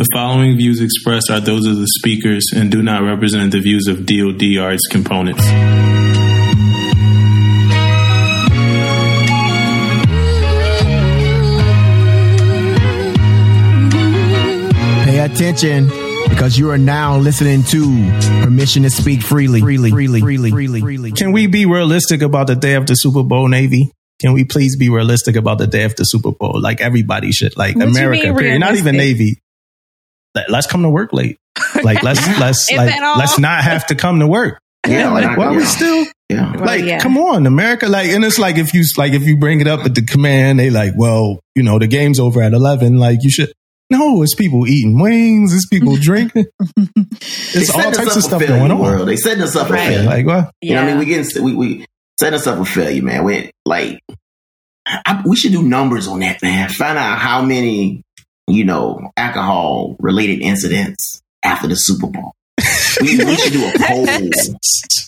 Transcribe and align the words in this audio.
The 0.00 0.06
following 0.14 0.56
views 0.56 0.80
expressed 0.80 1.30
are 1.30 1.40
those 1.40 1.66
of 1.66 1.76
the 1.76 1.86
speakers 1.98 2.42
and 2.56 2.70
do 2.70 2.82
not 2.82 3.02
represent 3.02 3.52
the 3.52 3.60
views 3.60 3.86
of 3.86 4.06
DoD 4.06 4.56
or 4.58 4.72
its 4.72 4.86
components. 4.86 5.44
Pay 15.04 15.18
attention 15.18 15.88
because 16.30 16.58
you 16.58 16.70
are 16.70 16.78
now 16.78 17.18
listening 17.18 17.62
to 17.64 17.82
Permission 18.42 18.84
to 18.84 18.90
Speak 18.90 19.20
Freely. 19.20 19.60
Freely, 19.60 19.90
freely, 19.90 20.20
freely, 20.22 20.50
freely, 20.50 20.80
freely. 20.80 21.12
Can 21.12 21.32
we 21.32 21.46
be 21.46 21.66
realistic 21.66 22.22
about 22.22 22.46
the 22.46 22.56
day 22.56 22.74
after 22.74 22.94
Super 22.94 23.22
Bowl, 23.22 23.48
Navy? 23.48 23.92
Can 24.18 24.32
we 24.32 24.46
please 24.46 24.78
be 24.78 24.88
realistic 24.88 25.36
about 25.36 25.58
the 25.58 25.66
day 25.66 25.84
after 25.84 26.04
Super 26.06 26.32
Bowl? 26.32 26.58
Like 26.58 26.80
everybody 26.80 27.32
should, 27.32 27.54
like 27.58 27.76
What 27.76 27.84
you 27.84 27.90
America, 27.90 28.28
mean 28.28 28.36
period. 28.38 28.60
Not 28.60 28.76
even? 28.76 28.96
Navy. 28.96 29.36
Let- 30.34 30.50
Let's 30.50 30.66
come 30.66 30.82
to 30.82 30.90
work 30.90 31.12
late. 31.12 31.38
Like 31.82 32.02
let's 32.02 32.20
let's 32.40 32.70
like 32.72 32.94
let's 33.18 33.38
not 33.38 33.62
have 33.64 33.86
to 33.88 33.94
come 33.94 34.20
to 34.20 34.26
work. 34.26 34.58
Yeah, 34.88 35.10
like 35.10 35.24
like, 35.24 35.36
why 35.36 35.44
are 35.46 35.52
we 35.52 35.58
yeah. 35.62 35.64
still 35.66 36.06
Yeah. 36.30 36.52
Well, 36.56 36.64
like 36.64 36.84
yeah. 36.84 37.00
come 37.00 37.18
on 37.18 37.46
america 37.46 37.86
like 37.86 38.08
and 38.08 38.24
it's 38.24 38.38
like 38.38 38.56
if 38.56 38.72
you 38.72 38.82
like 38.96 39.12
if 39.12 39.24
you 39.24 39.36
bring 39.36 39.60
it 39.60 39.66
up 39.66 39.80
at 39.84 39.94
the 39.94 40.00
command 40.02 40.58
they 40.58 40.70
like 40.70 40.94
well 40.96 41.38
you 41.54 41.62
know 41.62 41.78
the 41.78 41.86
game's 41.86 42.18
over 42.18 42.40
at 42.40 42.54
11 42.54 42.96
like 42.96 43.18
you 43.22 43.30
should 43.30 43.52
no 43.90 44.22
it's 44.22 44.34
people 44.34 44.66
eating 44.66 44.98
wings 44.98 45.52
it's 45.54 45.66
people 45.66 45.96
drinking 46.00 46.46
it's 47.18 47.68
all 47.74 47.92
types 47.92 48.16
of 48.16 48.22
stuff 48.22 48.40
failure, 48.40 48.58
going 48.58 48.70
on 48.70 48.78
World. 48.78 49.08
They 49.08 49.16
setting 49.16 49.42
us 49.42 49.54
up 49.54 49.66
for 49.66 49.74
Right. 49.74 49.88
failure. 49.88 50.08
like 50.08 50.24
what 50.26 50.50
You 50.62 50.74
know 50.74 50.82
what 50.82 50.88
I 50.88 50.90
mean? 50.92 50.98
We 50.98 51.04
getting 51.04 51.44
we 51.44 51.54
we 51.54 51.86
setting 52.18 52.34
us 52.38 52.46
up 52.46 52.56
for 52.58 52.64
failure, 52.64 53.02
man. 53.02 53.24
We 53.24 53.50
like 53.66 54.00
I, 54.86 55.22
we 55.26 55.36
should 55.36 55.52
do 55.52 55.62
numbers 55.62 56.08
on 56.08 56.20
that, 56.20 56.40
man. 56.42 56.68
Find 56.70 56.96
out 56.98 57.18
how 57.18 57.42
many 57.42 58.02
you 58.50 58.64
know 58.64 59.10
alcohol 59.16 59.96
related 59.98 60.42
incidents 60.42 61.22
after 61.42 61.68
the 61.68 61.74
Super 61.76 62.06
Bowl. 62.08 62.32
We, 63.00 63.16
we 63.24 63.36
should 63.36 63.52
do 63.54 63.66
a 63.66 63.72
poll. 63.78 64.06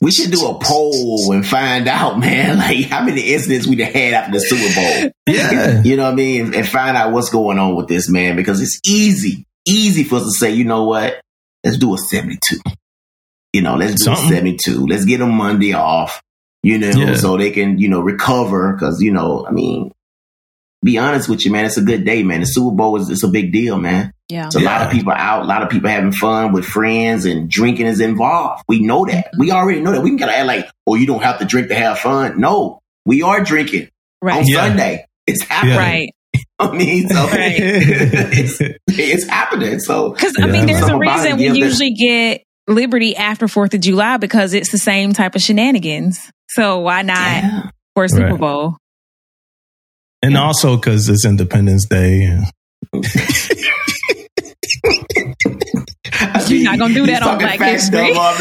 We 0.01 0.11
should 0.11 0.31
do 0.31 0.47
a 0.47 0.59
poll 0.59 1.33
and 1.33 1.47
find 1.47 1.87
out, 1.89 2.19
man, 2.19 2.57
like 2.59 2.87
how 2.87 3.05
many 3.05 3.21
incidents 3.21 3.67
we 3.67 3.77
done 3.77 3.93
had 3.93 4.15
after 4.15 4.33
the 4.33 4.41
Super 4.41 4.75
Bowl. 4.75 5.13
yeah 5.35 5.83
You 5.85 5.97
know 5.97 6.05
what 6.05 6.13
I 6.13 6.15
mean? 6.17 6.47
And, 6.47 6.55
and 6.57 6.69
find 6.69 6.97
out 6.97 7.13
what's 7.13 7.31
going 7.31 7.59
on 7.59 7.75
with 7.77 7.89
this, 7.89 8.09
man, 8.09 8.37
because 8.37 8.61
it's 8.63 8.81
easy, 8.87 9.45
easy 9.67 10.05
for 10.05 10.17
us 10.17 10.25
to 10.25 10.31
say, 10.31 10.53
you 10.53 10.65
know 10.65 10.85
what? 10.85 11.21
Let's 11.65 11.77
do 11.77 11.95
a 11.95 11.99
72. 11.99 12.61
You 13.53 13.61
know, 13.63 13.77
let's 13.77 13.93
do 13.97 14.05
Something. 14.05 14.25
a 14.33 14.37
72. 14.37 14.87
Let's 14.87 15.05
get 15.05 15.19
them 15.19 15.33
Monday 15.33 15.75
off, 15.75 16.23
you 16.63 16.79
know, 16.79 16.89
Yeah. 16.89 17.15
so 17.15 17.37
they 17.37 17.51
can, 17.51 17.79
you 17.79 17.89
know, 17.89 18.01
recover. 18.01 18.77
Cause, 18.81 19.03
you 19.03 19.13
know, 19.13 19.47
I 19.47 19.51
mean, 19.53 19.93
be 20.85 20.99
honest 20.99 21.29
with 21.29 21.45
you, 21.45 21.53
man, 21.53 21.65
it's 21.65 21.77
a 21.77 21.83
good 21.83 22.05
day, 22.05 22.23
man. 22.23 22.41
The 22.41 22.47
Super 22.47 22.75
Bowl 22.75 22.97
is 22.97 23.09
it's 23.09 23.23
a 23.23 23.29
big 23.29 23.53
deal, 23.53 23.79
man. 23.79 24.13
Yeah. 24.29 24.47
It's 24.47 24.57
a 24.57 24.61
lot 24.61 24.83
of 24.83 24.91
people 24.91 25.13
out, 25.13 25.43
a 25.43 25.47
lot 25.47 25.63
of 25.63 25.69
people 25.71 25.91
having 25.91 26.13
fun 26.13 26.53
with 26.53 26.65
friends 26.65 27.25
and 27.25 27.49
drinking 27.51 27.87
is 27.87 28.01
involved. 28.01 28.65
We 28.69 28.81
know 28.81 29.05
that. 29.07 29.31
We 29.39 29.51
already 29.53 29.81
know 29.81 29.93
that. 29.93 30.03
We 30.03 30.11
can 30.11 30.17
gotta 30.17 30.37
act 30.37 30.47
like, 30.47 30.71
oh, 30.87 30.95
you 30.95 31.07
don't 31.07 31.23
have 31.23 31.39
to 31.41 31.45
drink 31.45 31.69
to 31.69 31.75
have 31.75 31.99
fun. 31.99 32.41
No, 32.41 32.81
we 33.05 33.23
are 33.23 33.43
drinking 33.43 33.89
on 34.23 34.29
Right. 34.29 34.45
Yeah. 34.47 34.67
Sunday. 34.69 35.07
It's 35.27 35.43
happening. 35.43 35.77
Right. 35.77 36.09
I 36.59 36.71
mean, 36.73 37.09
so 37.09 37.27
Right. 37.27 37.55
it's, 37.59 38.61
it's 38.89 39.29
happening. 39.29 39.79
So 39.81 40.11
Because 40.11 40.35
I 40.41 40.47
mean, 40.47 40.67
there's 40.67 40.79
a 40.79 40.87
Something 40.87 41.03
about 41.09 41.27
it 41.27 41.35
reason 41.35 41.39
we 41.39 41.45
gives 41.45 41.79
that- 41.79 41.85
usually 41.87 41.91
get 41.95 42.43
Liberty 42.69 43.17
after 43.17 43.49
Fourth 43.49 43.75
of 43.75 43.81
July 43.81 44.17
because 44.17 44.55
it's 44.55 44.71
the 44.73 44.79
same 44.79 45.13
type 45.13 45.35
of 45.35 45.43
shenanigans. 45.43 46.31
So 46.51 46.79
why 46.81 47.03
not 47.03 47.17
yeah. 47.19 47.71
for 47.95 48.09
Super 48.09 48.31
Right. 48.33 48.41
Bowl? 48.41 48.77
And 50.23 50.37
also 50.37 50.77
because 50.77 51.09
it's 51.09 51.25
independence 51.27 51.87
day 51.87 52.23
and 52.25 52.45
I 56.15 56.45
You're 56.49 56.65
not 56.65 56.79
gonna 56.79 56.95
do 56.95 57.07
that 57.07 57.23
on 57.23 57.39
Black 57.39 57.59
History. 57.61 58.13
though, 58.13 58.35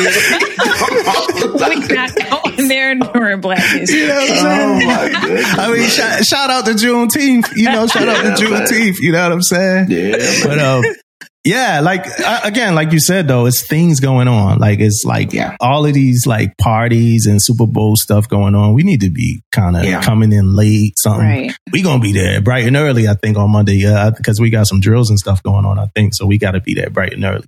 We're 1.57 1.95
not 1.95 2.15
going 2.55 2.67
there 2.67 2.95
during 2.95 3.41
Black 3.41 3.59
History. 3.79 3.99
you 4.01 4.07
know 4.07 4.15
what 4.15 4.45
I'm 4.45 4.81
oh 4.81 4.85
my. 4.85 5.11
I 5.63 5.71
mean, 5.73 5.89
shout, 5.89 6.23
shout 6.25 6.49
out 6.49 6.65
to 6.65 6.71
Juneteenth. 6.71 7.55
You 7.55 7.65
know, 7.65 7.87
shout 7.87 8.07
out 8.07 8.37
to 8.37 8.43
Yeah, 8.43 8.49
man. 8.49 8.65
Juneteenth. 8.67 8.95
You 8.99 9.11
know 9.13 9.23
what 9.23 9.31
I'm 9.31 9.41
saying? 9.41 9.87
yeah, 9.91 10.17
But 10.45 10.59
um, 10.59 10.83
yeah, 11.43 11.79
like 11.81 12.05
uh, 12.19 12.41
again, 12.43 12.75
like 12.75 12.91
you 12.91 12.99
said 12.99 13.27
though, 13.27 13.45
it's 13.47 13.65
things 13.65 13.99
going 13.99 14.27
on. 14.27 14.59
Like 14.59 14.79
it's 14.79 15.03
like 15.05 15.33
Yeah. 15.33 15.55
all 15.59 15.85
of 15.85 15.93
these 15.93 16.25
like 16.27 16.55
parties 16.57 17.25
and 17.25 17.41
Super 17.41 17.65
Bowl 17.67 17.95
stuff 17.95 18.27
going 18.29 18.53
on. 18.55 18.73
We 18.73 18.83
need 18.83 19.01
to 19.01 19.09
be 19.09 19.41
kind 19.51 19.75
of 19.75 19.83
Yeah. 19.83 20.01
coming 20.03 20.31
in 20.33 20.55
late. 20.55 20.93
Something 20.99 21.25
Right. 21.27 21.51
we 21.71 21.81
gonna 21.81 22.01
be 22.01 22.11
there 22.13 22.41
bright 22.41 22.65
and 22.67 22.75
early. 22.77 23.07
I 23.07 23.15
think 23.15 23.37
on 23.37 23.49
Monday, 23.51 23.85
uh, 23.85 24.11
because 24.11 24.39
we 24.39 24.49
got 24.49 24.67
some 24.67 24.79
drills 24.81 25.09
and 25.09 25.17
stuff 25.17 25.41
going 25.41 25.65
on. 25.65 25.79
I 25.79 25.87
think 25.95 26.13
so. 26.13 26.25
We 26.27 26.37
got 26.37 26.51
to 26.51 26.61
be 26.61 26.73
there 26.75 26.89
bright 26.89 27.13
and 27.13 27.23
early. 27.25 27.45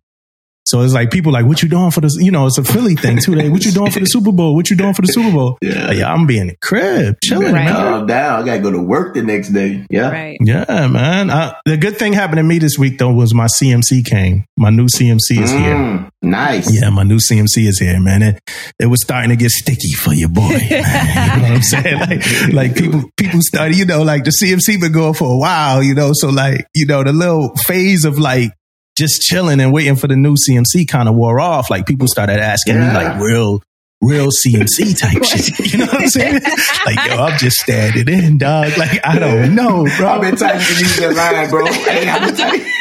So 0.65 0.81
it's 0.81 0.93
like 0.93 1.11
people 1.11 1.31
like, 1.33 1.45
what 1.45 1.61
you 1.61 1.67
doing 1.69 1.91
for 1.91 1.99
this? 2.01 2.15
You 2.15 2.31
know, 2.31 2.45
it's 2.47 2.57
a 2.57 2.63
Philly 2.63 2.95
thing 2.95 3.17
too. 3.17 3.35
Like, 3.35 3.51
what 3.51 3.65
you 3.65 3.71
doing 3.71 3.91
for 3.91 3.99
the 3.99 4.05
Super 4.05 4.31
Bowl? 4.31 4.55
What 4.55 4.69
you 4.69 4.77
doing 4.77 4.93
for 4.93 5.01
the 5.01 5.09
Super 5.09 5.31
Bowl? 5.31 5.57
Yeah. 5.61 5.87
Like, 5.87 5.97
yeah, 5.97 6.11
I'm 6.13 6.25
being 6.25 6.41
in 6.41 6.47
the 6.47 6.55
crib, 6.61 7.17
chilling, 7.23 7.51
Right. 7.53 7.65
man. 7.65 7.73
calm 7.73 8.07
down. 8.07 8.41
I 8.41 8.45
gotta 8.45 8.59
go 8.61 8.71
to 8.71 8.81
work 8.81 9.13
the 9.13 9.23
next 9.23 9.49
day. 9.49 9.85
Yeah. 9.89 10.09
Right. 10.09 10.37
Yeah, 10.39 10.87
man. 10.87 11.29
Uh, 11.29 11.53
the 11.65 11.75
good 11.77 11.97
thing 11.97 12.13
happened 12.13 12.37
to 12.37 12.43
me 12.43 12.59
this 12.59 12.77
week 12.79 12.97
though 12.97 13.11
was 13.13 13.33
my 13.33 13.47
CMC 13.47 14.05
came. 14.05 14.45
My 14.57 14.69
new 14.69 14.87
CMC 14.87 15.41
is 15.43 15.51
here. 15.51 15.75
Mm, 15.75 16.09
nice. 16.21 16.73
Yeah, 16.73 16.89
my 16.91 17.03
new 17.03 17.17
CMC 17.19 17.67
is 17.67 17.79
here, 17.79 17.99
man. 17.99 18.21
It, 18.23 18.39
it 18.79 18.85
was 18.85 19.01
starting 19.01 19.31
to 19.31 19.35
get 19.35 19.51
sticky 19.51 19.93
for 19.93 20.13
your 20.13 20.29
boy. 20.29 20.57
You 20.73 20.79
know 20.79 21.49
what 21.49 21.51
I'm 21.51 21.61
saying? 21.61 21.99
Like, 21.99 22.53
like 22.53 22.75
people, 22.75 23.03
people 23.17 23.39
started, 23.41 23.75
you 23.77 23.85
know, 23.85 24.03
like 24.03 24.23
the 24.23 24.31
CMC 24.31 24.79
been 24.79 24.91
going 24.91 25.13
for 25.13 25.33
a 25.33 25.37
while, 25.37 25.81
you 25.83 25.93
know, 25.93 26.11
so 26.13 26.29
like, 26.29 26.67
you 26.73 26.85
know, 26.85 27.03
the 27.03 27.11
little 27.13 27.53
phase 27.65 28.05
of 28.05 28.17
like 28.19 28.51
just 28.97 29.21
chilling 29.21 29.59
and 29.59 29.73
waiting 29.73 29.95
for 29.95 30.07
the 30.07 30.15
new 30.15 30.35
CMC 30.35 30.87
kind 30.87 31.09
of 31.09 31.15
wore 31.15 31.39
off. 31.39 31.69
Like 31.69 31.85
people 31.85 32.07
started 32.07 32.39
asking 32.39 32.79
me 32.79 32.85
like 32.87 33.19
real, 33.21 33.61
real 34.01 34.27
CMC 34.27 34.99
type 34.99 35.23
shit. 35.23 35.59
You 35.73 35.79
know 35.79 35.85
what 35.85 36.01
I'm 36.01 36.09
saying? 36.09 36.41
Like, 36.85 37.09
yo, 37.09 37.15
I'm 37.23 37.39
just 37.39 37.57
standing 37.57 38.09
in, 38.09 38.37
dog. 38.37 38.77
Like, 38.77 38.99
I 39.05 39.17
don't 39.17 39.55
know, 39.55 39.87
bro. 39.97 40.07
I've 40.09 40.21
been 40.21 40.35
typing 40.35 40.59
to 40.59 40.73
use 40.73 40.97
that 40.97 41.13
line, 41.15 41.49
bro. 41.49 41.65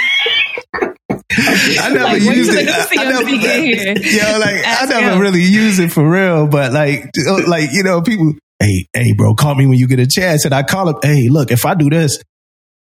Hey. 1.34 1.78
I 1.80 1.88
never 1.90 2.04
Like, 2.04 2.22
used 2.22 2.52
it. 2.52 2.68
I, 2.68 2.86
I 3.02 3.04
never, 3.10 3.30
yo, 3.30 4.38
like 4.38 4.62
I 4.66 4.86
never 4.86 5.14
him. 5.14 5.18
really 5.20 5.40
use 5.42 5.78
it 5.78 5.90
for 5.90 6.06
real. 6.08 6.46
But 6.46 6.72
like, 6.72 7.10
like 7.46 7.70
you 7.72 7.82
know, 7.84 8.02
people, 8.02 8.34
hey, 8.58 8.86
hey, 8.92 9.12
bro, 9.16 9.34
call 9.34 9.54
me 9.54 9.66
when 9.66 9.78
you 9.78 9.86
get 9.88 9.98
a 9.98 10.06
chance. 10.06 10.44
And 10.44 10.54
I 10.54 10.62
call 10.62 10.88
him, 10.90 10.96
hey, 11.02 11.28
look, 11.30 11.50
if 11.50 11.64
I 11.64 11.74
do 11.74 11.88
this, 11.88 12.22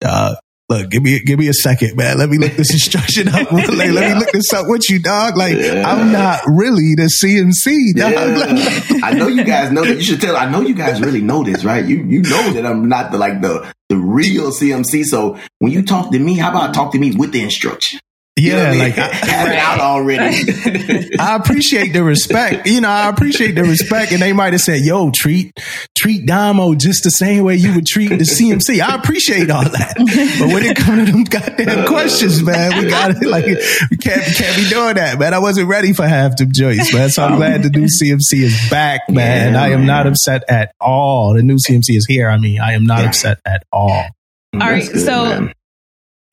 uh, 0.04 0.36
look, 0.70 0.90
give 0.90 1.04
me, 1.04 1.20
give 1.20 1.38
me 1.40 1.48
a 1.48 1.54
second, 1.54 1.96
man. 1.96 2.18
Let 2.18 2.30
me 2.30 2.38
look 2.38 2.54
this 2.54 2.72
instruction 2.74 3.28
up. 3.30 3.52
like, 3.52 3.68
let 3.70 4.14
me 4.14 4.20
look 4.20 4.32
this 4.32 4.54
up 4.54 4.66
with 4.68 4.90
you, 4.90 5.00
dog. 5.02 5.38
Like, 5.38 5.58
Yeah. 5.58 5.84
I'm 5.86 6.12
not 6.12 6.42
really 6.48 6.96
the 6.96 7.10
CMC, 7.22 7.96
dog. 7.96 8.12
Yeah. 8.12 9.00
I 9.04 9.14
know 9.14 9.28
you 9.28 9.44
guys 9.44 9.72
know 9.72 9.84
that. 9.86 9.96
You 9.96 10.02
should 10.04 10.22
tell. 10.22 10.36
I 10.36 10.50
know 10.50 10.62
you 10.62 10.74
guys 10.76 11.00
really 11.02 11.22
know 11.22 11.44
this, 11.44 11.64
right? 11.64 11.86
You 11.86 11.98
you 12.04 12.22
know 12.22 12.54
that 12.54 12.66
I'm 12.66 12.88
not 12.90 13.12
the 13.12 13.18
like 13.18 13.42
the 13.42 13.72
the 13.90 13.98
real 13.98 14.52
CMC. 14.52 15.06
So 15.06 15.38
when 15.60 15.72
you 15.72 15.84
talk 15.84 16.12
to 16.12 16.20
me, 16.20 16.36
how 16.38 16.50
about 16.50 16.74
talk 16.74 16.92
to 16.94 17.00
me 17.00 17.12
with 17.16 17.32
the 17.32 17.42
instruction? 17.42 18.00
You 18.38 18.52
know 18.52 18.58
yeah, 18.58 18.72
I 18.72 18.76
like. 18.76 18.98
I, 18.98 19.08
have 19.14 19.48
it 19.48 19.56
out 19.56 19.80
already. 19.80 21.16
I 21.20 21.38
appreciate 21.38 21.94
the 21.94 22.04
respect. 22.04 22.68
You 22.68 22.82
know, 22.82 22.90
I 22.90 23.08
appreciate 23.08 23.54
the 23.54 23.64
respect. 23.64 24.12
And 24.12 24.22
they 24.22 24.34
might 24.34 24.52
have 24.52 24.62
said, 24.62 24.82
yo, 24.82 25.10
treat, 25.16 25.58
treat 25.98 26.26
Damo 26.26 26.76
just 26.76 27.06
the 27.06 27.12
same 27.12 27.46
way 27.46 27.56
you 27.56 27.74
would 27.76 27.86
treat 27.86 28.10
the 28.10 28.26
CMC. 28.26 28.82
I 28.82 28.96
appreciate 28.96 29.50
all 29.50 29.64
that. 29.64 29.94
But 30.38 30.54
when 30.54 30.64
it 30.64 30.76
comes 30.76 31.06
to 31.06 31.12
them 31.14 31.24
goddamn 31.24 31.88
questions, 31.88 32.44
man, 32.44 32.84
we 32.84 32.90
got 32.90 33.16
to 33.16 33.30
like, 33.30 33.46
we 33.46 33.98
can't, 33.98 34.28
we 34.28 34.34
can't 34.34 34.58
be 34.58 34.68
doing 34.68 34.96
that, 34.96 35.18
man. 35.18 35.34
I 35.34 35.40
wasn't 35.40 35.70
ready 35.70 35.94
for 35.94 36.06
half 36.06 36.36
the 36.36 36.46
joints, 36.46 36.94
man. 36.94 37.10
So 37.12 37.24
I'm 37.24 37.34
oh, 37.34 37.38
glad 37.38 37.64
the 37.64 37.70
new 37.70 37.88
CMC 37.88 38.44
is 38.44 38.70
back, 38.70 39.10
man. 39.10 39.54
Yeah, 39.54 39.62
I 39.62 39.68
am 39.70 39.80
man. 39.80 39.88
not 39.88 40.08
upset 40.08 40.44
at 40.50 40.76
all. 40.82 41.36
The 41.36 41.42
new 41.44 41.56
CMC 41.56 41.96
is 41.96 42.06
here. 42.06 42.30
I 42.30 42.38
mean, 42.38 42.60
I 42.60 42.74
am 42.74 42.86
not 42.86 43.00
Yeah. 43.00 43.08
upset 43.08 43.40
at 43.46 43.64
all. 43.72 43.92
All 43.92 44.60
right, 44.60 44.84
That's 44.84 44.90
good, 44.90 45.06
so- 45.06 45.26
man. 45.40 45.54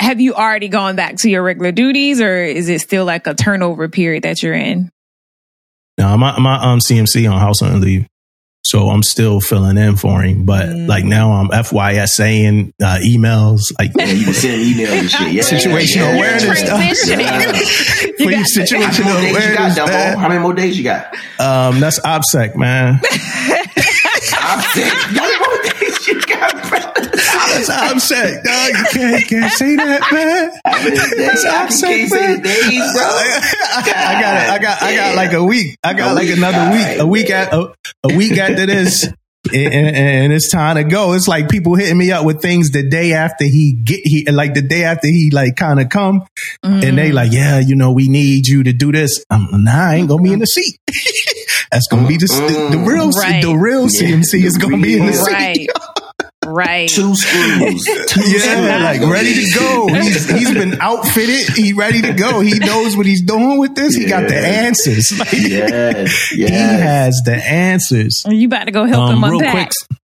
Have 0.02 0.20
you 0.20 0.34
already 0.34 0.68
gone 0.68 0.96
back 0.96 1.14
to 1.18 1.30
your 1.30 1.42
regular 1.42 1.70
duties 1.72 2.20
or 2.20 2.42
is 2.42 2.68
it 2.68 2.80
still 2.80 3.04
like 3.04 3.26
a 3.28 3.34
turnover 3.34 3.88
period 3.88 4.24
that 4.24 4.42
you're 4.42 4.52
in? 4.54 4.90
Now, 5.96 6.16
my, 6.16 6.38
my 6.40 6.56
um, 6.72 6.80
CMC 6.80 7.30
on 7.30 7.38
house 7.38 7.62
on 7.62 7.80
leave. 7.80 8.06
So 8.64 8.88
I'm 8.90 9.02
still 9.02 9.40
filling 9.40 9.76
in 9.76 9.96
for 9.96 10.22
him, 10.22 10.44
but 10.44 10.66
Mm. 10.68 10.88
like 10.88 11.04
now 11.04 11.32
I'm 11.32 11.48
FYSing 11.48 12.72
uh, 12.80 12.98
emails, 13.04 13.60
like 13.78 13.90
Yeah, 13.96 14.04
you 14.06 14.24
can 14.24 14.34
send 14.34 14.62
emails 14.62 15.00
and 15.00 15.10
shit. 15.10 15.32
Yeah, 15.32 15.42
Situational 15.42 15.96
yeah, 15.96 16.02
yeah, 16.12 16.16
awareness 16.16 16.58
stuff. 16.60 16.80
Transitioning. 16.80 18.16
for 18.16 18.22
You 18.22 18.30
got 18.30 18.46
the- 18.48 18.66
How 18.70 18.78
many 18.78 18.94
situational 19.02 19.20
days 19.20 19.34
you 19.48 19.54
got, 19.54 19.58
awareness. 19.58 19.74
Damo? 19.76 20.18
How 20.18 20.28
many 20.28 20.40
more 20.40 20.54
days 20.54 20.78
you 20.78 20.84
got? 20.84 21.12
Um, 21.40 21.80
that's 21.80 21.98
OPSEC, 22.00 22.56
man. 22.56 23.00
I'm 24.34 24.62
sick. 26.02 26.28
How 26.28 26.48
many 26.48 26.68
more 26.68 26.92
days 26.92 27.24
you 27.26 27.80
got, 27.80 27.82
bro? 27.82 27.82
Dog. 28.44 28.68
You 28.76 28.84
can't, 28.90 29.28
can't 29.28 29.52
say 29.52 29.76
that, 29.76 30.00
man. 30.12 30.50
How 30.64 30.82
many 30.82 30.96
days? 30.96 31.44
I 31.44 31.66
OPSEC, 31.66 31.80
can't 31.82 32.10
man. 32.10 32.42
days, 32.42 32.92
bro. 32.92 33.02
I 33.04 34.20
got 34.20 34.36
it. 34.36 34.50
I 34.50 34.58
got. 34.58 34.82
I 34.82 34.96
got 34.96 35.14
like 35.16 35.32
a 35.32 35.44
week. 35.44 35.78
I 35.82 35.94
got 35.94 36.14
like 36.14 36.28
another 36.28 36.76
week. 36.76 36.98
A 37.00 37.06
week 37.06 37.30
at 37.30 37.52
a, 37.52 37.74
a 38.04 38.16
week 38.16 38.38
after 38.38 38.66
this. 38.66 39.08
and, 39.52 39.96
and, 39.96 40.32
it's 40.32 40.50
time 40.52 40.76
to 40.76 40.84
go. 40.84 41.14
It's 41.14 41.26
like 41.26 41.48
people 41.48 41.74
hitting 41.74 41.98
me 41.98 42.12
up 42.12 42.24
with 42.24 42.40
things 42.40 42.70
the 42.70 42.88
day 42.88 43.12
after 43.12 43.44
he 43.44 43.72
get 43.72 44.00
he 44.04 44.24
like 44.30 44.54
the 44.54 44.62
day 44.62 44.84
after 44.84 45.08
he 45.08 45.30
like 45.32 45.56
kind 45.56 45.80
of 45.80 45.88
come, 45.88 46.22
mm. 46.64 46.84
and 46.84 46.96
they 46.96 47.10
like, 47.10 47.32
yeah, 47.32 47.58
you 47.58 47.74
know, 47.74 47.92
we 47.92 48.08
need 48.08 48.46
you 48.46 48.62
to 48.62 48.72
do 48.72 48.92
this. 48.92 49.24
I'm 49.30 49.48
nah, 49.64 49.72
I 49.72 49.94
ain't 49.96 50.08
gonna 50.08 50.22
be 50.22 50.32
in 50.32 50.38
the 50.38 50.46
seat. 50.46 50.78
That's 51.72 51.88
gonna 51.88 52.06
be 52.06 52.18
the 52.18 52.26
the, 52.26 52.76
the 52.76 52.84
real 52.84 53.10
right. 53.10 53.42
the 53.42 53.54
real 53.54 53.86
CMC 53.86 54.40
yeah. 54.40 54.46
is 54.46 54.58
gonna 54.58 54.76
be 54.76 54.98
in 54.98 55.06
the 55.06 55.12
right. 55.12 55.56
seat. 55.56 55.70
Right. 56.44 56.88
Two 56.88 57.14
screws. 57.14 57.84
Two 58.08 58.20
yeah, 58.30 58.38
screws. 58.38 58.82
like 58.82 59.00
ready 59.10 59.34
to 59.34 59.58
go. 59.58 59.86
He's, 59.86 60.28
he's 60.28 60.52
been 60.52 60.80
outfitted. 60.80 61.56
He 61.56 61.72
ready 61.72 62.02
to 62.02 62.12
go. 62.12 62.40
He 62.40 62.58
knows 62.58 62.96
what 62.96 63.06
he's 63.06 63.22
doing 63.22 63.58
with 63.58 63.74
this. 63.74 63.94
He 63.94 64.06
got 64.06 64.28
the 64.28 64.36
answers. 64.36 65.12
Like, 65.22 65.32
yes, 65.32 66.32
yes. 66.34 66.50
He 66.50 66.54
has 66.54 67.22
the 67.24 67.36
answers. 67.36 68.24
You 68.28 68.48
about 68.48 68.64
to 68.64 68.72
go 68.72 68.84
help 68.86 69.10
um, 69.10 69.22
him 69.22 69.24
unpack. 69.24 69.70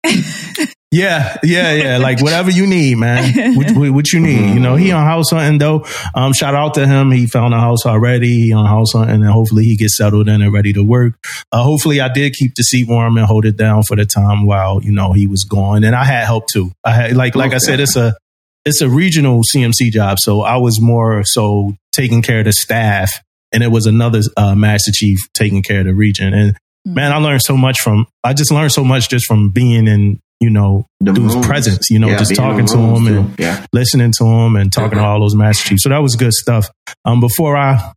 Yeah, 0.93 1.39
yeah, 1.43 1.73
yeah. 1.73 1.99
Like 2.03 2.21
whatever 2.21 2.51
you 2.51 2.67
need, 2.67 2.99
man. 2.99 3.57
What, 3.57 3.93
what, 3.93 4.13
you 4.13 4.21
need. 4.21 4.55
You 4.55 4.61
know, 4.61 4.77
he 4.77 4.91
on 4.91 5.05
house 5.05 5.31
hunting 5.31 5.59
though. 5.59 5.87
Um, 6.15 6.33
shout 6.33 6.55
out 6.55 6.75
to 6.75 6.87
him. 6.87 7.11
He 7.11 7.27
found 7.27 7.55
a 7.55 7.61
house 7.61 7.87
already. 7.87 8.29
He 8.29 8.53
on 8.53 8.67
house 8.67 8.93
hunting, 8.93 9.23
and 9.23 9.31
hopefully 9.31 9.65
he 9.65 9.77
gets 9.77 9.97
settled 9.97 10.29
in 10.29 10.43
and 10.43 10.53
ready 10.53 10.73
to 10.73 10.83
work. 10.83 11.15
Uh, 11.51 11.63
hopefully, 11.63 12.01
I 12.01 12.09
did 12.09 12.35
keep 12.35 12.55
the 12.55 12.63
seat 12.65 12.89
warm 12.89 13.17
and 13.17 13.27
hold 13.27 13.47
it 13.47 13.57
down 13.57 13.85
for 13.85 13.97
the 13.97 14.05
time 14.05 14.45
while 14.47 14.83
you 14.83 14.93
know 14.93 15.13
he 15.13 15.27
was 15.27 15.45
gone, 15.45 15.85
and 15.85 15.95
I 15.95 16.05
had 16.05 16.27
help 16.27 16.47
too. 16.49 16.73
I 16.85 16.93
had 16.93 17.17
like 17.17 17.37
like 17.37 17.55
I 17.55 17.59
said, 17.59 17.81
it's 17.81 17.97
a 17.97 18.17
it's 18.65 18.81
a 18.81 18.89
regional 18.89 19.43
CMC 19.43 19.93
job, 19.93 20.19
so 20.19 20.43
I 20.43 20.57
was 20.57 20.81
more 20.81 21.23
so 21.25 21.75
taking 21.93 22.23
care 22.23 22.41
of 22.41 22.47
the 22.47 22.53
staff, 22.53 23.23
and 23.53 23.63
it 23.63 23.69
was 23.69 23.87
another 23.87 24.21
uh, 24.37 24.55
master 24.55 24.93
chief 24.93 25.19
taking 25.33 25.63
care 25.63 25.81
of 25.81 25.87
the 25.87 25.95
region, 25.95 26.35
and 26.35 26.57
hmm. 26.85 26.95
man, 26.95 27.13
I 27.13 27.17
learned 27.17 27.43
so 27.43 27.57
much 27.57 27.81
from, 27.81 28.07
I 28.25 28.35
just 28.35 28.51
learned 28.51 28.73
so 28.73 28.85
much 28.85 29.09
just 29.09 29.27
from 29.27 29.51
being 29.51 29.87
in 29.87 30.21
you 30.43 30.51
know, 30.51 30.87
the 30.99 31.13
dude's 31.13 31.35
rooms. 31.35 31.47
presence, 31.47 31.89
you 31.89 32.01
know, 32.01 32.09
yeah, 32.09 32.19
just 32.19 32.35
talking 32.35 32.67
to 32.67 32.77
him 32.77 33.07
too. 33.07 33.19
and 33.19 33.39
yeah. 33.39 33.65
listening 33.73 34.13
to 34.19 34.25
him 34.25 34.57
and 34.57 34.73
talking 34.73 34.99
to 34.99 35.05
all 35.05 35.21
those 35.21 35.37
master 35.37 35.69
chiefs. 35.69 35.85
So 35.85 35.89
that 35.89 36.03
was 36.03 36.17
good 36.17 36.33
stuff. 36.33 36.69
Um, 37.05 37.21
before 37.21 37.57
I 37.57 37.93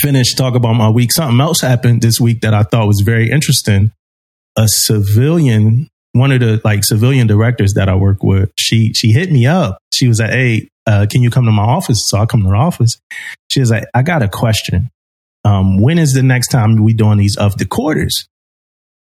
finish 0.00 0.34
talk 0.34 0.54
about 0.54 0.74
my 0.74 0.88
week, 0.88 1.12
something 1.12 1.40
else 1.40 1.60
happened 1.60 2.00
this 2.00 2.20
week 2.20 2.42
that 2.42 2.54
I 2.54 2.62
thought 2.62 2.86
was 2.86 3.02
very 3.04 3.28
interesting. 3.28 3.90
A 4.56 4.68
civilian, 4.68 5.88
one 6.12 6.30
of 6.30 6.38
the 6.38 6.60
like 6.62 6.84
civilian 6.84 7.26
directors 7.26 7.72
that 7.74 7.88
I 7.88 7.96
work 7.96 8.22
with, 8.22 8.52
she, 8.56 8.92
she 8.92 9.10
hit 9.10 9.32
me 9.32 9.46
up. 9.46 9.78
She 9.92 10.06
was 10.06 10.20
like, 10.20 10.30
Hey, 10.30 10.68
uh, 10.86 11.06
can 11.10 11.22
you 11.22 11.30
come 11.30 11.44
to 11.46 11.50
my 11.50 11.64
office? 11.64 12.08
So 12.08 12.18
I 12.18 12.26
come 12.26 12.42
to 12.44 12.50
her 12.50 12.56
office. 12.56 13.00
She 13.50 13.58
was 13.58 13.72
like, 13.72 13.84
I 13.94 14.02
got 14.02 14.22
a 14.22 14.28
question. 14.28 14.90
Um, 15.44 15.80
when 15.80 15.98
is 15.98 16.12
the 16.12 16.22
next 16.22 16.48
time 16.48 16.76
we 16.84 16.94
doing 16.94 17.18
these 17.18 17.36
of 17.36 17.58
the 17.58 17.66
quarters? 17.66 18.28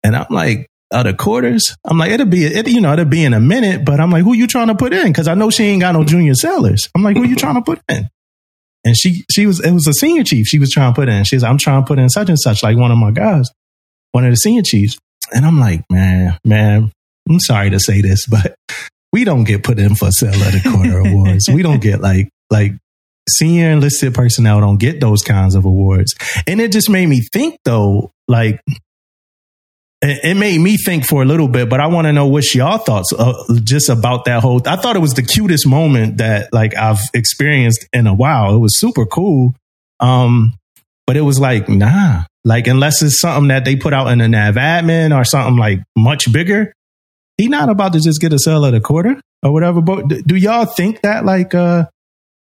And 0.04 0.14
I'm 0.14 0.26
like, 0.28 0.68
other 0.90 1.12
quarters. 1.12 1.76
I'm 1.84 1.98
like, 1.98 2.10
it'll 2.10 2.26
be, 2.26 2.44
it, 2.44 2.68
you 2.68 2.80
know, 2.80 2.92
it'll 2.92 3.04
be 3.04 3.24
in 3.24 3.34
a 3.34 3.40
minute, 3.40 3.84
but 3.84 4.00
I'm 4.00 4.10
like, 4.10 4.24
who 4.24 4.34
you 4.34 4.46
trying 4.46 4.68
to 4.68 4.74
put 4.74 4.92
in? 4.92 5.12
Cause 5.12 5.28
I 5.28 5.34
know 5.34 5.50
she 5.50 5.64
ain't 5.64 5.82
got 5.82 5.92
no 5.92 6.04
junior 6.04 6.34
sellers. 6.34 6.88
I'm 6.94 7.02
like, 7.02 7.16
who 7.16 7.24
you 7.24 7.36
trying 7.36 7.56
to 7.56 7.62
put 7.62 7.80
in? 7.88 8.08
And 8.84 8.96
she, 8.96 9.24
she 9.30 9.46
was, 9.46 9.60
it 9.60 9.72
was 9.72 9.86
a 9.86 9.92
senior 9.92 10.24
chief 10.24 10.46
she 10.46 10.58
was 10.58 10.70
trying 10.70 10.92
to 10.92 10.98
put 10.98 11.08
in. 11.08 11.24
She's 11.24 11.42
like, 11.42 11.50
I'm 11.50 11.58
trying 11.58 11.82
to 11.82 11.86
put 11.86 11.98
in 11.98 12.08
such 12.08 12.28
and 12.28 12.38
such, 12.38 12.62
like 12.62 12.76
one 12.76 12.90
of 12.90 12.98
my 12.98 13.10
guys, 13.10 13.50
one 14.12 14.24
of 14.24 14.30
the 14.30 14.36
senior 14.36 14.62
chiefs. 14.62 14.98
And 15.34 15.44
I'm 15.44 15.58
like, 15.58 15.84
man, 15.90 16.38
man, 16.44 16.92
I'm 17.28 17.40
sorry 17.40 17.70
to 17.70 17.80
say 17.80 18.00
this, 18.00 18.26
but 18.26 18.54
we 19.12 19.24
don't 19.24 19.44
get 19.44 19.64
put 19.64 19.78
in 19.78 19.94
for 19.94 20.10
sell 20.10 20.34
of 20.34 20.52
the 20.52 20.60
quarter 20.70 20.98
awards. 21.06 21.48
We 21.48 21.62
don't 21.62 21.82
get 21.82 22.00
like, 22.00 22.30
like 22.50 22.72
senior 23.28 23.70
enlisted 23.70 24.14
personnel 24.14 24.60
don't 24.60 24.78
get 24.78 25.00
those 25.00 25.22
kinds 25.22 25.54
of 25.54 25.64
awards. 25.64 26.14
And 26.46 26.60
it 26.60 26.72
just 26.72 26.88
made 26.88 27.06
me 27.06 27.20
think 27.20 27.58
though, 27.64 28.10
like 28.26 28.60
it 30.00 30.36
made 30.36 30.60
me 30.60 30.76
think 30.76 31.04
for 31.04 31.22
a 31.22 31.24
little 31.24 31.48
bit, 31.48 31.68
but 31.68 31.80
I 31.80 31.88
want 31.88 32.06
to 32.06 32.12
know 32.12 32.26
what 32.26 32.54
y'all 32.54 32.78
thoughts 32.78 33.12
uh, 33.12 33.34
just 33.64 33.88
about 33.88 34.26
that 34.26 34.42
whole. 34.42 34.60
I 34.66 34.76
thought 34.76 34.94
it 34.94 35.00
was 35.00 35.14
the 35.14 35.24
cutest 35.24 35.66
moment 35.66 36.18
that 36.18 36.52
like 36.52 36.76
I've 36.76 37.00
experienced 37.14 37.86
in 37.92 38.06
a 38.06 38.14
while. 38.14 38.54
It 38.54 38.58
was 38.58 38.78
super 38.78 39.06
cool, 39.06 39.54
um, 39.98 40.54
but 41.06 41.16
it 41.16 41.22
was 41.22 41.40
like 41.40 41.68
nah, 41.68 42.24
like 42.44 42.68
unless 42.68 43.02
it's 43.02 43.20
something 43.20 43.48
that 43.48 43.64
they 43.64 43.74
put 43.74 43.92
out 43.92 44.06
in 44.08 44.18
the 44.18 44.28
nav 44.28 44.54
admin 44.54 45.16
or 45.16 45.24
something 45.24 45.56
like 45.56 45.80
much 45.96 46.32
bigger, 46.32 46.72
he 47.36 47.48
not 47.48 47.68
about 47.68 47.92
to 47.94 48.00
just 48.00 48.20
get 48.20 48.32
a 48.32 48.38
sell 48.38 48.64
at 48.66 48.74
a 48.74 48.80
quarter 48.80 49.20
or 49.42 49.52
whatever. 49.52 49.80
But 49.80 50.08
do 50.08 50.36
y'all 50.36 50.66
think 50.66 51.00
that 51.00 51.24
like 51.24 51.56
uh, 51.56 51.86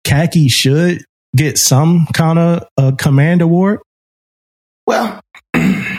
khaki 0.05 0.47
should 0.47 1.03
get 1.35 1.57
some 1.57 2.07
kind 2.13 2.39
of 2.39 2.63
a 2.77 2.93
command 2.93 3.41
award? 3.41 3.79
Well. 4.87 5.19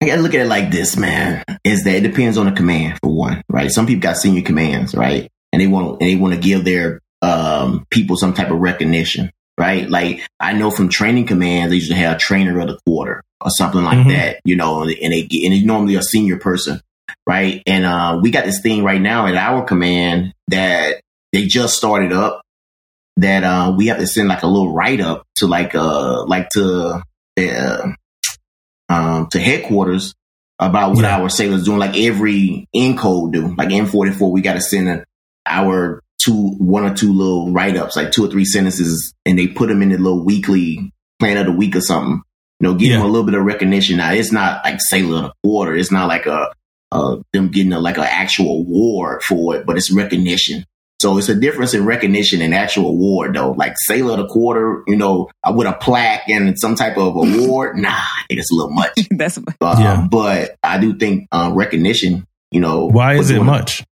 I 0.00 0.06
gotta 0.06 0.22
look 0.22 0.34
at 0.34 0.40
it 0.40 0.48
like 0.48 0.70
this, 0.70 0.96
man. 0.96 1.44
Is 1.64 1.84
that 1.84 1.96
it 1.96 2.02
depends 2.02 2.38
on 2.38 2.46
the 2.46 2.52
command 2.52 2.98
for 3.02 3.12
one, 3.12 3.42
right? 3.48 3.70
Some 3.70 3.86
people 3.86 4.02
got 4.02 4.16
senior 4.16 4.42
commands, 4.42 4.94
right? 4.94 5.30
And 5.52 5.60
they 5.60 5.66
want 5.66 6.00
and 6.00 6.08
they 6.08 6.14
want 6.14 6.34
to 6.34 6.40
give 6.40 6.64
their 6.64 7.00
um, 7.20 7.86
people 7.90 8.16
some 8.16 8.32
type 8.32 8.50
of 8.50 8.58
recognition, 8.58 9.32
right? 9.58 9.88
Like 9.88 10.26
I 10.38 10.52
know 10.52 10.70
from 10.70 10.88
training 10.88 11.26
commands, 11.26 11.70
they 11.70 11.76
usually 11.76 11.98
have 11.98 12.16
a 12.16 12.18
trainer 12.18 12.60
of 12.60 12.68
the 12.68 12.78
quarter 12.86 13.22
or 13.40 13.50
something 13.50 13.82
like 13.82 13.98
mm-hmm. 13.98 14.10
that, 14.10 14.40
you 14.44 14.56
know, 14.56 14.82
and 14.82 15.12
they 15.12 15.22
get 15.22 15.44
and 15.44 15.54
it's 15.54 15.66
normally 15.66 15.96
a 15.96 16.02
senior 16.02 16.38
person, 16.38 16.80
right? 17.26 17.62
And 17.66 17.84
uh, 17.84 18.20
we 18.22 18.30
got 18.30 18.44
this 18.44 18.60
thing 18.60 18.84
right 18.84 19.00
now 19.00 19.26
at 19.26 19.34
our 19.34 19.64
command 19.64 20.32
that 20.48 21.00
they 21.32 21.46
just 21.46 21.76
started 21.76 22.12
up 22.12 22.42
that 23.16 23.42
uh, 23.42 23.74
we 23.76 23.88
have 23.88 23.98
to 23.98 24.06
send 24.06 24.28
like 24.28 24.44
a 24.44 24.46
little 24.46 24.72
write 24.72 25.00
up 25.00 25.24
to 25.36 25.46
like 25.46 25.74
uh 25.74 26.24
like 26.24 26.48
to 26.50 27.02
uh, 27.36 27.88
um, 28.88 29.28
to 29.28 29.38
headquarters 29.38 30.14
about 30.58 30.94
what 30.94 31.04
yeah. 31.04 31.18
our 31.18 31.28
sailors 31.28 31.64
doing. 31.64 31.78
Like 31.78 31.96
every 31.96 32.68
N-code 32.74 33.32
do, 33.32 33.54
like 33.54 33.68
N44, 33.68 34.30
we 34.30 34.40
got 34.40 34.54
to 34.54 34.60
send 34.60 34.88
a, 34.88 35.04
our 35.46 36.02
two, 36.18 36.50
one 36.58 36.84
or 36.84 36.94
two 36.94 37.12
little 37.12 37.52
write 37.52 37.76
ups, 37.76 37.96
like 37.96 38.12
two 38.12 38.24
or 38.24 38.28
three 38.28 38.44
sentences, 38.44 39.14
and 39.24 39.38
they 39.38 39.46
put 39.46 39.68
them 39.68 39.82
in 39.82 39.90
the 39.90 39.98
little 39.98 40.24
weekly 40.24 40.92
plan 41.18 41.36
of 41.36 41.46
the 41.46 41.52
week 41.52 41.76
or 41.76 41.80
something. 41.80 42.22
You 42.60 42.68
know, 42.68 42.74
give 42.74 42.88
yeah. 42.88 42.96
them 42.96 43.06
a 43.06 43.08
little 43.08 43.24
bit 43.24 43.34
of 43.34 43.44
recognition. 43.44 43.98
Now, 43.98 44.12
it's 44.12 44.32
not 44.32 44.64
like 44.64 44.80
sailor 44.80 45.16
of 45.16 45.22
the 45.22 45.32
quarter. 45.44 45.76
It's 45.76 45.92
not 45.92 46.08
like 46.08 46.26
a, 46.26 46.52
uh, 46.90 47.18
them 47.32 47.48
getting 47.48 47.72
a, 47.72 47.78
like 47.78 47.98
an 47.98 48.04
actual 48.04 48.60
award 48.60 49.22
for 49.22 49.56
it, 49.56 49.64
but 49.64 49.76
it's 49.76 49.92
recognition. 49.92 50.64
So 51.00 51.16
it's 51.16 51.28
a 51.28 51.34
difference 51.34 51.74
in 51.74 51.84
recognition 51.84 52.42
and 52.42 52.52
actual 52.52 52.88
award, 52.88 53.34
though. 53.34 53.52
Like 53.52 53.74
Sailor 53.78 54.14
of 54.14 54.18
the 54.18 54.26
Quarter, 54.26 54.82
you 54.88 54.96
know, 54.96 55.30
uh, 55.44 55.52
with 55.54 55.68
a 55.68 55.72
plaque 55.72 56.28
and 56.28 56.58
some 56.58 56.74
type 56.74 56.96
of 56.96 57.16
award. 57.16 57.76
Nah, 57.78 57.90
I 57.90 58.24
think 58.28 58.40
it's 58.40 58.50
a 58.50 58.54
little 58.54 58.72
much. 58.72 58.98
That's 59.10 59.38
uh, 59.38 59.76
yeah. 59.78 60.06
But 60.10 60.56
I 60.62 60.78
do 60.78 60.98
think 60.98 61.28
uh, 61.30 61.52
recognition, 61.54 62.26
you 62.50 62.60
know, 62.60 62.86
why 62.86 63.14
is 63.14 63.30
it 63.30 63.42
much? 63.42 63.84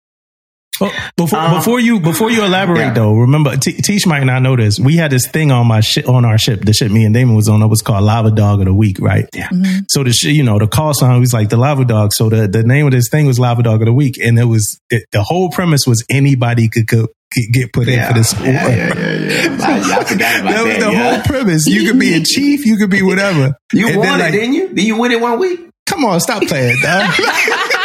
Well, 0.80 0.92
before, 1.16 1.38
um, 1.38 1.54
before 1.56 1.80
you 1.80 2.00
before 2.00 2.30
you 2.30 2.44
elaborate 2.44 2.78
yeah. 2.78 2.92
though, 2.92 3.14
remember 3.14 3.56
T- 3.56 3.74
Tish 3.74 4.06
might 4.06 4.24
not 4.24 4.42
know 4.42 4.56
this. 4.56 4.78
We 4.78 4.96
had 4.96 5.10
this 5.10 5.26
thing 5.26 5.50
on 5.50 5.66
my 5.66 5.80
ship 5.80 6.08
on 6.08 6.24
our 6.24 6.38
ship. 6.38 6.62
The 6.62 6.72
ship 6.72 6.90
me 6.90 7.04
and 7.04 7.14
Damon 7.14 7.34
was 7.34 7.48
on. 7.48 7.62
It 7.62 7.66
was 7.68 7.82
called 7.82 8.04
Lava 8.04 8.30
Dog 8.30 8.60
of 8.60 8.66
the 8.66 8.74
Week, 8.74 8.98
right? 9.00 9.28
Yeah. 9.32 9.48
Mm-hmm. 9.48 9.80
So 9.88 10.04
the 10.04 10.12
sh- 10.12 10.24
you 10.24 10.42
know 10.42 10.58
the 10.58 10.66
call 10.66 10.94
sign 10.94 11.20
was 11.20 11.32
like 11.32 11.48
the 11.48 11.56
Lava 11.56 11.84
Dog. 11.84 12.12
So 12.12 12.28
the, 12.28 12.48
the 12.48 12.62
name 12.62 12.86
of 12.86 12.92
this 12.92 13.08
thing 13.10 13.26
was 13.26 13.38
Lava 13.38 13.62
Dog 13.62 13.82
of 13.82 13.86
the 13.86 13.92
Week, 13.92 14.16
and 14.18 14.38
it 14.38 14.44
was 14.44 14.80
it, 14.90 15.04
the 15.12 15.22
whole 15.22 15.50
premise 15.50 15.86
was 15.86 16.04
anybody 16.10 16.68
could 16.68 16.88
could 16.88 17.08
get 17.52 17.72
put 17.72 17.88
yeah. 17.88 18.02
in 18.02 18.08
for 18.08 18.18
this 18.18 18.30
sport. 18.30 18.46
Yeah, 18.48 18.68
yeah, 18.68 19.14
yeah, 19.14 19.58
I, 19.60 20.00
I 20.00 20.04
forgot 20.04 20.40
about 20.40 20.52
that. 20.54 20.64
was 20.64 20.78
the 20.78 20.98
whole 20.98 21.22
premise. 21.22 21.66
You 21.66 21.90
could 21.90 22.00
be 22.00 22.14
a 22.14 22.20
chief, 22.20 22.64
you 22.66 22.76
could 22.76 22.90
be 22.90 23.02
whatever. 23.02 23.54
You 23.72 23.88
and 23.88 23.96
won 23.98 24.06
then, 24.06 24.20
it, 24.20 24.22
like, 24.22 24.32
didn't 24.32 24.54
you? 24.54 24.68
Did 24.68 24.86
you 24.86 24.98
win 24.98 25.12
it 25.12 25.20
one 25.20 25.38
week? 25.38 25.68
Come 25.86 26.04
on, 26.04 26.20
stop 26.20 26.42
playing, 26.44 26.80
dog. 26.82 27.14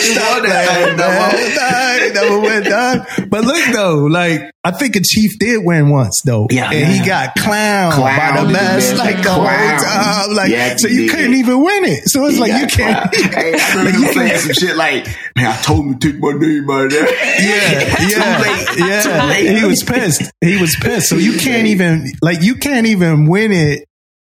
Stop 0.00 0.42
that, 0.42 0.94
man. 0.96 2.14
never 2.14 2.40
went 2.40 2.64
done. 2.64 3.06
But 3.28 3.44
look 3.44 3.64
though, 3.72 4.04
like 4.04 4.50
I 4.64 4.70
think 4.72 4.96
a 4.96 5.00
chief 5.00 5.38
did 5.38 5.64
win 5.64 5.88
once 5.90 6.20
though, 6.24 6.46
yeah, 6.50 6.70
and 6.70 6.80
yeah. 6.80 6.88
he 6.88 7.06
got 7.06 7.36
clowned 7.36 7.92
clown 7.92 8.34
by 8.34 8.42
the 8.42 8.52
best 8.52 8.96
like 8.96 9.16
the 9.16 9.22
clown. 9.22 9.46
whole 9.46 9.78
time. 9.78 10.34
Like 10.34 10.50
yeah, 10.50 10.76
so, 10.76 10.88
you 10.88 11.02
did. 11.02 11.10
couldn't 11.10 11.34
even 11.34 11.62
win 11.62 11.84
it. 11.84 12.08
So 12.08 12.26
it's 12.26 12.34
he 12.34 12.40
like 12.40 12.60
you 12.60 12.66
can't. 12.66 13.14
hey, 13.14 13.54
I 13.58 13.74
remember 13.84 14.12
saying 14.12 14.38
some 14.38 14.52
shit 14.52 14.76
like, 14.76 15.06
"Man, 15.36 15.46
I 15.46 15.56
told 15.62 15.86
him 15.86 15.98
to 15.98 16.12
take 16.12 16.20
my 16.20 16.32
name 16.32 16.70
out 16.70 16.84
of 16.84 16.90
there." 16.90 17.06
Yeah, 17.40 17.96
yeah, 18.76 19.38
yeah. 19.38 19.60
He 19.60 19.64
was 19.64 19.82
pissed. 19.82 20.30
He 20.40 20.60
was 20.60 20.76
pissed. 20.80 21.08
So 21.08 21.16
you 21.16 21.38
can't 21.38 21.68
even 21.68 22.06
like 22.20 22.42
you 22.42 22.56
can't 22.56 22.86
even 22.86 23.28
win 23.28 23.52
it, 23.52 23.86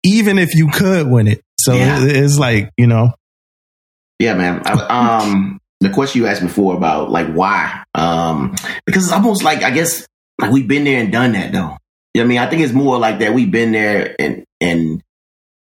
even 0.04 0.40
if 0.40 0.56
you 0.56 0.70
could 0.70 1.08
win 1.08 1.28
it. 1.28 1.42
So 1.60 1.74
yeah. 1.74 2.00
it's 2.02 2.38
like 2.38 2.70
you 2.78 2.88
know 2.88 3.14
yeah, 4.20 4.36
man. 4.36 4.62
I, 4.66 5.22
um, 5.22 5.60
the 5.80 5.90
question 5.90 6.22
you 6.22 6.28
asked 6.28 6.42
before 6.42 6.76
about 6.76 7.12
like 7.12 7.28
why, 7.34 7.84
um, 7.94 8.56
because 8.86 9.06
it's 9.06 9.14
almost 9.14 9.44
like 9.44 9.64
I 9.64 9.72
guess 9.72 10.08
like 10.40 10.52
we've 10.52 10.68
been 10.68 10.84
there 10.84 11.00
and 11.02 11.12
done 11.12 11.34
that 11.34 11.52
though. 11.52 11.78
You 12.14 12.22
know 12.22 12.26
I 12.26 12.28
mean, 12.28 12.38
I 12.38 12.50
think 12.50 12.62
it's 12.62 12.74
more 12.74 12.98
like 12.98 13.20
that. 13.20 13.34
We've 13.34 13.52
been 13.52 13.72
there 13.72 14.16
and 14.20 14.46
and 14.62 15.02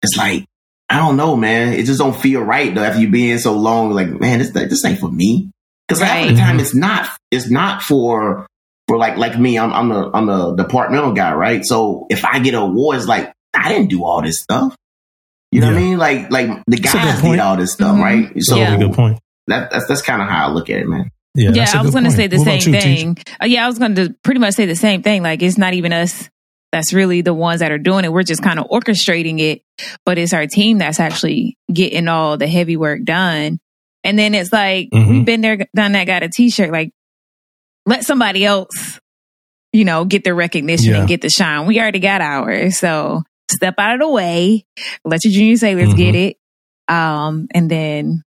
it's 0.02 0.18
like 0.18 0.46
I 0.90 0.98
don't 0.98 1.16
know, 1.16 1.38
man. 1.38 1.74
It 1.74 1.86
just 1.86 2.00
don't 2.00 2.16
feel 2.16 2.42
right 2.42 2.76
though 2.76 2.84
after 2.84 3.00
you 3.00 3.10
been 3.10 3.40
so 3.40 3.54
long. 3.54 3.92
Like, 3.92 4.10
man, 4.10 4.40
this 4.40 4.52
this 4.52 4.84
ain't 4.84 5.00
for 5.00 5.10
me. 5.10 5.50
Because 5.88 6.02
right. 6.02 6.08
half 6.10 6.30
the 6.30 6.36
time 6.36 6.60
it's 6.60 6.76
not. 6.76 7.10
It's 7.32 7.50
not 7.50 7.82
for 7.82 8.48
for 8.90 8.98
like 8.98 9.16
like 9.16 9.40
me. 9.40 9.58
I'm 9.58 9.72
I'm 9.72 9.88
the 9.88 10.12
I'm 10.14 10.26
the 10.26 10.56
departmental 10.56 11.14
guy, 11.14 11.34
right? 11.34 11.64
So 11.64 12.08
if 12.10 12.26
I 12.26 12.40
get 12.40 12.56
an 12.56 12.62
award, 12.62 12.98
it's 12.98 13.08
like 13.08 13.32
I 13.54 13.70
didn't 13.70 13.90
do 13.90 14.04
all 14.04 14.22
this 14.22 14.42
stuff. 14.42 14.76
You 15.52 15.60
know 15.62 15.68
what 15.68 15.76
I 15.78 15.80
mean? 15.80 15.98
Like 15.98 16.32
like 16.32 16.48
the 16.68 16.78
That's 16.78 16.94
a 16.94 16.98
good 16.98 17.04
guys 17.04 17.22
point. 17.22 17.34
did 17.34 17.40
all 17.40 17.58
this 17.58 17.74
stuff, 17.74 17.96
Mhm. 17.98 18.02
right? 18.02 18.32
So 18.40 18.56
Yeah. 18.58 18.78
Good 18.78 18.94
point. 18.94 19.20
that, 19.48 19.70
that's 19.72 19.86
that's 19.88 20.02
kind 20.02 20.22
of 20.22 20.30
how 20.30 20.48
I 20.48 20.52
look 20.52 20.70
at 20.70 20.78
it, 20.80 20.88
man. 20.88 21.10
Yeah, 21.36 21.50
Yeah, 21.50 21.52
that's 21.66 21.74
a 21.76 21.80
I 21.80 21.82
was 21.82 21.92
going 21.92 22.04
to 22.06 22.12
say 22.12 22.28
the 22.28 22.38
What 22.38 22.46
same 22.62 22.74
you, 22.74 22.80
thing. 22.82 23.18
Uh, 23.42 23.46
yeah, 23.46 23.64
I 23.64 23.68
was 23.68 23.80
going 23.80 23.96
to 23.96 24.14
pretty 24.24 24.40
much 24.42 24.54
say 24.56 24.66
the 24.66 24.76
same 24.76 25.02
thing. 25.02 25.24
Like, 25.24 25.42
it's 25.42 25.58
not 25.58 25.74
even 25.74 25.94
us 25.94 26.30
that's 26.74 26.94
really 26.94 27.22
the 27.22 27.34
ones 27.34 27.60
that 27.60 27.72
are 27.72 27.78
doing 27.78 28.04
it. 28.06 28.12
We're 28.14 28.24
just 28.24 28.42
kind 28.44 28.60
of 28.60 28.68
orchestrating 28.68 29.40
it, 29.40 29.62
but 30.06 30.18
it's 30.18 30.34
our 30.34 30.46
team 30.48 30.78
that's 30.78 31.00
actually 31.02 31.58
getting 31.72 32.08
all 32.08 32.38
the 32.38 32.48
heavy 32.48 32.76
work 32.78 33.04
done. 33.04 33.60
And 34.06 34.18
then 34.20 34.34
it's 34.34 34.52
like, 34.54 34.90
Mhm. 34.94 35.10
we've 35.10 35.26
been 35.26 35.42
there, 35.42 35.58
done 35.76 35.92
that, 35.94 36.06
got 36.08 36.24
a 36.24 36.30
t 36.30 36.50
shirt. 36.50 36.72
Like, 36.72 36.92
let 37.86 38.04
somebody 38.06 38.46
else, 38.46 39.00
you 39.74 39.84
know, 39.86 40.06
get 40.06 40.24
the 40.24 40.34
recognition 40.34 40.92
Yeah. 40.92 41.00
and 41.00 41.08
get 41.10 41.22
the 41.22 41.30
shine. 41.30 41.66
We 41.66 41.80
already 41.80 42.00
got 42.00 42.22
ours. 42.22 42.78
So 42.78 43.24
step 43.52 43.76
out 43.78 43.96
of 43.96 44.00
the 44.02 44.10
way, 44.10 44.66
let 45.06 45.24
your 45.24 45.34
junior 45.34 45.58
sailors 45.58 45.94
Mhm. 45.94 45.98
get 45.98 46.16
it. 46.16 46.38
Um, 46.88 47.48
and 47.54 47.70
then, 47.70 48.24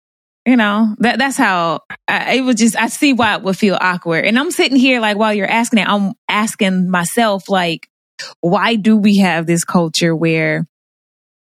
you 0.46 0.56
know, 0.56 0.94
that 0.98 1.18
that's 1.18 1.36
how 1.36 1.80
I, 2.08 2.36
it 2.36 2.40
was 2.42 2.56
just, 2.56 2.76
I 2.76 2.88
see 2.88 3.12
why 3.12 3.34
it 3.36 3.42
would 3.42 3.56
feel 3.58 3.78
awkward. 3.80 4.24
And 4.24 4.38
I'm 4.38 4.50
sitting 4.50 4.76
here 4.76 5.00
like, 5.00 5.16
while 5.16 5.34
you're 5.34 5.46
asking 5.50 5.80
it, 5.80 5.88
I'm 5.88 6.12
asking 6.28 6.90
myself, 6.90 7.48
like, 7.48 7.88
why 8.40 8.76
do 8.76 8.96
we 8.96 9.18
have 9.18 9.46
this 9.46 9.64
culture 9.64 10.14
where, 10.14 10.66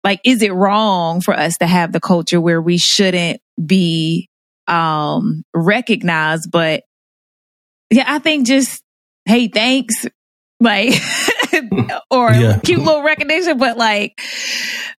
like, 0.04 0.20
is 0.26 0.42
it 0.42 0.54
wrong 0.54 1.22
for 1.22 1.34
us 1.34 1.58
to 1.60 1.68
have 1.68 1.92
the 1.92 2.02
culture 2.02 2.42
where 2.42 2.62
we 2.62 2.78
shouldn't 2.78 3.42
be, 3.64 4.30
um, 4.68 5.44
recognized? 5.54 6.50
But 6.52 6.84
yeah, 7.90 8.06
I 8.08 8.20
think 8.20 8.48
just, 8.48 8.82
hey, 9.26 9.48
thanks. 9.48 10.08
Like, 10.60 10.94
or 12.12 12.32
Yeah. 12.34 12.60
cute 12.60 12.80
little 12.80 13.04
recognition, 13.04 13.58
but 13.58 13.78
like, 13.78 14.20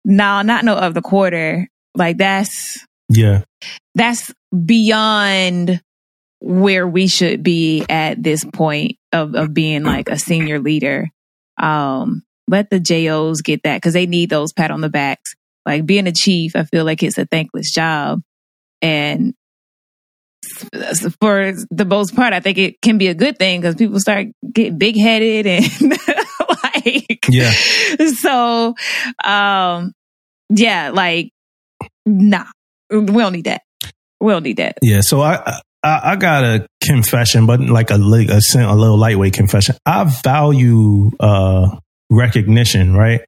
no, 0.04 0.42
not 0.42 0.64
no 0.64 0.74
of 0.76 0.94
the 0.94 1.02
quarter. 1.02 1.68
Like 1.94 2.18
that's, 2.18 2.78
Yeah, 3.08 3.42
that's 3.94 4.32
beyond 4.64 5.80
where 6.40 6.86
we 6.86 7.06
should 7.06 7.42
be 7.42 7.84
at 7.88 8.22
this 8.22 8.44
point 8.44 8.96
of, 9.12 9.34
of 9.34 9.54
being 9.54 9.82
like 9.82 10.08
a 10.08 10.18
senior 10.18 10.58
leader. 10.58 11.08
Um, 11.60 12.22
let 12.48 12.68
the 12.68 12.80
JOs 12.80 13.40
get 13.40 13.62
that 13.62 13.76
because 13.78 13.94
they 13.94 14.06
need 14.06 14.28
those 14.28 14.52
pat 14.52 14.70
on 14.70 14.80
the 14.82 14.90
backs. 14.90 15.34
Like 15.64 15.86
being 15.86 16.06
a 16.06 16.12
chief, 16.12 16.54
I 16.56 16.64
feel 16.64 16.84
like 16.84 17.02
it's 17.02 17.16
a 17.16 17.24
thankless 17.24 17.72
job. 17.72 18.20
And 18.82 19.32
for 21.20 21.52
the 21.70 21.86
most 21.86 22.14
part, 22.14 22.34
I 22.34 22.40
think 22.40 22.58
it 22.58 22.82
can 22.82 22.98
be 22.98 23.08
a 23.08 23.14
good 23.14 23.38
thing 23.38 23.60
because 23.60 23.76
people 23.76 23.98
start 23.98 24.26
getting 24.52 24.76
big 24.76 24.96
headed 24.96 25.46
and 25.46 25.64
Yeah. 27.28 27.52
So, 28.20 28.74
um, 29.24 29.92
yeah, 30.50 30.90
like, 30.92 31.30
nah, 32.04 32.44
we 32.90 33.00
don't 33.06 33.32
need 33.32 33.44
that. 33.44 33.62
We 34.20 34.32
don't 34.32 34.42
need 34.42 34.56
that. 34.56 34.78
yeah. 34.82 35.00
So 35.00 35.20
I, 35.20 35.60
I, 35.82 36.00
I 36.12 36.16
got 36.16 36.42
a 36.44 36.66
confession, 36.82 37.46
but 37.46 37.60
like 37.60 37.90
a 37.90 37.94
a, 38.30 38.40
a 38.68 38.74
little 38.74 38.96
lightweight 38.98 39.32
confession. 39.34 39.76
I 39.86 40.04
value 40.24 41.10
uh 41.20 41.76
recognition, 42.10 42.94
right? 42.94 43.20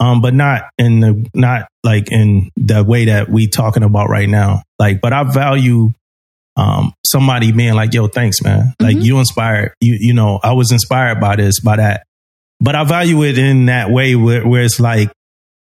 Um, 0.00 0.22
but 0.22 0.34
not 0.34 0.64
in 0.78 1.00
the 1.00 1.26
not 1.34 1.68
like 1.84 2.10
in 2.10 2.50
the 2.56 2.82
way 2.82 3.04
that 3.06 3.28
we 3.28 3.46
talking 3.48 3.82
about 3.82 4.08
right 4.08 4.28
now. 4.28 4.62
Like, 4.78 5.00
but 5.00 5.12
I 5.12 5.22
value 5.24 5.90
um 6.56 6.92
somebody 7.06 7.52
being 7.52 7.74
like, 7.74 7.92
"Yo, 7.94 8.08
thanks, 8.08 8.42
man. 8.42 8.74
Like, 8.80 8.96
Mhm. 8.96 9.04
you 9.04 9.18
inspired. 9.18 9.74
You 9.80 9.96
you 10.00 10.14
know, 10.14 10.40
I 10.42 10.52
was 10.52 10.72
inspired 10.72 11.20
by 11.20 11.36
this, 11.36 11.60
by 11.60 11.76
that." 11.76 12.04
But 12.60 12.74
I 12.74 12.84
value 12.84 13.22
it 13.24 13.38
in 13.38 13.66
that 13.66 13.90
way 13.90 14.14
where, 14.16 14.46
where 14.46 14.62
it's 14.62 14.78
like 14.80 15.10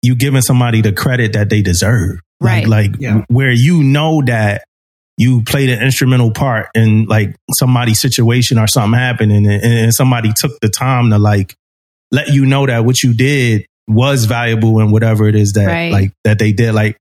you 0.02 0.16
giving 0.16 0.42
somebody 0.42 0.82
the 0.82 0.94
credit 0.94 1.34
that 1.34 1.50
they 1.50 1.62
deserve, 1.62 2.20
Right. 2.40 2.68
Like, 2.68 2.92
like 2.92 3.02
Yeah. 3.02 3.22
where 3.28 3.52
you 3.52 3.84
know 3.84 4.22
that 4.26 4.64
you 5.18 5.42
played 5.44 5.70
an 5.70 5.82
instrumental 5.82 6.32
part 6.32 6.68
in 6.76 7.06
like 7.06 7.36
somebody's 7.58 8.00
situation 8.02 8.60
or 8.60 8.68
something 8.68 9.00
happened 9.00 9.32
and, 9.32 9.48
and 9.48 9.94
somebody 9.94 10.32
took 10.36 10.60
the 10.62 10.70
time 10.70 11.10
to 11.12 11.18
like 11.18 11.56
let 12.12 12.28
you 12.30 12.46
know 12.46 12.66
that 12.66 12.84
what 12.86 13.02
you 13.02 13.14
did 13.14 13.66
was 13.88 14.26
valuable 14.26 14.80
and 14.80 14.92
whatever 14.92 15.28
it 15.28 15.36
is 15.36 15.54
that 15.54 15.68
Right. 15.68 15.92
like 15.92 16.12
that 16.26 16.38
they 16.40 16.52
did 16.52 16.74
like 16.74 16.98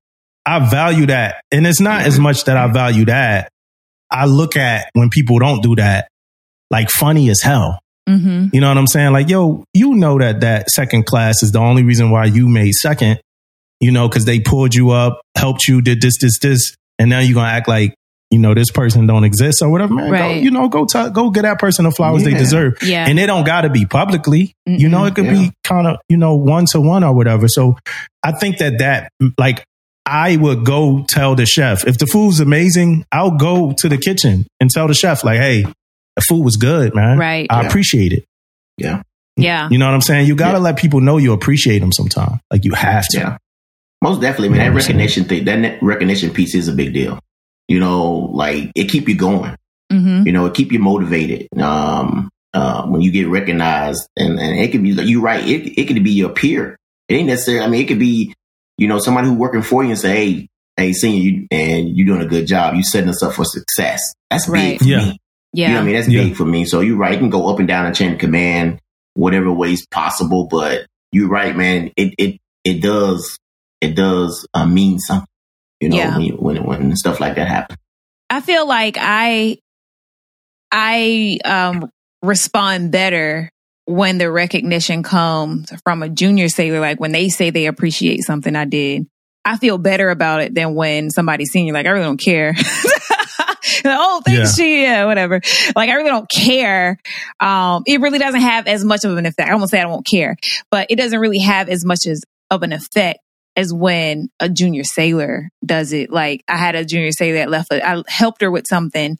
i 0.46 0.68
value 0.70 1.06
that 1.06 1.40
and 1.50 1.66
it's 1.66 1.80
not 1.80 2.02
as 2.02 2.18
much 2.18 2.44
that 2.44 2.56
i 2.56 2.66
value 2.68 3.06
that 3.06 3.48
i 4.10 4.26
look 4.26 4.56
at 4.56 4.90
when 4.92 5.10
people 5.10 5.38
don't 5.40 5.62
do 5.62 5.74
that 5.76 6.08
like 6.70 6.90
funny 6.90 7.30
as 7.30 7.40
hell 7.40 7.80
Mm-hmm. 8.08 8.48
you 8.52 8.60
know 8.60 8.68
what 8.68 8.76
i'm 8.78 8.86
saying? 8.86 9.12
Like 9.12 9.28
yo 9.30 9.64
you 9.72 9.94
know 9.94 10.18
that 10.18 10.40
that 10.40 10.70
second 10.70 11.06
class 11.06 11.42
is 11.42 11.52
the 11.52 11.58
only 11.58 11.82
reason 11.82 12.10
why 12.10 12.26
you 12.26 12.48
made 12.48 12.72
second 12.72 13.18
you 13.80 13.90
know 13.92 14.08
because 14.08 14.24
they 14.26 14.40
pulled 14.40 14.74
you 14.74 14.90
up 14.90 15.20
helped 15.36 15.66
you 15.66 15.80
did 15.80 16.00
this 16.02 16.14
this 16.20 16.38
this 16.38 16.76
and 16.98 17.08
now 17.10 17.20
you're 17.20 17.34
gonna 17.34 17.48
act 17.48 17.66
like 17.68 17.94
you 18.30 18.38
know 18.38 18.52
this 18.52 18.70
person 18.70 19.06
don't 19.06 19.24
exist 19.24 19.62
or 19.62 19.70
whatever 19.70 19.94
man. 19.94 20.10
Go, 20.10 20.28
you 20.34 20.50
know 20.50 20.68
go 20.68 20.84
t- 20.86 21.10
go 21.10 21.30
get 21.30 21.42
that 21.42 21.58
person 21.58 21.84
the 21.84 21.90
flowers 21.92 22.24
they 22.24 22.34
deserve. 22.34 22.74
Yeah. 22.82 23.06
and 23.08 23.18
it 23.18 23.26
don't 23.26 23.44
got 23.46 23.62
to 23.62 23.70
be 23.70 23.86
publicly. 23.86 24.54
You 24.66 24.88
know 24.88 25.04
it 25.04 25.14
could 25.14 25.26
Yeah. 25.26 25.32
be 25.32 25.52
kind 25.62 25.86
of 25.86 25.96
you 26.08 26.16
know 26.16 26.34
one 26.34 26.66
to 26.72 26.80
one 26.80 27.04
or 27.04 27.14
whatever. 27.14 27.48
So 27.48 27.76
i 28.22 28.32
think 28.32 28.58
that 28.58 28.78
that 28.78 29.10
like 29.38 29.64
i 30.04 30.36
would 30.36 30.64
go 30.66 31.04
tell 31.08 31.34
the 31.34 31.46
chef. 31.46 31.86
If 31.86 31.96
the 31.98 32.06
food's 32.06 32.40
amazing 32.40 33.06
i'll 33.12 33.36
go 33.38 33.72
to 33.78 33.88
the 33.88 33.96
kitchen 33.98 34.46
and 34.60 34.68
tell 34.70 34.88
the 34.88 34.94
chef 34.94 35.24
like 35.24 35.38
hey 35.38 35.64
the 36.16 36.22
food 36.28 36.42
was 36.44 36.56
good 36.56 36.94
man 36.94 37.18
Right. 37.18 37.46
i 37.50 37.62
Yeah. 37.62 37.68
appreciate 37.68 38.12
it 38.12 38.24
Yeah. 38.78 39.02
yeah. 39.36 39.68
you 39.70 39.78
know 39.78 39.86
what 39.86 39.94
i'm 39.94 40.00
saying 40.00 40.26
you 40.26 40.34
gotta 40.36 40.58
Yeah. 40.58 40.62
let 40.64 40.76
people 40.78 41.00
know 41.00 41.16
you 41.18 41.32
appreciate 41.32 41.80
them 41.80 41.92
sometime 41.92 42.40
like 42.50 42.64
you 42.64 42.72
have 42.74 43.06
to 43.10 43.18
Yeah. 43.18 43.36
Most 44.02 44.20
definitely, 44.20 44.50
man. 44.50 44.56
You 44.56 44.64
know 44.64 44.68
That 44.70 44.74
what 44.74 44.82
saying? 44.84 44.98
recognition 44.98 45.24
thing, 45.24 45.44
that 45.46 45.82
recognition 45.82 46.30
piece 46.30 46.54
is 46.54 46.68
a 46.68 46.72
big 46.72 46.92
deal. 46.92 47.18
You 47.68 47.80
know, 47.80 48.12
like 48.34 48.70
it 48.76 48.90
keep 48.90 49.08
you 49.08 49.14
going. 49.16 49.56
Mm-hmm. 49.90 50.26
You 50.26 50.32
know, 50.34 50.44
it 50.44 50.52
keep 50.52 50.72
you 50.72 50.78
motivated. 50.78 51.48
Um, 51.58 52.28
uh, 52.52 52.82
when 52.86 53.00
you 53.00 53.10
get 53.10 53.28
recognized, 53.28 54.06
and, 54.14 54.38
and 54.38 54.58
it 54.58 54.72
could 54.72 54.82
be 54.82 54.92
like 54.92 55.06
you 55.06 55.22
right. 55.22 55.42
It 55.48 55.80
it 55.80 55.84
could 55.86 56.04
be 56.04 56.10
your 56.10 56.28
peer. 56.28 56.76
It 57.08 57.14
ain't 57.14 57.28
necessarily. 57.28 57.64
I 57.64 57.68
mean, 57.68 57.80
it 57.80 57.88
could 57.88 57.98
be 57.98 58.34
you 58.76 58.88
know 58.88 58.98
somebody 58.98 59.28
who 59.28 59.34
working 59.34 59.62
for 59.62 59.82
you 59.82 59.88
and 59.90 59.98
say, 59.98 60.14
hey, 60.14 60.48
hey, 60.76 60.92
senior, 60.92 61.20
you 61.22 61.46
and 61.50 61.96
you're 61.96 62.06
doing 62.06 62.20
a 62.20 62.28
good 62.28 62.46
job. 62.46 62.74
You 62.74 62.82
setting 62.82 63.08
us 63.08 63.22
up 63.22 63.32
for 63.32 63.46
success. 63.46 64.02
That's 64.30 64.46
Right. 64.48 64.72
big 64.72 64.80
for 64.80 64.84
Yeah. 64.84 64.98
me. 65.06 65.18
Yeah. 65.54 65.68
You 65.68 65.74
know 65.74 65.80
what 65.80 65.82
I 65.82 65.86
mean? 65.86 65.94
That's 65.96 66.08
Yeah. 66.08 66.22
big 66.24 66.36
for 66.36 66.44
me. 66.44 66.64
So 66.66 66.80
you're 66.80 66.96
right. 66.98 67.12
You 67.12 67.18
can 67.20 67.30
go 67.30 67.48
up 67.48 67.58
and 67.58 67.68
down 67.68 67.86
the 67.86 67.94
chain 67.94 68.12
of 68.12 68.18
command, 68.18 68.80
whatever 69.14 69.50
ways 69.52 69.86
possible. 69.86 70.46
But 70.50 70.86
you're 71.12 71.28
right, 71.28 71.56
man. 71.56 71.90
It 71.96 72.14
it 72.18 72.40
it 72.64 72.80
does 72.82 73.38
it 73.80 73.94
does 73.94 74.46
uh, 74.54 74.66
mean 74.66 74.98
something. 74.98 75.26
You 75.80 75.88
know, 75.90 75.96
Yeah. 75.96 76.16
when, 76.18 76.36
when 76.36 76.64
when 76.64 76.96
stuff 76.96 77.20
like 77.20 77.36
that 77.36 77.48
happens. 77.48 77.78
I 78.30 78.40
feel 78.40 78.66
like 78.66 78.96
I 78.98 79.58
I 80.72 81.38
um 81.44 81.90
respond 82.22 82.90
better 82.90 83.50
when 83.86 84.18
the 84.18 84.30
recognition 84.30 85.02
comes 85.02 85.70
from 85.84 86.02
a 86.02 86.08
junior 86.08 86.48
sailor 86.48 86.80
like 86.80 86.98
when 86.98 87.12
they 87.12 87.28
say 87.28 87.50
they 87.50 87.66
appreciate 87.66 88.22
something 88.22 88.56
I 88.56 88.64
did. 88.64 89.06
I 89.44 89.58
feel 89.58 89.76
better 89.76 90.08
about 90.08 90.40
it 90.40 90.54
than 90.54 90.74
when 90.74 91.10
somebody's 91.10 91.52
senior 91.52 91.74
like 91.74 91.86
I 91.86 91.90
really 91.90 92.04
don't 92.04 92.16
care. 92.20 92.54
oh, 93.84 94.22
thanks, 94.24 94.58
yeah. 94.58 94.66
yeah, 94.66 95.04
whatever. 95.04 95.40
Like 95.74 95.90
I 95.90 95.94
really 95.94 96.10
don't 96.10 96.30
care. 96.30 96.98
Um, 97.40 97.82
it 97.86 98.00
really 98.00 98.18
doesn't 98.18 98.40
have 98.40 98.66
as 98.66 98.84
much 98.84 99.04
of 99.04 99.16
an 99.16 99.26
effect. 99.26 99.48
I 99.48 99.52
almost 99.52 99.70
say 99.70 99.80
I 99.80 99.84
don't 99.84 100.06
care, 100.06 100.36
but 100.70 100.88
it 100.90 100.96
doesn't 100.96 101.18
really 101.18 101.40
have 101.40 101.68
as 101.68 101.84
much 101.84 102.06
as 102.06 102.22
of 102.50 102.62
an 102.62 102.72
effect 102.72 103.20
as 103.56 103.72
when 103.72 104.28
a 104.40 104.48
junior 104.48 104.84
sailor 104.84 105.48
does 105.64 105.92
it. 105.92 106.10
Like 106.10 106.42
I 106.48 106.56
had 106.56 106.74
a 106.74 106.84
junior 106.84 107.12
sailor 107.12 107.38
that 107.38 107.50
left, 107.50 107.72
I 107.72 108.02
helped 108.08 108.42
her 108.42 108.50
with 108.50 108.66
something 108.66 109.16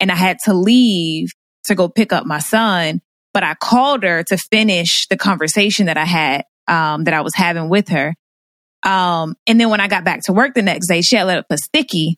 and 0.00 0.12
I 0.12 0.14
had 0.14 0.38
to 0.44 0.54
leave 0.54 1.30
to 1.64 1.74
go 1.74 1.88
pick 1.88 2.12
up 2.12 2.26
my 2.26 2.38
son, 2.38 3.00
but 3.32 3.42
I 3.42 3.54
called 3.54 4.02
her 4.02 4.22
to 4.24 4.36
finish 4.36 5.06
the 5.08 5.16
conversation 5.16 5.86
that 5.86 5.96
I 5.96 6.04
had, 6.04 6.44
um, 6.66 7.04
that 7.04 7.14
I 7.14 7.22
was 7.22 7.34
having 7.34 7.68
with 7.68 7.88
her. 7.88 8.14
Um, 8.84 9.34
and 9.46 9.60
then 9.60 9.70
when 9.70 9.80
I 9.80 9.88
got 9.88 10.04
back 10.04 10.22
to 10.24 10.32
work 10.32 10.54
the 10.54 10.62
next 10.62 10.88
day, 10.88 11.02
she 11.02 11.16
had 11.16 11.24
let 11.24 11.38
up 11.38 11.46
a 11.50 11.58
sticky 11.58 12.16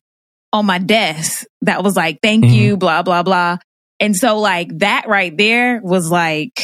on 0.52 0.66
my 0.66 0.78
desk 0.78 1.45
that 1.62 1.83
was 1.83 1.97
like, 1.97 2.21
thank 2.23 2.45
mm-hmm. 2.45 2.54
you, 2.54 2.76
blah, 2.76 3.02
blah, 3.02 3.23
blah. 3.23 3.59
And 4.00 4.16
so 4.16 4.38
like 4.38 4.78
that 4.78 5.07
right 5.09 5.37
there 5.37 5.80
was 5.83 6.11
like, 6.11 6.61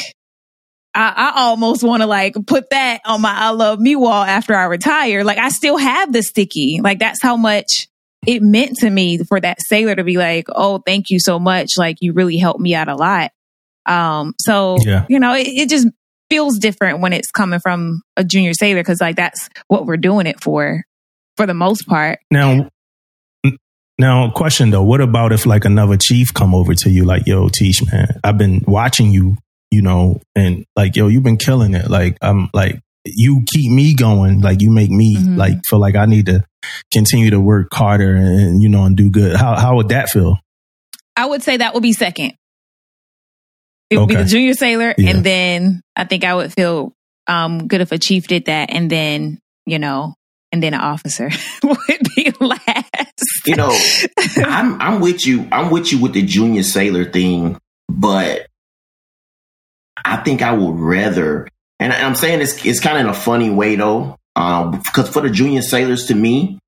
I, 0.95 1.33
I 1.35 1.43
almost 1.43 1.85
want 1.85 2.03
to 2.03 2.07
like 2.07 2.35
put 2.47 2.71
that 2.71 3.03
on 3.05 3.21
my 3.21 3.33
I 3.33 3.51
love 3.51 3.79
me 3.79 3.95
wall 3.95 4.25
after 4.25 4.55
I 4.55 4.65
retire. 4.65 5.23
Like 5.23 5.39
I 5.39 5.51
still 5.51 5.77
have 5.77 6.13
the 6.13 6.23
sticky. 6.23 6.81
Like 6.83 6.99
that's 6.99 7.23
how 7.23 7.37
much 7.37 7.89
it 8.27 8.43
meant 8.43 8.79
to 8.79 8.89
me 8.89 9.19
for 9.19 9.39
that 9.39 9.59
sailor 9.61 9.95
to 9.95 10.05
be 10.05 10.17
like, 10.17 10.47
Oh, 10.49 10.83
thank 10.85 11.11
you 11.11 11.21
so 11.21 11.39
much. 11.39 11.73
Like 11.77 11.99
you 12.01 12.15
really 12.15 12.39
helped 12.39 12.61
me 12.61 12.75
out 12.75 12.89
a 12.89 12.97
lot. 12.97 13.31
Um, 13.85 14.35
so, 14.41 14.79
yeah. 14.81 15.05
you 15.09 15.21
know, 15.21 15.35
it, 15.35 15.47
it 15.47 15.69
just 15.69 15.87
feels 16.31 16.59
different 16.59 17.01
when 17.01 17.13
it's 17.13 17.31
coming 17.31 17.61
from 17.61 18.01
a 18.17 18.25
junior 18.25 18.55
sailor. 18.55 18.83
Cause 18.83 19.01
like 19.01 19.17
that's 19.17 19.49
what 19.69 19.85
we're 19.85 19.99
doing 19.99 20.27
it 20.27 20.43
for, 20.43 20.83
for 21.37 21.47
the 21.47 21.55
most 21.55 21.87
part. 21.87 22.21
Now, 22.31 22.71
now, 23.99 24.31
question 24.31 24.71
though, 24.71 24.83
what 24.83 25.01
about 25.01 25.33
if 25.33 25.47
like 25.47 25.65
another 25.65 25.97
chief 25.97 26.33
come 26.35 26.55
over 26.55 26.75
to 26.75 26.91
you 26.91 27.05
like, 27.05 27.27
yo, 27.27 27.49
teach 27.49 27.81
man, 27.91 28.09
I've 28.23 28.39
been 28.39 28.63
watching 28.67 29.11
you, 29.13 29.37
you 29.71 29.83
know, 29.83 30.21
and 30.35 30.65
like, 30.77 30.97
yo, 30.97 31.09
you've 31.09 31.23
been 31.23 31.39
killing 31.39 31.75
it. 31.75 31.89
Like, 31.91 32.17
I'm 32.21 32.51
like, 32.53 32.81
you 33.05 33.43
keep 33.47 33.71
me 33.71 33.95
going. 33.95 34.41
Like 34.41 34.61
you 34.61 34.71
make 34.71 34.91
me 34.91 35.17
Mhm. 35.17 35.37
like 35.37 35.55
feel 35.71 35.79
like 35.79 35.95
I 35.97 36.07
need 36.07 36.27
to 36.27 36.43
continue 36.93 37.31
to 37.31 37.41
work 37.41 37.69
harder 37.73 38.17
and 38.17 38.61
you 38.61 38.69
know 38.69 38.85
and 38.85 38.97
do 38.97 39.11
good. 39.11 39.37
How 39.37 39.57
how 39.57 39.77
would 39.77 39.91
that 39.91 40.11
feel? 40.11 40.39
I 41.17 41.27
would 41.27 41.43
say 41.43 41.57
that 41.59 41.73
would 41.73 41.85
be 41.85 41.93
second. 41.93 42.33
It 43.91 43.99
would 43.99 44.09
be 44.09 44.17
the 44.17 44.25
junior 44.25 44.55
sailor, 44.55 44.93
Yeah. 44.99 45.11
and 45.11 45.25
then 45.25 45.81
I 45.95 46.05
think 46.05 46.25
I 46.25 46.35
would 46.35 46.53
feel 46.53 46.93
um, 47.29 47.67
good 47.69 47.81
if 47.81 47.93
a 47.93 47.99
chief 47.99 48.27
did 48.27 48.47
that, 48.47 48.73
and 48.73 48.91
then 48.91 49.39
you 49.67 49.79
know, 49.79 50.15
and 50.53 50.63
then 50.63 50.75
an 50.75 50.81
officer 50.81 51.31
would 51.63 52.01
be 52.17 52.33
last. 52.41 53.23
You 53.47 53.57
know, 53.57 53.79
I'm 54.37 54.81
I'm 54.81 55.01
with 55.01 55.27
you. 55.27 55.49
I'm 55.53 55.71
with 55.71 55.93
you 55.93 56.01
with 56.01 56.13
the 56.13 56.23
junior 56.23 56.63
sailor 56.63 57.05
thing, 57.05 57.59
but 57.89 58.47
I 60.05 60.17
think 60.19 60.43
I 60.43 60.53
would 60.53 60.79
rather. 60.79 61.49
And 61.79 61.93
I'm 61.93 62.15
saying 62.15 62.41
it's 62.41 62.65
it's 62.65 62.81
kind 62.81 62.97
of 62.97 63.03
in 63.05 63.11
a 63.11 63.15
funny 63.15 63.51
way 63.51 63.77
though, 63.77 64.17
um, 64.35 64.71
because 64.73 65.09
for 65.09 65.21
the 65.23 65.31
junior 65.31 65.63
sailors, 65.63 66.07
to 66.07 66.15
me, 66.15 66.59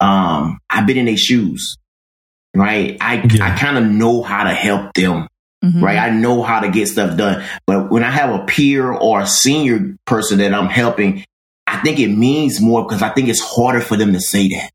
um, 0.00 0.58
I've 0.70 0.86
been 0.86 0.96
in 0.98 1.06
their 1.06 1.16
shoes, 1.16 1.76
right? 2.54 2.96
I 3.00 3.16
Yeah. 3.22 3.46
I 3.52 3.58
kind 3.58 3.76
of 3.78 3.84
know 3.84 4.22
how 4.22 4.44
to 4.44 4.54
help 4.54 4.92
them 4.94 5.28
Mhm. 5.64 5.82
right? 5.82 5.98
I 5.98 6.10
know 6.10 6.42
how 6.42 6.60
to 6.60 6.68
get 6.68 6.86
stuff 6.88 7.16
done. 7.16 7.42
But 7.66 7.90
when 7.90 8.04
I 8.04 8.10
have 8.10 8.30
a 8.38 8.44
peer 8.44 8.92
or 8.92 9.20
a 9.22 9.26
senior 9.26 9.96
person 10.06 10.38
that 10.38 10.52
I'm 10.54 10.68
helping, 10.68 11.24
I 11.66 11.78
think 11.78 11.98
it 11.98 12.08
means 12.08 12.60
more 12.60 12.84
because 12.84 13.02
I 13.02 13.08
think 13.10 13.28
it's 13.28 13.40
harder 13.40 13.80
for 13.80 13.96
them 13.96 14.12
to 14.12 14.20
say 14.20 14.48
that. 14.48 14.70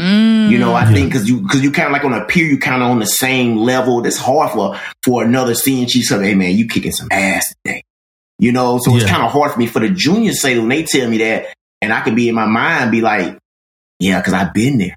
Mm. 0.00 0.50
You 0.50 0.58
know, 0.58 0.74
I 0.74 0.84
Yeah. 0.84 0.92
think 0.92 1.08
because 1.12 1.28
you 1.28 1.40
because 1.40 1.62
you 1.62 1.70
kind 1.70 1.86
of 1.86 1.92
like 1.92 2.04
on 2.04 2.12
a 2.12 2.24
peer, 2.24 2.44
you 2.46 2.58
kind 2.58 2.82
of 2.82 2.90
on 2.90 2.98
the 2.98 3.06
same 3.06 3.56
level. 3.56 4.02
That's 4.02 4.18
hard 4.18 4.50
for 4.52 4.78
for 5.04 5.22
another 5.24 5.54
senior 5.54 5.86
chief 5.86 6.02
to 6.08 6.18
say, 6.18 6.24
"Hey 6.28 6.34
man, 6.34 6.56
you 6.56 6.66
kicking 6.66 6.92
some 6.92 7.08
ass 7.10 7.52
today." 7.64 7.82
You 8.38 8.50
know, 8.52 8.78
so 8.82 8.94
it's 8.96 9.04
kind 9.06 9.22
of 9.22 9.30
hard 9.30 9.52
for 9.52 9.58
me 9.60 9.66
for 9.66 9.78
the 9.78 9.88
junior 9.90 10.32
say 10.32 10.58
when 10.58 10.68
they 10.68 10.82
tell 10.82 11.08
me 11.08 11.18
that, 11.18 11.46
and 11.80 11.92
I 11.92 12.00
can 12.00 12.16
be 12.16 12.28
in 12.28 12.34
my 12.34 12.46
mind 12.46 12.90
be 12.90 13.00
like, 13.00 13.38
"Yeah," 14.00 14.18
because 14.20 14.32
I've 14.34 14.52
been 14.52 14.78
there. 14.78 14.96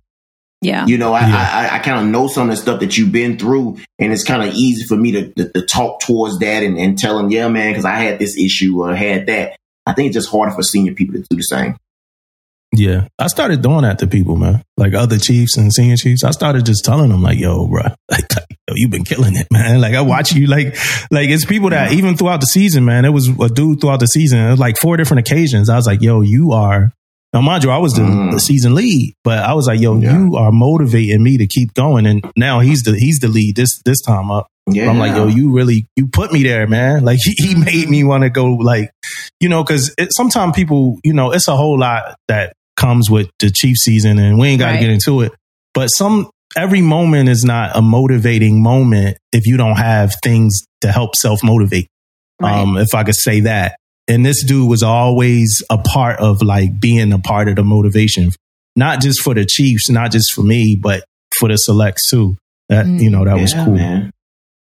yeah, 0.60 0.88
You 0.88 0.98
know, 0.98 1.14
I, 1.14 1.28
Yeah. 1.28 1.36
I, 1.38 1.68
I, 1.68 1.76
I 1.76 1.80
kind 1.80 2.00
of 2.00 2.08
know 2.12 2.28
some 2.28 2.50
of 2.50 2.56
the 2.56 2.60
stuff 2.62 2.80
that 2.80 2.98
you've 2.98 3.12
been 3.12 3.38
through, 3.38 3.78
and 4.00 4.12
it's 4.12 4.24
kind 4.24 4.42
of 4.42 4.56
easy 4.56 4.86
for 4.88 4.98
me 4.98 5.12
to, 5.12 5.32
to, 5.34 5.52
to 5.54 5.62
talk 5.68 6.00
towards 6.00 6.40
that 6.40 6.64
and, 6.64 6.80
and 6.80 6.98
tell 6.98 7.16
them, 7.16 7.30
yeah, 7.30 7.48
man, 7.48 7.70
because 7.74 7.86
I 7.86 7.98
had 7.98 8.18
this 8.18 8.36
issue 8.36 8.82
or 8.84 8.96
had 8.96 9.28
that. 9.28 9.56
I 9.88 9.94
think 9.94 10.08
it's 10.08 10.16
just 10.16 10.30
harder 10.30 10.54
for 10.54 10.64
senior 10.64 10.94
people 10.94 11.16
to 11.16 11.22
do 11.22 11.38
the 11.38 11.42
same. 11.42 11.78
Yeah, 12.76 13.08
I 13.18 13.28
started 13.28 13.62
doing 13.62 13.84
that 13.84 14.00
to 14.00 14.08
people, 14.08 14.36
man. 14.36 14.62
Like 14.76 14.94
other 14.94 15.18
chiefs 15.18 15.56
and 15.56 15.74
senior 15.74 15.96
chiefs, 15.96 16.26
I 16.26 16.32
started 16.32 16.66
just 16.66 16.84
telling 16.84 17.10
them, 17.10 17.24
like, 17.24 17.40
"Yo, 17.40 17.66
bro, 17.68 17.84
like, 18.12 18.26
yo, 18.68 18.74
you've 18.76 18.92
been 18.92 19.06
killing 19.06 19.38
it, 19.38 19.48
man. 19.50 19.80
Like, 19.80 19.96
I 19.96 20.02
watch 20.02 20.34
you, 20.34 20.48
like, 20.48 20.76
like 21.10 21.30
it's 21.30 21.46
people 21.46 21.70
that 21.70 21.94
even 21.94 22.18
throughout 22.18 22.42
the 22.42 22.48
season, 22.48 22.84
man. 22.84 23.06
It 23.06 23.12
was 23.12 23.30
a 23.30 23.48
dude 23.48 23.80
throughout 23.80 24.02
the 24.02 24.08
season, 24.08 24.40
it 24.40 24.52
was 24.52 24.60
like 24.60 24.76
four 24.82 24.98
different 24.98 25.22
occasions. 25.22 25.70
I 25.70 25.78
was 25.78 25.88
like, 25.88 26.02
"Yo, 26.02 26.22
you 26.22 26.52
are." 26.52 26.92
Now, 27.34 27.42
mind 27.42 27.64
you, 27.64 27.70
I 27.72 27.78
was 27.78 27.94
the, 27.94 28.02
Mhm. 28.04 28.32
the 28.32 28.40
season 28.40 28.74
lead, 28.74 29.14
but 29.24 29.40
I 29.40 29.54
was 29.54 29.68
like, 29.68 29.80
"Yo, 29.82 30.00
Yeah. 30.00 30.18
you 30.18 30.36
are 30.38 30.52
motivating 30.52 31.22
me 31.22 31.38
to 31.38 31.46
keep 31.48 31.74
going." 31.74 32.06
And 32.06 32.24
now 32.38 32.62
he's 32.62 32.84
the 32.84 32.98
he's 32.98 33.20
the 33.20 33.28
lead 33.28 33.56
this 33.56 33.80
this 33.86 34.02
time 34.02 34.32
up. 34.32 34.48
Yeah, 34.70 34.90
I'm 34.90 34.98
like, 35.00 35.16
yo, 35.16 35.28
you 35.28 35.52
really, 35.54 35.86
you 35.96 36.08
put 36.08 36.34
me 36.34 36.44
there, 36.44 36.68
man. 36.68 37.04
Like 37.06 37.20
he, 37.24 37.34
he 37.38 37.56
made 37.56 37.90
me 37.90 38.04
want 38.04 38.24
to 38.24 38.30
go 38.30 38.46
like, 38.56 38.92
you 39.40 39.48
know, 39.50 39.64
cause 39.64 39.94
sometimes 40.12 40.56
people, 40.56 41.00
you 41.04 41.14
know, 41.14 41.32
it's 41.32 41.48
a 41.48 41.56
whole 41.56 41.80
lot 41.80 42.16
that 42.28 42.54
comes 42.76 43.10
with 43.10 43.30
the 43.40 43.50
chief 43.50 43.78
season 43.78 44.20
and 44.20 44.38
we 44.38 44.50
ain't 44.50 44.60
got 44.60 44.68
to 44.68 44.72
Right. 44.74 44.82
get 44.82 44.90
into 44.90 45.22
it. 45.22 45.32
But 45.74 45.88
some, 45.88 46.30
every 46.58 46.82
moment 46.82 47.30
is 47.30 47.44
not 47.46 47.76
a 47.78 47.82
motivating 47.82 48.62
moment 48.62 49.18
if 49.32 49.46
you 49.48 49.56
don't 49.58 49.78
have 49.78 50.14
things 50.22 50.64
to 50.82 50.92
help 50.92 51.16
self 51.16 51.44
motivate. 51.44 51.88
Right. 52.42 52.54
Um, 52.60 52.78
if 52.78 52.94
I 52.94 53.04
could 53.04 53.16
say 53.16 53.42
that. 53.42 53.78
And 54.10 54.26
this 54.26 54.44
dude 54.44 54.70
was 54.70 54.84
always 54.84 55.62
a 55.70 55.78
part 55.78 56.20
of 56.20 56.42
like 56.42 56.80
being 56.80 57.12
a 57.12 57.20
part 57.20 57.50
of 57.50 57.56
the 57.58 57.64
motivation, 57.64 58.32
not 58.76 59.02
just 59.02 59.22
for 59.22 59.34
the 59.34 59.46
Chiefs, 59.46 59.90
not 59.90 60.12
just 60.12 60.32
for 60.34 60.42
me, 60.44 60.78
but 60.82 61.04
for 61.40 61.50
the 61.50 61.58
selects 61.58 62.10
too. 62.10 62.38
That, 62.70 62.86
Mm. 62.86 63.02
you 63.02 63.10
know, 63.10 63.26
that 63.26 63.38
was 63.40 63.54
cool. 63.54 63.76
man. 63.76 64.12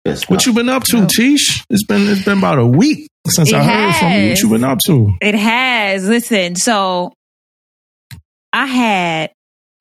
Good. 0.05 0.23
What 0.25 0.45
you 0.45 0.53
been 0.53 0.69
up 0.69 0.83
to, 0.85 0.97
Yeah. 0.97 1.07
Tish? 1.15 1.63
It's 1.69 1.83
been 1.85 2.07
it's 2.07 2.23
been 2.23 2.37
about 2.39 2.57
a 2.59 2.65
week 2.65 3.07
since 3.27 3.49
It 3.51 3.55
I 3.55 3.63
heard 3.63 3.95
from 3.95 4.07
you. 4.11 4.17
What 4.21 4.29
has. 4.29 4.41
you 4.41 4.49
been 4.49 4.63
up 4.63 4.77
to? 4.87 5.13
It 5.21 5.35
has. 5.35 6.07
Listen, 6.07 6.55
so 6.55 7.11
I 8.53 8.65
had 8.65 9.31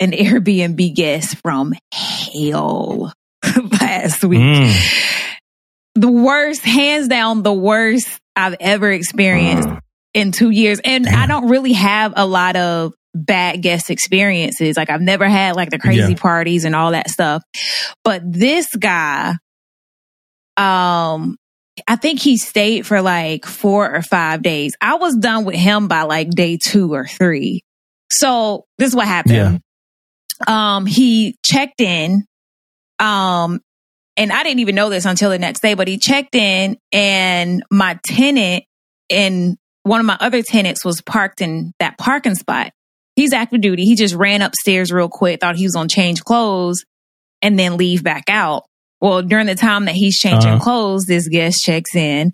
an 0.01 0.13
Airbnb 0.13 0.95
guest 0.95 1.37
from 1.43 1.75
hell 1.93 3.13
last 3.81 4.25
week. 4.25 4.41
Mm. 4.41 5.08
The 6.01 6.11
worst, 6.11 6.63
hands 6.63 7.09
down, 7.09 7.43
the 7.43 7.53
worst 7.53 8.09
I've 8.37 8.57
ever 8.61 8.91
experienced 8.93 9.69
Mm. 9.69 9.81
in 10.15 10.33
two 10.33 10.51
years. 10.51 10.81
And 10.85 11.05
Damn. 11.05 11.19
I 11.19 11.27
don't 11.27 11.49
really 11.49 11.73
have 11.73 12.13
a 12.17 12.27
lot 12.27 12.57
of 12.57 12.93
bad 13.15 13.63
guest 13.63 13.91
experiences. 13.91 14.77
Like 14.77 14.91
I've 14.91 15.01
never 15.01 15.29
had 15.29 15.57
like 15.57 15.71
the 15.71 15.79
crazy 15.79 16.13
Yeah. 16.13 16.19
parties 16.19 16.65
and 16.65 16.75
all 16.77 16.93
that 16.93 17.11
stuff. 17.11 17.43
But 18.05 18.23
this 18.25 18.75
guy, 18.77 19.35
um, 20.57 21.37
I 21.87 21.97
think 21.97 22.21
he 22.21 22.37
stayed 22.37 22.87
for 22.87 23.03
like 23.03 23.45
four 23.47 23.93
or 23.93 24.03
five 24.03 24.43
days. 24.43 24.75
I 24.81 24.97
was 24.97 25.17
done 25.17 25.45
with 25.45 25.55
him 25.57 25.89
by 25.89 26.03
like 26.03 26.31
day 26.31 26.59
two 26.63 26.93
or 26.93 27.07
three. 27.07 27.63
So 28.11 28.65
this 28.79 28.89
is 28.89 28.97
what 28.97 29.07
happened. 29.07 29.61
Um, 30.47 30.87
he 30.87 31.37
checked 31.45 31.81
in. 31.81 32.25
Um, 33.01 33.61
and 34.19 34.31
I 34.33 34.43
didn't 34.43 34.59
even 34.59 34.75
know 34.75 34.91
this 34.91 35.07
until 35.07 35.31
the 35.31 35.39
next 35.39 35.61
day, 35.63 35.73
but 35.75 35.89
he 35.89 35.97
checked 35.97 36.35
in 36.35 36.77
and 36.93 37.63
my 37.71 37.99
tenant 38.05 38.65
and 39.09 39.57
one 39.85 40.01
of 40.01 40.07
my 40.07 40.19
other 40.21 40.43
tenants 40.43 40.85
was 40.85 41.01
parked 41.01 41.41
in 41.41 41.73
that 41.81 41.97
parking 41.97 42.35
spot. 42.35 42.73
He's 43.17 43.33
active 43.33 43.63
duty. 43.63 43.85
He 43.85 43.95
just 43.97 44.15
ran 44.15 44.43
upstairs 44.43 44.93
real 44.93 45.09
quick, 45.09 45.41
thought 45.41 45.57
he 45.57 45.65
was 45.65 45.75
going 45.75 45.89
to 45.89 45.95
change 45.95 46.21
clothes 46.23 46.85
and 47.41 47.59
then 47.59 47.77
leave 47.79 48.05
back 48.05 48.25
out. 48.29 48.65
Well, 49.01 49.23
during 49.23 49.47
the 49.47 49.55
time 49.55 49.87
that 49.87 49.95
he's 49.95 50.19
changing 50.19 50.51
Uh-huh. 50.55 50.63
clothes, 50.65 51.05
this 51.07 51.29
guest 51.29 51.63
checks 51.65 51.95
in 51.95 52.33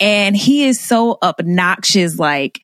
and 0.00 0.34
he 0.36 0.64
is 0.64 0.80
so 0.80 1.18
obnoxious. 1.22 2.18
Like 2.18 2.60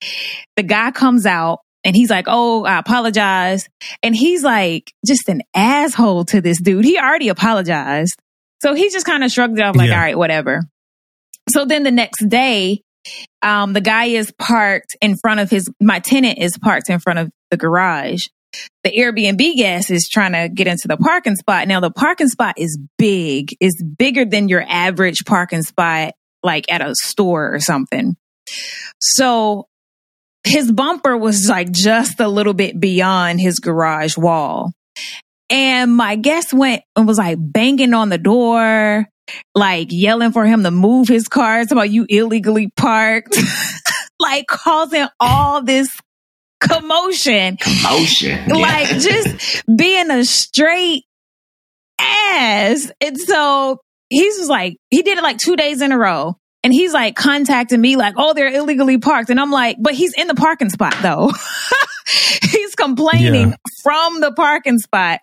the 0.57 0.63
guy 0.63 0.91
comes 0.91 1.27
out 1.27 1.61
and 1.85 1.95
he's 1.95 2.11
like, 2.11 2.25
Oh, 2.27 2.65
I 2.65 2.79
apologize. 2.79 3.69
And 4.03 4.17
he's 4.17 4.43
like 4.43 4.91
just 5.07 5.29
an 5.29 5.43
asshole 5.55 6.25
to 6.27 6.41
this 6.41 6.61
dude. 6.61 6.85
He 6.85 6.99
already 6.99 7.29
apologized. 7.29 8.17
So 8.63 8.75
he 8.75 8.91
just 8.91 9.07
kind 9.07 9.23
of 9.25 9.31
shrugged 9.31 9.59
it 9.59 9.63
off 9.63 9.77
like, 9.77 9.89
Yeah. 9.91 9.97
all 9.97 10.03
right, 10.03 10.19
whatever. 10.19 10.63
So 11.51 11.65
then 11.65 11.83
the 11.83 11.91
next 11.91 12.29
day, 12.29 12.83
um, 13.43 13.73
the 13.73 13.81
guy 13.81 14.07
is 14.07 14.33
parked 14.39 14.97
in 15.01 15.17
front 15.17 15.41
of 15.41 15.51
his, 15.51 15.71
my 15.81 16.01
tenant 16.01 16.39
is 16.39 16.59
parked 16.59 16.91
in 16.91 16.99
front 16.99 17.19
of 17.19 17.31
the 17.51 17.57
garage. 17.57 18.27
The 18.85 18.91
Airbnb 18.91 19.57
guest 19.57 19.91
is 19.91 20.09
trying 20.09 20.33
to 20.33 20.49
get 20.53 20.67
into 20.67 20.89
the 20.89 20.97
parking 20.97 21.37
spot. 21.37 21.69
Now 21.69 21.81
the 21.81 21.91
parking 21.91 22.29
spot 22.29 22.55
is 22.59 22.79
big. 22.99 23.55
It's 23.61 23.83
bigger 23.83 24.25
than 24.25 24.49
your 24.49 24.65
average 24.67 25.25
parking 25.27 25.63
spot, 25.63 26.15
like 26.43 26.71
at 26.73 26.81
a 26.81 26.95
store 26.95 27.55
or 27.55 27.61
something. 27.61 28.17
So 29.01 29.69
his 30.45 30.73
bumper 30.73 31.17
was 31.17 31.49
like 31.49 31.71
just 31.71 32.19
a 32.21 32.29
little 32.29 32.55
bit 32.55 32.81
beyond 32.81 33.41
his 33.41 33.59
garage 33.59 34.17
wall. 34.17 34.73
And 35.49 35.95
my 35.95 36.17
guest 36.17 36.53
went 36.53 36.83
and 36.97 37.07
was 37.07 37.19
like 37.19 37.39
banging 37.41 37.95
on 37.95 38.09
the 38.09 38.19
door, 38.19 39.07
like 39.55 39.89
yelling 39.91 40.33
for 40.33 40.45
him 40.45 40.63
to 40.65 40.71
move 40.71 41.09
his 41.09 41.29
car. 41.29 41.61
It's 41.61 41.73
about 41.73 41.91
you 41.91 42.05
illegally 42.09 42.71
parked, 42.77 43.37
like 44.21 44.47
causing 44.49 45.07
all 45.21 45.63
this 45.63 45.89
commotion, 46.61 47.57
Commotion. 47.59 48.49
like 48.49 48.89
just 48.89 49.63
being 49.77 50.11
a 50.11 50.25
straight 50.25 51.05
ass. 52.01 52.91
And 53.01 53.19
so 53.19 53.79
he's 54.11 54.37
just 54.37 54.51
like, 54.51 54.77
he 54.91 55.03
did 55.03 55.19
it 55.19 55.23
like 55.23 55.39
two 55.39 55.57
days 55.57 55.81
in 55.81 55.93
a 55.93 55.99
row. 55.99 56.37
And 56.65 56.73
he's 56.73 56.93
like 56.93 57.15
contacting 57.15 57.81
me 57.81 57.95
like, 57.97 58.15
oh, 58.17 58.35
they're 58.35 58.53
illegally 58.53 58.99
parked. 58.99 59.31
And 59.31 59.39
I'm 59.39 59.53
like, 59.53 59.77
but 59.81 59.95
he's 59.95 60.15
in 60.15 60.27
the 60.27 60.35
parking 60.35 60.71
spot 60.71 60.97
though. 61.03 61.31
he's 62.43 62.75
complaining 62.75 63.51
Yeah. 63.51 63.57
from 63.85 64.21
the 64.21 64.33
parking 64.33 64.79
spot. 64.79 65.21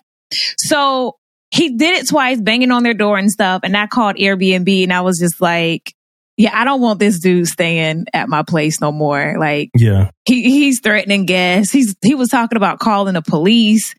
So 0.58 1.16
he 1.50 1.76
did 1.76 2.02
it 2.02 2.08
twice, 2.08 2.40
banging 2.40 2.70
on 2.70 2.82
their 2.82 2.94
door 2.94 3.16
and 3.18 3.30
stuff. 3.30 3.60
And 3.64 3.76
I 3.76 3.86
called 3.86 4.16
Airbnb 4.16 4.82
and 4.82 4.92
I 4.92 5.02
was 5.02 5.18
just 5.18 5.40
like, 5.40 5.92
yeah, 6.36 6.50
I 6.52 6.64
don't 6.64 6.80
want 6.80 6.98
this 6.98 7.20
dude 7.20 7.46
staying 7.46 8.06
at 8.12 8.28
my 8.28 8.42
place 8.42 8.80
no 8.80 8.90
more. 8.90 9.36
Like 9.38 9.70
Yeah. 9.76 10.10
he 10.26 10.42
he's 10.42 10.80
threatening 10.80 11.26
guests. 11.26 11.72
He's 11.72 11.94
he 12.02 12.14
was 12.16 12.28
talking 12.28 12.56
about 12.56 12.80
calling 12.80 13.14
the 13.14 13.22
police, 13.22 13.94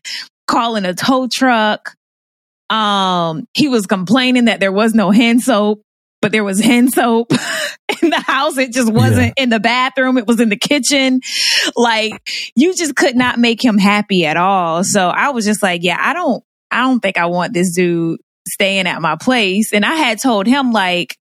calling 0.46 0.84
a 0.84 0.92
tow 0.92 1.28
truck. 1.32 1.94
Um, 2.68 3.46
he 3.54 3.68
was 3.68 3.86
complaining 3.86 4.46
that 4.46 4.60
there 4.60 4.72
was 4.72 4.92
no 4.92 5.10
hand 5.12 5.40
soap, 5.40 5.80
but 6.26 6.32
there 6.32 6.42
was 6.42 6.58
hand 6.58 6.92
soap 6.92 7.30
in 8.02 8.10
the 8.10 8.18
house. 8.18 8.58
It 8.58 8.72
just 8.72 8.92
wasn't 8.92 9.34
in 9.36 9.48
the 9.48 9.60
bathroom. 9.60 10.18
It 10.18 10.26
was 10.26 10.40
in 10.40 10.48
the 10.48 10.56
kitchen. 10.56 11.20
Like 11.76 12.20
you 12.56 12.74
just 12.74 12.96
could 12.96 13.14
not 13.14 13.38
make 13.38 13.64
him 13.64 13.78
happy 13.78 14.26
at 14.26 14.36
all. 14.36 14.82
So 14.82 15.06
I 15.06 15.30
was 15.30 15.44
just 15.44 15.62
like, 15.62 15.84
yeah, 15.84 15.96
I 16.00 16.14
don't, 16.14 16.42
I 16.68 16.80
don't 16.80 16.98
think 16.98 17.16
I 17.16 17.26
want 17.26 17.54
this 17.54 17.76
dude 17.76 18.18
staying 18.48 18.88
at 18.88 19.00
my 19.00 19.14
place. 19.14 19.72
And 19.72 19.84
I 19.84 19.94
had 19.94 20.20
told 20.20 20.48
him 20.48 20.72
like, 20.72 21.16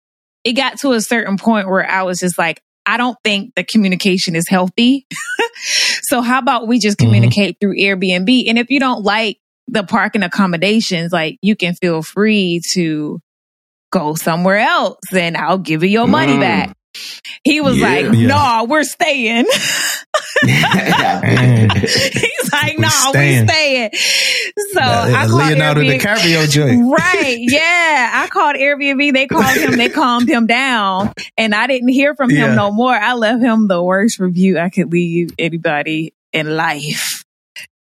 it 0.45 0.53
got 0.53 0.79
to 0.79 0.93
a 0.93 1.01
certain 1.01 1.35
point 1.37 1.67
where 1.67 1.85
I 1.85 2.03
was 2.03 2.19
just 2.19 2.37
like, 2.37 2.61
I 2.85 2.95
don't 2.95 3.17
think 3.25 3.55
the 3.55 3.65
communication 3.65 4.37
is 4.37 4.47
healthy. 4.47 5.05
so 6.03 6.21
how 6.21 6.39
about 6.39 6.65
we 6.65 6.79
just 6.79 6.97
communicate 6.97 7.59
mm-hmm. 7.59 7.71
through 7.71 7.77
Airbnb? 7.77 8.47
And 8.47 8.57
if 8.57 8.69
you 8.69 8.79
don't 8.79 9.03
like 9.03 9.37
the 9.67 9.83
parking 9.83 10.23
accommodations, 10.23 11.11
like 11.11 11.39
you 11.41 11.57
can 11.57 11.73
feel 11.73 12.03
free 12.03 12.61
to 12.71 13.19
go 13.93 14.15
somewhere 14.15 14.58
else 14.58 14.97
and 15.13 15.38
I'll 15.38 15.60
give 15.60 15.84
you 15.84 15.89
your 15.89 16.08
money 16.08 16.34
mm. 16.34 16.41
back. 16.41 16.75
He 17.43 17.62
was 17.62 17.77
yeah, 17.77 17.88
like, 17.88 18.06
yeah. 18.13 18.27
nah, 18.27 18.63
we're 18.65 18.84
staying. 18.84 19.45
He's 20.43 20.63
like, 22.51 22.77
nah, 22.77 23.12
we're 23.13 23.47
staying. 23.47 23.89
So 24.73 24.82
I 24.82 25.25
called 25.27 25.49
Leonardo 25.49 25.82
Airbnb. 25.82 25.99
DiCaprio 25.99 26.49
joint. 26.49 26.91
Right. 26.91 27.39
Yeah. 27.53 28.12
I 28.13 28.27
called 28.29 28.56
Airbnb. 28.56 29.13
They 29.13 29.27
called 29.27 29.58
him. 29.58 29.77
They 29.77 29.89
calmed 29.89 30.29
him 30.29 30.47
down 30.47 31.13
and 31.38 31.53
I 31.53 31.67
didn't 31.67 31.89
hear 31.89 32.15
from 32.15 32.29
him 32.29 32.56
no 32.56 32.71
more. 32.71 32.93
I 32.93 33.13
left 33.13 33.41
him 33.41 33.67
the 33.67 33.82
worst 33.82 34.19
review 34.19 34.58
I 34.60 34.69
could 34.69 34.91
leave 34.91 35.32
anybody 35.38 36.13
in 36.32 36.56
life. 36.56 37.23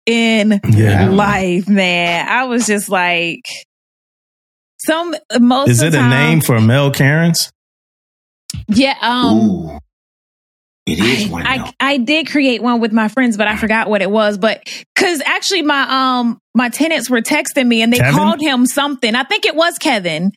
In 0.06 0.60
yeah. 0.70 1.10
life, 1.10 1.68
man. 1.68 2.28
I 2.28 2.46
was 2.46 2.66
just 2.66 2.90
like, 2.90 3.46
some 4.80 5.16
most 5.40 5.70
is 5.70 5.82
it 5.82 5.92
time, 5.92 6.12
a 6.12 6.16
name 6.16 6.42
for 6.42 6.60
Mel 6.60 6.92
Karens? 6.92 7.52
Yeah. 8.68 8.96
Um, 9.02 9.38
Ooh. 9.38 9.80
It 10.86 11.00
is 11.00 11.28
I, 11.28 11.32
one. 11.32 11.46
I, 11.46 11.74
I, 11.80 11.98
did 11.98 12.28
create 12.28 12.64
one 12.64 12.80
with 12.80 12.92
my 12.92 13.10
friends, 13.10 13.38
but 13.38 13.48
I 13.48 13.56
forgot 13.58 13.90
what 13.90 14.02
it 14.02 14.10
was. 14.10 14.40
But 14.40 14.64
because 14.96 15.22
actually, 15.26 15.62
my 15.62 16.20
um 16.20 16.40
my 16.56 16.70
tenants 16.70 17.10
were 17.10 17.22
texting 17.22 17.68
me 17.68 17.82
and 17.82 17.94
they 17.94 18.00
Kevin? 18.00 18.16
called 18.16 18.42
him 18.42 18.66
something. 18.66 19.14
I 19.14 19.24
think 19.24 19.46
it 19.46 19.56
was 19.56 19.78
Kevin. 19.78 20.32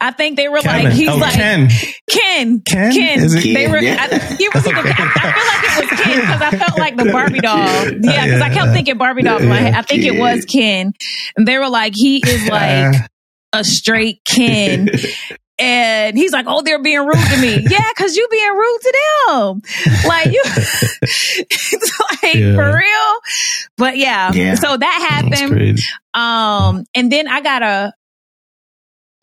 I 0.00 0.12
think 0.12 0.36
they 0.36 0.48
were 0.48 0.60
Kevin. 0.60 0.84
like, 0.84 0.94
he's 0.94 1.08
oh, 1.08 1.16
like 1.16 1.34
Ken. 1.34 1.68
Ken. 2.08 2.60
Ken. 2.60 2.92
Ken. 2.92 3.22
Is 3.22 3.34
it 3.34 3.54
they 3.54 3.68
were. 3.68 3.78
Yeah. 3.78 3.96
I, 4.00 4.36
it 4.40 4.54
was 4.54 4.66
either, 4.66 4.76
I, 4.76 4.90
I, 4.90 5.32
feel 5.34 5.46
like 5.46 5.64
it 5.64 5.90
was 5.90 6.00
Ken 6.00 6.20
because 6.20 6.40
I 6.40 6.50
felt 6.58 6.78
like 6.78 6.96
the 6.96 7.12
Barbie 7.12 7.40
doll. 7.40 7.58
Yeah, 7.58 7.90
because 7.90 8.04
yeah. 8.04 8.42
I 8.42 8.50
kept 8.50 8.72
thinking 8.72 8.96
Barbie 8.96 9.22
doll. 9.22 9.42
Yeah. 9.42 9.78
I 9.78 9.82
think 9.82 10.04
it 10.04 10.18
was 10.18 10.46
Ken. 10.46 10.94
And 11.36 11.46
they 11.46 11.58
were 11.58 11.68
like, 11.68 11.92
he 11.94 12.22
is 12.26 12.48
like 12.48 12.94
a 13.52 13.64
straight 13.64 14.24
Ken. 14.24 14.88
And 15.60 16.16
he's 16.16 16.32
like, 16.32 16.46
"Oh, 16.46 16.62
they're 16.62 16.80
being 16.80 17.04
rude 17.04 17.16
to 17.16 17.40
me." 17.40 17.66
yeah, 17.68 17.88
because 17.92 18.14
you 18.14 18.28
being 18.30 18.48
rude 18.48 18.78
to 18.80 18.98
them, 19.26 19.62
like 20.06 20.26
you, 20.26 20.40
it's 20.44 22.00
like 22.22 22.34
yeah. 22.36 22.54
for 22.54 22.76
real. 22.76 23.20
But 23.76 23.96
yeah, 23.96 24.30
yeah. 24.32 24.54
so 24.54 24.76
that 24.76 25.28
happened. 25.30 25.80
Um, 26.14 26.84
and 26.94 27.10
then 27.10 27.26
I 27.26 27.40
got 27.40 27.64
a 27.64 27.92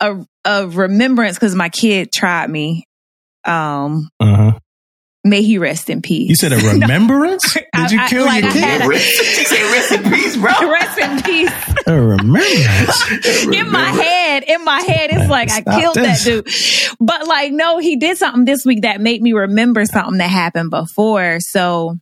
a, 0.00 0.26
a 0.44 0.68
remembrance 0.68 1.36
because 1.36 1.54
my 1.54 1.70
kid 1.70 2.12
tried 2.12 2.50
me. 2.50 2.84
Um, 3.46 4.10
uh-huh. 4.20 4.58
May 5.28 5.42
he 5.42 5.58
rest 5.58 5.90
in 5.90 6.02
peace. 6.02 6.28
You 6.28 6.36
said 6.36 6.52
a 6.52 6.56
remembrance? 6.72 7.54
Did 7.76 7.90
you 7.90 8.00
kill 8.08 8.22
I, 8.22 8.40
like 8.40 8.44
your 8.44 8.52
kid? 8.52 8.80
A, 8.82 8.98
say 8.98 9.62
rest 9.72 9.92
in 9.92 10.02
peace, 10.10 10.36
bro. 10.36 10.52
Rest 10.70 10.98
in 10.98 11.22
peace. 11.22 11.50
A 11.86 12.00
remembrance. 12.00 13.46
in 13.46 13.70
my 13.70 13.90
head, 13.90 14.44
in 14.46 14.64
my 14.64 14.80
head, 14.80 15.10
it's 15.12 15.28
like 15.28 15.50
Stop 15.50 15.66
I 15.66 15.80
killed 15.80 15.96
this. 15.96 16.24
that 16.24 16.88
dude. 16.88 16.96
But 17.00 17.26
like, 17.26 17.52
no, 17.52 17.78
he 17.78 17.96
did 17.96 18.16
something 18.18 18.44
this 18.44 18.64
week 18.64 18.82
that 18.82 19.00
made 19.00 19.20
me 19.20 19.32
remember 19.32 19.84
something 19.84 20.18
that 20.18 20.30
happened 20.30 20.70
before. 20.70 21.40
So 21.40 21.96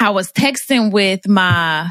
I 0.00 0.10
was 0.10 0.32
texting 0.32 0.92
with 0.92 1.28
my 1.28 1.90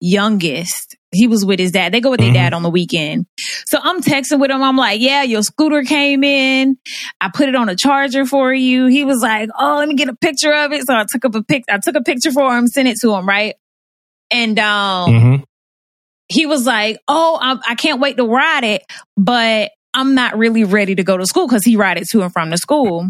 youngest 0.00 0.96
he 1.12 1.26
was 1.26 1.44
with 1.44 1.58
his 1.58 1.72
dad. 1.72 1.92
They 1.92 2.00
go 2.00 2.10
with 2.10 2.20
mm-hmm. 2.20 2.32
their 2.32 2.44
dad 2.44 2.52
on 2.54 2.62
the 2.62 2.70
weekend. 2.70 3.26
So 3.66 3.78
I'm 3.82 4.00
texting 4.00 4.40
with 4.40 4.50
him. 4.50 4.62
I'm 4.62 4.76
like, 4.76 5.00
yeah, 5.00 5.22
your 5.22 5.42
scooter 5.42 5.82
came 5.82 6.22
in. 6.22 6.76
I 7.20 7.30
put 7.32 7.48
it 7.48 7.56
on 7.56 7.68
a 7.68 7.76
charger 7.76 8.26
for 8.26 8.52
you. 8.52 8.86
He 8.86 9.04
was 9.04 9.20
like, 9.20 9.48
oh, 9.58 9.76
let 9.78 9.88
me 9.88 9.94
get 9.94 10.08
a 10.08 10.14
picture 10.14 10.52
of 10.52 10.72
it. 10.72 10.86
So 10.86 10.94
I 10.94 11.04
took 11.10 11.24
up 11.24 11.34
a 11.34 11.42
pic. 11.42 11.64
I 11.68 11.78
took 11.82 11.96
a 11.96 12.02
picture 12.02 12.30
for 12.30 12.56
him, 12.56 12.68
sent 12.68 12.88
it 12.88 12.98
to 13.00 13.14
him, 13.14 13.26
right? 13.26 13.54
And, 14.30 14.58
um, 14.58 15.10
mm-hmm. 15.10 15.42
he 16.28 16.46
was 16.46 16.64
like, 16.64 16.98
oh, 17.08 17.38
I 17.40 17.74
can 17.74 17.92
not 17.92 18.00
wait 18.00 18.16
to 18.16 18.24
ride 18.24 18.64
it, 18.64 18.82
but 19.16 19.72
I'm 19.92 20.14
not 20.14 20.38
really 20.38 20.62
ready 20.64 20.94
to 20.94 21.02
go 21.02 21.16
to 21.16 21.26
school 21.26 21.48
because 21.48 21.64
he 21.64 21.74
ride 21.76 21.98
it 21.98 22.06
to 22.10 22.22
and 22.22 22.32
from 22.32 22.50
the 22.50 22.58
school. 22.58 23.08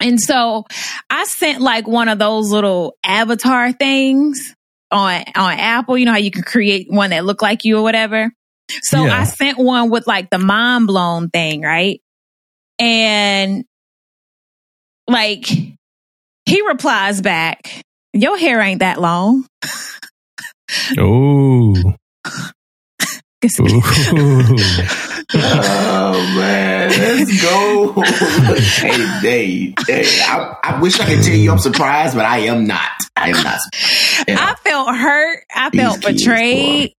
And 0.00 0.20
so 0.20 0.64
I 1.08 1.24
sent 1.24 1.60
like 1.60 1.86
one 1.86 2.08
of 2.08 2.18
those 2.18 2.50
little 2.50 2.96
avatar 3.04 3.72
things 3.72 4.54
on 4.94 5.24
on 5.34 5.58
Apple. 5.58 5.98
You 5.98 6.06
know 6.06 6.12
how 6.12 6.18
you 6.18 6.30
can 6.30 6.42
create 6.42 6.86
one 6.88 7.10
that 7.10 7.24
look 7.24 7.42
like 7.42 7.64
you 7.64 7.78
or 7.78 7.82
whatever. 7.82 8.32
So 8.82 9.04
yeah. 9.04 9.20
I 9.20 9.24
sent 9.24 9.58
one 9.58 9.90
with 9.90 10.06
like 10.06 10.30
the 10.30 10.38
mind 10.38 10.86
blown 10.86 11.28
thing, 11.28 11.60
right? 11.62 12.00
And 12.78 13.64
like 15.08 15.46
he 16.46 16.66
replies 16.66 17.20
back, 17.20 17.82
"Your 18.12 18.38
hair 18.38 18.60
ain't 18.60 18.80
that 18.80 19.00
long." 19.00 19.46
oh. 20.98 21.74
oh 25.34 26.34
man, 26.36 26.88
let's 26.88 27.42
go! 27.42 27.92
hey, 28.02 28.94
hey, 29.20 29.74
hey! 29.86 30.20
I, 30.22 30.56
I, 30.62 30.80
wish 30.80 30.98
I 30.98 31.04
could 31.04 31.22
tell 31.22 31.34
you 31.34 31.52
I'm 31.52 31.58
surprised, 31.58 32.16
but 32.16 32.24
I 32.24 32.38
am 32.38 32.66
not. 32.66 32.90
I 33.16 33.28
am 33.30 33.42
not. 33.44 33.58
I 35.54 35.70
felt 35.70 35.96
hurt. 35.96 36.04
I 36.04 36.10
felt 36.10 36.16
betrayed. 36.16 36.94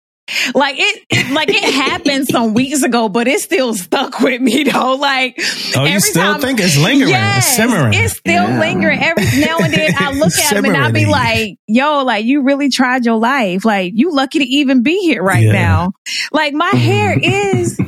Like 0.55 0.77
it, 0.79 1.31
like 1.33 1.51
it 1.51 1.63
happened 1.63 2.27
some 2.27 2.55
weeks 2.55 2.83
ago, 2.83 3.11
but 3.11 3.29
it 3.29 3.41
still 3.41 3.75
stuck 3.75 4.21
with 4.21 4.41
me 4.41 4.65
though. 4.65 4.95
Like, 4.95 5.39
oh, 5.77 5.85
you 5.85 6.01
still 6.01 6.23
time, 6.23 6.41
think 6.41 6.61
it's 6.61 6.79
lingering, 6.79 7.11
yes, 7.11 7.47
it's 7.47 7.57
simmering. 7.57 7.93
It's 7.93 8.17
still 8.17 8.49
yeah. 8.49 8.59
lingering. 8.59 9.01
Every 9.03 9.25
now 9.41 9.59
and 9.59 9.73
then, 9.75 9.93
I 9.99 10.13
look 10.13 10.33
at 10.33 10.57
him 10.57 10.65
and 10.65 10.79
I 10.79 10.91
be 10.93 11.05
like, 11.05 11.59
"Yo, 11.67 12.05
like 12.05 12.25
you 12.25 12.41
really 12.43 12.71
tried 12.71 13.05
your 13.05 13.19
life. 13.19 13.67
Like 13.67 13.93
you 13.95 14.15
lucky 14.15 14.39
to 14.39 14.47
even 14.47 14.83
be 14.83 14.99
here 15.01 15.23
right 15.23 15.45
yeah. 15.45 15.53
now. 15.53 15.93
Like 16.33 16.55
my 16.55 16.71
hair 16.71 17.19
is 17.23 17.79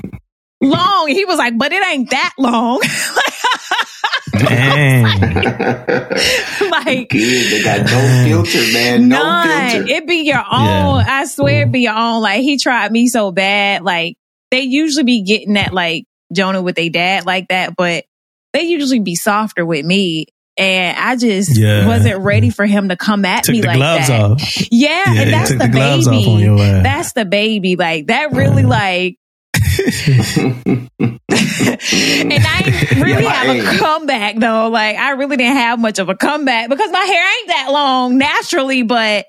long." 0.60 1.08
He 1.08 1.24
was 1.24 1.38
like, 1.38 1.56
"But 1.56 1.72
it 1.72 1.86
ain't 1.86 2.10
that 2.10 2.34
long." 2.38 2.82
Dang. 2.82 3.35
like 6.70 7.08
Kids, 7.08 7.50
they 7.50 7.62
got 7.62 7.86
no 7.86 8.24
filter, 8.24 8.72
man. 8.72 9.08
No 9.08 9.22
none. 9.22 9.70
filter. 9.70 9.92
It 9.92 10.06
be 10.06 10.26
your 10.26 10.38
own. 10.38 10.98
Yeah. 10.98 11.04
I 11.08 11.24
swear 11.24 11.62
it 11.62 11.72
be 11.72 11.80
your 11.80 11.94
own. 11.96 12.22
Like 12.22 12.42
he 12.42 12.58
tried 12.58 12.92
me 12.92 13.08
so 13.08 13.32
bad. 13.32 13.82
Like 13.82 14.16
they 14.50 14.62
usually 14.62 15.04
be 15.04 15.22
getting 15.22 15.54
that 15.54 15.72
like 15.72 16.04
Jonah 16.32 16.62
with 16.62 16.78
a 16.78 16.88
dad 16.88 17.24
like 17.24 17.48
that, 17.48 17.76
but 17.76 18.04
they 18.52 18.62
usually 18.62 19.00
be 19.00 19.14
softer 19.14 19.64
with 19.64 19.84
me. 19.84 20.26
And 20.58 20.96
I 20.96 21.16
just 21.16 21.58
yeah. 21.58 21.86
wasn't 21.86 22.20
ready 22.22 22.48
for 22.50 22.64
him 22.64 22.88
to 22.88 22.96
come 22.96 23.26
at 23.26 23.44
took 23.44 23.54
me 23.54 23.62
like 23.62 23.78
that. 23.78 24.10
Off. 24.10 24.70
Yeah, 24.70 25.12
yeah, 25.12 25.22
and 25.22 25.32
that's 25.32 25.50
the, 25.50 25.58
the 25.58 25.68
baby. 25.68 26.82
That's 26.82 27.12
the 27.12 27.24
baby. 27.26 27.76
Like 27.76 28.06
that 28.06 28.32
really 28.32 28.64
uh. 28.64 28.68
like 28.68 29.18
and 29.86 30.90
I 30.98 32.96
really 33.00 33.22
yeah, 33.22 33.30
have 33.30 33.56
a 33.56 33.78
comeback 33.78 34.36
though. 34.36 34.68
Like 34.68 34.96
I 34.96 35.12
really 35.12 35.36
didn't 35.36 35.56
have 35.56 35.78
much 35.78 36.00
of 36.00 36.08
a 36.08 36.16
comeback 36.16 36.68
because 36.68 36.90
my 36.90 37.04
hair 37.04 37.38
ain't 37.38 37.48
that 37.48 37.68
long 37.70 38.18
naturally, 38.18 38.82
but 38.82 39.26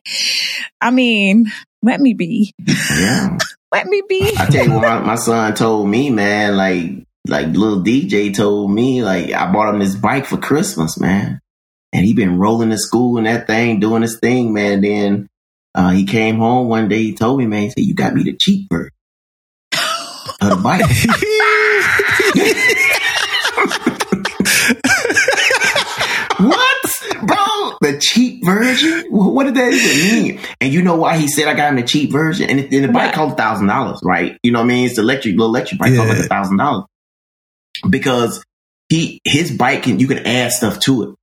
I 0.81 0.89
mean, 0.91 1.51
let 1.83 1.99
me 1.99 2.13
be. 2.15 2.53
Yeah. 2.65 3.37
let 3.71 3.85
me 3.85 4.01
be. 4.09 4.33
I 4.37 4.47
tell 4.47 4.65
you 4.65 4.73
what 4.73 5.05
my, 5.05 5.15
son 5.15 5.53
told 5.53 5.87
me, 5.89 6.09
man, 6.09 6.57
like 6.57 7.05
like 7.27 7.47
little 7.47 7.83
DJ 7.83 8.33
told 8.33 8.71
me, 8.71 9.03
like 9.03 9.31
I 9.31 9.51
bought 9.51 9.73
him 9.73 9.79
this 9.79 9.95
bike 9.95 10.25
for 10.25 10.37
Christmas, 10.37 10.99
man. 10.99 11.39
And 11.93 12.03
he 12.03 12.13
been 12.13 12.39
rolling 12.39 12.71
to 12.71 12.77
school 12.77 13.17
and 13.17 13.27
that 13.27 13.47
thing, 13.47 13.79
doing 13.79 14.01
his 14.01 14.19
thing, 14.19 14.53
man. 14.53 14.81
Then 14.81 15.27
uh, 15.75 15.91
he 15.91 16.05
came 16.05 16.37
home 16.37 16.67
one 16.67 16.89
day, 16.89 17.03
he 17.03 17.13
told 17.13 17.37
me, 17.37 17.45
man, 17.45 17.63
he 17.63 17.69
said, 17.69 17.83
You 17.83 17.93
got 17.93 18.15
me 18.15 18.23
the 18.23 18.35
cheap 18.35 18.67
version 18.71 18.91
a 20.41 20.55
bike. 20.55 20.81
what, 26.39 26.77
bro? 27.25 27.77
The 27.81 27.97
cheap 27.99 28.45
version? 28.45 29.05
What 29.09 29.45
did 29.45 29.55
that 29.55 29.73
even 29.73 30.23
mean? 30.23 30.39
And 30.61 30.73
you 30.73 30.81
know 30.81 30.95
why 30.95 31.17
he 31.17 31.27
said 31.27 31.47
I 31.47 31.55
got 31.55 31.69
him 31.69 31.77
the 31.77 31.83
cheap 31.83 32.11
version? 32.11 32.49
And, 32.49 32.69
the 32.69 32.87
bike 32.87 33.13
costs 33.13 33.37
thousand 33.37 33.67
dollars, 33.67 33.99
right? 34.03 34.37
You 34.43 34.51
know 34.51 34.59
what 34.59 34.65
I 34.65 34.67
mean? 34.67 34.85
It's 34.85 34.97
electric, 34.97 35.35
little 35.35 35.47
electric 35.47 35.79
bike 35.79 35.91
yeah. 35.91 35.97
costs 35.97 36.13
like 36.13 36.25
a 36.25 36.29
thousand 36.29 36.57
dollars 36.57 36.85
because 37.89 38.43
he 38.89 39.21
his 39.23 39.55
bike 39.55 39.83
can 39.83 39.99
you 39.99 40.07
can 40.07 40.19
add 40.19 40.51
stuff 40.51 40.79
to 40.81 41.03
it, 41.03 41.15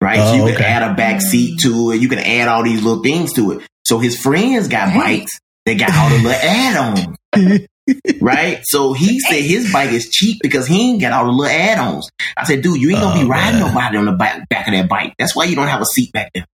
right? 0.00 0.20
Oh, 0.20 0.30
so 0.30 0.36
you 0.36 0.52
oh, 0.52 0.56
can 0.56 0.64
add 0.64 0.90
a 0.90 0.94
back 0.94 1.20
seat 1.20 1.60
to 1.60 1.92
it. 1.92 2.00
You 2.00 2.08
can 2.08 2.18
add 2.18 2.48
all 2.48 2.62
these 2.62 2.82
little 2.82 3.02
things 3.02 3.32
to 3.34 3.52
it. 3.52 3.66
So 3.84 3.98
his 3.98 4.20
friends 4.20 4.68
got 4.68 4.94
bikes. 4.94 5.38
They 5.64 5.74
got 5.74 5.92
all 5.92 6.10
the 6.10 6.16
little 6.16 6.32
add-ons. 6.32 7.66
right? 8.20 8.60
So 8.64 8.92
he 8.92 9.20
said 9.20 9.42
his 9.42 9.72
bike 9.72 9.90
is 9.90 10.08
cheap 10.10 10.38
because 10.42 10.66
he 10.66 10.90
ain't 10.90 11.00
got 11.00 11.12
all 11.12 11.26
the 11.26 11.32
little 11.32 11.46
add-ons. 11.54 12.10
I 12.36 12.44
said, 12.44 12.62
dude, 12.62 12.80
you 12.80 12.90
ain't 12.90 13.00
gonna 13.00 13.20
oh, 13.20 13.22
be 13.22 13.28
riding 13.28 13.60
man. 13.60 13.68
nobody 13.74 13.96
on 13.98 14.04
the 14.06 14.12
back, 14.12 14.48
back 14.48 14.68
of 14.68 14.74
that 14.74 14.88
bike. 14.88 15.14
That's 15.18 15.34
why 15.36 15.44
you 15.44 15.56
don't 15.56 15.68
have 15.68 15.80
a 15.80 15.86
seat 15.86 16.12
back 16.12 16.30
there. 16.34 16.46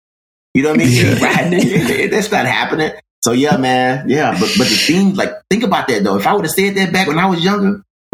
You 0.54 0.64
know 0.64 0.72
what 0.72 0.82
I 0.82 0.84
mean? 0.84 0.92
Yeah. 0.92 1.24
riding 1.24 2.10
That's 2.12 2.32
not 2.32 2.46
happening. 2.46 2.92
So 3.24 3.32
yeah, 3.32 3.58
man. 3.58 4.10
Yeah. 4.10 4.32
But 4.32 4.52
but 4.58 4.68
the 4.68 4.76
thing, 4.76 5.16
like, 5.16 5.34
think 5.50 5.64
about 5.64 5.88
that 5.88 6.04
though. 6.04 6.18
If 6.18 6.28
I 6.28 6.34
would 6.34 6.46
have 6.46 6.54
said 6.54 6.76
that 6.76 6.92
back 6.92 7.08
when 7.08 7.20
I 7.20 7.28
was 7.28 7.44
younger, 7.44 7.84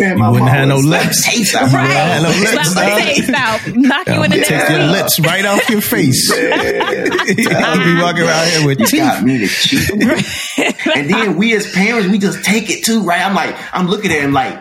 Man, 0.00 0.18
You 0.18 0.30
wouldn't 0.30 0.50
have 0.50 0.68
no 0.68 0.76
lips. 0.78 1.24
taste 1.26 1.54
out 1.54 1.70
You 1.70 1.76
my 1.76 1.82
wouldn't 1.82 1.98
Right. 1.98 2.12
have 2.12 2.22
no 2.22 2.28
lips, 2.28 2.50
Slap 2.72 2.74
my 2.74 3.00
taste 3.02 3.30
out. 3.30 3.60
Knock 3.76 4.06
you 4.08 4.22
in 4.24 4.30
the 4.30 4.44
Take 4.44 4.68
your 4.70 4.82
lips 4.84 5.20
right 5.20 5.44
off 5.44 5.68
your 5.68 5.80
face. 5.80 6.30
I'll 6.32 7.84
be 7.84 8.00
walking 8.00 8.22
around 8.22 8.48
here 8.50 8.66
with 8.66 8.80
You 8.80 8.86
teeth. 8.86 9.00
got 9.00 9.22
me 9.22 9.38
to 9.38 9.46
cheat. 9.48 9.90
and 10.96 11.10
then 11.10 11.36
we 11.36 11.54
as 11.54 11.70
parents, 11.72 12.08
we 12.08 12.18
just 12.18 12.44
take 12.44 12.70
it 12.70 12.84
too, 12.84 13.02
right? 13.04 13.20
I'm 13.24 13.34
like, 13.34 13.54
I'm 13.72 13.86
looking 13.88 14.10
at 14.12 14.20
him 14.20 14.32
like 14.32 14.58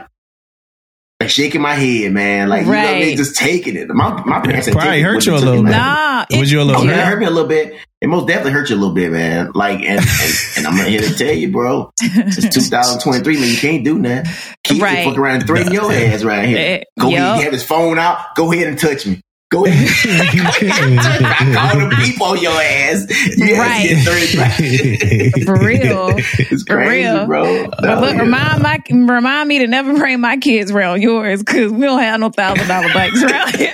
shaking 1.32 1.62
my 1.62 1.74
head, 1.76 2.12
man. 2.14 2.50
Like, 2.50 2.66
you 2.66 2.72
know 2.72 2.78
what 2.78 2.96
I 2.96 3.00
mean? 3.00 3.18
Just 3.18 3.36
taking 3.36 3.76
it. 3.76 3.88
My, 3.90 4.24
my 4.26 4.40
parents 4.42 4.68
had 4.68 4.74
Probably 4.74 4.92
taken 4.92 5.06
it, 5.06 5.14
hurt 5.14 5.26
you 5.26 5.34
a 5.34 5.36
little 5.36 5.54
it, 5.54 5.58
bit. 5.58 5.64
man. 5.64 5.72
Nah. 5.72 6.26
Was 6.40 6.52
you 6.52 6.62
a 6.62 6.64
little 6.64 6.82
Oh, 6.82 6.86
man, 6.86 6.94
it 7.00 7.04
hurt? 7.04 7.10
hurt 7.12 7.20
me 7.20 7.26
a 7.26 7.30
little 7.30 7.48
bit. 7.50 7.76
It 8.02 8.08
most 8.08 8.28
definitely 8.28 8.52
hurt 8.52 8.70
you 8.70 8.76
a 8.76 8.80
little 8.80 8.96
bit, 8.96 9.12
man. 9.12 9.52
Like, 9.54 9.80
and, 9.82 10.00
and, 10.00 10.34
and 10.58 10.68
I'm 10.68 10.86
here 10.90 11.02
to 11.02 11.14
tell 11.16 11.34
you, 11.34 11.52
bro, 11.52 11.92
it's 12.02 12.36
2023, 12.54 13.36
man. 13.40 13.48
You 13.50 13.58
can't 13.58 13.84
do 13.84 14.02
that. 14.04 14.28
Keep 14.64 14.82
Right. 14.82 15.04
fucking 15.06 15.20
around 15.20 15.36
and 15.38 15.48
threaten 15.48 15.72
your 15.74 15.92
ass 15.92 16.24
right 16.24 16.48
here. 16.48 16.58
Eh, 16.58 16.84
Go 17.00 17.10
yup. 17.10 17.20
ahead, 17.36 17.44
have 17.46 17.54
his 17.54 17.64
phone 17.64 17.98
out. 18.00 18.36
Go 18.36 18.52
ahead 18.52 18.68
and 18.68 18.78
touch 18.80 19.06
me. 19.06 19.22
Go 19.52 19.66
ahead. 19.66 20.34
Go 20.34 20.68
ahead 20.68 20.90
and 20.90 21.00
touch 21.00 21.20
me. 21.20 21.28
I 21.28 21.54
call 21.54 21.80
them 21.80 21.90
people 22.02 22.26
on 22.28 22.42
your 22.42 22.54
ass. 22.54 23.06
You 23.38 23.58
Right. 23.60 23.90
get. 23.90 25.44
For 25.46 25.60
real. 25.60 26.16
It's 26.18 26.64
For 26.64 26.78
real. 26.78 27.26
bro. 27.28 27.68
But 27.68 27.98
oh, 27.98 28.02
look, 28.02 28.16
No, 28.16 28.24
remind 28.24 28.64
my 28.64 28.80
remind 28.90 29.50
me 29.50 29.60
to 29.60 29.68
never 29.68 29.94
bring 29.94 30.22
my 30.22 30.38
kids 30.38 30.72
around 30.72 31.02
yours 31.02 31.44
because 31.44 31.72
we 31.72 31.82
don't 31.82 32.00
have 32.00 32.20
no 32.22 32.30
thousand 32.30 32.68
dollar 32.70 32.88
bikes 32.94 33.22
around 33.24 33.56
here. 33.56 33.74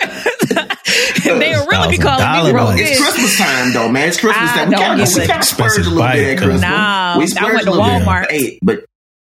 They'll 1.24 1.68
really 1.68 1.90
be 1.98 1.98
calling 2.02 2.46
me 2.46 2.52
broke. 2.52 2.76
It's. 2.80 3.00
Christmas 3.00 3.38
time 3.38 3.74
though, 3.74 3.90
man. 3.90 4.08
It's 4.10 4.20
Christmas 4.20 4.50
I 4.50 4.56
time. 4.56 4.70
We 4.70 4.76
don't 4.76 4.84
kind 4.84 5.02
of 5.02 5.08
get 5.08 5.16
we 5.16 5.22
it. 5.24 5.28
kind 5.28 5.40
of 5.42 5.46
splurge 5.46 5.72
a 5.78 5.82
Expensive 5.82 5.94
little 5.94 6.12
bit 6.12 6.24
at 6.24 6.38
bike, 6.38 6.44
Christmas. 6.44 6.62
Nah, 6.62 7.18
we 7.20 7.24
I 7.40 7.44
went 7.54 7.62
a 7.62 7.66
to 7.66 7.72
little 7.72 7.86
bit. 7.86 8.08
Walmart. 8.08 8.32
Hey, 8.32 8.60
but 8.64 8.86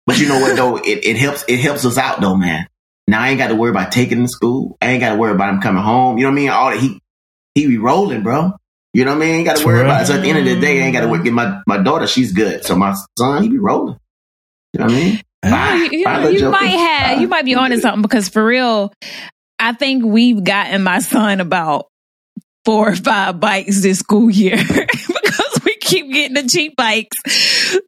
but 0.07 0.17
you 0.19 0.27
know 0.27 0.39
what 0.39 0.55
though? 0.55 0.77
It 0.77 1.05
it 1.05 1.17
helps 1.17 1.45
it 1.47 1.59
helps 1.59 1.85
us 1.85 1.97
out 1.99 2.19
though, 2.19 2.35
man. 2.35 2.65
Now 3.11 3.21
I 3.21 3.29
ain't 3.29 3.37
got 3.37 3.49
to 3.49 3.55
worry 3.55 3.71
about 3.71 3.91
taking 3.91 4.19
him 4.19 4.23
to 4.25 4.29
school. 4.29 4.77
I 4.81 4.91
ain't 4.91 5.01
got 5.01 5.09
to 5.09 5.15
worry 5.17 5.33
about 5.33 5.53
him 5.53 5.59
coming 5.59 5.83
home. 5.83 6.17
You 6.17 6.23
know 6.23 6.29
what 6.29 6.35
I 6.37 6.41
mean? 6.41 6.49
All 6.49 6.69
that 6.71 6.79
he 6.79 7.01
he 7.53 7.67
be 7.67 7.77
rolling, 7.77 8.23
bro. 8.23 8.53
You 8.93 9.03
know 9.03 9.11
what 9.11 9.17
I 9.17 9.25
mean? 9.25 9.35
Ain't 9.35 9.45
got 9.45 9.57
to 9.57 9.65
worry 9.65 9.79
True. 9.79 9.85
about 9.85 10.03
it. 10.03 10.05
So 10.05 10.13
at 10.15 10.21
the 10.21 10.29
end 10.29 10.39
of 10.39 10.45
the 10.45 10.59
day, 10.61 10.81
I 10.81 10.85
ain't 10.85 10.93
got 10.93 11.01
to 11.01 11.09
worry. 11.09 11.21
Get 11.21 11.33
my 11.33 11.61
my 11.67 11.77
daughter, 11.77 12.07
she's 12.07 12.31
good. 12.31 12.63
So 12.63 12.73
my 12.77 12.95
son, 13.19 13.43
he 13.43 13.49
be 13.49 13.57
rolling. 13.57 13.97
You 14.71 14.79
know 14.79 14.85
what 14.85 14.93
I 14.93 14.95
mean? 14.95 15.21
Bye. 15.41 15.89
You, 15.91 15.99
you, 15.99 16.05
Bye, 16.05 16.13
know, 16.17 16.23
little 16.29 16.39
you 16.39 16.49
might 16.51 16.67
have, 16.67 17.17
Bye. 17.17 17.21
you 17.21 17.27
might 17.27 17.43
be 17.43 17.55
onto 17.55 17.77
something 17.79 18.01
because 18.01 18.29
for 18.29 18.45
real, 18.45 18.93
I 19.59 19.73
think 19.73 20.05
we've 20.05 20.41
gotten 20.41 20.81
my 20.81 20.99
son 20.99 21.41
about 21.41 21.87
four 22.63 22.89
or 22.91 22.95
five 22.95 23.41
bikes 23.41 23.81
this 23.81 23.99
school 23.99 24.29
year 24.29 24.55
because 24.67 25.59
we 25.65 25.75
keep 25.77 26.09
getting 26.13 26.35
the 26.35 26.47
cheap 26.47 26.75
bikes. 26.77 27.17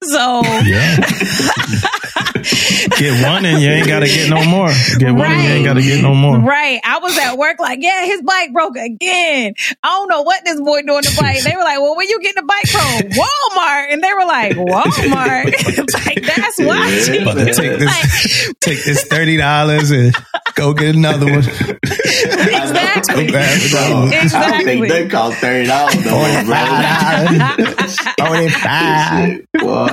So 0.01 0.41
Yeah. 0.65 0.97
get 2.99 3.23
one 3.25 3.45
and 3.45 3.61
you 3.61 3.69
ain't 3.69 3.87
got 3.87 3.99
to 4.01 4.07
get 4.07 4.29
no 4.29 4.43
more. 4.45 4.69
Get 4.99 5.13
one 5.13 5.31
and 5.31 5.43
you 5.43 5.49
ain't 5.49 5.65
got 5.65 5.73
to 5.73 5.81
get 5.81 6.01
no 6.01 6.13
more. 6.13 6.37
Right. 6.39 6.79
I 6.83 6.99
was 6.99 7.17
at 7.17 7.37
work 7.37 7.59
like, 7.59 7.79
yeah, 7.81 8.05
his 8.05 8.21
bike 8.21 8.51
broke 8.53 8.75
again. 8.77 9.53
I 9.83 9.87
don't 9.89 10.09
know 10.09 10.21
what 10.23 10.43
this 10.45 10.59
boy 10.59 10.81
doing 10.81 11.01
the 11.03 11.15
bike. 11.19 11.41
They 11.43 11.55
were 11.55 11.63
like, 11.63 11.79
well, 11.79 11.95
where 11.95 12.07
you 12.07 12.19
getting 12.21 12.41
the 12.43 12.47
bike 12.47 12.67
from? 12.67 13.09
Walmart. 13.09 13.87
And 13.93 14.03
they 14.03 14.13
were 14.13 14.25
like, 14.25 14.53
Walmart. 14.53 15.45
like, 16.05 16.21
that's 16.25 16.59
why. 16.59 16.99
she- 16.99 17.17
About 17.21 17.37
take 17.37 17.79
this, 17.79 18.53
take 18.59 18.83
this 18.83 19.03
thirty 19.05 19.37
dollars 19.37 19.91
and 19.91 20.13
go 20.55 20.73
get 20.73 20.95
another 20.95 21.25
one. 21.25 21.43
Exactly. 21.43 23.27
Grab 23.27 23.59
another. 23.61 23.77
I 23.77 23.89
don't 23.89 24.13
Exactly. 24.13 24.65
think 24.65 24.87
they 24.89 25.07
cost 25.07 25.37
thirty 25.37 25.67
dollars 25.67 26.05
no 26.05 26.11
more, 26.11 26.43
bro. 26.43 28.25
Forty-five. 28.27 29.45
Boy, 29.59 29.87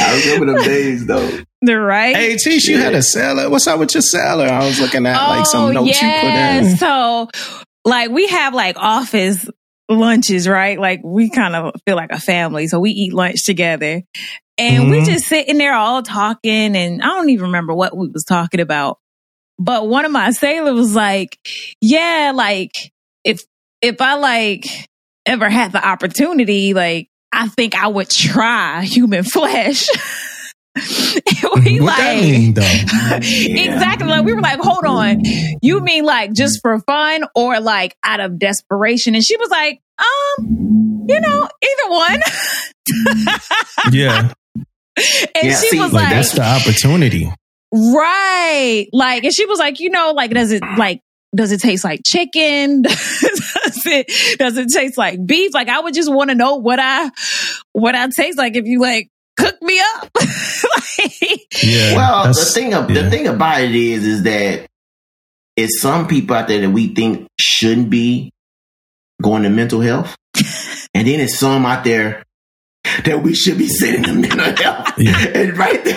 I 0.00 0.22
remember 0.24 0.52
them 0.54 0.64
days 0.64 1.06
though. 1.06 1.38
They're 1.62 1.80
right. 1.80 2.14
Hey, 2.14 2.36
Chief, 2.36 2.68
you 2.68 2.78
had 2.78 2.94
a 2.94 3.02
seller. 3.02 3.48
What's 3.48 3.66
up 3.66 3.78
with 3.78 3.94
your 3.94 4.02
seller? 4.02 4.46
I 4.46 4.64
was 4.66 4.78
looking 4.80 5.06
at 5.06 5.28
like 5.28 5.40
Oh, 5.40 5.44
some 5.44 5.72
notes 5.72 6.00
you 6.02 6.08
put 6.20 6.34
in. 6.34 6.76
So, 6.76 7.28
like, 7.84 8.10
we 8.10 8.28
have 8.28 8.54
like 8.54 8.76
office 8.78 9.48
lunches, 9.88 10.46
right? 10.48 10.78
Like, 10.78 11.00
we 11.02 11.30
kind 11.30 11.56
of 11.56 11.74
feel 11.86 11.96
like 11.96 12.10
a 12.12 12.20
family. 12.20 12.66
So 12.66 12.78
we 12.78 12.90
eat 12.90 13.14
lunch 13.14 13.44
together 13.44 14.02
and 14.58 14.90
we 14.90 15.00
Mhm. 15.00 15.06
just 15.06 15.26
sitting 15.26 15.58
there 15.58 15.74
all 15.74 16.02
talking. 16.02 16.76
And 16.76 17.02
I 17.02 17.06
don't 17.06 17.30
even 17.30 17.46
remember 17.46 17.74
what 17.74 17.96
we 17.96 18.08
was 18.08 18.24
talking 18.24 18.60
about. 18.60 18.98
But 19.58 19.88
one 19.88 20.04
of 20.04 20.12
my 20.12 20.32
sailors 20.32 20.74
was 20.74 20.94
like, 20.94 21.38
yeah, 21.80 22.32
like, 22.34 22.72
if, 23.24 23.40
if 23.80 24.00
I 24.02 24.14
like 24.14 24.64
ever 25.24 25.48
had 25.48 25.72
the 25.72 25.86
opportunity, 25.86 26.74
like, 26.74 27.08
I 27.32 27.48
think 27.48 27.74
I 27.74 27.88
would 27.88 28.10
try 28.10 28.82
human 28.84 29.24
flesh. 29.24 29.88
And 31.54 31.64
we 31.64 31.80
what 31.80 31.86
like, 31.88 31.96
that 31.98 32.20
mean, 32.20 32.54
though? 32.54 32.62
exactly. 33.62 34.06
Like 34.08 34.24
we 34.24 34.34
were 34.34 34.40
like, 34.40 34.60
hold 34.60 34.84
on. 34.84 35.22
You 35.62 35.80
mean 35.80 36.04
like 36.04 36.32
just 36.32 36.60
for 36.62 36.78
fun 36.80 37.24
or 37.34 37.60
like 37.60 37.96
out 38.04 38.20
of 38.20 38.38
desperation? 38.38 39.14
And 39.14 39.24
she 39.24 39.36
was 39.36 39.48
like, 39.50 39.80
um, 39.98 41.06
you 41.08 41.20
know, 41.20 41.48
either 41.62 41.90
one. 41.90 42.20
Yeah, 43.92 44.32
And 44.96 45.04
Yeah, 45.42 45.60
she 45.60 45.68
see, 45.70 45.80
was 45.80 45.92
like 45.92 46.04
like, 46.04 46.12
that's 46.12 46.32
the 46.32 46.42
opportunity. 46.42 47.30
right. 47.72 48.86
Like, 48.92 49.24
and 49.24 49.32
she 49.34 49.46
was 49.46 49.58
like, 49.58 49.80
you 49.80 49.90
know, 49.90 50.12
like, 50.12 50.30
does 50.32 50.52
it 50.52 50.62
like, 50.78 51.00
does 51.34 51.52
it 51.52 51.60
taste 51.60 51.84
like 51.84 52.00
chicken? 52.06 52.82
does 52.82 53.82
it, 53.86 54.38
does 54.38 54.56
it 54.56 54.68
taste 54.68 54.96
like 54.98 55.24
beef? 55.24 55.52
Like, 55.54 55.68
I 55.68 55.80
would 55.80 55.94
just 55.94 56.12
want 56.12 56.30
to 56.30 56.34
know 56.36 56.56
what 56.56 56.78
I, 56.80 57.10
what 57.72 57.94
I 57.94 58.08
taste 58.08 58.38
like 58.38 58.56
if 58.56 58.64
you 58.66 58.80
like 58.80 59.08
cook 59.36 59.60
me 59.62 59.80
up. 59.80 60.10
like, 60.20 61.62
Yeah. 61.62 61.96
Well, 61.96 62.32
the 62.32 62.44
thing 62.44 62.74
of 62.74 62.90
yeah. 62.90 63.02
the 63.02 63.10
thing 63.10 63.26
about 63.26 63.60
it 63.60 63.74
is, 63.74 64.06
is 64.06 64.22
that 64.24 64.66
it's 65.56 65.80
some 65.80 66.06
people 66.06 66.36
out 66.36 66.48
there 66.48 66.60
that 66.60 66.70
we 66.70 66.94
think 66.94 67.28
shouldn't 67.38 67.90
be 67.90 68.32
going 69.22 69.44
to 69.44 69.50
mental 69.50 69.80
health, 69.80 70.16
and 70.94 71.06
then 71.08 71.20
it's 71.20 71.38
some 71.38 71.64
out 71.64 71.84
there 71.84 72.25
that 73.04 73.22
we 73.22 73.34
should 73.34 73.58
be 73.58 73.68
sending 73.68 74.02
to 74.04 74.12
mental 74.14 74.56
health. 74.56 74.92
Yeah. 74.98 75.16
And 75.34 75.56
right 75.58 75.82
there, 75.84 75.96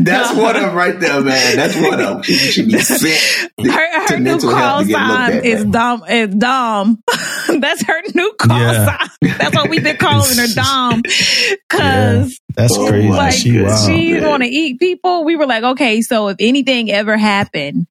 that's 0.00 0.34
one 0.36 0.56
of 0.56 0.74
right 0.74 0.98
there, 0.98 1.20
man. 1.22 1.56
That's 1.56 1.76
one 1.76 1.94
of 1.94 1.98
them. 1.98 2.22
She 2.22 2.34
should 2.34 2.66
be 2.68 2.78
sent. 2.78 3.50
her, 3.60 4.00
her 4.00 4.06
to 4.08 4.18
new 4.20 4.38
call 4.40 4.80
to 4.82 4.86
get 4.86 4.98
looked 5.00 5.10
sign 5.18 5.32
at, 5.32 5.44
is 5.44 5.62
man. 5.64 5.70
Dom. 5.70 6.04
Is 6.08 6.34
Dom. 6.34 7.02
That's 7.60 7.84
her 7.86 8.02
new 8.14 8.32
call 8.38 8.58
Yeah. 8.58 8.84
sign. 8.98 9.08
That's 9.38 9.54
what 9.56 9.68
we've 9.68 9.82
been 9.84 9.96
calling 9.96 10.36
her 10.38 10.46
Dom. 10.54 11.02
Cause 11.68 12.40
That's 12.54 12.76
Oh, 12.76 12.88
crazy. 12.88 13.08
like 13.08 13.32
she 13.34 13.62
wild. 13.62 13.86
she 13.86 14.12
man. 14.14 14.28
want 14.28 14.42
to 14.42 14.48
eat 14.48 14.78
people. 14.78 15.24
We 15.24 15.36
were 15.36 15.46
like, 15.46 15.62
okay, 15.64 16.00
so 16.02 16.28
if 16.28 16.36
anything 16.40 16.90
ever 16.90 17.16
happened, 17.16 17.86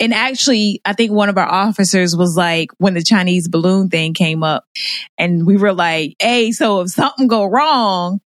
and 0.00 0.14
actually, 0.14 0.80
I 0.84 0.92
think 0.92 1.12
one 1.12 1.28
of 1.28 1.38
our 1.38 1.48
officers 1.48 2.16
was 2.16 2.36
like, 2.36 2.70
when 2.78 2.94
the 2.94 3.02
Chinese 3.02 3.48
balloon 3.48 3.88
thing 3.88 4.14
came 4.14 4.42
up, 4.42 4.64
and 5.18 5.46
we 5.46 5.56
were 5.56 5.72
like, 5.72 6.16
hey, 6.20 6.52
so 6.52 6.80
if 6.80 6.90
something 6.90 7.26
go 7.28 7.44
wrong, 7.44 8.20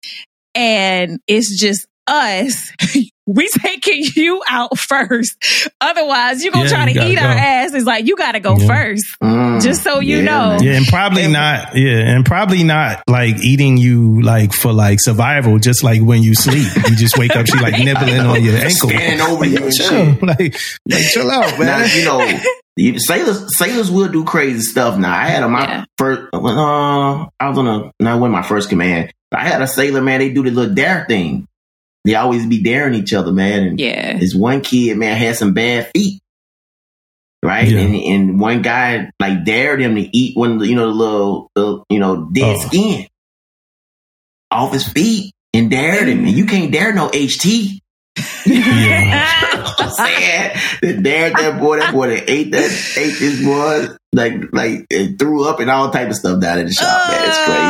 and 0.55 1.21
it's 1.27 1.59
just 1.61 1.87
us. 2.07 2.73
We 3.27 3.49
taking 3.49 4.05
you 4.17 4.43
out 4.51 4.77
first. 4.79 5.35
Otherwise, 5.81 6.45
you're 6.45 6.53
gonna 6.53 6.65
Yeah, 6.69 6.77
try 6.77 6.85
to 6.89 6.93
gotta 6.93 7.09
eat 7.11 7.19
our 7.19 7.33
go. 7.35 7.41
ass. 7.41 7.73
It's 7.73 7.87
like 7.87 8.05
you 8.07 8.17
gotta 8.17 8.39
go 8.39 8.59
Yeah. 8.59 8.67
first. 8.67 9.07
Mm, 9.23 9.63
Just 9.63 9.83
so 9.83 10.01
you 10.01 10.19
yeah, 10.19 10.25
know. 10.25 10.59
Yeah, 10.61 10.73
and 10.77 10.87
probably 10.87 11.27
not. 11.29 11.75
Yeah, 11.75 12.01
and 12.01 12.27
probably 12.27 12.65
not 12.65 13.03
like 13.09 13.43
eating 13.43 13.79
you 13.79 14.21
like 14.21 14.53
for 14.53 14.75
like 14.75 15.01
survival. 15.01 15.59
Just 15.59 15.83
like 15.83 16.03
when 16.03 16.23
you 16.23 16.35
sleep, 16.35 16.69
you 16.87 16.97
just 16.97 17.17
wake 17.17 17.35
up. 17.35 17.47
She 17.47 17.59
like 17.59 17.79
nibbling 17.83 18.21
on 18.21 18.45
your 18.45 18.57
ankle. 18.59 18.91
Standing 18.91 19.21
over 19.23 19.47
you 19.47 19.57
and 19.57 19.73
chill, 19.73 19.89
shit. 19.89 20.23
like, 20.23 20.61
like 20.91 21.05
chill 21.11 21.31
out, 21.31 21.59
Now, 21.59 21.79
man. 21.79 21.89
you 21.97 22.05
know, 22.05 22.41
you, 22.77 22.99
sailors 23.01 23.57
sailors 23.57 23.91
will 23.91 24.09
do 24.09 24.25
crazy 24.25 24.61
stuff. 24.61 24.99
Now, 24.99 25.15
I 25.17 25.29
had 25.29 25.43
a, 25.43 25.49
my 25.49 25.63
Yeah. 25.67 25.85
first, 25.97 26.21
uh, 26.35 26.39
I 27.41 27.49
was 27.49 27.57
on 27.59 27.67
a, 27.67 27.91
not 28.01 28.21
when 28.21 28.31
my 28.33 28.43
first 28.43 28.69
command. 28.69 29.15
I 29.33 29.49
had 29.49 29.63
a 29.63 29.67
sailor, 29.67 30.03
man, 30.03 30.21
they 30.21 30.29
do 30.29 30.43
the 30.43 30.51
little 30.51 30.75
dare 30.75 31.07
thing. 31.09 31.49
They 32.05 32.15
always 32.15 32.45
be 32.47 32.63
daring 32.63 32.95
each 32.95 33.13
other, 33.15 33.33
man. 33.33 33.63
And 33.65 33.81
Yeah. 33.81 34.19
this 34.19 34.35
one 34.35 34.61
kid, 34.61 34.97
man, 34.99 35.17
had 35.17 35.37
some 35.37 35.55
bad 35.55 35.91
feet. 35.95 36.21
Right? 37.43 37.69
Yeah. 37.69 37.81
And, 37.81 37.95
and 37.95 38.41
one 38.41 38.63
guy, 38.63 39.11
like, 39.21 39.45
dared 39.45 39.81
him 39.81 39.95
to 39.97 40.17
eat 40.17 40.37
one 40.37 40.53
of 40.53 40.59
the, 40.61 40.67
you 40.69 40.75
know, 40.77 40.87
the 40.87 40.93
little, 40.95 41.51
the, 41.55 41.83
you 41.91 41.99
know, 42.01 42.29
dead 42.33 42.57
Oh. 42.59 42.67
skin 42.67 43.07
off 44.51 44.73
his 44.73 44.87
feet 44.89 45.33
and 45.53 45.71
dared 45.71 46.09
him. 46.09 46.21
And 46.21 46.31
you 46.37 46.47
can't 46.47 46.73
dare 46.73 46.93
no 46.95 47.09
HT. 47.11 47.81
I'm 48.47 49.91
saying 49.91 50.53
that 50.83 51.03
dared 51.03 51.35
that 51.35 51.59
boy, 51.61 51.81
that 51.81 51.93
boy 51.93 52.09
that 52.09 52.31
ate 52.31 52.53
that 52.53 52.71
ate 52.97 53.19
this 53.19 53.45
boy 53.45 53.89
like 54.13 54.35
like 54.53 54.87
it 54.91 55.19
threw 55.19 55.49
up 55.49 55.59
and 55.61 55.69
all 55.71 55.91
type 55.91 56.09
of 56.09 56.15
stuff 56.15 56.41
down 56.41 56.59
in 56.61 56.67
the 56.67 56.73
shop. 56.73 57.09
Man, 57.09 57.29
it's 57.29 57.45
crazy. 57.45 57.61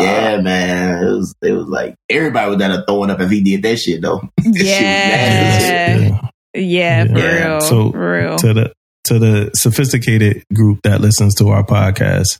Yeah, 0.00 0.40
man, 0.40 1.02
it 1.04 1.10
was 1.10 1.34
it 1.42 1.52
was 1.52 1.66
like 1.68 1.94
everybody 2.08 2.50
was 2.50 2.58
down 2.58 2.70
there 2.70 2.84
throwing 2.86 3.10
up 3.10 3.20
if 3.20 3.30
he 3.30 3.42
did 3.42 3.62
that 3.62 3.76
shit 3.78 4.00
though. 4.02 4.20
That 4.38 4.54
shit. 4.56 6.00
Yeah. 6.10 6.20
Yeah, 6.54 7.04
for 7.06 7.18
Yeah. 7.18 7.48
real. 7.52 7.60
So, 7.60 7.90
for 7.92 8.12
real. 8.12 8.36
to 8.38 8.54
the 8.54 8.72
to 9.04 9.18
the 9.18 9.50
sophisticated 9.54 10.42
group 10.54 10.80
that 10.82 11.00
listens 11.00 11.34
to 11.36 11.48
our 11.50 11.64
podcast, 11.64 12.38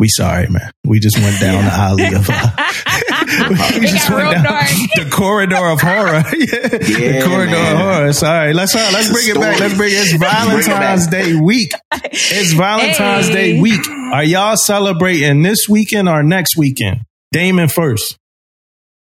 We 0.00 0.08
sorry, 0.08 0.48
man. 0.48 0.70
We 0.82 0.98
just 0.98 1.18
went 1.18 1.38
down 1.40 1.62
the 1.62 1.70
alley 1.70 2.06
of 2.14 2.26
uh, 2.30 3.76
we 3.80 3.86
just 3.86 4.08
went 4.08 4.32
down 4.32 4.44
dark. 4.44 4.66
the 4.96 5.10
corridor 5.12 5.56
of 5.66 5.78
horror. 5.82 6.22
yeah. 6.32 7.20
the 7.20 7.22
corridor 7.22 7.50
man. 7.52 7.74
of 7.74 7.80
horror. 7.80 8.12
Sorry. 8.14 8.54
Let's 8.54 8.74
uh, 8.74 8.90
let's 8.94 9.12
bring 9.12 9.28
it 9.28 9.34
back. 9.34 9.60
Let's 9.60 9.76
bring 9.76 9.90
it. 9.92 9.96
It's 9.96 10.16
Bring 10.16 10.22
it. 10.22 10.64
Valentine's 10.64 11.06
Day 11.08 11.34
week. 11.38 11.72
It's 11.92 12.52
Valentine's 12.54 13.28
Hey. 13.28 13.52
Day 13.56 13.60
week. 13.60 13.80
Are 14.14 14.24
y'all 14.24 14.56
celebrating 14.56 15.42
this 15.42 15.68
weekend 15.68 16.08
or 16.08 16.22
next 16.22 16.56
weekend? 16.56 17.00
Damon 17.30 17.68
first. 17.68 18.16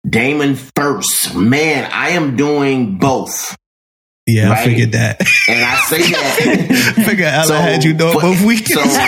Damon 0.09 0.55
first. 0.75 1.35
Man, 1.35 1.87
I 1.93 2.09
am 2.11 2.35
doing 2.35 2.97
both. 2.97 3.55
Yeah, 4.25 4.51
I 4.51 4.63
figured 4.63 4.91
that. 4.91 5.19
And 5.47 5.63
I 5.63 5.75
say 5.87 6.01
that. 6.11 7.03
Figure 7.05 7.25
Ella 7.25 7.45
So, 7.47 7.53
had 7.55 7.83
you 7.83 7.93
doing 7.93 8.13
but- 8.13 8.21
both 8.21 8.41
weekends. 8.45 8.73
So, 8.93 8.99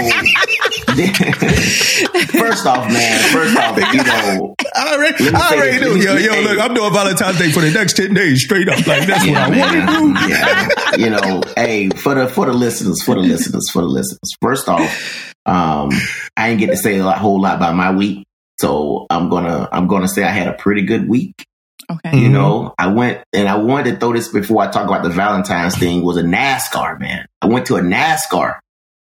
first 2.31 2.65
off, 2.65 2.91
man, 2.91 3.31
first 3.31 3.57
off, 3.57 3.77
you 3.93 4.03
know, 4.03 4.55
I 4.75 4.93
already, 4.93 5.29
I 5.33 5.55
already 5.55 5.85
knew. 5.85 5.95
Yo, 5.95 6.15
yo, 6.17 6.41
look, 6.41 6.59
I'm 6.59 6.73
doing 6.73 6.91
Valentine's 6.91 7.37
Day 7.37 7.51
for 7.51 7.61
the 7.61 7.71
next 7.71 7.95
10 7.97 8.13
days 8.13 8.43
straight 8.43 8.67
up. 8.67 8.85
Like, 8.85 9.07
that's 9.07 9.25
what 9.25 9.37
I 9.37 9.55
yeah, 9.55 9.99
want 9.99 10.17
to 10.17 10.23
do. 10.23 10.29
yeah. 10.29 10.95
You 10.97 11.09
know, 11.09 11.43
hey, 11.55 11.89
for 11.89 12.15
the 12.15 12.27
for 12.27 12.45
the 12.45 12.53
listeners, 12.53 13.01
for 13.03 13.15
the 13.15 13.21
listeners, 13.21 13.69
for 13.71 13.81
the 13.81 13.87
listeners. 13.87 14.19
First 14.41 14.67
off, 14.67 15.33
um, 15.45 15.89
I 16.35 16.49
didn't 16.49 16.59
get 16.59 16.67
to 16.67 16.77
say 16.77 16.97
a 16.97 17.05
lot, 17.05 17.17
whole 17.17 17.41
lot 17.41 17.55
about 17.55 17.75
my 17.75 17.91
week, 17.91 18.25
so 18.59 19.05
I'm 19.09 19.29
gonna 19.29 19.69
I'm 19.71 19.87
gonna 19.87 20.07
say 20.07 20.23
I 20.23 20.31
had 20.31 20.47
a 20.47 20.53
pretty 20.53 20.83
good 20.83 21.07
week. 21.07 21.45
Okay. 21.89 22.17
You 22.17 22.29
know, 22.29 22.73
I 22.77 22.87
went 22.87 23.23
and 23.33 23.47
I 23.47 23.57
wanted 23.57 23.91
to 23.91 23.97
throw 23.97 24.13
this 24.13 24.27
before 24.27 24.61
I 24.61 24.71
talk 24.71 24.87
about 24.87 25.03
the 25.03 25.09
Valentine's 25.09 25.77
thing. 25.77 26.03
Was 26.03 26.17
a 26.17 26.23
NASCAR 26.23 26.99
man. 26.99 27.25
I 27.41 27.47
went 27.47 27.67
to 27.67 27.75
a 27.75 27.81
NASCAR 27.81 28.59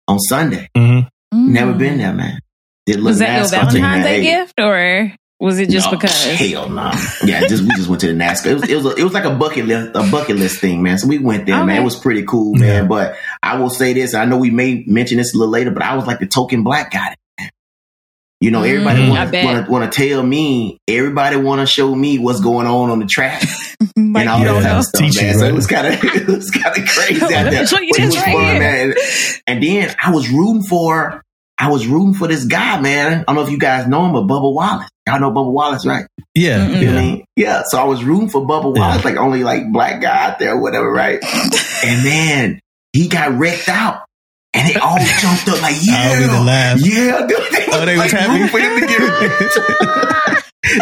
on 0.08 0.18
Sunday. 0.18 0.68
Mhm. 1.32 1.48
Never 1.48 1.72
Mm. 1.74 1.78
been 1.78 1.98
there, 1.98 2.12
man. 2.12 2.38
Did 2.86 3.02
Was 3.02 3.18
that 3.20 3.36
your 3.36 3.44
NASCAR 3.46 3.72
thing, 3.72 3.82
Valentine's. 3.82 4.04
Day 4.04 4.22
gift, 4.22 4.54
or 4.58 5.12
was 5.40 5.58
it 5.60 5.70
just 5.70 5.86
no, 5.86 5.92
because? 5.98 6.24
Hell 6.24 6.68
no. 6.68 6.90
Yeah, 7.24 7.46
just 7.46 7.62
we 7.62 7.70
just 7.76 7.88
went 7.88 8.00
to 8.02 8.08
the 8.08 8.12
NASCAR. 8.14 8.46
It 8.46 8.54
was 8.54 8.68
it 8.68 8.76
was, 8.76 8.86
a, 8.86 8.94
it 8.96 9.04
was 9.04 9.12
like 9.12 9.24
a 9.24 9.30
bucket 9.34 9.66
list 9.66 9.90
a 9.94 10.02
bucket 10.10 10.36
list 10.36 10.60
thing, 10.60 10.82
man. 10.82 10.98
So 10.98 11.06
we 11.06 11.18
went 11.18 11.46
there, 11.46 11.64
man. 11.64 11.80
It 11.80 11.84
was 11.84 11.96
pretty 11.96 12.24
cool, 12.24 12.58
Yeah. 12.58 12.80
man. 12.80 12.88
But 12.88 13.16
I 13.42 13.56
will 13.58 13.70
say 13.70 13.92
this. 13.92 14.14
I 14.14 14.24
know 14.24 14.36
we 14.36 14.50
may 14.50 14.84
mention 14.86 15.18
this 15.18 15.34
a 15.34 15.38
little 15.38 15.52
later, 15.52 15.70
but 15.70 15.82
I 15.82 15.94
was 15.96 16.06
like 16.06 16.18
the 16.18 16.26
token 16.26 16.62
black 16.64 16.90
guy. 16.92 17.14
Man. 18.42 18.44
You 18.44 18.50
know, 18.50 18.62
everybody 18.62 19.00
Mm, 19.02 19.16
I 19.16 19.44
want 19.44 19.66
to 19.66 19.70
want 19.72 19.92
to 19.92 20.08
tell 20.08 20.22
me. 20.22 20.78
Everybody 20.88 21.36
want 21.36 21.60
to 21.60 21.66
show 21.66 21.94
me 21.94 22.18
what's 22.18 22.40
going 22.40 22.66
on 22.66 22.90
on 22.90 22.98
the 22.98 23.06
track 23.06 23.42
and 23.96 24.16
all 24.16 24.38
you 24.38 24.44
that 24.44 24.52
don't 24.52 24.62
know. 24.62 24.78
of 24.78 24.84
stuff, 24.84 25.00
Teach 25.00 25.16
you, 25.16 25.22
man. 25.22 25.38
So 25.38 25.44
it 25.46 25.54
was 25.54 25.66
kind 25.66 25.86
of 25.86 26.04
it 26.04 26.26
was 26.26 26.50
kind 26.50 26.76
of 26.78 26.88
crazy 26.88 27.20
Let 27.20 27.32
out 27.32 27.44
me 27.46 27.50
there. 27.50 27.66
show 27.66 27.78
you 27.80 27.90
But 27.92 28.00
it 28.00 28.06
this 28.06 28.16
right 28.16 28.32
fun, 28.34 28.44
here. 28.44 28.58
man. 28.60 28.94
And 29.46 29.62
then 29.62 29.94
I 30.02 30.10
was 30.12 30.28
rooting 30.30 30.62
for 30.62 31.22
I 31.58 31.68
was 31.70 31.86
rooting 31.86 32.14
for 32.14 32.26
this 32.26 32.44
guy, 32.44 32.80
man. 32.80 33.20
I 33.20 33.24
don't 33.24 33.36
know 33.36 33.42
if 33.42 33.50
you 33.50 33.58
guys 33.58 33.86
know 33.86 34.04
him, 34.06 34.12
but 34.12 34.22
Bubba 34.24 34.52
Wallace. 34.52 34.88
Y'all 35.06 35.20
know 35.20 35.30
Bubba 35.30 35.52
Wallace, 35.52 35.86
right? 35.86 36.06
Yeah. 36.34 36.66
You 36.66 36.72
know 36.72 36.72
what 36.72 36.76
I 36.76 36.80
yeah. 36.82 37.00
mean? 37.00 37.24
Yeah. 37.36 37.62
So 37.66 37.78
I 37.80 37.84
was 37.84 38.02
rooting 38.02 38.28
for 38.30 38.40
Bubba 38.46 38.74
Yeah. 38.74 38.80
Wallace, 38.88 39.04
like 39.04 39.16
only 39.16 39.44
like 39.44 39.70
black 39.72 40.00
guy 40.00 40.30
out 40.30 40.38
there 40.38 40.54
or 40.54 40.60
whatever, 40.62 40.90
right? 40.90 41.20
and 41.84 42.04
man, 42.04 42.60
he 42.92 43.08
got 43.08 43.32
wrecked 43.38 43.68
out. 43.68 44.02
And 44.54 44.68
they 44.68 44.74
all 44.78 44.98
jumped 44.98 45.48
up 45.48 45.62
like, 45.62 45.76
yeah, 45.80 46.10
I'll 46.12 46.20
be 46.20 46.26
the 46.26 46.40
last. 46.44 46.86
yeah, 46.86 47.26
dude. 47.26 47.38
Oh, 47.74 47.86
they 47.86 47.96
was 47.96 48.12
like, 48.12 48.20
happy? 48.20 48.32
rooting 48.32 48.48
for 48.48 48.58
him 48.58 48.80
to 48.80 48.86
get 48.86 49.00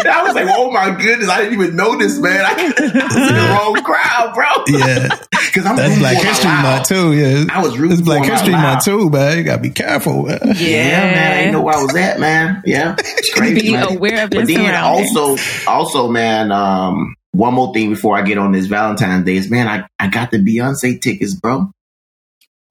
And 0.01 0.09
I 0.09 0.23
was 0.25 0.35
like, 0.35 0.47
oh 0.49 0.71
my 0.73 0.91
goodness, 1.01 1.29
I 1.29 1.43
didn't 1.43 1.55
even 1.61 1.77
know 1.77 1.97
this, 1.97 2.19
man. 2.19 2.45
I, 2.45 2.51
I 2.51 2.65
was 2.65 2.81
in 2.81 3.35
the 3.35 3.49
wrong 3.57 3.83
crowd, 3.85 4.35
bro. 4.35 4.79
Yeah. 4.79 5.09
Because 5.51 5.67
I'm 5.67 5.75
That's 5.75 5.99
Black 5.99 6.17
History. 6.17 6.49
Month, 6.49 6.89
too. 6.89 7.13
Yeah. 7.13 7.45
I 7.51 7.61
was 7.61 7.77
rooting 7.77 7.99
It's 7.99 8.03
Black 8.07 8.21
for 8.21 8.27
him 8.27 8.31
out 8.35 8.39
History. 8.39 8.55
Month, 8.55 8.85
too, 8.85 9.11
man. 9.11 9.39
You 9.39 9.43
got 9.43 9.57
to 9.57 9.63
be 9.63 9.71
careful, 9.71 10.23
man. 10.27 10.39
Yeah, 10.45 10.53
Yeah, 10.55 11.01
man. 11.01 11.33
I 11.33 11.37
didn't 11.41 11.53
know 11.55 11.63
where 11.63 11.75
I 11.75 11.83
was 11.83 11.97
at, 11.97 12.21
man. 12.21 12.63
Yeah. 12.65 12.95
It's 12.97 13.35
crazy. 13.35 13.61
Be 13.63 13.73
man. 13.73 13.97
aware 13.97 14.25
of 14.25 14.33
your 14.33 14.43
But 14.43 14.47
then 14.47 14.75
also, 14.77 15.37
also, 15.67 16.09
man, 16.09 16.53
um, 16.53 17.17
one 17.33 17.55
more 17.55 17.73
thing 17.75 17.91
before 17.91 18.17
I 18.17 18.23
get 18.23 18.39
on 18.39 18.53
this 18.53 18.67
Valentine's 18.67 19.25
Day 19.25 19.37
is, 19.37 19.51
man, 19.51 19.67
I, 19.67 19.89
I 19.99 20.07
got 20.07 20.31
the 20.31 20.39
Beyonce 20.39 21.01
tickets, 21.03 21.35
bro. 21.35 21.73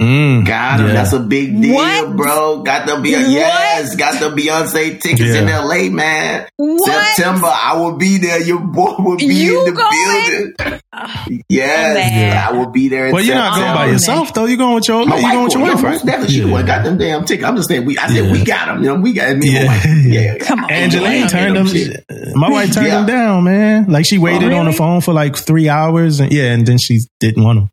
Mm. 0.01 0.45
Got 0.45 0.79
'em. 0.79 0.87
Yeah. 0.87 0.93
That's 0.93 1.11
a 1.13 1.19
big 1.19 1.61
deal, 1.61 1.75
What? 1.75 2.15
bro. 2.15 2.61
Got 2.63 2.85
the 2.87 2.93
Beyonce, 2.93 3.23
What? 3.23 3.33
yes, 3.33 3.95
got 3.97 4.19
the 4.21 4.29
Beyonce 4.29 4.99
tickets 5.01 5.35
in 5.35 5.47
LA, 5.47 5.89
man. 5.89 6.45
What? 6.55 6.89
September, 7.15 7.47
I 7.51 7.75
will 7.77 7.97
be 7.97 8.17
there. 8.17 8.41
Your 8.41 8.59
boy 8.61 8.95
will 8.97 9.17
be 9.17 9.25
You 9.25 9.59
in 9.67 9.73
the 9.73 9.81
going? 9.81 10.53
building. 10.57 10.81
Ugh, 10.93 11.09
Yes, 11.49 11.95
man. 11.95 12.37
I 12.37 12.51
will 12.57 12.69
be 12.71 12.87
there. 12.87 13.07
in 13.07 13.13
Well, 13.13 13.23
you're 13.23 13.35
not 13.35 13.55
going 13.55 13.73
by 13.75 13.87
Oh, 13.87 13.91
yourself, 13.91 14.33
though. 14.33 14.45
You're 14.45 14.57
going 14.57 14.75
with 14.75 14.87
your, 14.87 15.05
My 15.05 15.17
you 15.17 15.21
going 15.21 15.43
with 15.43 15.53
your 15.53 15.63
wife, 15.63 15.83
right? 15.83 15.91
most 15.91 16.05
Definitely, 16.05 16.35
she 16.35 16.41
the 16.41 16.63
got 16.63 16.83
them 16.85 16.97
damn 16.97 17.25
tickets. 17.25 17.47
I'm 17.47 17.55
just 17.57 17.67
saying, 17.67 17.85
we. 17.85 17.97
I 17.97 18.07
said 18.07 18.25
Yeah. 18.25 18.31
we 18.31 18.43
got 18.45 18.67
them. 18.67 18.79
You 18.83 18.89
know, 18.89 18.95
we 18.95 19.11
got 19.13 19.35
me 19.35 19.51
Yeah. 19.51 19.81
Yeah, 19.85 20.21
yeah. 20.21 20.37
Come 20.37 20.63
on. 20.63 20.71
Angeline 20.71 21.27
turned 21.27 21.55
them 21.57 21.67
them. 21.67 21.93
My 22.35 22.49
wife 22.49 22.73
turned 22.73 22.87
Yeah. 22.87 22.97
them 22.99 23.05
down, 23.05 23.43
man. 23.43 23.85
Like 23.89 24.05
she 24.07 24.17
waited 24.17 24.53
on 24.53 24.65
the 24.65 24.71
phone 24.73 25.01
for 25.01 25.13
like 25.13 25.35
three 25.35 25.67
hours, 25.67 26.19
and 26.21 26.31
yeah, 26.31 26.53
and 26.53 26.65
then 26.65 26.77
she 26.77 26.99
didn't 27.19 27.43
want 27.43 27.59
them. 27.59 27.71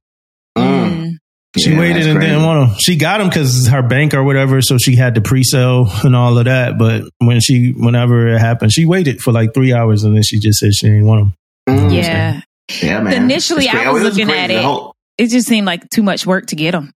She 1.59 1.71
Yeah, 1.71 1.79
waited 1.79 2.07
and 2.07 2.19
crazy. 2.19 2.33
didn't 2.33 2.45
want 2.47 2.69
them. 2.71 2.79
She 2.79 2.97
got 2.97 3.19
them 3.19 3.29
because 3.29 3.67
her 3.69 3.83
bank 3.83 4.13
or 4.15 4.23
whatever, 4.23 4.61
so 4.61 4.77
she 4.79 4.95
had 4.97 5.15
to 5.15 5.21
pre-sale 5.21 5.89
and 6.05 6.15
all 6.15 6.37
of 6.39 6.45
that. 6.45 6.79
But 6.79 7.05
when 7.19 7.41
she, 7.41 7.71
whenever 7.73 8.29
it 8.29 8.39
happened, 8.41 8.73
she 8.73 8.85
waited 8.85 9.21
for 9.21 9.33
like 9.33 9.55
three 9.55 9.73
hours, 9.73 10.05
and 10.05 10.15
then 10.15 10.23
she 10.23 10.39
just 10.39 10.59
said 10.59 10.75
she 10.75 10.87
didn't 10.87 11.07
want 11.07 11.33
them. 11.67 11.79
Mm. 11.79 11.95
Yeah. 11.95 12.41
yeah, 12.83 13.01
man. 13.01 13.23
Initially, 13.25 13.65
It's 13.65 13.75
I 13.75 13.91
was 13.91 14.03
It 14.03 14.07
looking 14.07 14.31
at 14.31 14.51
it. 14.51 14.63
whole- 14.63 14.95
It 15.19 15.29
just 15.31 15.49
seemed 15.49 15.67
like 15.67 15.89
too 15.91 16.03
much 16.03 16.27
work 16.27 16.47
to 16.49 16.57
get 16.57 16.73
them 16.73 16.93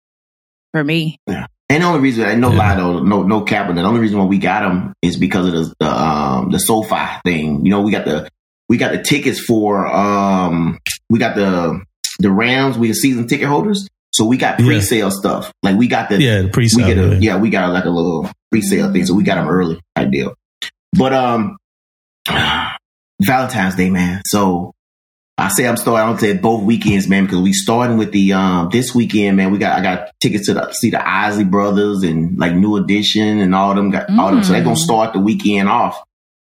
for 0.73 0.83
me. 0.83 1.18
And 1.71 1.83
the 1.83 1.87
only 1.87 2.01
reason, 2.01 2.25
I 2.25 2.35
no 2.35 2.51
Yeah. 2.51 2.59
lie 2.59 2.75
though, 2.77 3.01
no 3.03 3.23
no 3.23 3.42
cap, 3.42 3.66
but 3.68 3.75
the 3.77 3.83
only 3.83 4.01
reason 4.01 4.18
why 4.18 4.25
we 4.25 4.38
got 4.38 4.62
them 4.62 4.92
is 5.03 5.16
because 5.16 5.47
of 5.47 5.53
the 5.53 5.75
the 5.81 5.87
um 6.03 6.51
the 6.51 6.59
SoFi 6.59 7.21
thing. 7.25 7.64
You 7.64 7.71
know, 7.71 7.83
we 7.83 7.92
got 7.92 8.07
the 8.07 8.29
we 8.71 8.77
got 8.79 8.92
the 8.92 9.03
tickets 9.03 9.38
for 9.38 9.87
um 9.87 10.79
we 11.11 11.18
got 11.18 11.37
the 11.37 11.81
the 12.21 12.31
Rams. 12.31 12.77
We 12.79 12.88
the 12.88 12.94
season 12.94 13.27
ticket 13.29 13.49
holders, 13.49 13.87
so 14.12 14.25
we 14.25 14.37
got 14.37 14.59
Yeah. 14.61 14.66
pre 14.66 14.81
sale 14.81 15.11
stuff. 15.11 15.53
Like 15.62 15.77
we 15.77 15.87
got 15.88 16.09
the 16.09 16.21
Yeah, 16.21 16.42
the 16.42 16.49
pre-sale. 16.49 16.87
get 16.87 16.99
a, 16.99 17.09
yeah. 17.14 17.35
yeah, 17.35 17.37
we 17.38 17.51
got 17.51 17.71
like 17.73 17.85
a 17.85 17.90
little 17.90 18.31
pre-sale 18.51 18.92
thing, 18.92 19.05
so 19.07 19.14
we 19.14 19.23
got 19.25 19.37
them 19.37 19.49
early. 19.49 19.81
Ideal, 19.97 20.35
but 20.97 21.12
um, 21.12 21.57
Valentine's 23.23 23.75
Day, 23.77 23.90
man. 23.90 24.23
So 24.27 24.73
I 25.37 25.49
say 25.49 25.66
I'm 25.68 25.77
starting. 25.77 26.09
I'm 26.09 26.18
say 26.18 26.37
both 26.37 26.62
weekends, 26.64 27.09
man, 27.09 27.25
because 27.25 27.40
we 27.40 27.53
starting 27.53 27.97
with 27.97 28.12
the 28.12 28.33
um 28.33 28.68
this 28.73 28.94
weekend, 28.94 29.37
man. 29.37 29.51
We 29.53 29.59
got 29.59 29.79
I 29.79 29.83
got 29.83 30.11
tickets 30.21 30.47
to 30.47 30.55
the, 30.55 30.73
see 30.73 30.90
the 30.90 31.07
Isley 31.07 31.44
Brothers 31.44 32.03
and 32.03 32.38
like 32.38 32.55
New 32.55 32.77
Edition 32.77 33.38
and 33.40 33.55
all 33.55 33.75
them 33.75 33.90
got 33.90 34.09
all 34.18 34.31
them. 34.31 34.42
So 34.44 34.53
they're 34.53 34.62
gonna 34.64 34.77
Mm. 34.77 34.79
start 34.79 35.12
the 35.12 35.21
weekend 35.21 35.68
off. 35.68 36.01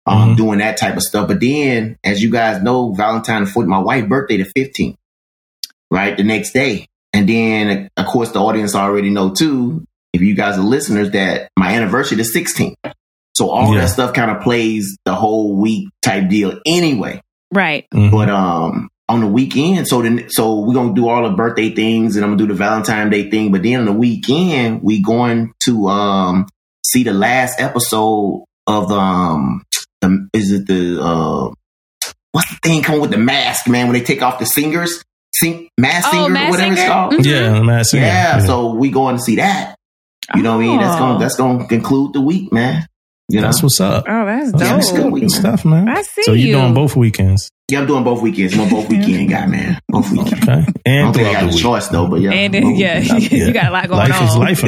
Um, 0.06 0.32
Mhm. 0.32 0.36
doing 0.36 0.58
that 0.58 0.76
type 0.76 0.96
of 0.98 1.02
stuff. 1.02 1.28
But 1.28 1.40
then, 1.40 1.96
as 2.04 2.22
you 2.22 2.30
guys 2.30 2.62
know, 2.62 2.92
Valentine 2.92 3.44
the 3.44 3.50
14th, 3.50 3.68
my 3.68 3.78
wife's 3.78 4.06
birthday 4.06 4.36
the 4.36 4.44
15th, 4.54 4.96
right? 5.90 6.14
The 6.14 6.24
next 6.24 6.52
day. 6.52 6.86
And 7.14 7.27
then, 7.29 7.88
of 7.96 8.07
course, 8.07 8.33
the 8.33 8.40
audience 8.42 8.74
already 8.74 9.09
know 9.09 9.31
too, 9.33 9.85
if 10.12 10.20
you 10.20 10.35
guys 10.35 10.59
are 10.59 10.62
listeners, 10.62 11.12
that 11.12 11.48
my 11.57 11.72
anniversary 11.72 12.20
is 12.20 12.35
16th. 12.35 12.74
So 13.37 13.50
all 13.50 13.72
Yeah. 13.74 13.81
that 13.83 13.88
stuff 13.88 14.12
kind 14.12 14.31
of 14.31 14.42
plays 14.42 14.98
the 15.05 15.14
whole 15.14 15.57
week 15.57 15.88
type 16.03 16.29
deal 16.29 16.59
anyway. 16.66 17.20
Right. 17.53 17.87
Mhm. 17.94 18.11
But 18.11 18.29
um 18.31 18.88
on 19.09 19.20
the 19.20 19.27
weekend, 19.27 19.87
so 19.87 20.03
then 20.03 20.24
so 20.29 20.61
we're 20.61 20.74
gonna 20.74 20.94
do 20.94 21.09
all 21.09 21.29
the 21.29 21.37
birthday 21.37 21.70
things 21.74 22.16
and 22.16 22.24
I'm 22.24 22.33
gonna 22.33 22.38
do 22.38 22.46
the 22.48 22.55
Valentine 22.59 23.11
Day 23.11 23.31
thing. 23.31 23.53
But 23.53 23.62
then 23.62 23.81
on 23.81 23.87
the 23.87 23.92
weekend, 23.92 24.83
we 24.83 25.00
going 25.00 25.53
to 25.64 25.88
um 25.88 26.46
see 26.85 27.03
the 27.05 27.12
last 27.14 27.61
episode 27.61 28.44
of 28.66 28.90
um 28.92 29.62
the 30.00 30.29
is 30.33 30.50
it 30.53 30.66
the 30.66 31.00
uh 31.03 31.50
what's 32.33 32.50
the 32.50 32.57
thing 32.62 32.83
coming 32.83 33.00
with 33.00 33.11
the 33.11 33.18
mask, 33.18 33.68
man, 33.68 33.87
when 33.87 33.94
they 33.94 34.05
take 34.05 34.22
off 34.22 34.38
the 34.40 34.46
singers? 34.46 35.03
Sing 35.44 35.68
mask 35.78 36.09
Oh, 36.09 36.11
singers 36.12 36.26
or 36.26 36.30
Masked 36.30 36.50
whatever 36.50 36.72
it's 36.72 36.80
Singer? 36.80 36.92
called. 36.92 37.12
Mhm. 37.12 37.24
yeah, 37.26 37.54
I'm 37.61 37.68
asking. 37.70 38.00
Yeah, 38.00 38.38
so 38.40 38.74
we 38.74 38.90
going 38.90 39.16
to 39.16 39.22
see 39.22 39.37
that. 39.37 39.76
You 40.35 40.42
know 40.42 40.57
what 40.57 40.64
I 40.64 40.66
mean? 40.68 40.78
That's 40.80 40.94
Oh. 40.96 40.98
gonna 40.98 41.18
that's 41.18 41.37
gonna 41.37 41.66
conclude 41.66 42.14
the 42.14 42.20
week, 42.22 42.50
man. 42.52 42.87
You 43.28 43.40
know? 43.40 43.46
that's 43.48 43.62
what's 43.62 43.80
up. 43.80 44.04
Oh, 44.09 44.24
that's 44.26 44.52
That's 44.52 44.62
Yeah, 44.64 44.76
it's 44.78 44.90
good, 44.90 44.96
good 44.96 45.02
dope. 45.04 45.12
week, 45.12 45.22
good 45.24 45.30
man. 45.33 45.40
stuff, 45.40 45.64
man. 45.64 45.88
I 45.88 46.02
see 46.02 46.22
so 46.24 46.33
you're 46.33 46.46
you. 46.48 46.52
doing 46.54 46.74
both 46.74 46.94
weekends, 46.96 47.50
Yeah, 47.70 47.80
I'm 47.80 47.87
doing 47.87 48.04
both 48.04 48.20
weekends. 48.22 48.54
I'm 48.54 48.66
a 48.66 48.70
both 48.70 48.88
weekend 48.90 49.30
guy, 49.30 49.46
man. 49.46 49.78
Both 49.88 50.11
weekends. 50.11 50.33
okay? 50.42 50.52
I 50.52 50.64
And 50.87 51.04
don't 51.07 51.12
think 51.14 51.28
I 51.28 51.33
got 51.33 51.40
the 51.40 51.46
a 51.46 51.50
week. 51.52 51.62
choice 51.62 51.88
though, 51.88 52.07
but 52.07 52.20
yeah. 52.20 52.30
And 52.33 52.52
both 52.52 52.62
then, 52.62 52.74
yeah, 52.76 53.00
weekends. 53.00 53.33
you 53.33 53.52
got 53.52 53.66
a 53.66 53.70
lot 53.70 53.88
going 53.88 53.98
life 54.11 54.20
on. 54.20 54.28
is 54.28 54.37
life. 54.37 54.62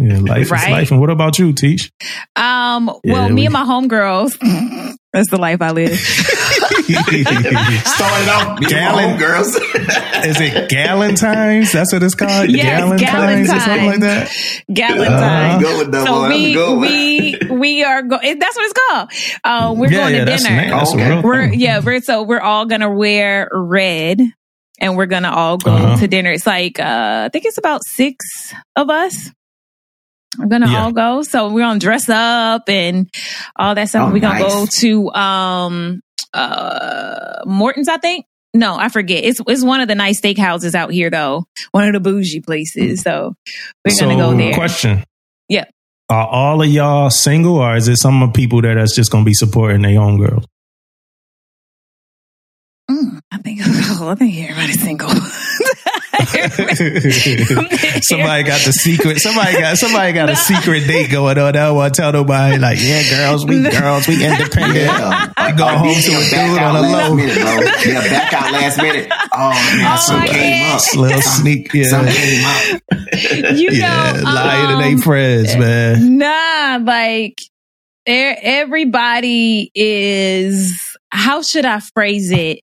Yeah, 0.00 0.18
life 0.20 0.50
Right. 0.50 0.64
is 0.64 0.70
life. 0.70 0.90
And 0.90 1.00
what 1.00 1.08
about 1.10 1.38
you, 1.38 1.52
Teach? 1.54 1.90
Um, 2.36 2.86
well, 2.86 2.98
Yeah, 3.04 3.28
me 3.28 3.34
we- 3.42 3.46
and 3.46 3.52
my 3.54 3.64
homegirls, 3.64 4.36
that's 5.14 5.30
the 5.30 5.38
life 5.38 5.62
I 5.62 5.70
live. 5.70 5.92
Started 6.84 8.28
off 8.28 8.58
being 8.60 8.70
Gallon. 8.70 9.18
girls. 9.18 9.48
Is 9.56 10.40
it 10.40 10.70
Galentine's? 10.70 11.72
That's 11.72 11.92
what 11.92 12.02
it's 12.02 12.14
called. 12.14 12.50
Yes, 12.50 12.80
Galentine's 12.82 13.50
or 13.52 13.60
something 13.60 13.86
like 13.86 14.00
that. 14.00 14.28
Galentine. 14.70 15.60
Go 15.62 15.78
with 15.78 15.94
so 15.94 16.28
we 16.28 16.28
That's 16.28 16.44
a 16.44 16.52
good 16.54 16.70
one. 16.70 16.80
we 16.80 17.38
we 17.58 17.84
are 17.84 18.02
going. 18.02 18.38
That's 18.38 18.56
what 18.56 18.64
it's 18.64 18.80
called. 18.88 19.10
Uh, 19.44 19.74
we're 19.76 19.90
yeah, 19.90 19.98
going 19.98 20.14
yeah, 20.14 20.20
to 20.20 20.30
that's 20.30 20.42
dinner. 20.44 20.56
name. 20.62 20.70
That's 20.70 20.92
Okay. 20.92 21.08
real 21.10 21.22
We're 21.22 21.52
yeah, 21.52 21.80
we're 21.80 22.00
so 22.00 22.22
we're 22.22 22.40
all 22.40 22.66
gonna 22.66 22.90
wear 22.94 23.48
red, 23.52 24.20
and 24.80 24.96
we're 24.96 25.06
gonna 25.06 25.30
all 25.32 25.58
go 25.58 25.72
Uh-huh. 25.72 25.96
to 25.98 26.08
dinner. 26.08 26.30
It's 26.32 26.46
like 26.46 26.78
uh, 26.78 27.24
I 27.26 27.28
think 27.32 27.44
it's 27.46 27.58
about 27.58 27.84
six 27.84 28.52
of 28.76 28.90
us. 28.90 29.30
We're 30.38 30.46
gonna 30.46 30.70
Yeah. 30.70 30.84
all 30.84 30.92
go. 30.92 31.22
So 31.22 31.52
we're 31.52 31.60
gonna 31.62 31.78
dress 31.80 32.08
up 32.08 32.68
and 32.68 33.08
all 33.56 33.74
that 33.74 33.88
stuff. 33.88 34.08
Oh, 34.08 34.12
we're 34.12 34.20
gonna 34.20 34.40
go 34.40 34.66
to 34.80 35.10
um 35.12 36.00
uh 36.32 37.42
Morton's, 37.46 37.88
I 37.88 37.98
think. 37.98 38.26
No, 38.56 38.76
I 38.76 38.88
forget. 38.88 39.24
It's 39.24 39.40
it's 39.48 39.64
one 39.64 39.80
of 39.80 39.88
the 39.88 39.94
nice 39.94 40.20
steakhouses 40.20 40.74
out 40.74 40.92
here 40.92 41.10
though. 41.10 41.44
One 41.72 41.84
of 41.86 41.92
the 41.92 42.00
bougie 42.00 42.40
places. 42.40 43.02
So 43.02 43.34
we're 43.84 43.98
gonna 43.98 44.16
go 44.16 44.36
there. 44.36 44.54
Question. 44.54 45.04
Yeah. 45.48 45.64
Are 46.08 46.26
all 46.26 46.62
of 46.62 46.68
y'all 46.68 47.10
single 47.10 47.56
or 47.56 47.76
is 47.76 47.88
it 47.88 47.96
some 47.96 48.22
of 48.22 48.32
people 48.34 48.60
that 48.62 48.74
that's 48.74 48.94
just 48.94 49.10
gonna 49.10 49.24
be 49.24 49.34
supporting 49.34 49.82
their 49.82 49.98
own 50.00 50.18
girls? 50.18 50.44
Mm, 52.90 53.20
I 53.32 53.38
think 53.38 53.60
I 53.64 54.14
think 54.14 54.36
everybody's 54.38 54.82
single. 54.82 55.08
somebody 58.02 58.42
got 58.44 58.60
the 58.60 58.72
secret. 58.72 59.18
Somebody 59.20 59.58
got 59.58 59.76
somebody 59.76 60.12
got 60.12 60.30
a 60.30 60.36
secret 60.36 60.86
date 60.86 61.10
going 61.10 61.38
on. 61.38 61.48
I 61.48 61.52
don't 61.52 61.76
want 61.76 61.94
to 61.94 62.00
tell 62.00 62.12
nobody. 62.12 62.58
Like, 62.58 62.78
yeah, 62.80 63.02
girls, 63.10 63.44
we 63.44 63.62
girls, 63.68 64.06
we 64.08 64.24
independent. 64.24 64.76
Yeah. 64.76 65.32
I 65.36 65.52
go 65.52 65.64
Or 65.66 65.70
home 65.78 65.94
to 65.94 66.12
a 66.12 66.24
dude 66.30 66.58
on 66.62 66.76
a 66.76 66.80
last 66.80 67.10
low. 67.10 67.16
minute, 67.16 67.34
bro. 67.34 67.92
Yeah, 67.92 68.00
back 68.08 68.32
out 68.32 68.52
last 68.52 68.76
minute. 68.78 69.08
Oh 69.32 69.50
man, 69.50 69.92
Oh, 69.92 69.96
some 70.00 70.22
came 70.26 70.72
up. 70.72 70.80
Little 70.96 71.22
sneak, 71.22 71.72
yeah, 71.74 71.88
Some 71.88 72.06
came 72.06 72.44
up. 72.44 73.56
you 73.56 73.70
yeah, 73.72 74.12
know, 74.12 74.22
lying 74.22 74.68
to 74.68 74.74
um, 74.74 74.80
their 74.82 74.98
friends, 74.98 75.56
man. 75.56 76.18
Nah, 76.18 76.78
like 76.84 77.38
everybody 78.06 79.70
is. 79.74 80.96
How 81.10 81.42
should 81.42 81.64
I 81.64 81.78
phrase 81.80 82.30
it? 82.32 82.60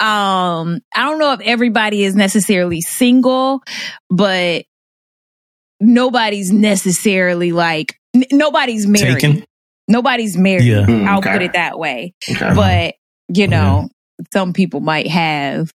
Um, 0.00 0.80
I 0.94 1.04
don't 1.04 1.18
know 1.18 1.32
if 1.34 1.40
everybody 1.40 2.02
is 2.04 2.14
necessarily 2.14 2.80
single, 2.80 3.60
but 4.08 4.64
nobody's 5.80 6.50
necessarily 6.52 7.52
like 7.52 7.96
n- 8.14 8.24
nobody's 8.32 8.86
married. 8.86 9.20
Taken, 9.20 9.44
Nobody's 9.88 10.36
married. 10.36 10.64
Yeah. 10.64 10.86
Mm, 10.86 11.06
I'll 11.08 11.18
okay. 11.18 11.32
put 11.32 11.42
it 11.42 11.52
that 11.54 11.76
way. 11.78 12.14
Okay. 12.30 12.54
But 12.54 12.94
you 13.36 13.48
know, 13.48 13.88
some 14.32 14.52
people 14.52 14.80
might 14.80 15.08
have. 15.08 15.70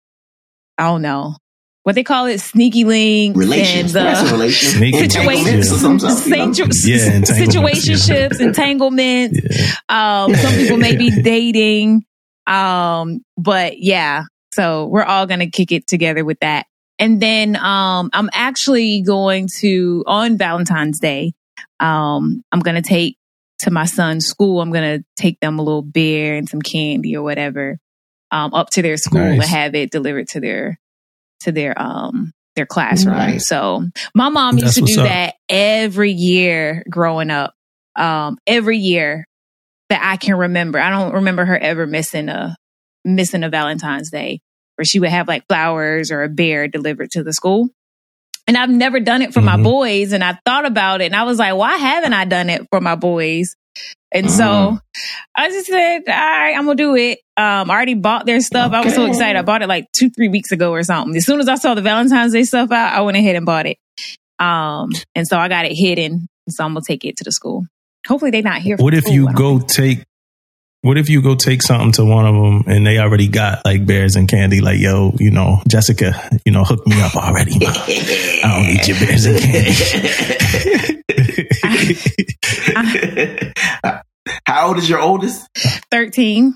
I 0.77 0.85
don't 0.85 1.01
know 1.01 1.35
what 1.83 1.95
they 1.95 2.03
call 2.03 2.25
it, 2.27 2.39
sneaky 2.39 2.83
links 2.83 3.37
Relations. 3.37 3.95
and 3.95 4.27
the 4.27 4.31
relation. 4.33 4.69
Sneaky 4.69 4.97
Entanglements 4.99 5.71
or 5.71 5.77
situations, 5.77 6.01
something, 6.01 6.31
you 6.39 6.45
know? 6.45 6.53
situ- 6.53 6.89
Yeah, 6.89 6.97
yeah. 7.13 7.19
situationships, 7.21 8.39
entanglements. 8.39 9.39
yeah. 9.89 10.25
Um, 10.25 10.35
some 10.35 10.53
people 10.53 10.77
may 10.77 10.95
be 10.95 11.21
dating. 11.21 12.03
Um, 12.47 13.23
but 13.37 13.79
yeah, 13.79 14.23
so 14.53 14.87
we're 14.87 15.03
all 15.03 15.25
gonna 15.27 15.49
kick 15.49 15.71
it 15.71 15.87
together 15.87 16.25
with 16.25 16.39
that. 16.41 16.65
And 16.99 17.21
then 17.21 17.55
um, 17.55 18.09
I'm 18.13 18.29
actually 18.33 19.01
going 19.01 19.49
to 19.59 20.03
on 20.05 20.37
Valentine's 20.37 20.99
Day. 20.99 21.33
Um, 21.79 22.43
I'm 22.51 22.59
gonna 22.59 22.81
take 22.81 23.17
to 23.59 23.71
my 23.71 23.85
son's 23.85 24.25
school. 24.25 24.61
I'm 24.61 24.71
gonna 24.71 24.99
take 25.17 25.39
them 25.39 25.59
a 25.59 25.63
little 25.63 25.81
beer 25.81 26.35
and 26.35 26.47
some 26.47 26.61
candy 26.61 27.15
or 27.15 27.23
whatever 27.23 27.77
um, 28.31 28.53
up 28.53 28.69
to 28.71 28.81
their 28.81 28.97
school 28.97 29.21
Nice. 29.21 29.33
and 29.33 29.43
have 29.43 29.75
it 29.75 29.91
delivered 29.91 30.27
to 30.29 30.39
their 30.39 30.79
to 31.41 31.51
their 31.51 31.79
um 31.79 32.31
their 32.55 32.65
classroom. 32.65 33.39
So 33.39 33.83
my 34.13 34.29
mom 34.29 34.57
That's 34.57 34.77
used 34.77 34.89
to 34.89 34.95
do 34.95 35.03
that 35.03 35.35
every 35.47 36.11
year 36.11 36.83
growing 36.89 37.31
up. 37.31 37.53
Um, 37.95 38.37
every 38.47 38.77
year 38.77 39.27
that 39.91 40.01
I 40.01 40.15
can 40.17 40.35
remember. 40.35 40.79
I 40.79 40.89
don't 40.89 41.13
remember 41.15 41.43
her 41.45 41.57
ever 41.57 41.85
missing 41.85 42.29
a 42.29 42.55
missing 43.03 43.43
a 43.43 43.49
Valentine's 43.49 44.09
Day 44.09 44.39
where 44.77 44.85
she 44.85 44.99
would 44.99 45.09
have 45.09 45.27
like 45.27 45.43
flowers 45.47 46.11
or 46.11 46.23
a 46.23 46.29
bear 46.29 46.67
delivered 46.67 47.11
to 47.11 47.23
the 47.23 47.33
school. 47.33 47.69
And 48.47 48.57
I've 48.57 48.69
never 48.69 48.99
done 48.99 49.21
it 49.21 49.33
for 49.33 49.41
my 49.41 49.57
Mhm. 49.57 49.63
boys. 49.63 50.13
And 50.13 50.23
I 50.23 50.37
thought 50.45 50.65
about 50.65 51.01
it 51.01 51.05
and 51.05 51.15
I 51.15 51.23
was 51.23 51.39
like, 51.39 51.55
why 51.55 51.75
haven't 51.77 52.13
I 52.13 52.25
done 52.25 52.49
it 52.49 52.65
for 52.71 52.79
my 52.79 52.95
boys? 52.95 53.55
And 54.13 54.29
so 54.31 54.43
Mhm. 54.43 54.79
I 55.35 55.49
just 55.49 55.67
said, 55.67 56.01
all 56.07 56.13
right, 56.13 56.53
I'm 56.57 56.65
gonna 56.65 56.75
do 56.75 56.95
it. 56.95 57.19
Um, 57.37 57.69
I 57.69 57.73
already 57.75 57.93
bought 57.95 58.25
their 58.25 58.39
stuff. 58.41 58.71
I 58.73 58.81
was 58.83 58.93
so 58.95 59.05
excited. 59.05 59.37
I 59.37 59.41
bought 59.41 59.61
it 59.61 59.67
like 59.67 59.91
two, 59.93 60.09
three 60.09 60.29
weeks 60.29 60.51
ago 60.51 60.71
or 60.71 60.83
something. 60.83 61.15
As 61.17 61.25
soon 61.25 61.39
as 61.39 61.47
I 61.49 61.55
saw 61.55 61.75
the 61.75 61.81
Valentine's 61.81 62.33
Day 62.33 62.43
stuff 62.43 62.71
out, 62.71 62.93
I 62.93 63.01
went 63.01 63.17
ahead 63.17 63.35
and 63.35 63.45
bought 63.45 63.65
it. 63.67 63.77
Um, 64.39 64.89
and 65.15 65.27
so 65.27 65.37
I 65.37 65.47
got 65.49 65.65
it 65.65 65.73
hidden. 65.75 66.27
So 66.49 66.63
I'm 66.63 66.73
gonna 66.73 66.81
take 66.87 67.03
it 67.05 67.17
to 67.17 67.23
the 67.23 67.31
school. 67.31 67.65
Hopefully 68.07 68.31
they're 68.31 68.41
not 68.41 68.61
here. 68.61 68.77
for 68.77 68.83
What 68.83 68.93
if 68.93 69.03
school. 69.03 69.13
you 69.13 69.27
I 69.27 69.31
don't 69.33 69.59
go 69.59 69.65
take? 69.65 70.03
What 70.83 70.97
if 70.97 71.09
you 71.09 71.21
go 71.21 71.35
take 71.35 71.61
something 71.61 71.91
to 71.93 72.05
one 72.05 72.25
of 72.25 72.33
them 72.33 72.63
and 72.65 72.87
they 72.87 72.97
already 72.97 73.27
got 73.27 73.63
like 73.65 73.85
bears 73.85 74.15
and 74.15 74.27
candy? 74.27 74.61
Like, 74.61 74.79
yo, 74.79 75.13
you 75.19 75.29
know, 75.29 75.61
Jessica, 75.67 76.13
you 76.43 76.51
know, 76.51 76.63
hook 76.63 76.87
me 76.87 76.99
up 77.01 77.15
already. 77.15 77.51
I 77.61 78.41
don't 78.43 78.65
need 78.65 78.87
your 78.87 78.97
bears 78.99 79.25
and 79.25 79.39
candy. 79.39 81.01
How 84.45 84.67
old 84.67 84.77
is 84.77 84.89
your 84.89 84.99
oldest? 84.99 85.47
13. 85.91 86.55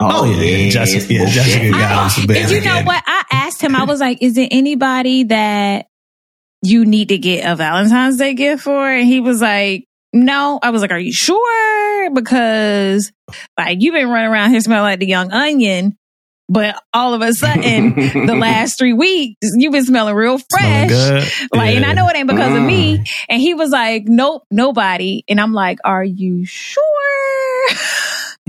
Oh, 0.00 0.24
yeah, 0.24 0.66
oh, 0.66 0.70
Jessica- 0.70 1.12
yeah, 1.14 1.26
Jessica 1.26 1.70
got 1.70 1.80
I- 1.80 2.02
him 2.04 2.10
some 2.10 2.22
and 2.22 2.28
bears 2.28 2.50
you 2.50 2.56
and 2.58 2.64
know 2.66 2.72
candy. 2.72 2.86
what? 2.86 3.02
I 3.06 3.22
asked 3.30 3.60
him, 3.62 3.76
I 3.76 3.84
was 3.84 4.00
like, 4.00 4.18
is 4.22 4.34
there 4.34 4.48
anybody 4.50 5.24
that 5.24 5.86
you 6.62 6.84
need 6.84 7.08
to 7.10 7.18
get 7.18 7.50
a 7.50 7.54
Valentine's 7.56 8.16
Day 8.18 8.34
gift 8.34 8.62
for? 8.64 8.88
And 8.90 9.06
he 9.06 9.20
was 9.20 9.40
like, 9.40 9.84
no. 10.14 10.58
I 10.62 10.70
was 10.70 10.80
like, 10.80 10.90
are 10.92 10.98
you 10.98 11.12
sure? 11.12 12.10
Because 12.10 13.12
like 13.58 13.78
you've 13.80 13.92
been 13.94 14.08
running 14.08 14.30
around 14.30 14.50
here 14.52 14.60
smelling 14.60 14.84
like 14.92 15.00
the 15.00 15.06
young 15.06 15.30
onion, 15.32 15.98
but 16.48 16.80
all 16.92 17.14
of 17.14 17.20
a 17.22 17.32
sudden 17.34 17.94
the 18.26 18.34
last 18.38 18.78
three 18.78 18.92
weeks 18.92 19.36
you've 19.56 19.72
been 19.72 19.84
smelling 19.84 20.14
real 20.14 20.38
fresh. 20.38 20.88
good. 20.88 21.24
Like, 21.52 21.74
and 21.76 21.84
I 21.84 21.92
know 21.92 22.08
it 22.08 22.16
ain't 22.16 22.28
because 22.28 22.54
of 22.54 22.62
Mm. 22.62 22.66
me. 22.66 23.04
And 23.28 23.40
he 23.42 23.54
was 23.54 23.70
like, 23.70 24.04
nope, 24.06 24.44
nobody. 24.50 25.22
And 25.28 25.40
I'm 25.40 25.52
like, 25.52 25.78
are 25.84 26.04
you 26.04 26.44
sure? 26.44 26.84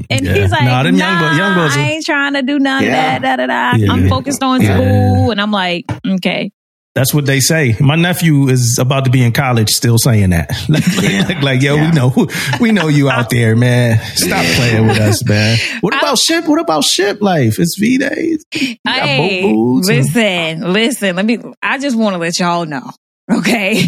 And 0.10 0.24
Yeah. 0.26 0.34
he's 0.34 0.52
like, 0.52 0.66
Nah, 0.66 0.84
them 0.84 0.96
young 0.96 1.16
nah, 1.20 1.36
young 1.38 1.56
boys 1.56 1.76
I 1.76 1.82
ain't 1.94 2.06
trying 2.06 2.34
to 2.34 2.42
do 2.44 2.60
none 2.60 2.84
Yeah. 2.84 3.16
of 3.16 3.22
that. 3.24 3.38
Da, 3.38 3.46
da, 3.48 3.48
da. 3.48 3.82
Yeah. 3.82 3.92
I'm 3.92 4.08
focused 4.10 4.44
on 4.44 4.62
Yeah. 4.62 4.76
school. 4.76 5.32
And 5.32 5.42
I'm 5.42 5.52
like, 5.52 5.86
okay. 6.06 6.52
That's 6.96 7.14
what 7.14 7.26
they 7.26 7.42
say. 7.42 7.76
My 7.82 7.96
nephew 7.98 8.48
is 8.48 8.78
about 8.80 9.04
to 9.04 9.12
be 9.12 9.22
in 9.22 9.34
college, 9.34 9.68
still 9.70 9.98
saying 9.98 10.30
that. 10.30 10.50
Like, 10.70 10.84
Yeah. 11.02 11.26
like, 11.28 11.42
like, 11.44 11.62
yo, 11.62 11.76
Yeah. 11.76 11.90
we 11.90 11.96
know, 11.96 12.28
we 12.62 12.72
know 12.72 12.88
you 12.88 13.10
out 13.10 13.30
there, 13.30 13.56
man. 13.56 14.00
Stop 14.16 14.46
playing 14.56 14.88
with 14.88 14.98
us, 15.00 15.24
man. 15.28 15.58
What 15.82 15.94
I- 15.94 16.00
about 16.00 16.18
ship? 16.18 16.48
What 16.48 16.60
about 16.62 16.86
ship 16.86 17.22
life? 17.22 17.60
It's 17.60 17.78
V 17.78 17.98
days. 17.98 18.46
Hey, 18.88 19.42
boots 19.44 19.90
and- 19.90 19.98
listen, 20.06 20.74
listen. 20.74 21.16
Let 21.18 21.26
me. 21.26 21.38
I 21.62 21.78
just 21.80 21.98
want 21.98 22.14
to 22.14 22.18
let 22.18 22.40
y'all 22.40 22.66
know, 22.66 22.90
okay, 23.30 23.82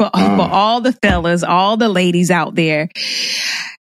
for, 0.00 0.10
Mm. 0.10 0.36
for 0.36 0.52
all 0.52 0.80
the 0.80 0.92
fellas, 0.94 1.44
all 1.44 1.76
the 1.76 1.88
ladies 1.88 2.30
out 2.32 2.56
there. 2.56 2.88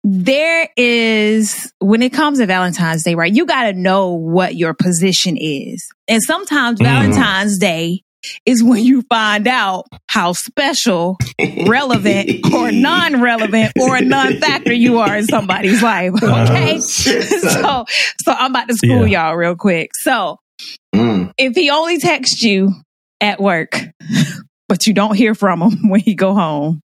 There 0.03 0.67
is 0.75 1.71
when 1.79 2.01
it 2.01 2.11
comes 2.11 2.39
to 2.39 2.45
Valentine's 2.45 3.03
Day, 3.05 3.15
right? 3.15 3.33
You 3.33 3.45
got 3.45 3.63
to 3.63 3.73
know 3.73 4.11
what 4.11 4.53
your 4.55 4.73
position 4.73 5.37
is, 5.37 5.87
and 6.09 6.21
sometimes 6.21 6.79
Mm. 6.81 6.83
Valentine's 6.83 7.57
Day 7.57 8.01
is 8.45 8.63
when 8.63 8.83
you 8.83 9.01
find 9.09 9.47
out 9.47 9.85
how 10.07 10.33
special, 10.33 11.17
relevant, 11.67 12.29
or 12.53 12.71
non-relevant, 12.71 13.73
or 13.79 13.95
a 13.97 14.01
non-factor 14.01 14.73
you 14.73 14.99
are 14.99 15.17
in 15.17 15.25
somebody's 15.25 15.81
life. 15.83 16.13
Okay, 16.23 16.77
Oh, 16.77 16.81
shit, 16.87 17.23
son. 17.23 17.49
so 17.63 17.85
so 18.23 18.31
I'm 18.31 18.51
about 18.51 18.67
to 18.69 18.75
school 18.75 19.07
Yeah. 19.07 19.27
y'all 19.27 19.35
real 19.35 19.55
quick. 19.55 19.91
So 19.95 20.37
Mm. 20.95 21.31
if 21.37 21.55
he 21.55 21.69
only 21.71 21.97
texts 21.99 22.41
you 22.43 22.71
at 23.19 23.41
work, 23.41 23.79
but 24.69 24.85
you 24.87 24.93
don't 24.93 25.15
hear 25.15 25.33
from 25.35 25.61
him 25.61 25.89
when 25.89 25.99
he 25.99 26.13
go 26.15 26.33
home, 26.33 26.79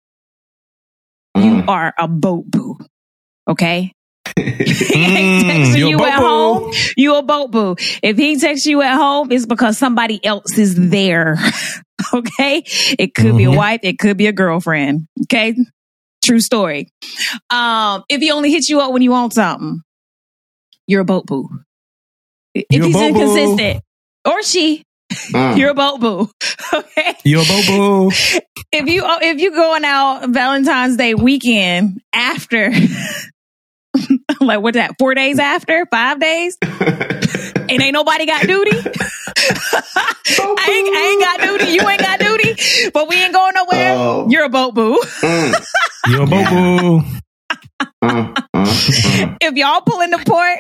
you 1.37 1.43
Mm. 1.63 1.69
are 1.69 1.95
a 1.99 2.09
boat 2.09 2.45
boo. 2.51 2.79
Okay? 3.49 3.93
he 4.59 4.65
Mm, 4.95 5.41
texting 5.43 5.79
you 5.79 5.89
you 5.91 6.05
at 6.05 6.19
boo. 6.19 6.25
home, 6.27 6.73
you 6.97 7.15
a 7.17 7.23
boat 7.23 7.51
boo. 7.51 7.77
If 8.03 8.17
he 8.17 8.37
texts 8.39 8.67
you 8.67 8.83
at 8.83 8.97
home, 8.97 9.31
it's 9.33 9.47
because 9.47 9.79
somebody 9.79 10.25
else 10.25 10.57
is 10.59 10.75
there. 10.77 11.37
okay? 12.15 12.63
It 12.99 13.15
could 13.15 13.37
be 13.37 13.45
a 13.45 13.49
Mhm. 13.51 13.57
wife, 13.57 13.81
it 13.83 13.99
could 13.99 14.17
be 14.17 14.27
a 14.27 14.33
girlfriend. 14.33 15.07
Okay? 15.25 15.55
True 16.25 16.41
story. 16.41 16.89
Um, 17.51 18.05
if 18.09 18.21
he 18.21 18.31
only 18.31 18.51
hits 18.51 18.69
you 18.69 18.81
up 18.81 18.93
when 18.93 19.03
you 19.03 19.11
want 19.11 19.33
something, 19.33 19.81
you're 20.87 21.01
a 21.03 21.05
boat 21.05 21.27
boo. 21.27 21.49
If 22.55 22.67
You 22.71 22.83
a 22.83 22.87
he's 22.87 22.97
inconsistent, 23.01 23.83
or 24.27 24.43
she, 24.43 24.83
Mm. 25.33 25.57
you're 25.57 25.71
a 25.71 25.75
boat 25.75 26.01
boo. 26.01 26.31
Okay. 26.73 27.15
You're 27.25 27.41
a 27.43 27.47
boat 27.47 27.67
boo. 27.67 28.11
If 28.71 28.87
you 28.89 29.03
if 29.23 29.41
you 29.41 29.53
going 29.53 29.85
out 29.85 30.29
Valentine's 30.29 30.97
Day 30.99 31.15
weekend 31.15 32.03
after 32.13 32.71
like 34.47 34.61
what's 34.61 34.77
that, 34.77 34.95
four 34.99 35.15
days 35.15 35.39
after, 35.39 35.87
five 35.91 36.21
days, 36.21 36.57
and 36.63 37.71
ain't 37.83 37.93
nobody 37.93 38.27
got 38.27 38.47
duty. 38.47 38.71
I 38.81 40.71
ain't, 40.71 40.97
I 40.97 41.09
ain't 41.11 41.23
got 41.23 41.41
duty. 41.59 41.73
You 41.73 41.89
ain't 41.89 42.01
got 42.01 42.19
duty, 42.21 42.91
but 42.93 43.09
we 43.09 43.17
ain't 43.17 43.33
going 43.33 43.55
nowhere. 43.55 43.95
Oh. 43.97 44.27
You're 44.29 44.45
a 44.45 44.49
boat 44.49 44.75
boo. 44.75 44.99
Mm. 45.21 45.55
Yo, 46.09 46.27
boo 46.27 46.45
boo. 46.45 47.01
Mm. 48.03 48.35
Mm. 48.35 48.35
Mm. 48.55 49.37
If 49.41 49.55
y'all 49.55 49.81
pull 49.83 50.01
in 50.03 50.11
the 50.11 50.19
port, 50.19 50.59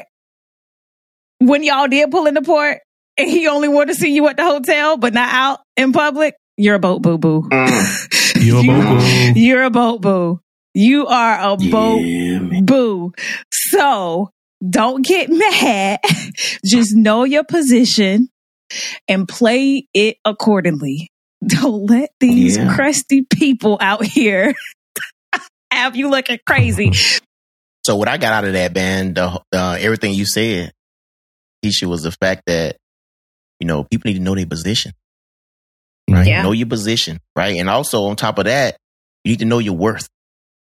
when 1.40 1.62
y'all 1.62 1.86
did 1.88 2.10
pull 2.10 2.26
in 2.26 2.34
the 2.34 2.42
port, 2.42 2.78
and 3.16 3.28
he 3.28 3.46
only 3.48 3.68
wanted 3.68 3.92
to 3.94 3.98
see 3.98 4.12
you 4.14 4.26
at 4.28 4.36
the 4.36 4.44
hotel, 4.44 4.96
but 4.96 5.12
not 5.12 5.32
out 5.32 5.60
in 5.76 5.92
public, 5.92 6.34
You're 6.56 6.76
a 6.76 6.78
boat 6.80 7.02
boo 7.02 7.18
boo. 7.18 7.42
Mm. 7.50 8.44
You're 8.44 8.58
a 8.58 8.62
You- 8.62 8.72
boat 8.72 9.34
boo. 9.34 9.40
You're 9.40 9.62
a 9.64 9.70
boat 9.70 10.00
boo. 10.00 10.40
You 10.74 11.06
are 11.06 11.52
a 11.52 11.56
boat 11.56 12.00
Yeah, 12.02 12.60
boo. 12.62 13.12
So 13.52 14.30
don't 14.68 15.04
get 15.04 15.30
mad. 15.32 16.00
Just 16.64 16.94
know 16.94 17.24
your 17.24 17.44
position 17.44 18.28
and 19.08 19.26
play 19.28 19.86
it 19.94 20.16
accordingly. 20.24 21.10
Don't 21.46 21.86
let 21.88 22.10
these 22.18 22.56
Yeah. 22.56 22.74
crusty 22.74 23.22
people 23.22 23.78
out 23.80 24.04
here 24.04 24.52
have 25.72 25.94
you 25.94 26.10
looking 26.10 26.38
crazy. 26.46 26.92
So 27.86 27.96
what 27.96 28.08
I 28.08 28.16
got 28.18 28.32
out 28.32 28.44
of 28.44 28.52
that, 28.54 28.74
man, 28.74 29.14
the, 29.14 29.40
uh, 29.54 29.78
everything 29.80 30.14
you 30.14 30.26
said, 30.26 30.72
Tisha, 31.64 31.86
was 31.86 32.02
the 32.02 32.10
fact 32.10 32.42
that 32.46 32.76
you 33.60 33.66
know 33.66 33.84
people 33.84 34.08
need 34.10 34.18
to 34.18 34.22
know 34.22 34.34
their 34.34 34.46
position, 34.46 34.92
right? 36.10 36.26
Yeah. 36.26 36.42
Know 36.42 36.52
your 36.52 36.66
position, 36.66 37.20
right? 37.36 37.56
And 37.56 37.70
also 37.70 38.04
on 38.06 38.16
top 38.16 38.38
of 38.38 38.44
that, 38.46 38.76
you 39.24 39.30
need 39.32 39.38
to 39.38 39.44
know 39.44 39.58
your 39.60 39.74
worth, 39.74 40.08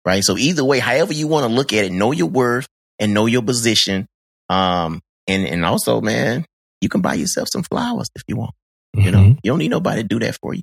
right? 0.08 0.24
So 0.24 0.36
either 0.38 0.64
way, 0.64 0.78
however 0.78 1.12
you 1.12 1.28
want 1.28 1.46
to 1.46 1.52
look 1.54 1.74
at 1.74 1.84
it, 1.84 1.92
know 1.92 2.12
your 2.12 2.28
worth 2.28 2.66
and 2.98 3.12
know 3.12 3.26
your 3.26 3.42
position. 3.42 4.06
Um, 4.48 5.00
and 5.28 5.46
and 5.46 5.64
also, 5.66 6.00
man, 6.00 6.46
you 6.80 6.88
can 6.88 7.02
buy 7.02 7.12
yourself 7.14 7.48
some 7.52 7.62
flowers 7.62 8.08
if 8.16 8.22
you 8.26 8.36
want. 8.36 8.54
You 8.94 9.10
know, 9.10 9.18
Mhm. 9.18 9.38
you 9.44 9.50
don't 9.52 9.58
need 9.58 9.68
nobody 9.70 10.00
to 10.02 10.08
do 10.08 10.18
that 10.20 10.38
for 10.40 10.54
you. 10.54 10.62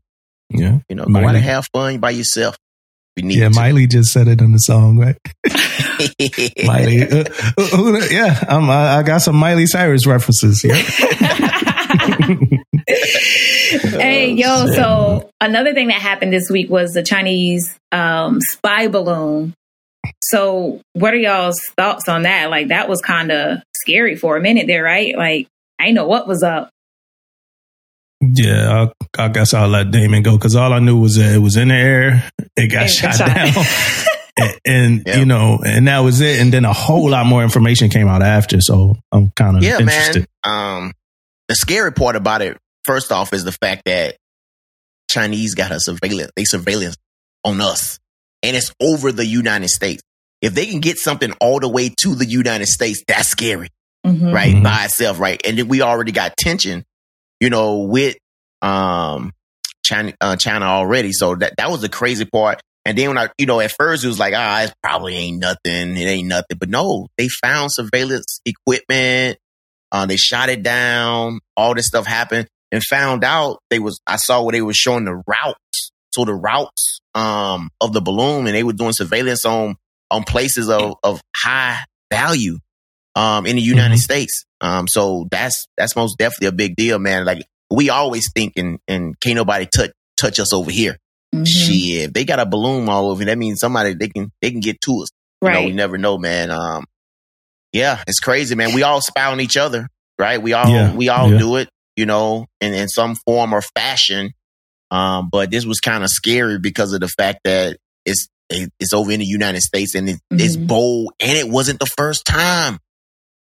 Yeah. 0.49 0.79
You 0.89 0.95
know, 0.95 1.05
go 1.05 1.19
out 1.19 1.35
and 1.35 1.43
have 1.43 1.67
fun 1.71 1.99
by 1.99 2.09
yourself. 2.09 2.57
need 3.17 3.37
Yeah, 3.37 3.49
to. 3.49 3.55
Miley 3.55 3.85
just 3.87 4.11
said 4.11 4.27
it 4.27 4.41
in 4.41 4.51
the 4.51 4.57
song, 4.57 4.97
right? 4.97 5.15
Miley. 6.65 7.03
Uh, 7.03 7.23
uh, 7.57 7.63
who 7.77 8.01
yeah, 8.11 8.43
I'm, 8.49 8.69
I, 8.69 8.97
I 8.97 9.03
got 9.03 9.19
some 9.21 9.35
Miley 9.35 9.67
Cyrus 9.67 10.05
references 10.07 10.61
here. 10.61 10.75
hey, 12.87 14.31
yo, 14.31 14.67
so 14.67 15.29
another 15.41 15.73
thing 15.73 15.87
that 15.87 16.01
happened 16.01 16.31
this 16.33 16.49
week 16.49 16.69
was 16.69 16.93
the 16.93 17.03
Chinese 17.03 17.77
um, 17.91 18.39
spy 18.41 18.87
balloon. 18.87 19.53
So, 20.23 20.81
what 20.93 21.13
are 21.13 21.17
y'all's 21.17 21.59
thoughts 21.77 22.07
on 22.07 22.23
that? 22.23 22.49
Like, 22.49 22.67
that 22.69 22.87
was 22.89 23.01
kind 23.01 23.31
of 23.31 23.59
scary 23.75 24.15
for 24.15 24.37
a 24.37 24.41
minute 24.41 24.67
there, 24.67 24.83
right? 24.83 25.15
Like, 25.17 25.47
I 25.79 25.91
know 25.91 26.07
what 26.07 26.27
was 26.27 26.43
up. 26.43 26.69
Yeah, 28.21 28.87
I, 29.17 29.23
I 29.25 29.27
guess 29.29 29.53
I'll 29.53 29.67
let 29.67 29.91
Damon 29.91 30.23
go 30.23 30.37
because 30.37 30.55
all 30.55 30.73
I 30.73 30.79
knew 30.79 30.99
was 30.99 31.15
that 31.15 31.35
it 31.35 31.39
was 31.39 31.57
in 31.57 31.67
the 31.67 31.75
air, 31.75 32.29
it 32.55 32.67
got 32.71 32.85
It 32.85 32.89
shot, 32.89 33.17
got 33.17 33.27
shot. 33.27 33.35
down, 33.35 33.65
and, 34.37 34.59
and, 34.65 35.03
Yeah. 35.05 35.17
you 35.17 35.25
know, 35.25 35.59
and 35.65 35.87
that 35.87 35.99
was 35.99 36.21
it. 36.21 36.39
And 36.39 36.51
then 36.53 36.65
a 36.65 36.73
whole 36.73 37.09
lot 37.09 37.25
more 37.25 37.43
information 37.43 37.89
came 37.89 38.07
out 38.07 38.21
after, 38.23 38.61
so 38.61 38.95
I'm 39.11 39.31
kind 39.35 39.57
of 39.57 39.63
yeah, 39.63 39.79
interested. 39.79 40.27
man. 40.45 40.77
Um, 40.85 40.91
the 41.47 41.55
scary 41.55 41.91
part 41.93 42.15
about 42.15 42.41
it, 42.41 42.57
first 42.83 43.11
off, 43.11 43.33
is 43.33 43.43
the 43.43 43.51
fact 43.51 43.83
that 43.85 44.17
Chinese 45.09 45.55
got 45.55 45.71
a 45.71 45.79
surveillance. 45.79 46.31
They 46.35 46.43
surveillance 46.45 46.97
on 47.43 47.61
us, 47.61 47.99
and 48.43 48.55
it's 48.55 48.73
over 48.81 49.11
the 49.11 49.25
United 49.25 49.69
States. 49.69 50.01
If 50.41 50.53
they 50.53 50.65
can 50.65 50.79
get 50.79 50.97
something 50.97 51.31
all 51.41 51.59
the 51.59 51.69
way 51.69 51.89
to 52.01 52.15
the 52.15 52.25
United 52.25 52.67
States, 52.67 53.03
that's 53.07 53.29
scary, 53.29 53.69
Mhm. 54.05 54.33
right? 54.33 54.53
Mhm. 54.55 54.63
By 54.63 54.85
itself, 54.85 55.19
right? 55.19 55.39
And 55.45 55.57
then 55.57 55.67
we 55.67 55.81
already 55.81 56.11
got 56.11 56.35
tension, 56.37 56.83
you 57.39 57.49
know, 57.49 57.79
with 57.79 58.17
um 58.61 59.31
China, 59.83 60.13
uh, 60.21 60.35
China 60.35 60.65
already. 60.65 61.11
So 61.13 61.35
that 61.35 61.53
that 61.57 61.69
was 61.69 61.81
the 61.81 61.89
crazy 61.89 62.25
part. 62.25 62.61
And 62.87 62.97
then 62.97 63.09
when 63.09 63.17
I, 63.17 63.29
you 63.37 63.45
know, 63.45 63.59
at 63.59 63.71
first 63.71 64.03
it 64.03 64.07
was 64.07 64.19
like, 64.19 64.33
ah, 64.35 64.63
it 64.63 64.73
probably 64.83 65.15
ain't 65.15 65.39
nothing. 65.39 65.97
It 65.97 66.05
ain't 66.05 66.27
nothing. 66.27 66.57
But 66.59 66.69
no, 66.69 67.07
they 67.17 67.27
found 67.29 67.71
surveillance 67.71 68.41
equipment. 68.45 69.37
Uh, 69.91 70.05
they 70.05 70.17
shot 70.17 70.49
it 70.49 70.63
down. 70.63 71.39
All 71.55 71.73
this 71.75 71.88
stuff 71.88 72.05
happened 72.05 72.47
and 72.71 72.83
found 72.83 73.23
out 73.23 73.59
they 73.69 73.79
was, 73.79 73.99
I 74.07 74.17
saw 74.17 74.43
where 74.43 74.51
they 74.51 74.61
were 74.61 74.73
showing 74.73 75.05
the 75.05 75.21
routes. 75.27 75.91
So 76.13 76.25
the 76.25 76.33
routes, 76.33 77.01
um, 77.13 77.69
of 77.81 77.93
the 77.93 78.01
balloon 78.01 78.47
and 78.47 78.55
they 78.55 78.63
were 78.63 78.73
doing 78.73 78.93
surveillance 78.93 79.45
on, 79.45 79.75
on 80.11 80.23
places 80.23 80.69
of, 80.69 80.95
of 81.03 81.21
high 81.36 81.77
value, 82.11 82.57
um, 83.15 83.45
in 83.45 83.55
the 83.55 83.61
United 83.61 83.95
Mhm. 83.95 84.01
States. 84.01 84.45
Um, 84.61 84.88
so 84.88 85.27
that's, 85.31 85.67
that's 85.77 85.95
most 85.95 86.17
definitely 86.17 86.47
a 86.47 86.51
big 86.51 86.75
deal, 86.75 86.99
man. 86.99 87.25
Like 87.25 87.45
we 87.71 87.89
always 87.89 88.31
think 88.33 88.53
and, 88.57 88.79
and 88.88 89.19
can't 89.19 89.36
nobody 89.36 89.65
touch, 89.73 89.91
touch 90.17 90.39
us 90.39 90.53
over 90.53 90.71
here. 90.71 90.97
Mhm. 91.33 91.45
Shit, 91.47 92.13
they 92.13 92.23
got 92.25 92.39
a 92.39 92.45
balloon 92.45 92.88
all 92.89 93.09
over, 93.11 93.23
that 93.25 93.38
means 93.38 93.59
somebody 93.59 93.93
they 93.93 94.07
can 94.09 94.31
they 94.41 94.51
can 94.51 94.59
get 94.61 94.79
to 94.81 95.01
us. 95.01 95.09
You 95.41 95.49
know, 95.49 95.65
we 95.65 95.73
never 95.73 95.97
know, 95.97 96.17
man. 96.17 96.49
Um, 96.49 96.86
yeah, 97.76 98.01
it's 98.07 98.19
crazy, 98.19 98.55
man. 98.55 98.73
We 98.73 98.84
all 98.84 99.01
spy 99.01 99.26
on 99.26 99.39
each 99.41 99.57
other, 99.57 99.88
right? 100.17 100.41
We 100.41 100.53
all 100.53 100.67
Yeah, 100.69 100.93
we 100.95 101.09
all 101.09 101.32
yeah. 101.32 101.38
do 101.38 101.55
it, 101.57 101.69
you 101.95 102.05
know, 102.05 102.47
in 102.61 102.73
in 102.73 102.88
some 102.88 103.15
form 103.26 103.53
or 103.53 103.61
fashion. 103.61 104.32
Um, 104.91 105.30
but 105.32 105.51
this 105.51 105.65
was 105.65 105.80
kind 105.80 106.03
of 106.03 106.09
scary 106.09 106.57
because 106.59 106.93
of 106.93 107.01
the 107.01 107.07
fact 107.07 107.39
that 107.43 107.78
it's 108.05 108.28
it- 108.49 108.71
it's 108.80 108.93
over 108.93 109.11
in 109.11 109.19
the 109.19 109.26
United 109.26 109.61
States 109.61 109.95
and 109.95 110.07
it, 110.07 110.19
it's 110.32 110.55
Mhm. 110.55 110.67
bold, 110.67 111.13
and 111.19 111.38
it 111.38 111.49
wasn't 111.49 111.80
the 111.80 111.88
first 111.97 112.26
time. 112.26 112.80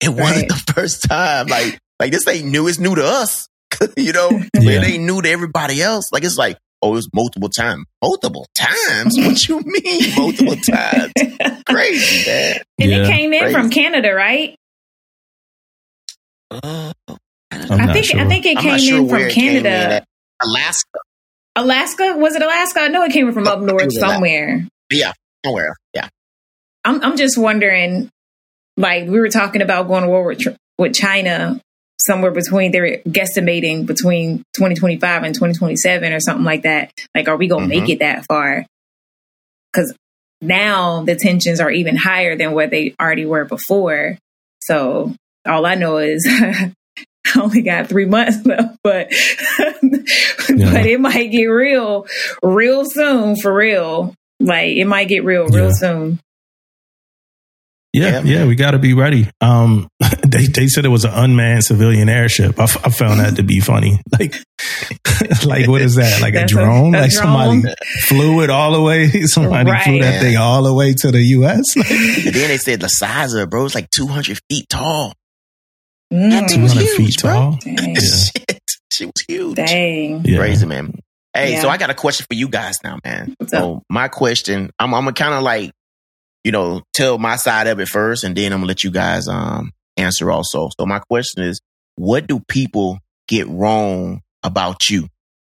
It 0.00 0.08
wasn't 0.08 0.50
Right. 0.50 0.66
the 0.66 0.72
first 0.72 1.02
time. 1.04 1.46
Like 1.46 1.78
like 2.00 2.10
this 2.12 2.26
ain't 2.28 2.46
new. 2.46 2.66
It's 2.68 2.78
new 2.78 2.94
to 2.94 3.04
us, 3.06 3.48
you 3.96 4.12
know. 4.12 4.30
Yeah. 4.58 4.80
it 4.80 4.84
ain't 4.84 5.04
new 5.04 5.20
to 5.22 5.28
everybody 5.30 5.82
else. 5.82 6.10
Like 6.12 6.24
it's 6.24 6.36
like, 6.38 6.56
oh, 6.82 6.96
it's 6.96 7.08
multiple 7.14 7.48
times. 7.48 7.84
Multiple 8.02 8.46
times? 8.54 9.16
what 9.18 9.48
you 9.48 9.60
mean 9.64 10.14
multiple 10.16 10.56
times? 10.56 11.12
Crazy, 11.68 12.30
man. 12.30 12.60
And 12.78 12.90
Yeah. 12.90 12.96
it 12.98 13.08
came 13.10 13.32
in 13.32 13.40
Crazy. 13.40 13.52
from 13.54 13.70
Canada, 13.70 14.14
right? 14.14 14.54
Uh, 16.50 16.92
I'm 17.50 17.72
I 17.72 17.86
not 17.86 17.92
think 17.92 18.06
sure. 18.06 18.20
I 18.20 18.24
think 18.26 18.46
it 18.46 18.56
I'm 18.56 18.62
came 18.62 18.78
sure 18.78 18.98
in 19.00 19.08
from 19.08 19.18
it 19.22 19.32
came 19.32 19.56
in 19.56 19.62
Canada. 19.64 20.04
Alaska, 20.42 20.98
Alaska? 21.56 22.14
Was 22.16 22.34
it 22.36 22.42
Alaska? 22.42 22.80
I 22.80 22.88
know 22.88 23.02
it 23.02 23.12
came 23.12 23.32
from 23.32 23.46
up 23.46 23.60
north 23.60 23.92
somewhere. 23.92 24.54
Alaska. 24.54 24.68
somewhere. 24.92 25.16
somewhere. 25.44 25.76
Yeah. 25.94 26.08
I'm 26.84 27.02
I'm 27.02 27.16
just 27.16 27.36
wondering, 27.36 28.08
like 28.76 29.08
we 29.08 29.18
were 29.18 29.28
talking 29.28 29.60
about 29.62 29.88
going 29.88 30.04
to 30.04 30.08
war 30.08 30.24
with, 30.24 30.56
with 30.78 30.94
China 30.94 31.60
somewhere 32.00 32.30
between 32.30 32.70
they're 32.72 32.98
guesstimating 33.08 33.86
between 33.86 34.38
2025 34.54 35.22
and 35.24 35.34
2027 35.34 36.12
or 36.12 36.20
something 36.20 36.44
like 36.44 36.62
that. 36.62 36.92
Like, 37.14 37.28
are 37.28 37.36
we 37.36 37.48
gonna 37.48 37.62
Mm-hmm. 37.66 37.68
make 37.68 37.88
it 37.90 37.98
that 38.00 38.24
far? 38.26 38.64
Because 39.72 39.94
now 40.40 41.02
the 41.02 41.16
tensions 41.16 41.60
are 41.60 41.70
even 41.70 41.96
higher 41.96 42.36
than 42.36 42.52
what 42.52 42.70
they 42.70 42.94
already 43.00 43.26
were 43.26 43.44
before. 43.44 44.16
So 44.62 45.14
all 45.46 45.66
I 45.66 45.74
know 45.74 45.98
is. 45.98 46.26
I 47.36 47.40
only 47.40 47.60
got 47.60 47.88
three 47.88 48.06
months 48.06 48.38
left, 48.46 48.78
but 48.82 49.10
but 49.10 50.86
it 50.86 51.00
might 51.00 51.30
get 51.30 51.44
real, 51.44 52.06
real 52.42 52.84
soon 52.86 53.36
for 53.36 53.52
real. 53.52 54.14
Like 54.40 54.76
it 54.76 54.86
might 54.86 55.08
get 55.08 55.24
real, 55.24 55.46
real 55.48 55.66
Yeah. 55.66 55.72
soon. 55.74 56.20
Yeah, 57.94 58.20
Yeah, 58.20 58.40
yeah, 58.40 58.44
we 58.46 58.54
got 58.54 58.72
to 58.72 58.78
be 58.78 58.92
ready. 58.94 59.28
Um, 59.40 59.88
they 60.26 60.46
they 60.46 60.66
said 60.68 60.84
it 60.84 60.88
was 60.90 61.04
an 61.04 61.12
unmanned 61.14 61.64
civilian 61.64 62.08
airship. 62.08 62.58
I, 62.60 62.64
f- 62.64 62.86
I 62.86 62.90
found 62.90 63.20
that 63.20 63.36
to 63.36 63.42
be 63.42 63.60
funny. 63.60 64.00
Like, 64.18 64.34
like 65.46 65.68
what 65.68 65.80
is 65.82 65.94
that? 65.96 66.20
Like 66.20 66.34
a 66.34 66.44
a- 66.44 66.46
drone? 66.46 66.94
a 66.94 67.00
like 67.02 67.10
drone. 67.12 67.62
somebody 67.62 67.74
flew 68.06 68.42
it 68.42 68.50
all 68.50 68.72
the 68.72 68.82
way. 68.82 69.08
Somebody 69.26 69.70
flew 69.84 70.00
that 70.00 70.20
thing 70.20 70.36
all 70.36 70.62
the 70.62 70.74
way 70.74 70.92
to 70.94 71.10
the 71.10 71.20
U.S. 71.38 71.64
Then 71.74 72.32
they 72.48 72.58
said 72.58 72.80
the 72.80 72.88
size 72.88 73.32
of 73.34 73.40
it, 73.42 73.50
bro, 73.50 73.64
it's 73.64 73.74
like 73.74 73.88
200 73.90 74.38
feet 74.50 74.68
tall. 74.68 75.12
Mm, 76.12 76.30
That 76.30 76.50
thing 76.50 76.62
was 76.62 76.72
200 76.72 76.96
huge, 76.96 76.96
feet 76.96 77.22
bro. 77.22 77.32
tall. 77.32 77.58
Yeah. 77.64 77.94
Shit. 78.00 78.60
She 78.92 79.04
was 79.06 79.12
huge. 79.28 79.56
Dang. 79.56 80.24
Yeah. 80.24 80.38
Crazy, 80.38 80.66
man. 80.66 80.92
Hey, 81.34 81.52
Yeah. 81.52 81.60
so 81.62 81.68
I 81.68 81.76
got 81.76 81.90
a 81.90 81.94
question 81.94 82.26
for 82.28 82.34
you 82.34 82.48
guys 82.48 82.76
now, 82.82 82.98
man. 83.04 83.34
What's 83.38 83.52
up? 83.52 83.60
so 83.60 83.82
my 83.88 84.08
question, 84.08 84.70
I'm, 84.78 84.92
I'm 84.94 85.02
gonna 85.04 85.12
kind 85.12 85.34
of 85.34 85.42
like, 85.42 85.70
you 86.48 86.52
know, 86.52 86.80
tell 86.94 87.18
my 87.18 87.36
side 87.36 87.66
of 87.66 87.78
it 87.78 87.88
first, 87.88 88.24
and 88.24 88.34
then 88.34 88.54
I'm 88.54 88.60
gonna 88.60 88.68
let 88.68 88.82
you 88.82 88.90
guys 88.90 89.28
um 89.28 89.70
answer 89.98 90.30
also. 90.30 90.70
So 90.80 90.86
my 90.86 90.98
question 91.00 91.42
is, 91.42 91.60
what 91.96 92.26
do 92.26 92.40
people 92.40 93.00
get 93.26 93.46
wrong 93.48 94.22
about 94.42 94.88
you? 94.88 95.08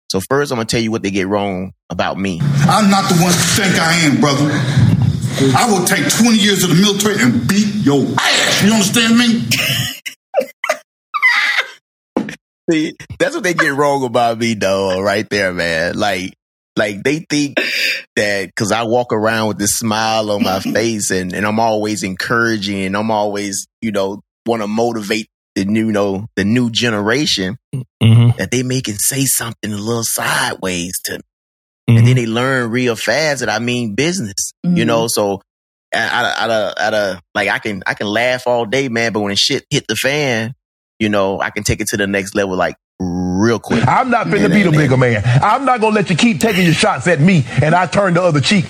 So 0.09 0.21
first, 0.21 0.53
I'm 0.53 0.55
gonna 0.55 0.67
tell 0.67 0.79
you 0.79 0.91
what 0.91 1.03
they 1.03 1.11
get 1.11 1.27
wrong 1.27 1.73
about 1.89 2.17
me. 2.17 2.39
I'm 2.41 2.89
not 2.89 3.09
the 3.09 3.15
one 3.15 3.33
you 3.33 3.39
think 3.57 3.77
I 3.77 3.93
am, 4.05 4.21
brother. 4.21 4.49
I 5.57 5.69
will 5.69 5.85
take 5.85 6.07
20 6.07 6.37
years 6.37 6.63
of 6.63 6.69
the 6.69 6.77
military 6.77 7.21
and 7.21 7.45
beat 7.45 7.75
your 7.83 8.05
ass. 8.17 8.63
You 8.63 8.71
understand 8.71 9.17
me? 9.17 9.49
See, 12.71 12.95
that's 13.19 13.35
what 13.35 13.43
they 13.43 13.53
get 13.53 13.73
wrong 13.73 14.05
about 14.05 14.37
me, 14.37 14.53
though, 14.53 15.01
right 15.01 15.29
there, 15.29 15.51
man. 15.53 15.97
Like, 15.97 16.35
like 16.75 17.03
they 17.03 17.19
think 17.19 17.57
that 18.15 18.47
because 18.47 18.71
I 18.71 18.83
walk 18.83 19.13
around 19.13 19.47
with 19.49 19.57
this 19.59 19.71
smile 19.77 20.29
on 20.31 20.43
my 20.43 20.59
face 20.73 21.11
and, 21.11 21.33
and 21.33 21.45
I'm 21.45 21.59
always 21.59 22.03
encouraging 22.03 22.83
and 22.85 22.97
I'm 22.97 23.11
always, 23.11 23.67
you 23.81 23.91
know, 23.91 24.21
want 24.45 24.61
to 24.61 24.67
motivate 24.67 25.27
the 25.55 25.65
new, 25.65 25.87
you 25.87 25.91
know, 25.91 26.27
the 26.35 26.43
new 26.43 26.69
generation 26.69 27.57
hmm 28.01 28.29
that 28.37 28.51
they 28.51 28.63
may 28.63 28.81
can 28.81 28.95
say 28.97 29.23
something 29.25 29.71
a 29.71 29.77
little 29.77 30.03
sideways 30.03 30.93
to 31.05 31.13
me. 31.13 31.21
hmm 31.87 31.97
And 31.97 32.07
then 32.07 32.15
they 32.15 32.25
learn 32.25 32.69
real 32.71 32.95
fast 32.95 33.39
that 33.39 33.49
I 33.49 33.59
mean 33.59 33.95
business, 33.95 34.51
you 34.63 34.83
Mhm. 34.83 34.87
know, 34.87 35.07
so 35.07 35.41
out 35.93 36.25
of, 36.25 36.37
out 36.37 36.51
of, 36.51 36.73
out 36.77 36.93
of, 36.93 37.21
like 37.33 37.47
I 37.47 37.59
can, 37.59 37.83
I 37.87 37.93
can 37.93 38.07
laugh 38.07 38.47
all 38.47 38.65
day, 38.65 38.89
man, 38.89 39.13
but 39.13 39.21
when 39.21 39.33
shit 39.35 39.65
hit 39.69 39.85
the 39.87 39.95
fan, 39.95 40.53
you 40.99 41.07
know, 41.07 41.39
I 41.39 41.51
can 41.51 41.63
take 41.63 41.79
it 41.79 41.87
to 41.89 41.97
the 41.97 42.07
next 42.07 42.35
level, 42.35 42.57
like 42.57 42.75
real 43.45 43.59
quick. 43.59 43.87
I'm 43.87 44.09
not 44.09 44.27
finna 44.27 44.51
be 44.51 44.63
the 44.63 44.71
bigger 44.71 44.97
man. 44.97 45.21
I'm 45.25 45.65
not 45.65 45.79
gonna 45.79 45.95
let 45.95 46.09
you 46.09 46.15
keep 46.15 46.39
taking 46.39 46.63
your 46.65 46.73
shots 46.73 47.07
at 47.07 47.19
me 47.19 47.45
and 47.61 47.75
I 47.75 47.85
turn 47.85 48.15
the 48.15 48.21
other 48.23 48.41
cheek. 48.41 48.65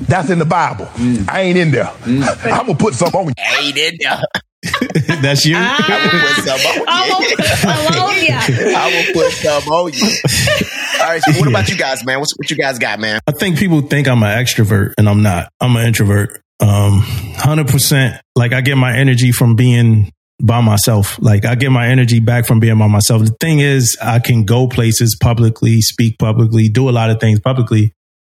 That's 0.00 0.30
in 0.30 0.38
the 0.38 0.44
Bible. 0.44 0.88
I 1.28 1.42
ain't 1.42 1.58
in 1.58 1.70
there. 1.70 1.92
I'm 2.04 2.66
gonna 2.66 2.74
put 2.74 2.94
something 2.94 3.20
on 3.20 3.26
you. 3.28 3.34
I 3.38 3.58
ain't 3.60 3.76
in 3.76 3.96
there. 4.00 4.22
That's 5.20 5.44
you. 5.44 5.56
I 5.58 6.00
will 6.00 6.20
put 6.24 6.44
some 6.44 6.60
on 6.60 6.84
I'm 6.88 7.22
you. 7.22 8.28
gonna. 8.28 8.76
I 8.76 9.04
will 9.06 9.12
put 9.12 9.32
some 9.32 9.72
on 9.72 9.92
you. 9.92 11.00
All 11.00 11.06
right. 11.08 11.22
So 11.22 11.32
what 11.38 11.48
about 11.48 11.68
you 11.68 11.76
guys, 11.76 12.04
man? 12.04 12.18
What's, 12.18 12.32
what 12.32 12.50
you 12.50 12.56
guys 12.56 12.78
got, 12.78 12.98
man? 12.98 13.20
I 13.26 13.32
think 13.32 13.58
people 13.58 13.82
think 13.82 14.08
I'm 14.08 14.22
an 14.22 14.42
extrovert 14.42 14.94
and 14.96 15.08
I'm 15.08 15.22
not. 15.22 15.50
I'm 15.60 15.76
an 15.76 15.86
introvert. 15.86 16.40
Um, 16.60 17.02
100%. 17.36 18.18
Like 18.36 18.52
I 18.52 18.62
get 18.62 18.76
my 18.76 18.96
energy 18.96 19.32
from 19.32 19.54
being 19.54 20.10
by 20.42 20.60
myself. 20.60 21.18
Like 21.20 21.44
I 21.44 21.54
get 21.54 21.70
my 21.70 21.88
energy 21.88 22.20
back 22.20 22.46
from 22.46 22.60
being 22.60 22.78
by 22.78 22.88
myself. 22.88 23.22
The 23.22 23.36
thing 23.40 23.60
is, 23.60 23.96
I 24.02 24.18
can 24.18 24.44
go 24.44 24.68
places 24.68 25.16
publicly, 25.20 25.80
speak 25.80 26.18
publicly, 26.18 26.68
do 26.68 26.88
a 26.88 26.92
lot 26.92 27.10
of 27.10 27.20
things 27.20 27.40
publicly, 27.40 27.92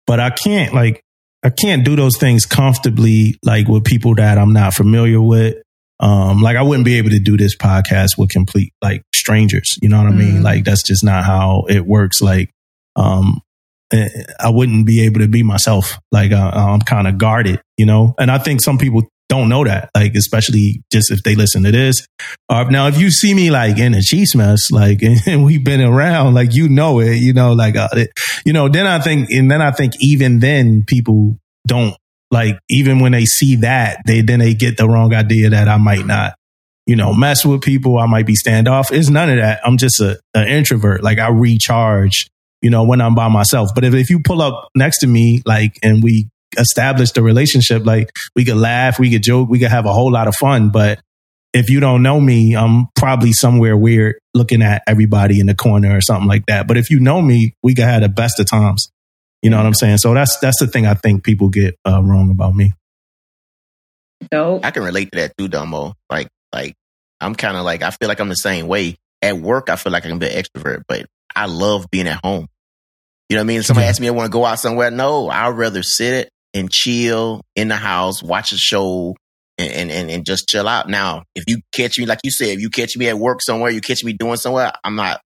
but 0.06 0.20
I 0.20 0.30
can't 0.30 0.74
like, 0.74 1.02
I 1.42 1.50
can't 1.50 1.84
do 1.84 1.96
those 1.96 2.16
things 2.16 2.44
comfortably, 2.44 3.38
like 3.42 3.68
with 3.68 3.84
people 3.84 4.14
that 4.16 4.38
I'm 4.38 4.52
not 4.52 4.74
familiar 4.74 5.20
with. 5.20 5.56
Um, 5.98 6.42
like 6.42 6.56
I 6.56 6.62
wouldn't 6.62 6.84
be 6.84 6.98
able 6.98 7.10
to 7.10 7.18
do 7.18 7.36
this 7.36 7.56
podcast 7.56 8.18
with 8.18 8.30
complete 8.30 8.72
like 8.82 9.02
strangers. 9.14 9.78
You 9.80 9.88
know 9.88 9.98
what 9.98 10.12
I 10.12 10.14
mean? 10.14 10.40
Mm. 10.40 10.42
Like 10.42 10.64
that's 10.64 10.82
just 10.82 11.02
not 11.02 11.24
how 11.24 11.64
it 11.68 11.86
works. 11.86 12.20
Like, 12.20 12.50
um, 12.96 13.40
eh, 13.92 14.08
I 14.38 14.50
wouldn't 14.50 14.86
be 14.86 15.06
able 15.06 15.20
to 15.20 15.28
be 15.28 15.42
myself. 15.42 15.98
Like 16.12 16.32
uh, 16.32 16.50
I'm 16.54 16.80
kind 16.80 17.06
of 17.08 17.16
guarded, 17.16 17.62
you 17.78 17.86
know. 17.86 18.14
And 18.18 18.30
I 18.30 18.38
think 18.38 18.60
some 18.60 18.76
people 18.76 19.08
don't 19.28 19.48
know 19.48 19.64
that, 19.64 19.90
like 19.94 20.14
especially 20.14 20.82
just 20.92 21.10
if 21.10 21.22
they 21.22 21.34
listen 21.34 21.64
to 21.64 21.72
this. 21.72 22.06
Uh, 22.48 22.64
now, 22.64 22.86
if 22.86 22.98
you 22.98 23.10
see 23.10 23.34
me 23.34 23.50
like 23.50 23.78
in 23.78 23.94
a 23.94 24.00
chiefs 24.02 24.34
mess, 24.34 24.70
like 24.70 25.02
and 25.26 25.44
we've 25.44 25.64
been 25.64 25.80
around, 25.80 26.34
like 26.34 26.54
you 26.54 26.68
know 26.68 27.00
it, 27.00 27.16
you 27.16 27.32
know, 27.32 27.52
like 27.52 27.76
uh, 27.76 27.88
it, 27.92 28.10
you 28.44 28.52
know. 28.52 28.68
Then 28.68 28.86
I 28.86 29.00
think, 29.00 29.30
and 29.30 29.50
then 29.50 29.62
I 29.62 29.70
think 29.70 29.94
even 30.00 30.38
then 30.40 30.84
people 30.86 31.38
don't 31.66 31.96
like 32.30 32.58
even 32.70 33.00
when 33.00 33.12
they 33.12 33.24
see 33.24 33.56
that 33.56 34.00
they 34.06 34.20
then 34.20 34.40
they 34.40 34.54
get 34.54 34.76
the 34.76 34.88
wrong 34.88 35.14
idea 35.14 35.50
that 35.50 35.68
I 35.68 35.76
might 35.76 36.06
not 36.06 36.34
you 36.86 36.94
know, 36.94 37.12
mess 37.12 37.44
with 37.44 37.62
people. 37.62 37.98
I 37.98 38.06
might 38.06 38.26
be 38.26 38.34
standoff. 38.34 38.92
It's 38.92 39.10
none 39.10 39.28
of 39.28 39.36
that. 39.38 39.60
I'm 39.64 39.76
just 39.76 40.00
a, 40.00 40.20
an 40.34 40.48
introvert. 40.48 41.02
Like 41.02 41.18
I 41.18 41.28
recharge, 41.28 42.28
you 42.62 42.70
know, 42.70 42.84
when 42.84 43.00
I'm 43.00 43.14
by 43.14 43.28
myself. 43.28 43.70
But 43.74 43.84
if, 43.84 43.92
if 43.92 44.08
you 44.08 44.20
pull 44.24 44.40
up 44.40 44.68
next 44.74 45.00
to 45.00 45.06
me, 45.06 45.42
like, 45.44 45.78
and 45.82 46.02
we 46.02 46.28
establish 46.58 47.12
the 47.12 47.22
relationship, 47.22 47.84
like 47.84 48.10
we 48.34 48.44
could 48.44 48.56
laugh, 48.56 48.98
we 48.98 49.10
could 49.10 49.22
joke, 49.22 49.48
we 49.48 49.58
could 49.58 49.70
have 49.70 49.86
a 49.86 49.92
whole 49.92 50.10
lot 50.12 50.28
of 50.28 50.34
fun. 50.36 50.70
But 50.70 51.00
if 51.52 51.70
you 51.70 51.80
don't 51.80 52.02
know 52.02 52.20
me, 52.20 52.54
I'm 52.54 52.86
probably 52.94 53.32
somewhere 53.32 53.76
weird 53.76 54.16
looking 54.34 54.62
at 54.62 54.82
everybody 54.86 55.40
in 55.40 55.46
the 55.46 55.54
corner 55.54 55.96
or 55.96 56.00
something 56.00 56.28
like 56.28 56.46
that. 56.46 56.66
But 56.68 56.76
if 56.76 56.90
you 56.90 57.00
know 57.00 57.22
me, 57.22 57.54
we 57.62 57.74
could 57.74 57.84
have 57.84 58.02
the 58.02 58.08
best 58.08 58.38
of 58.40 58.46
times. 58.48 58.90
You 59.42 59.50
know 59.50 59.56
what 59.58 59.66
I'm 59.66 59.74
saying? 59.74 59.98
So 59.98 60.12
that's 60.14 60.36
that's 60.38 60.58
the 60.60 60.66
thing 60.66 60.86
I 60.86 60.94
think 60.94 61.22
people 61.24 61.48
get 61.48 61.76
uh, 61.86 62.02
wrong 62.02 62.30
about 62.30 62.54
me. 62.54 62.72
Dope. 64.30 64.64
I 64.64 64.70
can 64.70 64.82
relate 64.82 65.12
to 65.12 65.18
that 65.20 65.36
too, 65.36 65.48
Damo. 65.48 65.94
Like, 66.10 66.28
like 66.52 66.74
I'm 67.20 67.34
kind 67.34 67.56
of 67.56 67.64
like 67.64 67.82
I 67.82 67.90
feel 67.90 68.08
like 68.08 68.20
I'm 68.20 68.28
the 68.28 68.34
same 68.34 68.66
way. 68.66 68.96
At 69.22 69.38
work, 69.38 69.70
I 69.70 69.76
feel 69.76 69.92
like 69.92 70.04
I 70.04 70.08
can 70.08 70.18
be 70.18 70.26
an 70.28 70.42
extrovert, 70.42 70.82
but 70.86 71.06
I 71.34 71.46
love 71.46 71.86
being 71.90 72.06
at 72.06 72.20
home. 72.22 72.46
You 73.28 73.36
know 73.36 73.40
what 73.40 73.44
I 73.44 73.46
mean? 73.46 73.62
Somebody 73.62 73.84
Yeah. 73.84 73.88
asks 73.90 74.00
me, 74.00 74.08
I 74.08 74.10
want 74.10 74.26
to 74.26 74.30
go 74.32 74.44
out 74.44 74.58
somewhere. 74.60 74.90
No, 74.90 75.28
I'd 75.28 75.48
rather 75.56 75.82
sit 75.82 76.30
and 76.56 76.70
chill 76.70 77.42
in 77.54 77.68
the 77.68 77.76
house, 77.76 78.22
watch 78.22 78.52
a 78.52 78.56
show, 78.56 79.14
and, 79.58 79.72
and, 79.72 79.90
and, 79.90 80.10
and 80.10 80.26
just 80.26 80.48
chill 80.48 80.66
out. 80.68 80.88
Now, 80.88 81.22
if 81.34 81.44
you 81.46 81.58
catch 81.72 81.98
me, 81.98 82.06
like 82.06 82.20
you 82.24 82.30
said, 82.30 82.48
if 82.48 82.60
you 82.60 82.70
catch 82.70 82.96
me 82.96 83.08
at 83.08 83.18
work 83.18 83.40
somewhere, 83.42 83.70
you 83.70 83.80
catch 83.80 84.02
me 84.04 84.12
doing 84.12 84.36
somewhere, 84.36 84.72
I'm 84.84 84.96
not, 84.96 85.20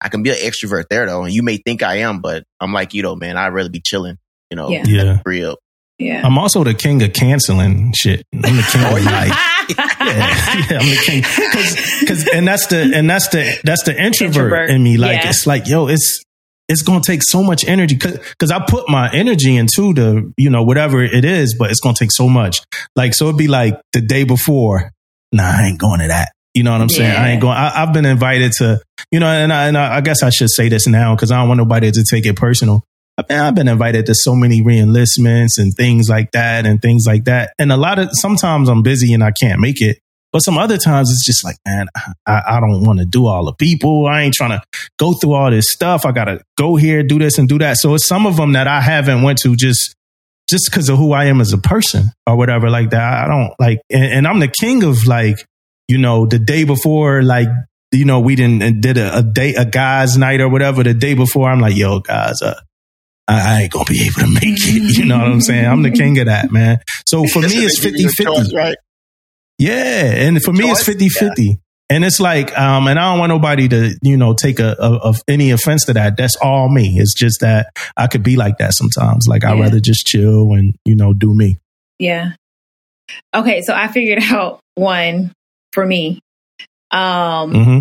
I 0.00 0.08
can 0.08 0.22
be 0.22 0.30
an 0.30 0.36
extrovert 0.36 0.84
there 0.90 1.06
though. 1.06 1.24
And 1.24 1.32
you 1.32 1.42
may 1.42 1.56
think 1.58 1.82
I 1.82 1.96
am, 1.98 2.20
but 2.20 2.44
I'm 2.60 2.72
like, 2.72 2.94
you 2.94 3.02
know, 3.02 3.16
man, 3.16 3.36
I'd 3.36 3.48
rather 3.54 3.70
be 3.70 3.80
chilling, 3.84 4.16
you 4.50 4.56
know, 4.56 4.68
Yeah. 4.70 4.84
Yeah. 4.86 5.18
real. 5.24 5.56
Yeah. 5.98 6.20
I'm 6.26 6.36
also 6.36 6.62
the 6.64 6.74
king 6.74 7.02
of 7.02 7.12
canceling 7.14 7.92
shit. 7.96 8.22
I'm 8.34 8.40
the 8.42 8.48
king 8.70 8.82
of 8.84 8.92
oh, 8.92 8.94
like 8.96 9.32
yeah, 9.68 10.66
yeah, 10.70 10.78
I'm 10.78 10.90
the 10.90 11.02
king. 11.04 11.22
Cause, 11.22 12.04
'cause- 12.06 12.28
and 12.34 12.46
that's 12.46 12.66
the, 12.66 12.92
and 12.94 13.08
that's 13.08 13.28
the, 13.28 13.58
that's 13.64 13.84
the 13.84 13.92
introvert, 13.92 14.36
Introvert, 14.36 14.70
in 14.70 14.82
me. 14.82 14.96
Like, 14.98 15.22
yeah. 15.22 15.30
it's 15.30 15.46
like, 15.46 15.66
yo, 15.66 15.88
it's, 15.88 16.22
it's 16.68 16.82
going 16.82 17.00
to 17.00 17.06
take 17.06 17.22
so 17.22 17.42
much 17.42 17.66
energy 17.66 17.94
because 17.94 18.50
I 18.50 18.64
put 18.66 18.88
my 18.88 19.10
energy 19.12 19.56
into 19.56 19.94
the, 19.94 20.32
you 20.36 20.50
know, 20.50 20.64
whatever 20.64 21.02
it 21.02 21.24
is, 21.24 21.54
but 21.56 21.70
it's 21.70 21.80
going 21.80 21.94
to 21.94 22.04
take 22.04 22.12
so 22.12 22.28
much. 22.28 22.60
Like, 22.96 23.14
so 23.14 23.26
it'd 23.26 23.38
be 23.38 23.48
like 23.48 23.80
the 23.92 24.00
day 24.00 24.24
before, 24.24 24.90
nah, 25.32 25.44
I 25.44 25.66
ain't 25.68 25.78
going 25.78 26.00
to 26.00 26.08
that. 26.08 26.32
You 26.54 26.62
know 26.62 26.72
what 26.72 26.80
I'm 26.80 26.88
saying? 26.88 27.14
I 27.14 27.32
ain't 27.32 27.42
going, 27.42 27.56
I, 27.56 27.82
I've 27.82 27.92
been 27.92 28.06
invited 28.06 28.52
to, 28.58 28.80
you 29.10 29.20
know, 29.20 29.26
and 29.26 29.52
I, 29.52 29.68
and 29.68 29.76
I, 29.76 29.96
I 29.96 30.00
guess 30.00 30.22
I 30.22 30.30
should 30.30 30.50
say 30.50 30.68
this 30.68 30.86
now 30.86 31.14
because 31.14 31.30
I 31.30 31.36
don't 31.38 31.48
want 31.48 31.58
nobody 31.58 31.90
to 31.90 32.04
take 32.10 32.24
it 32.24 32.34
personal. 32.34 32.82
I've 33.18 33.28
been, 33.28 33.40
I've 33.40 33.54
been 33.54 33.68
invited 33.68 34.06
to 34.06 34.14
so 34.14 34.34
many 34.34 34.62
reenlistments 34.62 35.58
and 35.58 35.72
things 35.74 36.08
like 36.08 36.32
that 36.32 36.66
and 36.66 36.80
things 36.80 37.04
like 37.06 37.24
that. 37.24 37.52
And 37.58 37.70
a 37.70 37.76
lot 37.76 37.98
of, 37.98 38.08
sometimes 38.12 38.68
I'm 38.68 38.82
busy 38.82 39.12
and 39.12 39.22
I 39.22 39.32
can't 39.32 39.60
make 39.60 39.80
it. 39.80 39.98
But 40.36 40.40
some 40.40 40.58
other 40.58 40.76
times 40.76 41.10
it's 41.10 41.24
just 41.24 41.44
like, 41.44 41.56
man, 41.66 41.86
I, 42.26 42.42
I 42.46 42.60
don't 42.60 42.84
want 42.84 42.98
to 42.98 43.06
do 43.06 43.24
all 43.24 43.46
the 43.46 43.54
people. 43.54 44.06
I 44.06 44.20
ain't 44.20 44.34
trying 44.34 44.50
to 44.50 44.60
go 44.98 45.14
through 45.14 45.32
all 45.32 45.50
this 45.50 45.70
stuff. 45.70 46.04
I 46.04 46.12
got 46.12 46.26
to 46.26 46.42
go 46.58 46.76
here, 46.76 47.02
do 47.02 47.18
this 47.18 47.38
and 47.38 47.48
do 47.48 47.56
that. 47.60 47.78
So 47.78 47.94
it's 47.94 48.06
some 48.06 48.26
of 48.26 48.36
them 48.36 48.52
that 48.52 48.68
I 48.68 48.82
haven't 48.82 49.22
went 49.22 49.38
to 49.44 49.56
just, 49.56 49.96
just 50.46 50.66
because 50.66 50.90
of 50.90 50.98
who 50.98 51.14
I 51.14 51.24
am 51.24 51.40
as 51.40 51.54
a 51.54 51.56
person 51.56 52.10
or 52.26 52.36
whatever 52.36 52.68
like 52.68 52.90
that. 52.90 53.24
I 53.24 53.26
don't 53.26 53.54
like, 53.58 53.80
and, 53.90 54.04
and 54.04 54.28
I'm 54.28 54.38
the 54.40 54.48
king 54.48 54.82
of 54.82 55.06
like, 55.06 55.38
you 55.88 55.96
know, 55.96 56.26
the 56.26 56.38
day 56.38 56.64
before, 56.64 57.22
like, 57.22 57.48
you 57.90 58.04
know, 58.04 58.20
we 58.20 58.36
didn't 58.36 58.82
did 58.82 58.98
a, 58.98 59.20
a 59.20 59.22
day, 59.22 59.54
a 59.54 59.64
guys 59.64 60.18
night 60.18 60.42
or 60.42 60.50
whatever. 60.50 60.82
The 60.82 60.92
day 60.92 61.14
before, 61.14 61.48
I'm 61.48 61.60
like, 61.60 61.76
yo, 61.76 62.00
guys, 62.00 62.42
uh, 62.42 62.60
I, 63.26 63.40
I 63.40 63.62
ain't 63.62 63.72
gonna 63.72 63.86
be 63.86 64.02
able 64.02 64.20
to 64.20 64.34
make 64.34 64.58
it. 64.58 64.96
You 64.98 65.06
know 65.06 65.16
what 65.16 65.28
I'm 65.28 65.40
saying? 65.40 65.64
I'm 65.64 65.82
the 65.82 65.90
king 65.90 66.18
of 66.18 66.26
that, 66.26 66.52
man. 66.52 66.80
So 67.06 67.24
for 67.24 67.40
me, 67.40 67.64
it's 67.64 67.78
50 67.78 68.06
50. 68.08 68.54
right? 68.54 68.76
Yeah. 69.58 70.04
And 70.26 70.42
for 70.42 70.52
me, 70.52 70.70
it's 70.70 70.80
Choice? 70.80 70.94
50 70.94 71.08
50. 71.08 71.60
And 71.88 72.04
it's 72.04 72.18
like, 72.18 72.56
um, 72.58 72.88
and 72.88 72.98
I 72.98 73.12
don't 73.12 73.20
want 73.20 73.30
nobody 73.30 73.68
to, 73.68 73.96
you 74.02 74.16
know, 74.16 74.34
take 74.34 74.58
a, 74.58 74.72
of 74.80 75.22
any 75.28 75.52
offense 75.52 75.84
to 75.84 75.92
that. 75.92 76.16
That's 76.16 76.34
all 76.36 76.68
me. 76.68 76.96
It's 76.98 77.14
just 77.14 77.40
that 77.42 77.68
I 77.96 78.08
could 78.08 78.24
be 78.24 78.36
like 78.36 78.58
that 78.58 78.74
sometimes. 78.74 79.28
Like 79.28 79.44
I'd 79.44 79.60
rather 79.60 79.78
just 79.78 80.04
chill 80.04 80.52
and, 80.54 80.74
you 80.84 80.96
know, 80.96 81.12
do 81.12 81.32
me. 81.32 81.58
Yeah. 82.00 82.32
Okay, 83.32 83.62
so 83.62 83.72
I 83.72 83.86
figured 83.86 84.22
out 84.30 84.60
one 84.74 85.32
for 85.72 85.86
me. 85.86 86.20
Um, 86.90 87.64
hmm 87.64 87.78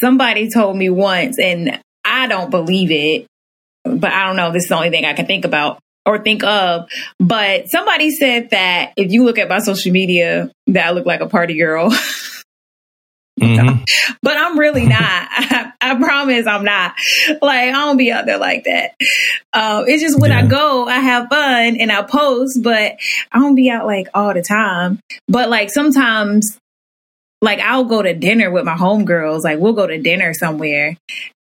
somebody 0.00 0.50
told 0.50 0.76
me 0.76 0.90
once, 0.90 1.38
and 1.38 1.80
I 2.04 2.26
don't 2.26 2.50
believe 2.50 2.90
it, 2.90 3.26
but 3.84 4.12
I 4.12 4.26
don't 4.26 4.36
know. 4.36 4.52
This 4.52 4.64
is 4.64 4.68
the 4.68 4.76
only 4.76 4.90
thing 4.90 5.04
I 5.04 5.12
can 5.12 5.26
think 5.26 5.44
about 5.44 5.78
or 6.06 6.18
think 6.18 6.44
of. 6.44 6.88
But 7.18 7.68
somebody 7.68 8.10
said 8.10 8.50
that 8.50 8.92
if 8.96 9.12
you 9.12 9.24
look 9.24 9.38
at 9.38 9.48
my 9.48 9.58
social 9.58 9.92
media, 9.92 10.50
that 10.68 10.86
I 10.86 10.90
look 10.90 11.06
like 11.06 11.20
a 11.20 11.28
party 11.28 11.56
girl. 11.56 11.90
hmm 13.40 13.82
but 14.22 14.36
I'm 14.36 14.58
really 14.58 14.86
not. 14.88 14.98
I, 15.00 15.72
I 15.80 15.94
promise 15.96 16.46
I'm 16.46 16.64
not. 16.64 16.94
Like 17.42 17.68
I 17.68 17.72
don't 17.72 17.96
be 17.96 18.10
out 18.10 18.26
there 18.26 18.38
like 18.38 18.64
that. 18.64 18.94
Uh, 19.52 19.84
it's 19.86 20.02
just 20.02 20.18
when 20.18 20.32
I 20.32 20.46
go, 20.46 20.88
I 20.88 20.98
have 20.98 21.28
fun 21.28 21.76
and 21.76 21.92
I 21.92 22.02
post, 22.02 22.62
but 22.62 22.96
I 23.30 23.38
don't 23.38 23.54
be 23.54 23.70
out 23.70 23.86
like 23.86 24.08
all 24.14 24.32
the 24.34 24.42
time. 24.42 24.98
But 25.28 25.50
like 25.50 25.70
sometimes, 25.70 26.58
like 27.42 27.60
I'll 27.60 27.84
go 27.84 28.02
to 28.02 28.14
dinner 28.14 28.50
with 28.50 28.64
my 28.64 28.74
homegirls. 28.74 29.44
Like 29.44 29.58
we'll 29.58 29.74
go 29.74 29.86
to 29.86 30.00
dinner 30.00 30.32
somewhere. 30.32 30.96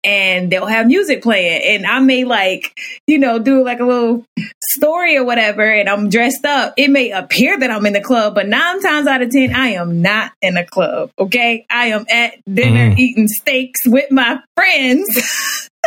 And 0.04 0.50
they'll 0.50 0.66
have 0.66 0.86
music 0.86 1.22
playing, 1.22 1.60
and 1.64 1.84
I 1.84 1.98
may 1.98 2.22
like, 2.24 2.78
you 3.08 3.18
know, 3.18 3.40
do 3.40 3.64
like 3.64 3.80
a 3.80 3.84
little 3.84 4.24
story 4.70 5.16
or 5.16 5.24
whatever, 5.24 5.62
and 5.62 5.88
I'm 5.88 6.08
dressed 6.08 6.44
up. 6.44 6.74
It 6.76 6.88
may 6.88 7.10
appear 7.10 7.58
that 7.58 7.70
I'm 7.70 7.84
in 7.84 7.94
the 7.94 8.00
club, 8.00 8.34
but 8.36 8.46
nine 8.48 8.80
times 8.80 9.08
out 9.08 9.22
of 9.22 9.30
ten, 9.30 9.52
I 9.54 9.70
am 9.70 10.00
not 10.00 10.30
in 10.40 10.56
a 10.56 10.64
club. 10.64 11.10
Okay, 11.18 11.66
I 11.68 11.86
am 11.88 12.06
at 12.08 12.34
dinner 12.52 12.90
Mhm. 12.90 12.98
eating 12.98 13.28
steaks 13.28 13.80
with 13.86 14.10
my 14.12 14.38
friends. 14.56 15.68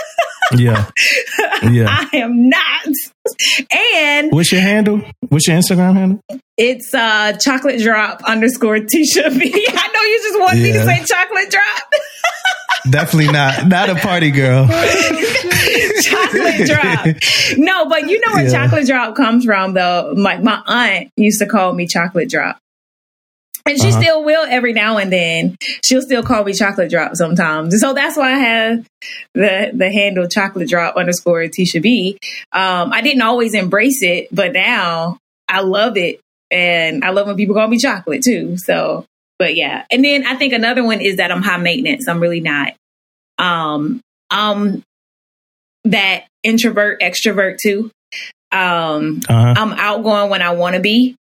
Yeah. 0.58 0.90
Yeah. 1.64 1.86
I 1.88 2.18
am 2.18 2.50
not. 2.50 2.88
And 3.72 4.32
What's 4.32 4.52
your 4.52 4.62
handle? 4.62 5.00
What's 5.30 5.48
your 5.48 5.58
Instagram 5.58 5.94
handle? 5.96 6.20
it's 6.58 6.92
uh 6.94 7.34
chocolate 7.34 7.80
drop 7.82 8.24
underscore 8.24 8.78
Tisha 8.78 9.40
B. 9.40 9.54
I 9.70 9.88
know 9.94 10.02
you 10.02 10.20
just 10.24 10.40
want 10.40 10.58
me 10.58 10.72
to 10.74 10.84
say 10.84 11.04
chocolate 11.06 11.52
drop. 11.52 11.94
Definitely 12.90 13.32
not. 13.32 13.68
Not 13.68 13.90
a 13.92 13.96
party 13.96 14.32
girl. 14.32 14.66
chocolate 16.02 16.66
drop. 16.68 17.06
No, 17.58 17.86
but 17.88 18.10
you 18.10 18.20
know 18.20 18.34
where 18.34 18.44
Yeah. 18.46 18.50
chocolate 18.66 18.88
drop 18.88 19.16
comes 19.16 19.46
from 19.46 19.74
though. 19.76 20.14
Like 20.16 20.42
my 20.42 20.62
aunt 20.66 21.10
used 21.16 21.40
to 21.40 21.46
call 21.46 21.74
me 21.74 21.86
chocolate 21.88 22.30
drop. 22.30 22.58
And 23.66 23.80
she 23.80 23.90
Uh-huh. 23.90 24.02
still 24.02 24.24
will 24.24 24.46
every 24.50 24.74
now 24.74 24.98
and 24.98 25.12
then. 25.12 25.56
She'll 25.86 26.02
still 26.02 26.24
call 26.24 26.44
me 26.44 26.54
chocolate 26.54 26.90
drop 26.90 27.16
sometimes. 27.16 27.80
So 27.80 27.94
that's 27.94 28.18
why 28.18 28.34
I 28.34 28.38
have 28.38 28.86
the 29.34 29.72
the 29.74 29.92
handle 29.92 30.28
chocolate 30.28 30.68
drop 30.70 30.96
underscore 30.98 31.44
Tisha 31.44 31.82
B. 31.82 32.18
Um, 32.52 32.92
I 32.92 33.02
didn't 33.02 33.22
always 33.22 33.54
embrace 33.54 34.02
it, 34.04 34.28
but 34.32 34.54
now 34.54 35.18
I 35.48 35.62
love 35.62 35.98
it. 35.98 36.20
And 36.50 37.04
I 37.06 37.12
love 37.12 37.28
when 37.28 37.36
people 37.38 37.56
call 37.56 37.68
me 37.68 37.78
chocolate 37.78 38.24
too. 38.24 38.58
So 38.58 39.06
but 39.40 39.56
yeah. 39.56 39.86
And 39.92 40.04
then 40.04 40.26
I 40.26 40.36
think 40.36 40.54
another 40.54 40.84
one 40.84 41.02
is 41.02 41.18
that 41.18 41.32
I'm 41.32 41.42
high 41.42 41.58
maintenance. 41.58 42.08
I'm 42.08 42.20
really 42.20 42.42
not. 42.42 42.74
Um 43.38 44.02
I'm 44.30 44.84
that 45.86 46.26
introvert 46.44 47.02
extrovert 47.02 47.58
too. 47.58 47.90
Um, 48.52 49.22
Uh-huh. 49.28 49.54
I'm 49.58 49.74
outgoing 49.74 50.30
when 50.30 50.42
I 50.42 50.52
want 50.52 50.76
to 50.76 50.82
be, 50.82 51.16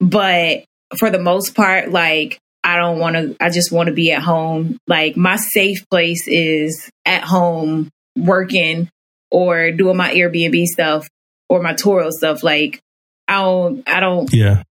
but 0.00 0.64
for 0.98 1.10
the 1.10 1.18
most 1.18 1.54
part, 1.54 1.90
like 1.90 2.38
I 2.64 2.76
don't 2.76 2.98
want 2.98 3.16
to. 3.16 3.36
I 3.40 3.50
just 3.50 3.72
want 3.72 3.88
to 3.88 3.92
be 3.94 4.12
at 4.12 4.22
home. 4.22 4.78
Like 4.86 5.16
my 5.16 5.36
safe 5.36 5.84
place 5.90 6.26
is 6.28 6.88
at 7.04 7.24
home 7.24 7.88
working 8.16 8.88
or 9.30 9.70
doing 9.72 9.96
my 9.96 10.12
Airbnb 10.14 10.64
stuff 10.66 11.08
or 11.48 11.62
my 11.62 11.74
Turo 11.74 12.10
stuff. 12.10 12.42
Like 12.42 12.80
I 13.28 13.42
don't. 13.42 13.88
I 13.88 14.00
don't 14.00 14.32
Yeah. 14.32 14.62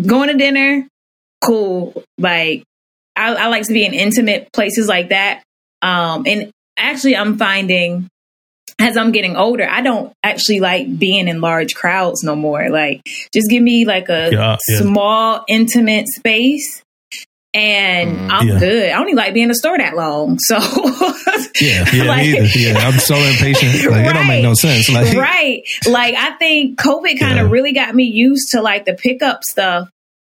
going 0.00 0.28
to 0.28 0.36
dinner. 0.36 0.86
Cool. 1.44 2.02
Like 2.18 2.64
I, 3.16 3.34
I 3.34 3.46
like 3.48 3.64
to 3.66 3.72
be 3.72 3.84
in 3.84 3.94
intimate 3.94 4.52
places 4.52 4.88
like 4.88 5.08
that. 5.10 5.42
Um, 5.82 6.24
and 6.26 6.50
actually, 6.76 7.16
I'm 7.16 7.38
finding 7.38 8.08
as 8.80 8.96
I'm 8.96 9.10
getting 9.12 9.36
older, 9.36 9.68
I 9.68 9.80
don't 9.80 10.12
actually 10.22 10.60
like 10.60 10.98
being 10.98 11.26
in 11.28 11.40
large 11.40 11.74
crowds 11.74 12.22
no 12.22 12.36
more. 12.36 12.68
Like, 12.70 13.02
just 13.34 13.50
give 13.50 13.62
me 13.62 13.84
like 13.84 14.08
a 14.08 14.30
Yeah, 14.32 14.56
yeah. 14.68 14.78
small, 14.78 15.44
intimate 15.48 16.06
space, 16.08 16.82
and 17.54 18.16
Mhm. 18.16 18.30
I'm 18.30 18.48
Yeah. 18.48 18.58
good. 18.58 18.90
I 18.90 18.92
don't 18.98 19.08
even 19.08 19.16
like 19.16 19.32
being 19.34 19.44
in 19.44 19.48
the 19.48 19.54
store 19.54 19.78
that 19.78 19.96
long. 19.96 20.38
So, 20.38 20.58
Yeah. 21.60 21.84
Yeah. 21.92 22.04
Like- 22.04 22.22
me. 22.26 22.50
Yeah. 22.54 22.78
I'm 22.78 22.98
so 22.98 23.16
impatient. 23.16 23.90
Like, 23.90 24.06
it 24.06 24.12
don't 24.12 24.26
make 24.28 24.42
no 24.42 24.54
sense. 24.54 24.88
Like, 24.88 25.16
right. 25.16 25.62
Like 25.86 26.14
I 26.14 26.32
think 26.38 26.78
COVID 26.78 27.18
kind 27.18 27.38
of 27.40 27.46
Yeah. 27.46 27.52
really 27.52 27.72
got 27.72 27.94
me 27.94 28.04
used 28.04 28.50
to 28.50 28.60
like 28.62 28.84
the 28.84 28.94
pickup 28.94 29.42
stuff, 29.44 29.88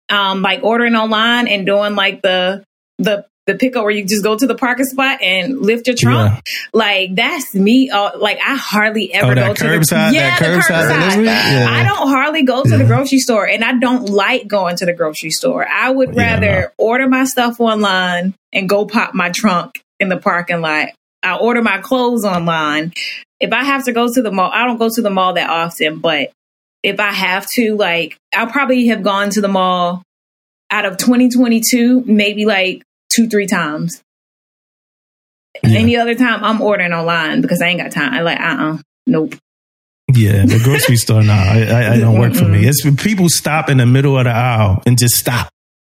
um, 0.08 0.42
like 0.42 0.60
ordering 0.62 0.94
online 0.94 1.48
and 1.48 1.66
doing 1.66 1.94
like 1.96 2.22
the 2.22 2.64
the 2.98 3.24
the 3.48 3.56
pickup 3.56 3.82
where 3.82 3.90
you 3.90 4.04
just 4.04 4.22
go 4.22 4.36
to 4.36 4.46
the 4.46 4.54
parking 4.54 4.84
spot 4.84 5.20
and 5.22 5.60
lift 5.60 5.86
your 5.86 5.96
trunk. 5.96 6.34
Yeah. 6.34 6.40
Like 6.72 7.14
that's 7.16 7.54
me. 7.54 7.90
Uh, 7.90 8.16
like 8.18 8.38
I 8.38 8.54
hardly 8.54 9.12
ever 9.12 9.32
Oh, 9.32 9.34
go 9.34 9.54
to 9.54 9.64
the 9.64 9.86
that 9.90 10.12
yeah, 10.12 10.38
the 10.38 10.44
curbside. 10.44 11.24
Yeah. 11.24 11.66
I 11.68 11.82
don't 11.82 12.08
hardly 12.08 12.42
go 12.44 12.62
to 12.62 12.76
the 12.76 12.84
grocery 12.84 13.18
store, 13.18 13.48
and 13.48 13.64
I 13.64 13.72
don't 13.72 14.08
like 14.08 14.46
going 14.46 14.76
to 14.76 14.86
the 14.86 14.92
grocery 14.92 15.30
store. 15.30 15.66
I 15.66 15.90
would 15.90 16.14
rather 16.14 16.60
no. 16.60 16.68
order 16.76 17.08
my 17.08 17.24
stuff 17.24 17.58
online 17.58 18.34
and 18.52 18.68
go 18.68 18.86
pop 18.86 19.14
my 19.14 19.30
trunk 19.30 19.82
in 19.98 20.08
the 20.08 20.18
parking 20.18 20.60
lot. 20.60 20.90
I 21.22 21.36
order 21.36 21.62
my 21.62 21.78
clothes 21.78 22.24
online. 22.24 22.92
If 23.40 23.52
I 23.52 23.64
have 23.64 23.84
to 23.86 23.92
go 23.92 24.12
to 24.12 24.22
the 24.22 24.30
mall, 24.30 24.50
I 24.52 24.66
don't 24.66 24.78
go 24.78 24.88
to 24.88 25.02
the 25.02 25.10
mall 25.10 25.34
that 25.34 25.48
often, 25.48 25.98
but 25.98 26.30
if 26.82 27.00
I 27.00 27.12
have 27.12 27.46
to, 27.54 27.76
like, 27.76 28.16
I'll 28.34 28.46
probably 28.46 28.86
have 28.88 29.02
gone 29.02 29.30
to 29.30 29.40
the 29.40 29.48
mall 29.48 30.02
out 30.70 30.84
of 30.84 30.98
2022, 30.98 32.04
maybe 32.06 32.44
like 32.44 32.82
two, 33.10 33.28
three 33.28 33.46
times. 33.46 34.02
Yeah. 35.62 35.78
Any 35.78 35.96
other 35.96 36.14
time, 36.14 36.44
I'm 36.44 36.60
ordering 36.60 36.92
online 36.92 37.40
because 37.40 37.60
I 37.60 37.66
ain't 37.66 37.80
got 37.80 37.90
time. 37.90 38.14
I 38.14 38.20
like, 38.20 38.40
uh, 38.40 38.56
uh 38.58 38.78
nope. 39.06 39.34
Yeah, 40.14 40.46
the 40.46 40.60
grocery 40.62 40.96
store, 40.96 41.22
no, 41.22 41.32
I, 41.32 41.66
I, 41.70 41.92
I 41.92 42.00
don't 42.00 42.18
work 42.18 42.34
for 42.34 42.46
me. 42.46 42.66
It's 42.66 42.82
people 43.02 43.28
stop 43.28 43.68
in 43.68 43.76
the 43.76 43.84
middle 43.84 44.16
of 44.16 44.24
the 44.24 44.30
aisle 44.30 44.82
and 44.86 44.96
just 44.96 45.16
stop, 45.16 45.50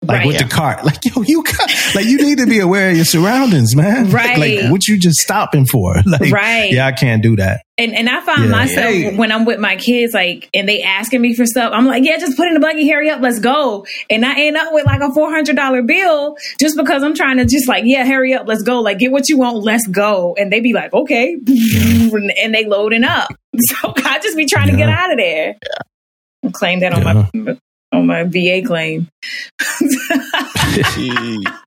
like 0.06 0.18
Right. 0.18 0.26
with 0.26 0.38
the 0.38 0.44
cart. 0.44 0.84
Like, 0.84 1.04
yo, 1.04 1.22
you 1.22 1.42
got, 1.42 1.70
like, 1.94 2.04
you 2.06 2.18
need 2.18 2.38
to 2.38 2.46
be 2.46 2.60
aware 2.60 2.90
of 2.90 2.96
your 2.96 3.04
surroundings, 3.04 3.74
man. 3.74 4.10
Right. 4.10 4.38
Like, 4.38 4.70
what 4.70 4.86
you 4.86 4.98
just 4.98 5.18
stopping 5.18 5.66
for? 5.66 5.94
Like, 6.06 6.30
Right. 6.32 6.72
Yeah, 6.72 6.86
I 6.86 6.92
can't 6.92 7.22
do 7.22 7.36
that. 7.36 7.62
And 7.76 7.92
and 7.92 8.08
I 8.08 8.20
find 8.20 8.44
Yeah. 8.44 8.50
myself 8.50 8.92
Hey. 8.94 9.16
when 9.16 9.32
I'm 9.32 9.44
with 9.44 9.58
my 9.58 9.74
kids, 9.76 10.14
like, 10.14 10.48
and 10.54 10.68
they 10.68 10.82
asking 10.82 11.20
me 11.20 11.34
for 11.34 11.44
stuff, 11.44 11.72
I'm 11.74 11.86
like, 11.86 12.04
yeah, 12.04 12.18
just 12.18 12.36
put 12.36 12.46
in 12.46 12.54
the 12.54 12.60
buggy, 12.60 12.88
hurry 12.88 13.10
up, 13.10 13.20
let's 13.20 13.40
go. 13.40 13.84
And 14.08 14.24
I 14.24 14.38
end 14.42 14.56
up 14.56 14.68
with 14.72 14.86
like 14.86 15.00
a 15.00 15.12
four 15.12 15.30
hundred 15.32 15.56
dollar 15.56 15.82
bill 15.82 16.36
just 16.60 16.76
because 16.76 17.02
I'm 17.02 17.14
trying 17.16 17.38
to 17.38 17.44
just 17.46 17.66
like, 17.66 17.82
yeah, 17.84 18.06
hurry 18.06 18.32
up, 18.34 18.46
let's 18.46 18.62
go. 18.62 18.80
Like, 18.80 18.98
get 19.00 19.10
what 19.10 19.28
you 19.28 19.38
want, 19.38 19.56
let's 19.64 19.86
go. 19.88 20.36
And 20.38 20.52
they 20.52 20.60
be 20.60 20.72
like, 20.72 20.92
okay, 20.92 21.34
and 21.46 22.54
they 22.54 22.64
loading 22.66 23.04
up. 23.04 23.28
So 23.56 23.92
I 23.96 24.18
just 24.20 24.36
be 24.36 24.46
trying 24.46 24.68
to 24.70 24.76
get 24.76 24.88
out 24.88 25.12
of 25.12 25.16
there. 25.16 25.54
And 26.42 26.52
claim 26.52 26.80
that 26.80 26.92
on 26.92 27.04
my 27.04 27.56
on 27.94 28.06
my 28.06 28.24
VA 28.24 28.62
claim. 28.66 29.08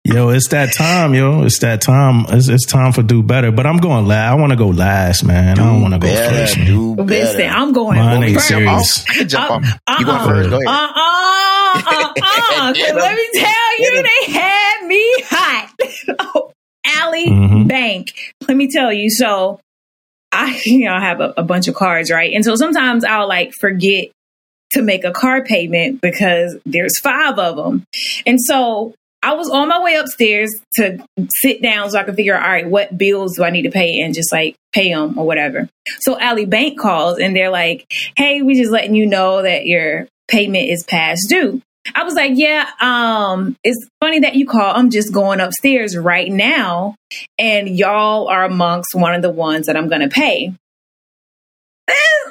Yo, 0.03 0.29
it's 0.29 0.47
that 0.49 0.73
time, 0.73 1.13
yo. 1.13 1.43
It's 1.43 1.59
that 1.59 1.81
time. 1.81 2.25
It's, 2.29 2.47
it's 2.49 2.65
time 2.65 2.91
for 2.93 3.03
do 3.03 3.21
better. 3.23 3.51
But 3.51 3.65
I'm 3.65 3.77
going 3.77 4.05
last. 4.07 4.31
I 4.31 4.35
want 4.35 4.51
to 4.51 4.55
go 4.57 4.67
last, 4.67 5.23
man. 5.23 5.57
I 5.59 5.63
don't 5.63 5.81
want 5.81 5.93
to 5.93 5.99
go 5.99 6.07
first. 6.13 6.57
man. 6.57 6.67
do 6.67 6.95
Listen, 6.95 7.37
better. 7.37 7.53
I'm 7.55 7.73
going 7.73 7.97
Mine 7.99 8.23
ain't 8.23 8.33
first. 8.35 8.47
serious. 8.47 9.05
I 9.09 9.13
can 9.13 9.29
jump 9.29 9.51
Uh, 9.51 9.53
on. 9.53 9.99
You 9.99 10.05
going 10.05 10.17
uh-uh. 10.17 10.27
first? 10.27 10.49
Go 10.49 10.55
ahead. 10.57 10.67
Uh 10.67 10.71
uh 10.71 12.13
uh 12.21 12.61
uh. 12.61 12.73
Get 12.73 12.89
'em. 12.89 12.95
Let 12.97 13.15
me 13.15 13.29
tell 13.33 13.79
you, 13.79 14.03
they 14.03 14.33
had 14.33 14.87
me 14.87 15.13
hot. 15.27 15.73
oh, 16.19 16.51
Ally 16.85 17.25
Mhm. 17.27 17.67
Bank. 17.67 18.33
Let 18.47 18.57
me 18.57 18.67
tell 18.69 18.91
you. 18.93 19.09
So 19.09 19.59
I, 20.31 20.59
you 20.65 20.85
know, 20.85 20.93
I 20.93 21.01
have 21.01 21.19
a, 21.21 21.33
a 21.37 21.43
bunch 21.43 21.67
of 21.67 21.75
cards, 21.75 22.11
right? 22.11 22.31
And 22.33 22.43
so 22.45 22.55
sometimes 22.55 23.03
I'll 23.03 23.27
like 23.27 23.53
forget 23.53 24.09
to 24.71 24.81
make 24.81 25.03
a 25.03 25.11
car 25.11 25.43
payment 25.43 26.01
because 26.01 26.57
there's 26.65 26.99
five 26.99 27.39
of 27.39 27.55
them. 27.55 27.83
And 28.25 28.39
so 28.41 28.93
I 29.23 29.33
was 29.33 29.49
on 29.49 29.67
my 29.67 29.81
way 29.81 29.95
upstairs 29.95 30.51
to 30.75 31.05
sit 31.29 31.61
down 31.61 31.89
so 31.89 31.99
I 31.99 32.03
could 32.03 32.15
figure 32.15 32.35
out, 32.35 32.43
all 32.43 32.51
right, 32.51 32.67
what 32.67 32.97
bills 32.97 33.35
do 33.35 33.43
I 33.43 33.49
need 33.49 33.63
to 33.63 33.71
pay 33.71 33.99
and 33.99 34.13
just 34.13 34.31
like 34.31 34.55
pay 34.73 34.93
them 34.93 35.17
or 35.17 35.25
whatever. 35.25 35.69
So 35.99 36.19
Ally 36.19 36.45
Bank 36.45 36.79
calls 36.79 37.19
and 37.19 37.35
they're 37.35 37.49
like, 37.49 37.85
hey, 38.15 38.41
we 38.41 38.55
just 38.55 38.71
letting 38.71 38.95
you 38.95 39.05
know 39.05 39.41
that 39.41 39.65
your 39.65 40.07
payment 40.27 40.69
is 40.69 40.83
past 40.83 41.27
due. 41.29 41.61
I 41.95 42.03
was 42.03 42.15
like, 42.15 42.33
yeah, 42.35 42.69
um, 42.81 43.55
it's 43.63 43.87
funny 44.01 44.19
that 44.19 44.35
you 44.35 44.45
call. 44.45 44.75
I'm 44.75 44.89
just 44.89 45.13
going 45.13 45.39
upstairs 45.39 45.95
right 45.95 46.29
now, 46.29 46.95
and 47.39 47.69
y'all 47.69 48.27
are 48.27 48.43
amongst 48.43 48.93
one 48.93 49.13
of 49.13 49.21
the 49.21 49.29
ones 49.29 49.67
that 49.67 49.77
I'm 49.77 49.87
going 49.87 50.01
to 50.01 50.09
pay. 50.09 50.53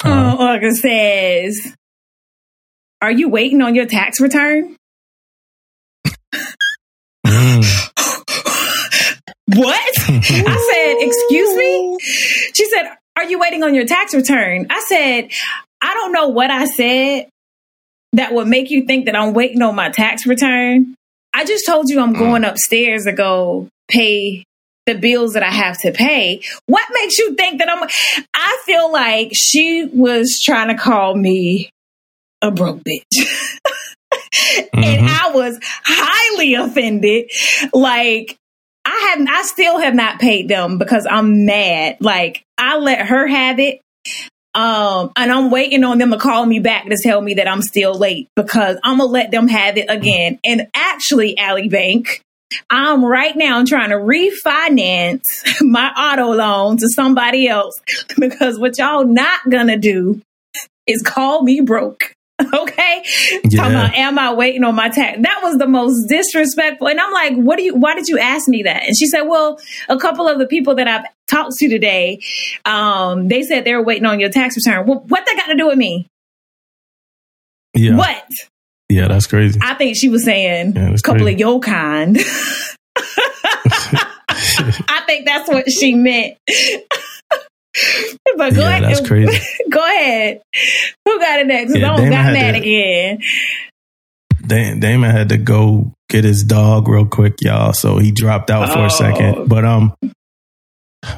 Uh-huh. 0.04 0.36
Uh, 0.38 0.70
says, 0.72 1.74
Are 3.02 3.10
you 3.10 3.28
waiting 3.28 3.62
on 3.62 3.74
your 3.74 3.86
tax 3.86 4.20
return? 4.20 4.76
Mm. 7.26 7.92
What? 9.48 9.92
I 10.08 10.20
said, 10.20 11.06
Excuse 11.06 11.54
me? 11.54 11.96
She 12.52 12.68
said, 12.68 12.90
Are 13.16 13.24
you 13.24 13.38
waiting 13.38 13.62
on 13.62 13.74
your 13.74 13.86
tax 13.86 14.12
return? 14.12 14.66
I 14.70 14.84
said, 14.88 15.30
I 15.80 15.94
don't 15.94 16.12
know 16.12 16.28
what 16.28 16.50
I 16.50 16.64
said 16.66 17.28
that 18.12 18.32
would 18.32 18.48
make 18.48 18.70
you 18.70 18.86
think 18.86 19.06
that 19.06 19.14
I'm 19.14 19.34
waiting 19.34 19.62
on 19.62 19.74
my 19.74 19.90
tax 19.90 20.26
return. 20.26 20.94
I 21.32 21.44
just 21.44 21.66
told 21.66 21.88
you 21.88 22.00
I'm 22.00 22.14
going 22.14 22.44
upstairs 22.44 23.04
to 23.04 23.12
go 23.12 23.68
pay 23.88 24.44
the 24.86 24.94
bills 24.94 25.34
that 25.34 25.42
I 25.42 25.50
have 25.50 25.78
to 25.82 25.92
pay. 25.92 26.40
What 26.66 26.84
makes 26.92 27.18
you 27.18 27.34
think 27.34 27.58
that 27.58 27.70
I'm 27.70 27.88
I 28.34 28.62
feel 28.64 28.90
like 28.90 29.30
she 29.32 29.84
was 29.92 30.40
trying 30.44 30.68
to 30.68 30.82
call 30.82 31.14
me 31.14 31.70
a 32.46 32.50
broke 32.50 32.82
bitch. 32.82 33.02
and 34.72 35.00
Mhm. 35.00 35.08
I 35.08 35.30
was 35.34 35.58
highly 35.84 36.54
offended. 36.54 37.30
Like 37.72 38.36
I 38.84 39.08
haven't 39.10 39.28
I 39.28 39.42
still 39.42 39.78
have 39.80 39.94
not 39.94 40.20
paid 40.20 40.48
them 40.48 40.78
because 40.78 41.06
I'm 41.10 41.44
mad. 41.44 41.96
Like 42.00 42.42
I 42.58 42.78
let 42.78 43.06
her 43.06 43.26
have 43.26 43.58
it. 43.58 43.80
Um, 44.54 45.12
and 45.16 45.30
I'm 45.30 45.50
waiting 45.50 45.84
on 45.84 45.98
them 45.98 46.12
to 46.12 46.18
call 46.18 46.46
me 46.46 46.60
back 46.60 46.86
to 46.88 46.96
tell 47.02 47.20
me 47.20 47.34
that 47.34 47.46
I'm 47.46 47.60
still 47.60 47.92
late 47.94 48.28
because 48.36 48.78
I'm 48.82 48.98
gonna 48.98 49.10
let 49.10 49.30
them 49.30 49.48
have 49.48 49.76
it 49.76 49.86
again. 49.90 50.38
And 50.44 50.68
actually, 50.74 51.36
Ally 51.36 51.68
Bank, 51.68 52.22
I'm 52.70 53.04
right 53.04 53.36
now 53.36 53.62
trying 53.64 53.90
to 53.90 53.96
refinance 53.96 55.24
my 55.60 55.90
auto 55.90 56.32
loan 56.32 56.78
to 56.78 56.88
somebody 56.88 57.48
else 57.48 57.74
because 58.18 58.58
what 58.58 58.78
y'all 58.78 59.04
not 59.04 59.40
gonna 59.50 59.76
do 59.76 60.22
is 60.86 61.02
call 61.02 61.42
me 61.42 61.60
broke. 61.60 62.12
Okay. 62.52 63.02
Yeah. 63.44 63.62
Talking 63.62 63.74
about, 63.76 63.94
am 63.94 64.18
I 64.18 64.32
waiting 64.34 64.62
on 64.62 64.74
my 64.74 64.88
tax? 64.90 65.18
That 65.22 65.40
was 65.42 65.56
the 65.56 65.66
most 65.66 66.06
disrespectful. 66.06 66.88
And 66.88 67.00
I'm 67.00 67.12
like, 67.12 67.34
what 67.34 67.56
do 67.56 67.62
you, 67.64 67.74
why 67.74 67.94
did 67.94 68.08
you 68.08 68.18
ask 68.18 68.46
me 68.46 68.62
that? 68.64 68.82
And 68.84 68.96
she 68.96 69.06
said, 69.06 69.22
well, 69.22 69.58
a 69.88 69.96
couple 69.96 70.28
of 70.28 70.38
the 70.38 70.46
people 70.46 70.74
that 70.74 70.86
I've 70.86 71.04
talked 71.26 71.56
to 71.56 71.68
today, 71.68 72.20
um, 72.66 73.28
they 73.28 73.42
said 73.42 73.64
they 73.64 73.74
were 73.74 73.82
waiting 73.82 74.04
on 74.04 74.20
your 74.20 74.28
tax 74.28 74.54
return. 74.56 74.86
Well, 74.86 75.00
what 75.08 75.24
that 75.24 75.36
got 75.36 75.46
to 75.46 75.56
do 75.56 75.66
with 75.68 75.78
me? 75.78 76.08
Yeah. 77.74 77.96
What? 77.96 78.26
Yeah, 78.90 79.08
that's 79.08 79.26
crazy. 79.26 79.58
I 79.62 79.74
think 79.74 79.96
she 79.96 80.08
was 80.10 80.24
saying 80.24 80.74
Yeah, 80.76 80.90
a 80.90 80.98
couple 80.98 81.22
crazy. 81.24 81.34
of 81.34 81.40
your 81.40 81.60
kind. 81.60 82.18
I 84.88 85.02
think 85.06 85.26
that's 85.26 85.48
what 85.48 85.70
she 85.70 85.94
meant. 85.94 86.36
but 88.36 88.54
go 88.54 88.60
Yeah, 88.62 88.68
ahead. 88.68 88.82
that's 88.84 89.06
crazy. 89.06 89.38
Go 89.70 89.84
ahead. 89.84 90.40
Who 91.04 91.18
got 91.18 91.40
it 91.40 91.46
next? 91.46 91.74
Yeah, 91.74 91.80
don't 91.80 92.10
got 92.10 92.32
mad 92.32 92.52
to- 92.52 92.58
again. 92.60 93.18
Da- 94.46 94.74
Damon 94.78 95.10
had 95.10 95.30
to 95.30 95.36
go 95.38 95.92
get 96.08 96.22
his 96.24 96.44
dog 96.44 96.88
real 96.88 97.06
quick, 97.06 97.34
y'all. 97.40 97.72
So 97.72 97.98
he 97.98 98.12
dropped 98.12 98.50
out 98.50 98.72
for 98.72 98.78
Oh. 98.80 98.84
a 98.86 98.90
second. 98.90 99.48
But 99.48 99.64
um, 99.64 99.94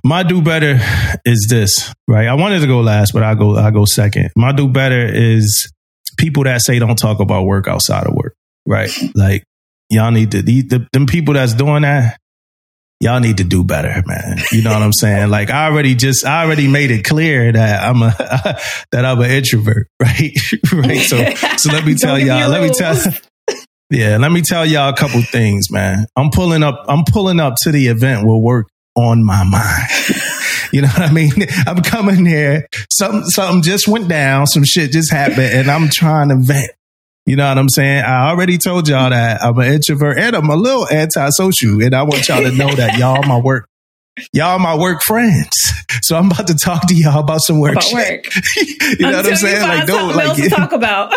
my 0.05 0.23
do 0.23 0.41
better 0.43 0.79
is 1.25 1.47
this, 1.51 1.93
right? 2.07 2.27
I 2.27 2.35
wanted 2.35 2.61
to 2.61 2.67
go 2.67 2.81
last, 2.81 3.13
but 3.13 3.23
I 3.23 3.35
go 3.35 3.57
I 3.57 3.71
go 3.71 3.85
second. 3.85 4.31
My 4.37 4.53
do 4.53 4.69
better 4.69 5.05
is 5.07 5.71
people 6.17 6.45
that 6.45 6.63
say 6.63 6.79
don't 6.79 6.97
talk 6.97 7.21
about 7.21 7.45
work 7.45 7.69
outside 7.69 8.07
of 8.07 8.15
work, 8.15 8.35
right? 8.67 8.91
Like 9.15 9.45
y'all 9.91 10.11
need 10.11 10.31
to 10.33 10.43
the, 10.43 10.63
the 10.63 10.87
them 10.93 11.07
people 11.07 11.35
that's 11.35 11.55
doing 11.55 11.83
that. 11.83 12.19
Y'all 13.01 13.21
need 13.21 13.39
to 13.39 13.45
do 13.45 13.65
better, 13.65 14.03
man. 14.07 14.39
You 14.53 14.63
know 14.63 14.73
what 14.73 14.83
I'm 14.83 14.93
saying? 14.93 15.31
Like 15.39 15.51
I 15.51 15.67
already 15.67 15.95
just, 15.95 16.25
I 16.25 16.45
already 16.45 16.69
made 16.69 16.91
it 16.91 17.05
clear 17.05 17.53
that 17.53 17.83
I'm 17.83 18.03
a, 18.03 18.15
that 18.93 19.05
I'm 19.05 19.21
an 19.21 19.31
introvert, 19.31 19.89
right? 20.01 20.33
right. 20.73 21.01
So, 21.01 21.17
so 21.57 21.73
let 21.73 21.85
me 21.85 21.95
tell 21.95 22.17
Don't 22.17 22.25
give 22.25 22.35
me 22.35 22.41
y'all, 22.41 22.49
let 22.49 22.63
me 22.63 22.71
tell, 22.71 22.97
yeah, 23.91 24.17
let 24.17 24.33
me 24.33 24.43
tell 24.43 24.65
y'all 24.65 24.89
a 24.89 24.97
couple 24.97 25.21
things, 25.23 25.71
man. 25.71 26.07
I'm 26.17 26.31
pulling 26.31 26.63
up, 26.63 26.85
I'm 26.89 27.05
pulling 27.05 27.41
up 27.41 27.55
to 27.63 27.73
the 27.73 27.89
event 27.89 28.27
with 28.27 28.43
work 28.43 28.69
on 28.97 29.25
my 29.25 29.45
mind. 29.45 30.23
You 30.73 30.83
know 30.83 30.89
what 30.89 31.03
I 31.03 31.13
mean? 31.13 31.33
I'm 31.67 31.83
coming 31.83 32.27
here. 32.27 32.67
Something, 32.91 33.25
something 33.25 33.63
just 33.63 33.89
went 33.89 34.09
down. 34.09 34.47
Some 34.47 34.65
shit 34.65 34.93
just 34.93 35.11
happened 35.11 35.53
and 35.53 35.71
I'm 35.71 35.89
trying 35.89 36.29
to 36.31 36.37
vent. 36.37 36.71
You 37.29 37.37
know 37.37 37.47
what 37.47 37.59
I'm 37.59 37.69
saying? 37.69 38.05
I 38.05 38.31
already 38.31 38.57
told 38.57 38.89
y'all 38.89 39.11
that 39.11 39.43
I'm 39.43 39.59
an 39.59 39.71
introvert 39.71 40.19
and 40.19 40.35
I'm 40.35 40.49
a 40.49 40.57
little 40.57 40.89
antisocial. 40.89 41.83
And 41.83 41.95
I 41.95 42.03
want 42.03 42.27
y'all 42.27 42.43
to 42.43 42.51
know 42.53 42.75
that 42.75 42.97
y'all 42.99 43.23
my 43.25 43.39
work, 43.39 43.69
y'all 44.33 44.59
my 44.59 44.75
work 44.75 45.03
friends. 45.03 45.51
So 46.01 46.17
I'm 46.17 46.31
about 46.31 46.47
to 46.47 46.55
talk 46.55 46.89
to 46.89 46.95
y'all 46.95 47.21
about 47.21 47.41
some 47.43 47.61
work 47.61 47.73
About 47.73 47.85
shit. 47.85 47.95
work. 47.95 48.25
you 48.57 48.97
know 49.01 49.17
what 49.19 49.27
I'm 49.27 49.37
saying? 49.37 49.61
Like, 49.61 49.87
don't 49.87 50.17
like 50.17 50.27
else 50.27 50.41
to 50.41 50.49
talk 50.57 50.73
about. 50.73 51.13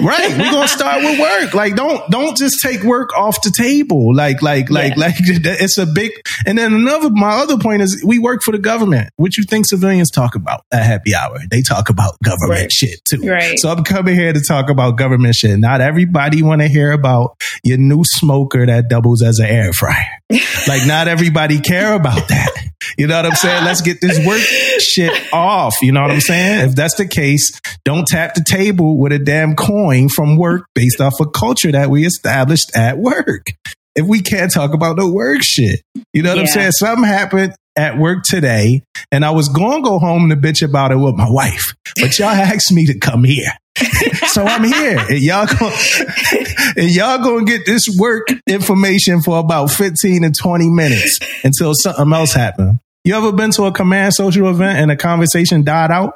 Right. 0.00 0.30
We're 0.38 0.50
gonna 0.50 0.68
start 0.68 1.02
with 1.02 1.18
work. 1.18 1.54
Like, 1.54 1.74
don't 1.76 2.08
don't 2.10 2.36
just 2.36 2.60
take 2.62 2.82
work 2.82 3.16
off 3.16 3.40
the 3.42 3.52
table. 3.56 4.14
Like, 4.14 4.42
like, 4.42 4.70
like, 4.70 4.94
Yeah. 4.96 5.00
like 5.06 5.14
it's 5.18 5.78
a 5.78 5.86
big. 5.86 6.12
And 6.46 6.58
then 6.58 6.72
another, 6.74 7.10
my 7.10 7.30
other 7.42 7.58
point 7.58 7.82
is, 7.82 8.02
we 8.06 8.18
work 8.18 8.42
for 8.42 8.52
the 8.52 8.58
government. 8.58 9.10
What 9.16 9.36
you 9.36 9.44
think 9.44 9.66
civilians 9.66 10.10
talk 10.10 10.34
about 10.34 10.62
at 10.72 10.82
happy 10.84 11.14
hour? 11.14 11.38
They 11.50 11.62
talk 11.62 11.88
about 11.88 12.14
government 12.24 12.60
Right. 12.62 12.72
shit 12.72 13.00
too. 13.04 13.22
Right. 13.28 13.58
So 13.58 13.70
I'm 13.70 13.84
coming 13.84 14.14
here 14.14 14.32
to 14.32 14.40
talk 14.40 14.70
about 14.70 14.96
government 14.96 15.34
shit. 15.34 15.58
Not 15.58 15.80
everybody 15.80 16.42
want 16.42 16.60
to 16.62 16.68
hear 16.68 16.92
about 16.92 17.36
your 17.64 17.78
new 17.78 18.02
smoker 18.04 18.66
that 18.66 18.88
doubles 18.88 19.22
as 19.22 19.38
an 19.38 19.46
air 19.46 19.72
fryer. 19.72 20.06
like, 20.68 20.86
not 20.86 21.08
everybody 21.08 21.60
care 21.60 21.94
about 21.94 22.28
that. 22.28 22.50
You 22.98 23.06
know 23.06 23.16
what 23.16 23.26
I'm 23.26 23.34
saying? 23.34 23.64
Let's 23.64 23.82
get 23.82 24.00
this 24.00 24.24
work 24.26 24.40
shit 24.80 25.32
off. 25.32 25.74
You 25.82 25.92
know 25.92 26.02
what 26.02 26.10
I'm 26.10 26.20
saying? 26.20 26.68
If 26.68 26.74
that's 26.74 26.94
the 26.94 27.06
case, 27.06 27.60
don't 27.84 28.06
tap 28.06 28.34
the 28.34 28.44
table 28.46 28.98
with 28.98 29.12
a 29.12 29.18
damn 29.18 29.54
coin 29.56 30.08
from 30.08 30.36
work 30.36 30.66
based 30.74 31.00
off 31.00 31.14
a 31.20 31.26
culture 31.26 31.72
that 31.72 31.90
we 31.90 32.06
established 32.06 32.74
at 32.76 32.98
work. 32.98 33.46
If 33.94 34.06
we 34.06 34.20
can't 34.20 34.52
talk 34.52 34.74
about 34.74 34.96
the 34.96 35.10
work 35.10 35.42
shit, 35.42 35.80
you 36.12 36.22
know 36.22 36.30
what 36.30 36.40
I'm 36.40 36.46
saying? 36.46 36.72
Something 36.72 37.04
happened 37.04 37.54
at 37.76 37.98
work 37.98 38.24
today 38.24 38.82
and 39.12 39.24
I 39.24 39.30
was 39.30 39.48
going 39.48 39.82
to 39.82 39.88
go 39.88 39.98
home 39.98 40.28
to 40.30 40.36
bitch 40.36 40.66
about 40.66 40.92
it 40.92 40.96
with 40.96 41.14
my 41.14 41.30
wife, 41.30 41.74
but 42.00 42.18
y'all 42.18 42.28
asked 42.30 42.72
me 42.72 42.86
to 42.86 42.98
come 42.98 43.24
here. 43.24 43.52
so 44.28 44.42
I'm 44.42 44.64
here 44.64 44.98
and 44.98 45.18
y'all 45.18 45.46
go, 45.46 45.70
and 46.76 46.90
y'all 46.90 47.18
gonna 47.18 47.44
get 47.44 47.66
this 47.66 47.86
work 47.98 48.26
information 48.46 49.20
for 49.20 49.38
about 49.38 49.70
15 49.70 50.22
to 50.22 50.30
20 50.30 50.70
minutes 50.70 51.18
until 51.44 51.74
something 51.74 52.10
else 52.10 52.32
happens. 52.32 52.78
You 53.04 53.14
ever 53.14 53.32
been 53.32 53.50
to 53.52 53.64
a 53.64 53.72
command 53.72 54.14
social 54.14 54.48
event 54.48 54.78
and 54.78 54.90
a 54.90 54.96
conversation 54.96 55.62
died 55.62 55.90
out? 55.90 56.14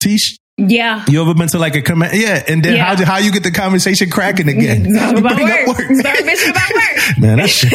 Tish, 0.00 0.38
yeah. 0.56 1.04
you 1.08 1.20
ever 1.20 1.34
been 1.34 1.48
to 1.48 1.58
like 1.58 1.74
a 1.74 1.82
command? 1.82 2.12
Yeah, 2.14 2.42
and 2.46 2.64
then 2.64 2.76
Yeah. 2.76 2.94
how 2.94 3.04
how 3.04 3.18
you 3.18 3.32
get 3.32 3.42
the 3.42 3.50
conversation 3.50 4.10
cracking 4.10 4.48
again? 4.48 4.86
About 5.16 5.32
up 5.40 5.66
work. 5.68 5.76
Start 5.96 6.18
bitching 6.18 6.50
about 6.50 6.74
work. 6.74 7.18
Man, 7.18 7.38
that 7.38 7.50
shit, 7.50 7.70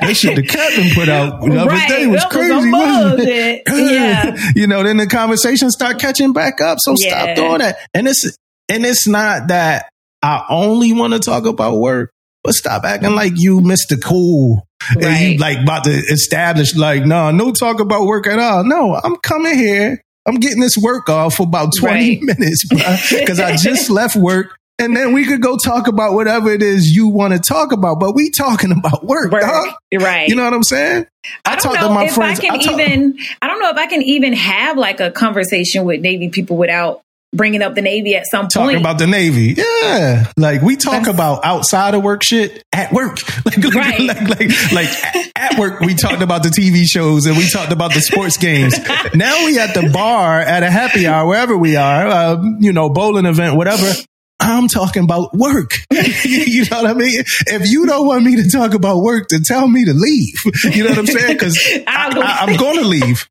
that 0.00 0.16
shit 0.16 0.36
the 0.36 0.42
captain 0.42 0.90
put 0.94 1.08
out 1.08 1.40
the 1.42 1.56
other 1.58 1.70
right. 1.70 1.88
day 1.88 2.06
was 2.06 2.22
that 2.22 2.30
crazy. 2.30 2.52
Was 2.52 2.66
wasn't 2.72 3.28
it? 3.28 3.62
yeah. 3.68 4.36
you 4.54 4.66
know, 4.66 4.82
then 4.82 4.96
the 4.96 5.06
conversation 5.06 5.70
start 5.70 5.98
catching 5.98 6.32
back 6.32 6.60
up. 6.60 6.78
So 6.80 6.94
Yeah. 6.98 7.10
stop 7.10 7.36
doing 7.36 7.58
that. 7.58 7.78
And 7.94 8.08
it's 8.08 8.36
and 8.68 8.84
it's 8.84 9.06
not 9.06 9.48
that 9.48 9.90
I 10.22 10.44
only 10.48 10.92
want 10.92 11.12
to 11.12 11.18
talk 11.20 11.46
about 11.46 11.78
work, 11.78 12.10
but 12.42 12.54
stop 12.54 12.84
acting 12.84 13.14
like 13.14 13.32
you 13.36 13.60
Mr. 13.60 14.02
Cool. 14.02 14.66
And 14.90 15.32
you 15.32 15.38
like 15.38 15.58
about 15.58 15.84
to 15.84 15.90
establish 15.90 16.74
like, 16.76 17.04
no, 17.04 17.30
no 17.30 17.52
talk 17.52 17.80
about 17.80 18.06
work 18.06 18.26
at 18.26 18.38
all. 18.38 18.64
No, 18.64 18.94
I'm 18.94 19.16
coming 19.16 19.56
here. 19.56 20.00
I'm 20.26 20.36
getting 20.36 20.60
this 20.60 20.76
work 20.76 21.08
off 21.08 21.34
for 21.34 21.44
about 21.44 21.72
20 21.78 21.94
Right. 21.94 22.18
minutes, 22.22 22.64
because 22.68 23.38
I 23.40 23.56
just 23.56 23.90
left 23.90 24.16
work. 24.16 24.58
And 24.78 24.94
then 24.94 25.14
we 25.14 25.24
could 25.24 25.40
go 25.40 25.56
talk 25.56 25.88
about 25.88 26.12
whatever 26.12 26.50
it 26.52 26.62
is 26.62 26.94
you 26.94 27.08
want 27.08 27.32
to 27.32 27.38
talk 27.38 27.72
about, 27.72 27.98
but 27.98 28.14
we 28.14 28.28
talking 28.30 28.72
about 28.72 29.06
work, 29.06 29.32
Work. 29.32 29.40
dog. 29.40 29.72
Right. 29.94 30.28
You 30.28 30.34
know 30.34 30.44
what 30.44 30.52
I'm 30.52 30.62
saying? 30.62 31.06
I 31.46 31.56
don't 31.56 31.62
talk 31.74 31.80
to 31.80 31.88
my 31.94 32.04
if 32.04 32.14
friends. 32.14 32.40
I 32.40 32.42
can 32.42 32.54
I 32.54 32.58
talk- 32.58 32.78
even. 32.78 33.18
I 33.40 33.46
don't 33.46 33.58
know 33.58 33.70
if 33.70 33.76
I 33.78 33.86
can 33.86 34.02
even 34.02 34.34
have 34.34 34.76
like 34.76 35.00
a 35.00 35.10
conversation 35.10 35.84
with 35.86 36.02
Navy 36.02 36.28
people 36.28 36.58
without 36.58 37.00
bringing 37.36 37.62
up 37.62 37.74
the 37.74 37.82
Navy 37.82 38.14
at 38.16 38.26
some 38.26 38.44
point. 38.44 38.50
talking 38.52 38.66
point. 38.68 38.80
about 38.80 38.98
the 38.98 39.06
Navy. 39.06 39.54
Yeah. 39.56 40.30
Like 40.36 40.62
we 40.62 40.76
talk 40.76 41.06
about 41.06 41.44
outside 41.44 41.94
of 41.94 42.02
work 42.02 42.22
shit 42.24 42.62
at 42.72 42.92
work. 42.92 43.18
Like, 43.46 43.58
like, 43.58 43.74
Right. 43.74 44.00
like, 44.00 44.20
like, 44.40 44.72
like 44.72 44.88
at 45.36 45.58
work, 45.58 45.80
we 45.80 45.94
talked 45.94 46.22
about 46.22 46.42
the 46.42 46.48
TV 46.48 46.84
shows 46.84 47.26
and 47.26 47.36
we 47.36 47.48
talked 47.48 47.70
about 47.72 47.94
the 47.94 48.00
sports 48.00 48.36
games. 48.38 48.74
now 49.14 49.44
we 49.44 49.58
at 49.58 49.72
the 49.74 49.90
bar 49.92 50.40
at 50.40 50.62
a 50.64 50.70
happy 50.70 51.06
hour, 51.06 51.26
wherever 51.28 51.56
we 51.56 51.76
are, 51.76 52.06
uh, 52.06 52.42
you 52.58 52.72
know, 52.72 52.88
bowling 52.90 53.26
event, 53.26 53.56
whatever. 53.56 53.92
I'm 54.40 54.68
talking 54.68 55.04
about 55.04 55.32
work. 55.32 55.70
you 56.24 56.64
know 56.70 56.82
what 56.82 56.86
I 56.90 56.94
mean? 56.94 57.22
If 57.46 57.70
you 57.70 57.86
don't 57.86 58.06
want 58.06 58.22
me 58.24 58.36
to 58.42 58.50
talk 58.50 58.74
about 58.74 59.00
work, 59.00 59.28
then 59.30 59.42
tell 59.42 59.66
me 59.66 59.84
to 59.86 59.92
leave. 59.94 60.34
You 60.76 60.84
know 60.84 60.90
what 60.90 60.98
I'm 60.98 61.06
saying? 61.06 61.32
Because 61.34 61.58
I'm 61.86 62.56
going 62.56 62.76
to 62.82 62.86
leave. 62.86 63.26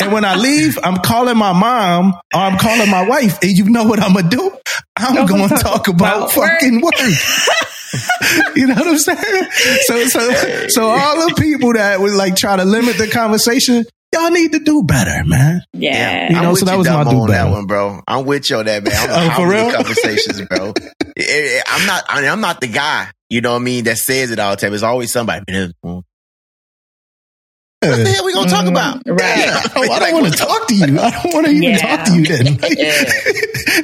And 0.00 0.12
when 0.12 0.24
I 0.24 0.36
leave, 0.36 0.78
I'm 0.84 0.98
calling 0.98 1.36
my 1.38 1.52
mom 1.52 2.12
or 2.34 2.40
I'm 2.40 2.58
calling 2.58 2.90
my 2.90 3.08
wife. 3.08 3.38
And 3.42 3.50
you 3.52 3.64
know 3.70 3.84
what 3.84 4.00
I'm 4.00 4.12
going 4.12 4.28
to 4.28 4.36
do? 4.36 4.56
I'm 4.98 5.18
I'm 5.18 5.26
going 5.26 5.48
to 5.48 5.54
talk 5.56 5.84
talk 5.84 5.88
about 5.88 6.16
about 6.16 6.32
fucking 6.32 6.80
work. 6.80 6.92
you 8.56 8.66
know 8.66 8.74
what 8.74 8.86
I'm 8.86 8.98
saying? 8.98 9.44
So, 9.86 10.04
so, 10.06 10.68
so 10.68 10.88
all 10.88 11.28
the 11.28 11.34
people 11.38 11.72
that 11.72 12.00
would 12.00 12.12
like 12.14 12.36
try 12.36 12.56
to 12.56 12.64
limit 12.64 12.98
the 12.98 13.08
conversation, 13.08 13.84
y'all 14.12 14.30
need 14.30 14.52
to 14.52 14.58
do 14.58 14.82
better, 14.82 15.24
man. 15.24 15.62
yeah. 15.72 16.30
You 16.30 16.36
I'm 16.36 16.42
know, 16.44 16.50
with 16.50 16.60
so 16.60 16.66
that 16.66 16.72
you, 16.72 16.78
was 16.78 16.88
my 16.88 17.04
Damo, 17.04 17.10
do 17.10 17.16
on 17.22 17.28
that 17.28 17.50
one, 17.50 17.66
bro. 17.66 18.00
I'm 18.06 18.26
with 18.26 18.50
you 18.50 18.56
on 18.56 18.66
that, 18.66 18.82
man. 18.84 18.92
I'm, 19.10 19.30
Oh, 19.30 19.34
for 19.34 19.48
real? 19.48 19.72
conversations, 19.72 20.42
bro. 20.42 20.72
Eh, 21.18 21.22
eh, 21.56 21.62
I'm 21.66 21.86
not. 21.86 22.04
I 22.10 22.20
mean, 22.20 22.30
I'm 22.30 22.42
not 22.42 22.60
the 22.60 22.66
guy. 22.66 23.08
You 23.30 23.40
know 23.40 23.52
what 23.52 23.62
I 23.62 23.64
mean? 23.64 23.84
That 23.84 23.96
says 23.96 24.30
it 24.30 24.38
all 24.38 24.50
the 24.50 24.56
time. 24.58 24.74
It's 24.74 24.82
always 24.82 25.10
somebody. 25.10 25.46
What 27.82 27.96
the 27.96 28.08
hell 28.10 28.24
we 28.24 28.32
gonna 28.32 28.48
talk 28.50 28.64
Mhm. 28.64 28.70
about? 28.70 29.02
Right. 29.06 29.18
Yeah. 29.20 29.60
I 29.62 29.68
don't, 29.74 29.90
I 29.90 29.98
don't 30.10 30.22
want 30.22 30.32
to 30.32 30.38
talk 30.38 30.66
to 30.68 30.74
you. 30.74 30.98
I 30.98 31.10
don't 31.22 31.34
want 31.34 31.46
to 31.46 31.52
even 31.52 31.62
Yeah. 31.62 31.76
talk 31.78 32.06
to 32.06 32.14
you 32.16 32.24
then. 32.24 32.58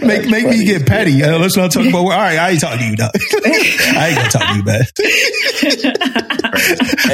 make 0.08 0.28
make 0.30 0.46
me 0.46 0.64
get 0.64 0.86
petty. 0.86 1.22
Uh, 1.22 1.38
let's 1.38 1.56
not 1.58 1.70
talk 1.72 1.84
about. 1.86 1.98
All 1.98 2.08
right, 2.08 2.38
I 2.38 2.50
ain't 2.50 2.60
talking 2.60 2.78
to 2.78 2.84
you, 2.86 2.96
dog. 2.96 3.10
I 3.44 4.08
ain't 4.08 4.16
gonna 4.16 4.30
talk 4.30 4.48
to 4.48 4.56
you, 4.56 4.64
man. 4.64 4.82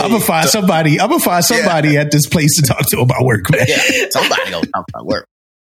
I'm 0.02 0.10
gonna 0.12 0.20
find 0.20 0.48
somebody. 0.48 1.00
I'm 1.00 1.08
gonna 1.10 1.20
find 1.22 1.44
somebody 1.44 1.96
at 1.96 2.10
this 2.12 2.26
place 2.26 2.56
to 2.56 2.62
talk 2.62 2.86
to 2.90 3.00
about 3.00 3.24
work, 3.24 3.50
man. 3.50 3.64
Yeah, 3.66 4.06
somebody 4.10 4.50
gonna 4.50 4.66
talk 4.74 4.84
about 4.94 5.06
work. 5.06 5.26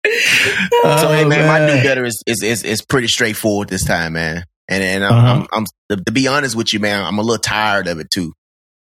Oh, 0.06 0.98
So 1.02 1.08
hey 1.14 1.24
man, 1.26 1.48
my 1.48 1.66
new 1.68 1.78
do 1.82 1.84
better 1.88 2.04
is, 2.06 2.22
is 2.28 2.44
is 2.44 2.64
is 2.64 2.82
pretty 2.82 3.08
straightforward 3.08 3.70
this 3.70 3.86
time, 3.86 4.14
man. 4.14 4.44
And 4.70 4.84
and 4.84 5.06
I'm, 5.06 5.14
Uh-huh. 5.14 5.28
I'm, 5.28 5.48
I'm 5.54 5.66
to, 5.98 6.04
to 6.04 6.12
be 6.12 6.28
honest 6.28 6.56
with 6.56 6.74
you, 6.74 6.80
man, 6.82 7.02
I'm 7.04 7.18
a 7.18 7.22
little 7.22 7.42
tired 7.42 7.88
of 7.88 8.00
it 8.00 8.12
too. 8.12 8.34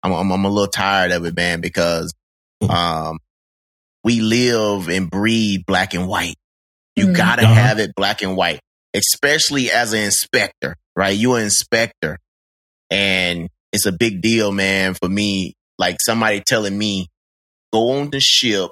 I'm 0.03 0.13
I'm, 0.13 0.31
I'm 0.31 0.45
a 0.45 0.49
little 0.49 0.67
tired 0.71 1.11
of 1.11 1.25
it, 1.25 1.35
man, 1.35 1.61
because 1.61 2.13
um 2.69 3.19
we 4.03 4.21
live 4.21 4.87
and 4.89 5.09
breathe 5.09 5.61
black 5.67 5.93
and 5.93 6.07
white. 6.07 6.35
You 6.95 7.07
Mhm. 7.07 7.15
gotta 7.15 7.43
Uh-huh. 7.43 7.53
have 7.53 7.79
it 7.79 7.91
black 7.95 8.21
and 8.21 8.35
white, 8.35 8.59
especially 8.93 9.71
as 9.71 9.93
an 9.93 9.99
inspector, 10.03 10.75
right? 10.95 11.17
You're 11.17 11.37
an 11.37 11.45
inspector, 11.45 12.17
and 12.89 13.49
it's 13.71 13.85
a 13.85 13.91
big 13.91 14.21
deal, 14.21 14.51
man, 14.51 14.93
for 14.93 15.09
me. 15.09 15.53
Like 15.77 15.97
somebody 16.01 16.41
telling 16.41 16.77
me, 16.77 17.07
go 17.71 17.99
on 17.99 18.09
the 18.09 18.19
ship 18.19 18.71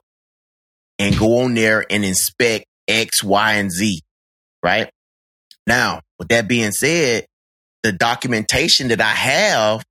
and 0.99 1.17
go 1.17 1.39
on 1.43 1.53
there 1.53 1.86
and 1.89 2.03
inspect 2.03 2.65
X, 2.88 3.23
Y, 3.23 3.53
and 3.53 3.71
Z, 3.71 4.01
right? 4.63 4.89
Now, 5.65 6.01
with 6.19 6.30
that 6.30 6.47
being 6.47 6.71
said, 6.71 7.25
the 7.84 7.91
documentation 7.91 8.88
that 8.89 8.99
I 9.01 9.11
have 9.13 9.84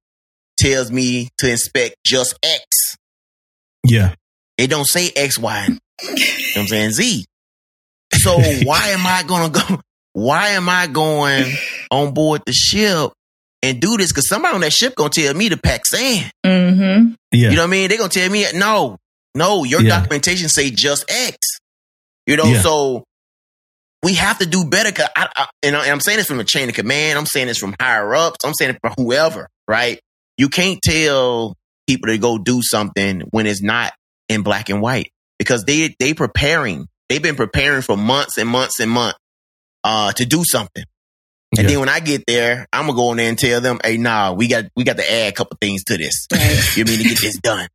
tells 0.58 0.90
me 0.90 1.28
to 1.38 1.50
inspect 1.50 1.96
just 2.04 2.38
X. 2.42 2.96
Yeah, 3.84 4.14
It 4.58 4.68
don't 4.68 4.86
say 4.86 5.10
X, 5.14 5.38
Y, 5.38 5.64
and 5.66 5.78
you 6.02 6.08
know 6.08 6.14
what 6.54 6.56
I'm 6.62 6.66
saying 6.68 6.90
Z. 6.92 7.24
So 8.14 8.38
why 8.64 8.88
am 8.88 9.06
I 9.06 9.22
gonna 9.26 9.50
go? 9.50 9.80
Why 10.12 10.48
am 10.50 10.68
I 10.68 10.86
going 10.86 11.44
on 11.90 12.14
board 12.14 12.42
the 12.46 12.52
ship 12.52 13.12
and 13.62 13.80
do 13.80 13.96
this? 13.96 14.10
Because 14.12 14.28
somebody 14.28 14.54
on 14.54 14.60
that 14.62 14.72
ship 14.72 14.94
gonna 14.96 15.10
tell 15.10 15.34
me 15.34 15.50
to 15.50 15.56
pack 15.56 15.86
sand. 15.86 16.30
Mm-hmm. 16.44 17.12
yeah, 17.32 17.50
You 17.50 17.56
know 17.56 17.62
what 17.62 17.68
I 17.68 17.70
mean? 17.70 17.88
They're 17.88 17.98
gonna 17.98 18.08
tell 18.08 18.30
me, 18.30 18.44
no, 18.54 18.96
no, 19.34 19.64
your 19.64 19.82
Yeah. 19.82 19.90
documentation 20.00 20.48
say 20.48 20.70
just 20.70 21.04
X. 21.10 21.36
You 22.26 22.36
know, 22.36 22.46
Yeah. 22.46 22.62
so 22.62 23.04
we 24.02 24.14
have 24.14 24.38
to 24.38 24.46
do 24.46 24.64
better. 24.64 24.90
Cause 24.92 25.08
I, 25.14 25.28
I, 25.36 25.46
and 25.62 25.76
I- 25.76 25.82
and 25.82 25.90
I'm 25.92 26.00
saying 26.00 26.18
this 26.18 26.26
from 26.26 26.38
the 26.38 26.44
chain 26.44 26.68
of 26.68 26.74
command. 26.74 27.18
I'm 27.18 27.26
saying 27.26 27.46
this 27.48 27.58
from 27.58 27.74
higher 27.80 28.14
ups. 28.14 28.38
I'm 28.44 28.54
saying 28.58 28.72
it 28.74 28.78
from 28.80 28.94
whoever, 28.96 29.48
right? 29.68 30.00
You 30.36 30.48
can't 30.48 30.78
tell 30.82 31.54
people 31.86 32.08
to 32.08 32.18
go 32.18 32.38
do 32.38 32.60
something 32.62 33.22
when 33.30 33.46
it's 33.46 33.62
not 33.62 33.92
in 34.28 34.42
black 34.42 34.68
and 34.68 34.80
white 34.82 35.10
because 35.38 35.64
they 35.64 35.94
they 35.98 36.14
preparing. 36.14 36.88
They've 37.08 37.22
been 37.22 37.36
preparing 37.36 37.82
for 37.82 37.96
months 37.96 38.36
and 38.38 38.48
months 38.48 38.80
and 38.80 38.90
months 38.90 39.18
uh, 39.84 40.12
to 40.12 40.26
do 40.26 40.42
something. 40.44 40.84
And 41.56 41.62
Yeah. 41.64 41.70
then 41.70 41.80
when 41.80 41.88
I 41.88 42.00
get 42.00 42.24
there, 42.26 42.66
I'm 42.72 42.86
gonna 42.86 42.96
go 42.96 43.12
in 43.12 43.18
there 43.18 43.28
and 43.28 43.38
tell 43.38 43.60
them, 43.60 43.78
"Hey, 43.84 43.96
nah, 43.96 44.32
we 44.32 44.48
got 44.48 44.64
we 44.74 44.82
got 44.84 44.96
to 44.96 45.10
add 45.10 45.28
a 45.28 45.32
couple 45.32 45.56
things 45.60 45.84
to 45.84 45.96
this. 45.96 46.26
You 46.76 46.84
mean 46.84 46.98
to 46.98 47.04
get 47.04 47.20
this 47.20 47.38
done?" 47.38 47.68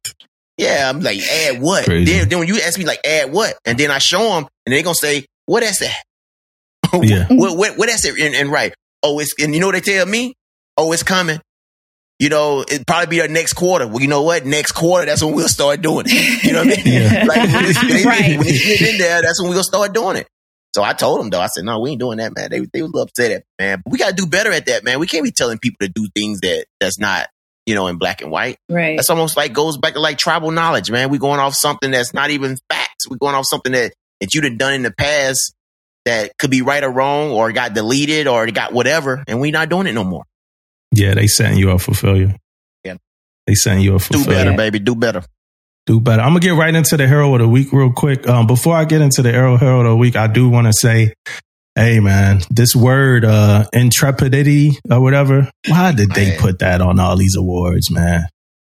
Yeah, 0.57 0.89
I'm 0.89 0.99
like, 0.99 1.20
"Add 1.22 1.62
what?" 1.62 1.86
Crazy. 1.86 2.12
Then, 2.12 2.30
then 2.30 2.39
when 2.39 2.47
you 2.49 2.59
ask 2.59 2.78
me 2.78 2.86
like, 2.86 2.99
"Add 3.07 3.32
what?" 3.32 3.57
and 3.66 3.78
then 3.78 3.89
I 3.89 3.99
show 3.99 4.20
them, 4.36 4.47
and 4.66 4.74
they 4.76 4.84
gonna 4.84 4.93
say, 4.95 5.26
"What 5.45 5.62
that's 5.62 5.80
that?" 5.80 6.03
Yeah. 7.01 7.26
what, 7.30 7.57
what, 7.57 7.78
what 7.78 7.88
that's 7.89 8.03
it? 8.05 8.20
And, 8.20 8.36
and 8.36 8.51
right, 8.51 8.74
oh, 9.01 9.20
it's 9.20 9.34
and 9.41 9.53
you 9.53 9.62
know 9.62 9.68
what 9.68 9.76
they 9.76 9.93
tell 9.93 10.05
me? 10.05 10.36
Oh, 10.78 10.91
it's 10.91 11.03
coming. 11.03 11.39
You 12.22 12.30
know, 12.30 12.62
it'd 12.62 12.86
probably 12.86 13.08
be 13.08 13.22
our 13.22 13.28
next 13.28 13.54
quarter. 13.54 13.88
Well, 13.88 14.00
you 14.00 14.08
know 14.08 14.22
what? 14.22 14.46
Next 14.46 14.74
quarter, 14.74 15.08
that's 15.08 15.24
when 15.24 15.34
we'll 15.34 15.50
start 15.50 15.82
doing 15.82 16.06
it. 16.08 16.44
You 16.44 16.54
know 16.54 16.60
what 16.64 16.80
I 16.80 16.84
mean? 16.84 16.86
Yeah. 17.02 17.24
Like 17.28 17.52
when 17.52 17.66
it's, 17.66 18.06
Right. 18.06 18.38
when 18.38 18.48
it's 18.48 18.64
getting 18.64 18.94
in 18.94 18.98
there, 19.00 19.24
that's 19.24 19.42
when 19.42 19.50
we'll 19.50 19.64
start 19.64 19.92
doing 19.94 20.18
it. 20.18 20.28
So 20.76 20.84
I 20.84 20.94
told 20.94 21.20
them 21.20 21.32
though, 21.32 21.40
I 21.42 21.48
said, 21.48 21.64
no, 21.66 21.80
we 21.80 21.90
ain't 21.90 22.00
doing 22.00 22.20
that, 22.20 22.36
man. 22.36 22.52
They 22.52 22.60
they 22.72 22.84
was 22.84 22.94
upset 22.96 23.32
at 23.32 23.44
man. 23.60 23.82
But 23.84 23.92
we 23.92 23.98
gotta 23.98 24.14
do 24.14 24.28
better 24.28 24.52
at 24.52 24.68
that, 24.68 24.84
man. 24.84 25.00
We 25.00 25.08
can't 25.08 25.24
be 25.24 25.32
telling 25.32 25.58
people 25.58 25.78
to 25.82 25.92
do 25.92 26.08
things 26.16 26.42
that 26.42 26.68
that's 26.80 27.00
not, 27.00 27.28
you 27.66 27.74
know, 27.74 27.88
in 27.88 27.98
black 27.98 28.22
and 28.22 28.30
white. 28.30 28.58
Right. 28.70 28.98
That's 28.98 29.10
almost 29.10 29.36
like 29.36 29.52
goes 29.52 29.78
back 29.78 29.94
to 29.96 30.00
like 30.00 30.20
tribal 30.20 30.52
knowledge, 30.52 30.92
man. 30.92 31.10
we 31.10 31.18
going 31.18 31.40
off 31.40 31.56
something 31.56 31.90
that's 31.90 32.14
not 32.14 32.30
even 32.30 32.56
facts. 32.70 33.10
We're 33.10 33.18
going 33.18 33.34
off 33.34 33.46
something 33.48 33.72
that, 33.72 33.94
that 34.20 34.36
you'd 34.36 34.44
have 34.44 34.60
done 34.60 34.74
in 34.76 34.84
the 34.84 34.92
past 34.92 35.56
that 36.06 36.38
could 36.38 36.52
be 36.52 36.62
right 36.62 36.84
or 36.84 36.92
wrong 36.92 37.32
or 37.32 37.52
got 37.52 37.74
deleted 37.74 38.28
or 38.28 38.46
got 38.52 38.74
whatever, 38.74 39.24
and 39.28 39.42
we 39.42 39.50
not 39.50 39.70
doing 39.70 39.88
it 39.88 39.94
no 39.94 40.04
more. 40.04 40.24
Yeah, 40.92 41.14
they 41.14 41.28
setting 41.28 41.58
you 41.58 41.72
up 41.72 41.82
for 41.82 41.94
failure. 41.94 42.36
Yeah. 42.84 42.96
They 43.48 43.54
setting 43.56 43.82
you 43.84 43.96
up 43.96 44.02
for 44.02 44.14
Do 44.14 44.24
failure. 44.24 44.46
better, 44.46 44.58
baby. 44.58 44.80
Do 44.80 44.96
better. 44.96 45.24
do 45.86 46.00
better. 46.00 46.22
I'm 46.22 46.30
gonna 46.30 46.39
get 46.42 46.54
right 46.56 46.74
into 46.74 46.98
the 46.98 47.08
hero 47.08 47.34
of 47.34 47.39
the 47.39 47.48
week 47.48 47.72
real 47.72 47.92
quick. 47.92 48.28
Um, 48.28 48.46
before 48.48 48.76
I 48.76 48.86
get 48.86 49.02
into 49.02 49.22
the 49.22 49.32
hero 49.32 49.58
hero 49.58 49.80
of 49.82 49.88
the 49.88 49.96
week, 49.96 50.16
I 50.16 50.28
do 50.28 50.50
want 50.50 50.68
to 50.68 50.74
say, 50.74 51.14
hey 51.76 52.00
man, 52.00 52.42
this 52.50 52.76
word 52.76 53.24
uh, 53.26 53.66
intrepidity 53.74 54.78
or 54.89 55.02
whatever. 55.02 55.50
Why 55.68 55.92
did 55.94 56.12
they 56.12 56.30
Man. 56.32 56.39
put 56.39 56.60
that 56.60 56.82
on 56.82 57.00
all 57.00 57.16
these 57.18 57.36
awards, 57.38 57.89
man? 57.89 58.26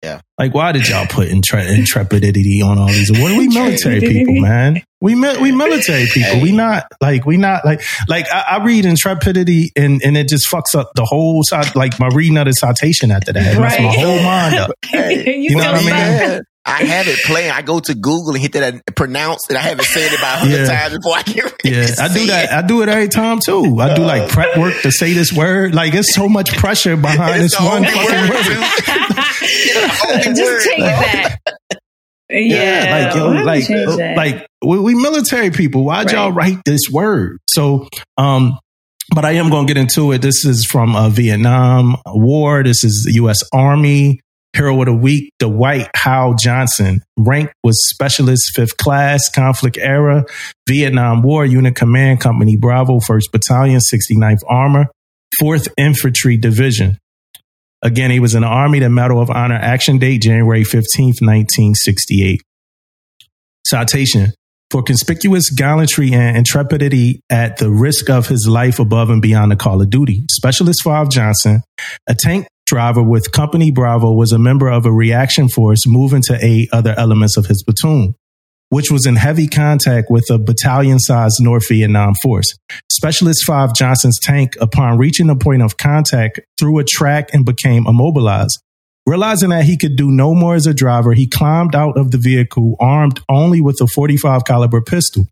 Yeah. 0.03 0.19
Like, 0.37 0.53
why 0.53 0.73
did 0.73 0.87
y'all 0.89 1.05
put 1.07 1.29
intre- 1.29 1.65
intrepidity 1.73 2.61
on 2.61 2.77
all 2.77 2.87
these 2.87 3.09
awards? 3.15 3.37
We 3.37 3.47
military 3.47 4.01
people, 4.01 4.35
man. 4.41 4.81
We 4.99 5.15
mi- 5.15 5.37
we 5.41 5.51
military 5.53 6.07
people. 6.07 6.41
We 6.41 6.51
not 6.51 6.85
like 6.99 7.25
we 7.25 7.37
not 7.37 7.63
like 7.63 7.81
like 8.09 8.25
I, 8.29 8.57
I 8.59 8.63
read 8.65 8.83
intrepidity 8.85 9.71
and 9.77 10.01
and 10.03 10.17
it 10.17 10.27
just 10.27 10.49
fucks 10.51 10.75
up 10.75 10.91
the 10.95 11.05
whole 11.05 11.41
side. 11.43 11.73
Like 11.75 11.99
my 12.01 12.09
reading 12.13 12.37
of 12.37 12.45
the 12.47 12.51
citation 12.51 13.11
after 13.11 13.31
that, 13.31 13.55
it 13.55 13.59
messes 13.59 13.79
my 13.79 13.93
whole 13.93 14.21
mind 14.21 14.55
up. 14.55 14.71
you, 14.93 15.55
know 15.55 15.71
what 15.71 15.75
I 15.75 15.79
mean? 15.79 15.89
bad. 15.89 16.43
I 16.65 16.85
have 16.85 17.09
it 17.09 17.19
playing. 17.25 17.51
I 17.51 17.61
go 17.61 17.81
to 17.81 17.93
Google 17.93 18.29
and 18.35 18.37
hit 18.41 18.53
that 18.53 18.73
and 18.73 18.81
pronounce 18.95 19.49
it. 19.49 19.57
I 19.57 19.59
haven't 19.59 19.83
said 19.83 20.13
it 20.13 20.17
about 20.17 20.35
a 20.37 20.39
hundred 20.39 20.59
Yeah. 20.59 20.65
times 20.65 20.97
before 20.97 21.17
I 21.17 21.21
get 21.23 21.43
ready 21.43 21.55
Yeah, 21.75 21.85
to 21.87 22.01
I 22.03 22.07
do 22.07 22.25
that. 22.27 22.43
it. 22.45 22.51
I 22.51 22.61
do 22.65 22.81
it 22.83 22.87
every 22.89 23.09
time 23.09 23.39
too. 23.41 23.77
I 23.81 23.93
do 23.95 24.03
like 24.03 24.29
prep 24.29 24.57
work 24.57 24.81
to 24.83 24.91
say 24.91 25.11
this 25.11 25.33
word. 25.33 25.75
Like 25.75 25.93
it's 25.93 26.15
so 26.15 26.29
much 26.29 26.55
pressure 26.55 26.95
behind 26.95 27.43
It's 27.43 27.57
this 27.57 27.65
one 27.65 27.83
fucking 27.83 27.99
word, 27.99 28.29
word. 28.29 28.57
Only 28.57 29.07
Just 29.43 30.39
word, 30.39 30.61
take 30.63 30.77
bro. 30.77 30.87
that. 30.87 31.37
Yeah, 32.29 33.05
like 33.05 33.15
yo, 33.15 33.27
like 33.43 33.69
uh, 33.69 34.15
like 34.15 34.47
we, 34.63 34.79
we 34.79 34.95
military 34.95 35.51
people. 35.51 35.85
Why'd 35.85 36.11
y'all 36.11 36.31
write 36.31 36.57
this 36.65 36.89
word? 36.89 37.39
So, 37.47 37.87
um, 38.17 38.57
but 39.13 39.25
I 39.25 39.33
am 39.33 39.49
going 39.49 39.67
to 39.67 39.73
get 39.73 39.79
into 39.79 40.11
it. 40.13 40.21
This 40.21 40.45
is 40.45 40.65
from 40.65 40.95
uh, 40.95 41.09
Vietnam 41.09 41.95
War. 42.07 42.63
This 42.63 42.83
is 42.83 43.03
the 43.05 43.13
U.S. 43.15 43.43
Army 43.53 44.21
Hero 44.55 44.79
of 44.79 44.85
the 44.85 44.93
Week. 44.93 45.31
Dwight 45.39 45.89
Howe 45.95 46.35
Johnson, 46.39 47.01
rank 47.17 47.51
was 47.63 47.87
Specialist 47.89 48.55
Fifth 48.55 48.77
Class, 48.77 49.29
Conflict 49.29 49.77
Era, 49.77 50.25
Vietnam 50.67 51.21
War 51.21 51.45
Unit 51.45 51.75
Command 51.75 52.19
Company 52.21 52.55
Bravo, 52.55 52.99
First 52.99 53.31
Battalion, 53.31 53.79
69th 53.79 54.41
Armor, 54.47 54.87
Fourth 55.39 55.67
Infantry 55.77 56.37
Division. 56.37 56.97
Again, 57.83 58.11
he 58.11 58.21
was 58.21 58.33
in 58.33 58.41
the 58.41 58.47
Army, 58.47 58.79
the 58.79 58.89
Medal 58.89 59.21
of 59.21 59.29
Honor 59.29 59.59
action 59.61 59.97
date, 59.97 60.21
January 60.21 60.63
15th, 60.63 61.19
1968. 61.21 62.41
Citation 63.67 64.31
for 64.71 64.81
conspicuous 64.81 65.51
gallantry 65.51 66.13
and 66.13 66.35
intrepidity 66.35 67.21
at 67.29 67.57
the 67.57 67.69
risk 67.69 68.09
of 68.09 68.27
his 68.27 68.47
life 68.49 68.79
above 68.79 69.09
and 69.09 69.21
beyond 69.21 69.51
the 69.51 69.55
call 69.55 69.81
of 69.81 69.89
duty. 69.89 70.25
Specialist 70.31 70.81
Five 70.81 71.09
Johnson, 71.09 71.61
a 72.07 72.15
tank 72.15 72.47
driver 72.65 73.03
with 73.03 73.31
Company 73.31 73.69
Bravo, 73.69 74.13
was 74.13 74.31
a 74.31 74.39
member 74.39 74.69
of 74.69 74.85
a 74.85 74.91
reaction 74.91 75.49
force 75.49 75.85
moving 75.85 76.23
to 76.23 76.43
aid 76.43 76.69
other 76.71 76.95
elements 76.97 77.37
of 77.37 77.45
his 77.45 77.63
platoon, 77.63 78.15
which 78.73 78.89
was 78.89 79.05
in 79.05 79.15
heavy 79.15 79.45
contact 79.47 80.09
with 80.09 80.27
a 80.31 80.39
battalion 80.39 80.97
sized 80.97 81.35
North 81.39 81.67
Vietnam 81.67 82.15
force. 82.23 82.57
Specialist 82.91 83.45
5 83.45 83.75
Johnson's 83.75 84.19
tank, 84.19 84.55
upon 84.59 84.97
reaching 84.97 85.27
the 85.27 85.35
point 85.35 85.61
of 85.61 85.77
contact, 85.77 86.39
threw 86.59 86.79
a 86.79 86.83
track 86.83 87.29
and 87.33 87.45
became 87.45 87.85
immobilized. 87.85 88.59
Realizing 89.05 89.49
that 89.49 89.65
he 89.65 89.77
could 89.77 89.95
do 89.95 90.09
no 90.09 90.33
more 90.33 90.55
as 90.55 90.65
a 90.65 90.73
driver, 90.73 91.13
he 91.13 91.27
climbed 91.27 91.75
out 91.75 91.99
of 91.99 92.09
the 92.09 92.17
vehicle 92.17 92.75
armed 92.79 93.19
only 93.29 93.61
with 93.61 93.79
a 93.79 93.85
45 93.85 94.43
caliber 94.43 94.81
pistol. 94.81 95.27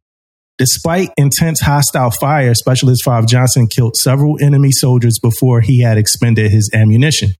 Despite 0.60 1.10
intense 1.18 1.62
hostile 1.62 2.12
fire, 2.12 2.54
Specialist 2.54 3.04
5 3.04 3.26
Johnson 3.26 3.66
killed 3.66 3.96
several 3.96 4.38
enemy 4.40 4.70
soldiers 4.72 5.18
before 5.18 5.62
he 5.62 5.82
had 5.82 5.98
expended 5.98 6.52
his 6.52 6.70
ammunition. 6.76 7.32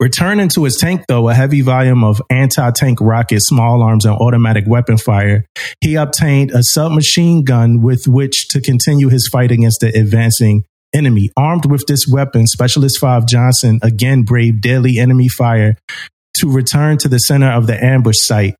Returning 0.00 0.48
to 0.50 0.64
his 0.64 0.76
tank, 0.76 1.04
though, 1.08 1.28
a 1.28 1.34
heavy 1.34 1.60
volume 1.60 2.04
of 2.04 2.20
anti 2.30 2.70
tank 2.70 3.00
rockets, 3.00 3.48
small 3.48 3.82
arms, 3.82 4.04
and 4.04 4.14
automatic 4.14 4.64
weapon 4.66 4.98
fire, 4.98 5.44
he 5.80 5.94
obtained 5.96 6.50
a 6.50 6.62
submachine 6.62 7.44
gun 7.44 7.82
with 7.82 8.06
which 8.06 8.48
to 8.48 8.60
continue 8.60 9.08
his 9.08 9.28
fight 9.30 9.50
against 9.50 9.80
the 9.80 9.88
advancing 9.88 10.64
enemy. 10.94 11.30
Armed 11.36 11.70
with 11.70 11.86
this 11.86 12.06
weapon, 12.10 12.46
Specialist 12.46 12.98
5 12.98 13.26
Johnson 13.26 13.78
again 13.82 14.22
braved 14.22 14.62
deadly 14.62 14.98
enemy 14.98 15.28
fire 15.28 15.76
to 16.38 16.50
return 16.50 16.98
to 16.98 17.08
the 17.08 17.18
center 17.18 17.50
of 17.50 17.66
the 17.66 17.82
ambush 17.82 18.18
site, 18.18 18.56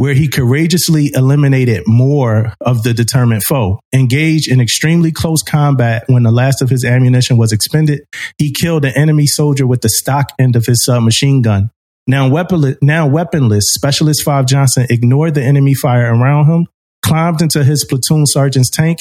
where 0.00 0.14
he 0.14 0.28
courageously 0.28 1.10
eliminated 1.12 1.82
more 1.86 2.54
of 2.62 2.82
the 2.84 2.94
determined 2.94 3.44
foe. 3.44 3.78
Engaged 3.92 4.50
in 4.50 4.58
extremely 4.58 5.12
close 5.12 5.42
combat 5.42 6.04
when 6.06 6.22
the 6.22 6.30
last 6.30 6.62
of 6.62 6.70
his 6.70 6.86
ammunition 6.86 7.36
was 7.36 7.52
expended, 7.52 8.00
he 8.38 8.50
killed 8.50 8.86
an 8.86 8.96
enemy 8.96 9.26
soldier 9.26 9.66
with 9.66 9.82
the 9.82 9.90
stock 9.90 10.32
end 10.38 10.56
of 10.56 10.64
his 10.64 10.86
submachine 10.86 11.42
gun. 11.42 11.70
Now, 12.06 12.30
weaponless, 12.30 12.76
now 12.80 13.06
weaponless, 13.06 13.74
Specialist 13.74 14.22
5 14.24 14.46
Johnson 14.46 14.86
ignored 14.88 15.34
the 15.34 15.44
enemy 15.44 15.74
fire 15.74 16.14
around 16.14 16.46
him, 16.46 16.66
climbed 17.04 17.42
into 17.42 17.62
his 17.62 17.84
platoon 17.84 18.24
sergeant's 18.24 18.70
tank, 18.70 19.00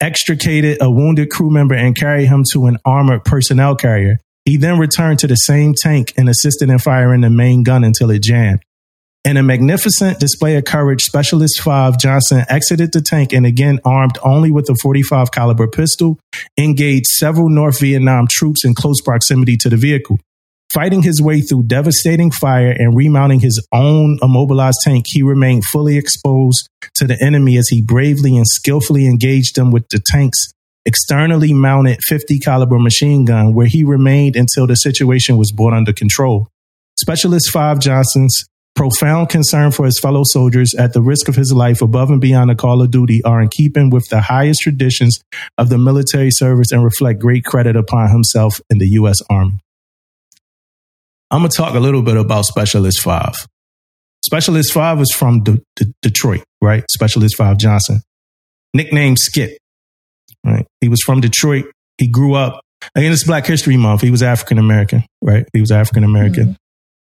extricated 0.00 0.78
a 0.80 0.88
wounded 0.88 1.28
crew 1.28 1.50
member, 1.50 1.74
and 1.74 1.96
carried 1.96 2.26
him 2.26 2.44
to 2.52 2.66
an 2.66 2.78
armored 2.84 3.24
personnel 3.24 3.74
carrier. 3.74 4.18
He 4.44 4.58
then 4.58 4.78
returned 4.78 5.18
to 5.18 5.26
the 5.26 5.34
same 5.34 5.74
tank 5.76 6.14
and 6.16 6.28
assisted 6.28 6.70
in 6.70 6.78
firing 6.78 7.22
the 7.22 7.30
main 7.30 7.64
gun 7.64 7.82
until 7.82 8.12
it 8.12 8.22
jammed. 8.22 8.60
In 9.26 9.36
a 9.36 9.42
magnificent 9.42 10.20
display 10.20 10.54
of 10.54 10.66
courage, 10.66 11.02
Specialist 11.02 11.60
5 11.60 11.98
Johnson 11.98 12.44
exited 12.48 12.92
the 12.92 13.00
tank 13.00 13.32
and 13.32 13.44
again 13.44 13.80
armed 13.84 14.16
only 14.22 14.52
with 14.52 14.70
a 14.70 14.76
45 14.80 15.32
caliber 15.32 15.66
pistol, 15.66 16.20
engaged 16.56 17.06
several 17.06 17.48
North 17.48 17.80
Vietnam 17.80 18.28
troops 18.30 18.64
in 18.64 18.72
close 18.72 19.00
proximity 19.00 19.56
to 19.56 19.68
the 19.68 19.76
vehicle. 19.76 20.20
Fighting 20.72 21.02
his 21.02 21.20
way 21.20 21.40
through 21.40 21.64
devastating 21.64 22.30
fire 22.30 22.70
and 22.70 22.94
remounting 22.96 23.40
his 23.40 23.66
own 23.72 24.20
immobilized 24.22 24.78
tank, 24.84 25.06
he 25.08 25.24
remained 25.24 25.64
fully 25.64 25.96
exposed 25.96 26.68
to 26.94 27.08
the 27.08 27.20
enemy 27.20 27.58
as 27.58 27.66
he 27.66 27.82
bravely 27.82 28.36
and 28.36 28.46
skillfully 28.46 29.08
engaged 29.08 29.56
them 29.56 29.72
with 29.72 29.88
the 29.88 30.00
tank's 30.06 30.52
externally 30.84 31.52
mounted 31.52 31.98
50 32.04 32.38
caliber 32.38 32.78
machine 32.78 33.24
gun, 33.24 33.54
where 33.54 33.66
he 33.66 33.82
remained 33.82 34.36
until 34.36 34.68
the 34.68 34.76
situation 34.76 35.36
was 35.36 35.50
brought 35.50 35.72
under 35.72 35.92
control. 35.92 36.46
Specialist 36.96 37.50
5 37.50 37.80
Johnson's 37.80 38.44
profound 38.76 39.30
concern 39.30 39.72
for 39.72 39.86
his 39.86 39.98
fellow 39.98 40.22
soldiers 40.24 40.74
at 40.74 40.92
the 40.92 41.00
risk 41.00 41.28
of 41.28 41.34
his 41.34 41.52
life 41.52 41.80
above 41.80 42.10
and 42.10 42.20
beyond 42.20 42.50
the 42.50 42.54
call 42.54 42.82
of 42.82 42.90
duty 42.90 43.22
are 43.24 43.40
in 43.40 43.48
keeping 43.48 43.90
with 43.90 44.06
the 44.10 44.20
highest 44.20 44.60
traditions 44.60 45.18
of 45.58 45.70
the 45.70 45.78
military 45.78 46.30
service 46.30 46.70
and 46.70 46.84
reflect 46.84 47.18
great 47.18 47.44
credit 47.44 47.74
upon 47.74 48.10
himself 48.10 48.60
in 48.70 48.78
the 48.78 48.86
U.S. 48.90 49.18
Army. 49.30 49.58
I'm 51.30 51.40
going 51.40 51.50
to 51.50 51.56
talk 51.56 51.74
a 51.74 51.80
little 51.80 52.02
bit 52.02 52.16
about 52.16 52.44
Specialist 52.44 53.00
5. 53.00 53.48
Specialist 54.24 54.72
5 54.72 55.00
is 55.00 55.12
from 55.12 55.42
D- 55.42 55.62
D- 55.74 55.92
Detroit, 56.02 56.44
right? 56.60 56.84
Specialist 56.90 57.36
5 57.36 57.56
Johnson. 57.56 58.02
Nicknamed 58.74 59.18
Skip, 59.18 59.56
right? 60.44 60.66
He 60.80 60.88
was 60.88 61.00
from 61.00 61.20
Detroit. 61.20 61.64
He 61.98 62.08
grew 62.08 62.34
up, 62.34 62.60
again, 62.94 63.10
it's 63.10 63.24
Black 63.24 63.46
History 63.46 63.76
Month. 63.76 64.02
He 64.02 64.10
was 64.10 64.22
African 64.22 64.58
American, 64.58 65.04
right? 65.22 65.46
He 65.52 65.60
was 65.60 65.72
African 65.72 66.04
American. 66.04 66.44
Mm-hmm. 66.44 66.65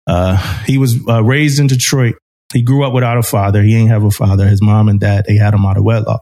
Uh, 0.06 0.64
he 0.66 0.78
was 0.78 0.98
uh, 1.08 1.24
raised 1.24 1.60
in 1.60 1.68
Detroit. 1.68 2.16
He 2.54 2.62
grew 2.62 2.86
up 2.86 2.94
without 2.94 3.18
a 3.18 3.24
father. 3.24 3.64
He 3.64 3.76
ain't 3.76 3.90
have 3.90 4.04
a 4.04 4.12
father. 4.12 4.48
His 4.48 4.62
mom 4.62 4.90
and 4.90 5.00
dad, 5.00 5.26
they 5.28 5.36
had 5.36 5.54
him 5.54 5.66
out 5.66 5.78
of 5.78 5.84
wedlock. 5.84 6.22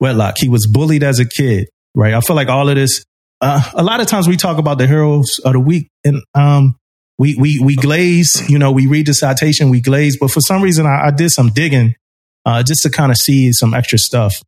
Wedlock. 0.00 0.36
He 0.38 0.48
was 0.48 0.66
bullied 0.66 1.02
as 1.02 1.18
a 1.18 1.28
kid, 1.28 1.68
right? 1.94 2.14
I 2.14 2.20
feel 2.20 2.36
like 2.36 2.48
all 2.48 2.68
of 2.68 2.76
this, 2.76 3.04
uh, 3.40 3.62
a 3.74 3.82
lot 3.82 4.00
of 4.00 4.06
times 4.06 4.28
we 4.28 4.36
talk 4.36 4.58
about 4.58 4.78
the 4.78 4.86
heroes 4.86 5.38
of 5.44 5.52
the 5.52 5.60
week 5.60 5.88
and, 6.04 6.22
um, 6.34 6.76
we, 7.18 7.34
we, 7.34 7.58
we 7.58 7.74
glaze, 7.74 8.48
you 8.48 8.58
know, 8.58 8.70
we 8.70 8.86
read 8.86 9.06
the 9.06 9.14
citation, 9.14 9.70
we 9.70 9.80
glaze, 9.80 10.16
but 10.16 10.30
for 10.30 10.40
some 10.40 10.62
reason 10.62 10.86
I, 10.86 11.06
I 11.06 11.10
did 11.10 11.30
some 11.30 11.50
digging, 11.50 11.96
uh, 12.46 12.62
just 12.62 12.82
to 12.84 12.90
kind 12.90 13.10
of 13.10 13.18
see 13.18 13.52
some 13.52 13.74
extra 13.74 13.98
stuff. 13.98 14.40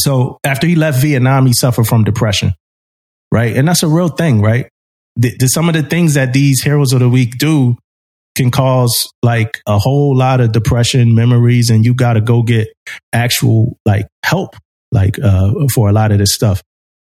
So 0.00 0.38
after 0.42 0.66
he 0.66 0.74
left 0.74 1.00
Vietnam, 1.00 1.46
he 1.46 1.52
suffered 1.52 1.86
from 1.86 2.02
depression, 2.02 2.54
right? 3.30 3.56
And 3.56 3.68
that's 3.68 3.84
a 3.84 3.88
real 3.88 4.08
thing, 4.08 4.42
right? 4.42 4.68
The, 5.14 5.36
the, 5.38 5.46
some 5.46 5.68
of 5.68 5.74
the 5.74 5.84
things 5.84 6.14
that 6.14 6.32
these 6.32 6.62
heroes 6.62 6.92
of 6.92 6.98
the 6.98 7.08
week 7.08 7.38
do 7.38 7.76
can 8.34 8.50
cause 8.50 9.12
like 9.22 9.60
a 9.66 9.78
whole 9.78 10.16
lot 10.16 10.40
of 10.40 10.52
depression, 10.52 11.14
memories, 11.14 11.70
and 11.70 11.84
you 11.84 11.94
got 11.94 12.14
to 12.14 12.20
go 12.20 12.42
get 12.42 12.68
actual 13.12 13.78
like 13.84 14.06
help, 14.24 14.56
like 14.92 15.18
uh, 15.18 15.52
for 15.74 15.88
a 15.88 15.92
lot 15.92 16.12
of 16.12 16.18
this 16.18 16.34
stuff. 16.34 16.62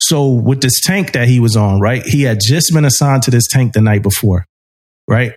So 0.00 0.28
with 0.28 0.60
this 0.60 0.80
tank 0.80 1.12
that 1.12 1.28
he 1.28 1.40
was 1.40 1.56
on, 1.56 1.80
right? 1.80 2.02
He 2.04 2.22
had 2.22 2.40
just 2.42 2.72
been 2.72 2.84
assigned 2.84 3.22
to 3.24 3.30
this 3.30 3.46
tank 3.48 3.72
the 3.72 3.80
night 3.80 4.02
before, 4.02 4.44
right? 5.08 5.34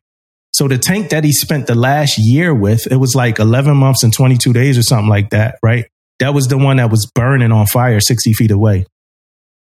So 0.54 0.68
the 0.68 0.78
tank 0.78 1.10
that 1.10 1.24
he 1.24 1.32
spent 1.32 1.68
the 1.68 1.76
last 1.76 2.18
year 2.18 2.54
with, 2.54 2.92
it 2.92 2.96
was 2.96 3.14
like 3.16 3.40
11 3.40 3.78
months 3.78 4.04
and 4.04 4.12
22 4.12 4.54
days 4.54 4.78
or 4.78 4.84
something 4.84 5.08
like 5.08 5.30
that, 5.30 5.60
right? 5.62 5.86
That 6.20 6.34
was 6.34 6.48
the 6.48 6.58
one 6.58 6.78
that 6.78 6.90
was 6.90 7.06
burning 7.14 7.52
on 7.52 7.68
fire 7.68 8.00
60 8.00 8.34
feet 8.34 8.52
away. 8.52 8.86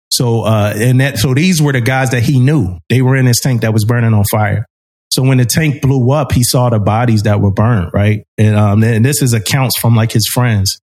So, 0.10 0.42
uh, 0.42 0.74
and 0.76 1.00
that, 1.00 1.18
so 1.18 1.34
these 1.34 1.62
were 1.62 1.72
the 1.72 1.80
guys 1.80 2.10
that 2.10 2.24
he 2.24 2.40
knew. 2.42 2.78
They 2.90 3.02
were 3.02 3.16
in 3.16 3.26
this 3.26 3.40
tank 3.40 3.62
that 3.62 3.72
was 3.72 3.86
burning 3.86 4.14
on 4.14 4.26
fire. 4.30 4.66
So 5.12 5.24
when 5.24 5.38
the 5.38 5.46
tank 5.46 5.82
blew 5.82 6.12
up, 6.12 6.32
he 6.32 6.44
saw 6.44 6.70
the 6.70 6.80
bodies 6.80 7.24
that 7.24 7.42
were 7.42 7.52
burned, 7.52 7.92
right? 7.94 8.24
And, 8.38 8.56
um, 8.56 8.84
and 8.84 9.04
this 9.04 9.22
is 9.22 9.34
accounts 9.34 9.78
from 9.78 9.96
like 9.96 10.14
his 10.14 10.28
friends, 10.28 10.80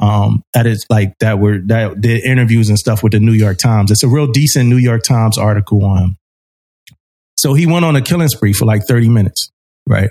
um, 0.00 0.42
that 0.52 0.66
is 0.66 0.84
like 0.90 1.16
that 1.20 1.38
were, 1.38 1.58
that 1.66 2.00
did 2.00 2.24
interviews 2.24 2.68
and 2.68 2.78
stuff 2.78 3.02
with 3.02 3.12
the 3.12 3.20
New 3.20 3.32
York 3.32 3.58
Times. 3.58 3.90
It's 3.90 4.02
a 4.02 4.08
real 4.08 4.26
decent 4.26 4.68
New 4.68 4.76
York 4.76 5.02
Times 5.04 5.38
article 5.38 5.84
on 5.84 5.98
him. 5.98 6.16
So 7.36 7.54
he 7.54 7.66
went 7.66 7.84
on 7.84 7.94
a 7.94 8.02
killing 8.02 8.28
spree 8.28 8.52
for 8.52 8.64
like 8.64 8.82
30 8.86 9.08
minutes, 9.10 9.50
right? 9.86 10.10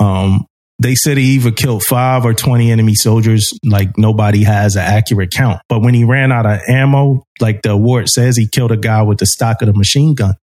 Um, 0.00 0.46
they 0.80 0.94
said 0.94 1.16
he 1.16 1.34
either 1.34 1.52
killed 1.52 1.84
five 1.84 2.24
or 2.24 2.34
20 2.34 2.70
enemy 2.70 2.94
soldiers. 2.94 3.52
Like 3.64 3.96
nobody 3.96 4.42
has 4.44 4.74
an 4.74 4.82
accurate 4.82 5.30
count. 5.32 5.60
But 5.68 5.80
when 5.82 5.94
he 5.94 6.04
ran 6.04 6.32
out 6.32 6.46
of 6.46 6.60
ammo, 6.68 7.24
like 7.40 7.62
the 7.62 7.72
award 7.72 8.08
says, 8.08 8.36
he 8.36 8.48
killed 8.48 8.72
a 8.72 8.76
guy 8.76 9.02
with 9.02 9.18
the 9.18 9.26
stock 9.26 9.62
of 9.62 9.66
the 9.66 9.74
machine 9.74 10.14
gun. 10.14 10.34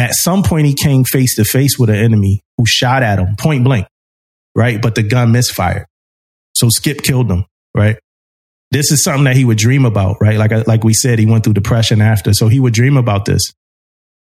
At 0.00 0.14
some 0.14 0.42
point, 0.42 0.66
he 0.66 0.74
came 0.74 1.04
face 1.04 1.36
to 1.36 1.44
face 1.44 1.78
with 1.78 1.90
an 1.90 1.96
enemy 1.96 2.40
who 2.56 2.64
shot 2.66 3.02
at 3.02 3.18
him 3.18 3.36
point 3.36 3.64
blank, 3.64 3.86
right? 4.54 4.80
But 4.80 4.94
the 4.94 5.02
gun 5.02 5.30
misfired. 5.30 5.84
So 6.54 6.70
Skip 6.70 7.02
killed 7.02 7.30
him, 7.30 7.44
right? 7.76 7.98
This 8.70 8.90
is 8.92 9.04
something 9.04 9.24
that 9.24 9.36
he 9.36 9.44
would 9.44 9.58
dream 9.58 9.84
about, 9.84 10.16
right? 10.18 10.38
Like, 10.38 10.66
like 10.66 10.84
we 10.84 10.94
said, 10.94 11.18
he 11.18 11.26
went 11.26 11.44
through 11.44 11.52
depression 11.52 12.00
after. 12.00 12.32
So 12.32 12.48
he 12.48 12.58
would 12.58 12.72
dream 12.72 12.96
about 12.96 13.26
this. 13.26 13.52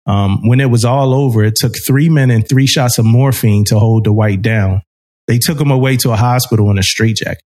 Um, 0.06 0.48
when 0.48 0.58
it 0.58 0.70
was 0.70 0.84
all 0.84 1.14
over, 1.14 1.44
it 1.44 1.54
took 1.54 1.74
three 1.86 2.08
men 2.08 2.32
and 2.32 2.48
three 2.48 2.66
shots 2.66 2.98
of 2.98 3.04
morphine 3.04 3.64
to 3.66 3.78
hold 3.78 4.06
the 4.06 4.12
white 4.12 4.42
down. 4.42 4.82
They 5.28 5.38
took 5.38 5.60
him 5.60 5.70
away 5.70 5.98
to 5.98 6.10
a 6.10 6.16
hospital 6.16 6.68
in 6.72 6.78
a 6.78 6.82
straitjacket, 6.82 7.44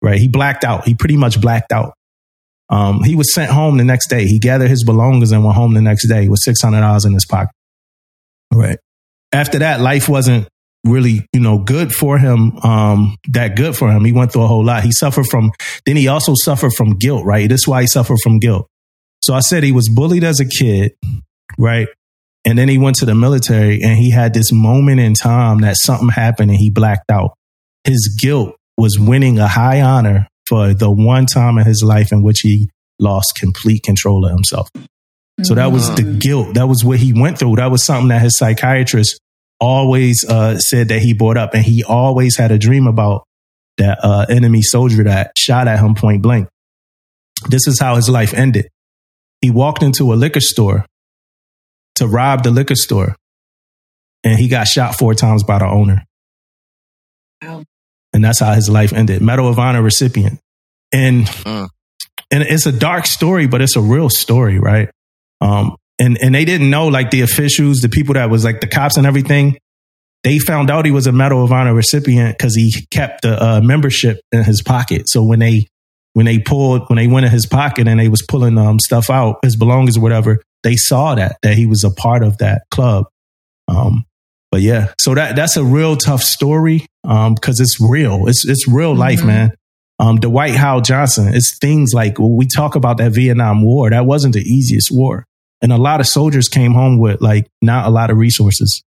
right? 0.00 0.20
He 0.20 0.28
blacked 0.28 0.62
out. 0.62 0.86
He 0.86 0.94
pretty 0.94 1.16
much 1.16 1.40
blacked 1.40 1.72
out. 1.72 1.94
Um, 2.68 3.02
he 3.02 3.16
was 3.16 3.34
sent 3.34 3.50
home 3.50 3.76
the 3.76 3.84
next 3.84 4.08
day. 4.08 4.26
He 4.26 4.38
gathered 4.38 4.70
his 4.70 4.84
belongings 4.84 5.32
and 5.32 5.42
went 5.44 5.56
home 5.56 5.74
the 5.74 5.80
next 5.80 6.06
day 6.06 6.28
with 6.28 6.40
$600 6.46 7.06
in 7.06 7.12
his 7.12 7.26
pocket. 7.26 7.55
Right. 8.52 8.78
After 9.32 9.58
that, 9.58 9.80
life 9.80 10.08
wasn't 10.08 10.48
really, 10.84 11.26
you 11.32 11.40
know, 11.40 11.58
good 11.58 11.92
for 11.92 12.18
him, 12.18 12.56
um, 12.58 13.16
that 13.30 13.56
good 13.56 13.76
for 13.76 13.90
him. 13.90 14.04
He 14.04 14.12
went 14.12 14.32
through 14.32 14.42
a 14.42 14.46
whole 14.46 14.64
lot. 14.64 14.84
He 14.84 14.92
suffered 14.92 15.26
from, 15.26 15.50
then 15.84 15.96
he 15.96 16.08
also 16.08 16.34
suffered 16.36 16.74
from 16.74 16.96
guilt, 16.96 17.24
right? 17.24 17.48
This 17.48 17.62
is 17.62 17.68
why 17.68 17.82
he 17.82 17.86
suffered 17.86 18.18
from 18.22 18.38
guilt. 18.38 18.68
So 19.22 19.34
I 19.34 19.40
said 19.40 19.64
he 19.64 19.72
was 19.72 19.88
bullied 19.88 20.24
as 20.24 20.40
a 20.40 20.46
kid, 20.46 20.92
right? 21.58 21.88
And 22.44 22.56
then 22.56 22.68
he 22.68 22.78
went 22.78 22.96
to 22.96 23.06
the 23.06 23.14
military 23.14 23.82
and 23.82 23.98
he 23.98 24.10
had 24.10 24.32
this 24.32 24.52
moment 24.52 25.00
in 25.00 25.14
time 25.14 25.58
that 25.62 25.76
something 25.76 26.10
happened 26.10 26.50
and 26.50 26.58
he 26.58 26.70
blacked 26.70 27.10
out. 27.10 27.32
His 27.82 28.16
guilt 28.22 28.54
was 28.78 28.98
winning 28.98 29.38
a 29.38 29.48
high 29.48 29.80
honor 29.80 30.28
for 30.46 30.72
the 30.72 30.90
one 30.90 31.26
time 31.26 31.58
in 31.58 31.66
his 31.66 31.82
life 31.82 32.12
in 32.12 32.22
which 32.22 32.40
he 32.40 32.70
lost 33.00 33.36
complete 33.38 33.82
control 33.82 34.24
of 34.24 34.30
himself. 34.30 34.68
So 35.42 35.54
that 35.54 35.70
was 35.70 35.94
the 35.94 36.02
mm. 36.02 36.20
guilt. 36.20 36.54
That 36.54 36.66
was 36.66 36.82
what 36.82 36.98
he 36.98 37.12
went 37.12 37.38
through. 37.38 37.56
That 37.56 37.70
was 37.70 37.84
something 37.84 38.08
that 38.08 38.22
his 38.22 38.38
psychiatrist 38.38 39.20
always 39.60 40.24
uh, 40.24 40.58
said 40.58 40.88
that 40.88 41.00
he 41.00 41.12
brought 41.12 41.36
up. 41.36 41.54
And 41.54 41.62
he 41.62 41.84
always 41.84 42.38
had 42.38 42.52
a 42.52 42.58
dream 42.58 42.86
about 42.86 43.24
that 43.76 43.98
uh, 44.02 44.24
enemy 44.30 44.62
soldier 44.62 45.04
that 45.04 45.32
shot 45.36 45.68
at 45.68 45.78
him 45.78 45.94
point 45.94 46.22
blank. 46.22 46.48
This 47.48 47.66
is 47.66 47.78
how 47.78 47.96
his 47.96 48.08
life 48.08 48.32
ended. 48.32 48.68
He 49.42 49.50
walked 49.50 49.82
into 49.82 50.12
a 50.12 50.16
liquor 50.16 50.40
store 50.40 50.86
to 51.96 52.06
rob 52.06 52.42
the 52.42 52.50
liquor 52.50 52.74
store. 52.74 53.14
And 54.24 54.38
he 54.38 54.48
got 54.48 54.66
shot 54.66 54.94
four 54.96 55.14
times 55.14 55.44
by 55.44 55.58
the 55.58 55.66
owner. 55.66 56.04
Wow. 57.42 57.64
And 58.14 58.24
that's 58.24 58.40
how 58.40 58.54
his 58.54 58.70
life 58.70 58.94
ended. 58.94 59.20
Medal 59.20 59.48
of 59.48 59.58
Honor 59.58 59.82
recipient. 59.82 60.40
And 60.92 61.26
mm. 61.26 61.68
and 62.30 62.42
it's 62.42 62.64
a 62.64 62.72
dark 62.72 63.04
story, 63.04 63.46
but 63.46 63.60
it's 63.60 63.76
a 63.76 63.80
real 63.80 64.08
story, 64.08 64.58
right? 64.58 64.88
Um, 65.40 65.76
and 65.98 66.18
and 66.20 66.34
they 66.34 66.44
didn't 66.44 66.70
know 66.70 66.88
like 66.88 67.10
the 67.10 67.22
officials, 67.22 67.78
the 67.78 67.88
people 67.88 68.14
that 68.14 68.30
was 68.30 68.44
like 68.44 68.60
the 68.60 68.66
cops 68.66 68.96
and 68.96 69.06
everything. 69.06 69.58
They 70.22 70.38
found 70.38 70.70
out 70.70 70.84
he 70.84 70.90
was 70.90 71.06
a 71.06 71.12
Medal 71.12 71.44
of 71.44 71.52
Honor 71.52 71.74
recipient 71.74 72.36
because 72.36 72.54
he 72.54 72.72
kept 72.90 73.22
the 73.22 73.42
uh, 73.42 73.60
membership 73.60 74.20
in 74.32 74.42
his 74.42 74.60
pocket. 74.62 75.08
So 75.08 75.22
when 75.22 75.38
they 75.38 75.68
when 76.14 76.26
they 76.26 76.38
pulled 76.38 76.88
when 76.88 76.96
they 76.96 77.06
went 77.06 77.26
in 77.26 77.32
his 77.32 77.46
pocket 77.46 77.86
and 77.86 78.00
they 78.00 78.08
was 78.08 78.22
pulling 78.22 78.58
um, 78.58 78.78
stuff 78.80 79.08
out, 79.10 79.38
his 79.42 79.56
belongings 79.56 79.96
or 79.96 80.00
whatever, 80.00 80.42
they 80.62 80.76
saw 80.76 81.14
that 81.14 81.36
that 81.42 81.54
he 81.54 81.66
was 81.66 81.84
a 81.84 81.90
part 81.90 82.22
of 82.22 82.38
that 82.38 82.62
club. 82.70 83.06
Um, 83.68 84.04
but 84.50 84.62
yeah, 84.62 84.92
so 84.98 85.14
that 85.14 85.36
that's 85.36 85.56
a 85.56 85.64
real 85.64 85.96
tough 85.96 86.22
story 86.22 86.86
because 87.02 87.26
um, 87.26 87.36
it's 87.42 87.80
real. 87.80 88.26
It's 88.26 88.46
it's 88.46 88.66
real 88.66 88.92
mm-hmm. 88.92 89.00
life, 89.00 89.24
man. 89.24 89.54
Um, 89.98 90.16
Dwight 90.16 90.54
Howell 90.54 90.82
Johnson. 90.82 91.28
It's 91.34 91.58
things 91.58 91.92
like 91.94 92.18
when 92.18 92.36
we 92.36 92.46
talk 92.46 92.74
about 92.74 92.98
that 92.98 93.12
Vietnam 93.12 93.64
War. 93.64 93.90
That 93.90 94.04
wasn't 94.06 94.34
the 94.34 94.42
easiest 94.42 94.90
war, 94.90 95.24
and 95.62 95.72
a 95.72 95.78
lot 95.78 96.00
of 96.00 96.06
soldiers 96.06 96.48
came 96.48 96.72
home 96.72 96.98
with 96.98 97.20
like 97.20 97.48
not 97.62 97.86
a 97.86 97.90
lot 97.90 98.10
of 98.10 98.16
resources. 98.18 98.82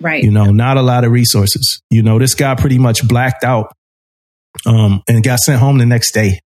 Right. 0.00 0.22
You 0.22 0.30
know, 0.30 0.50
not 0.50 0.76
a 0.76 0.82
lot 0.82 1.04
of 1.04 1.12
resources. 1.12 1.80
You 1.90 2.02
know, 2.02 2.18
this 2.18 2.34
guy 2.34 2.54
pretty 2.56 2.78
much 2.78 3.06
blacked 3.06 3.44
out 3.44 3.72
um, 4.66 5.02
and 5.08 5.22
got 5.22 5.38
sent 5.38 5.60
home 5.60 5.78
the 5.78 5.86
next 5.86 6.12
day. 6.12 6.40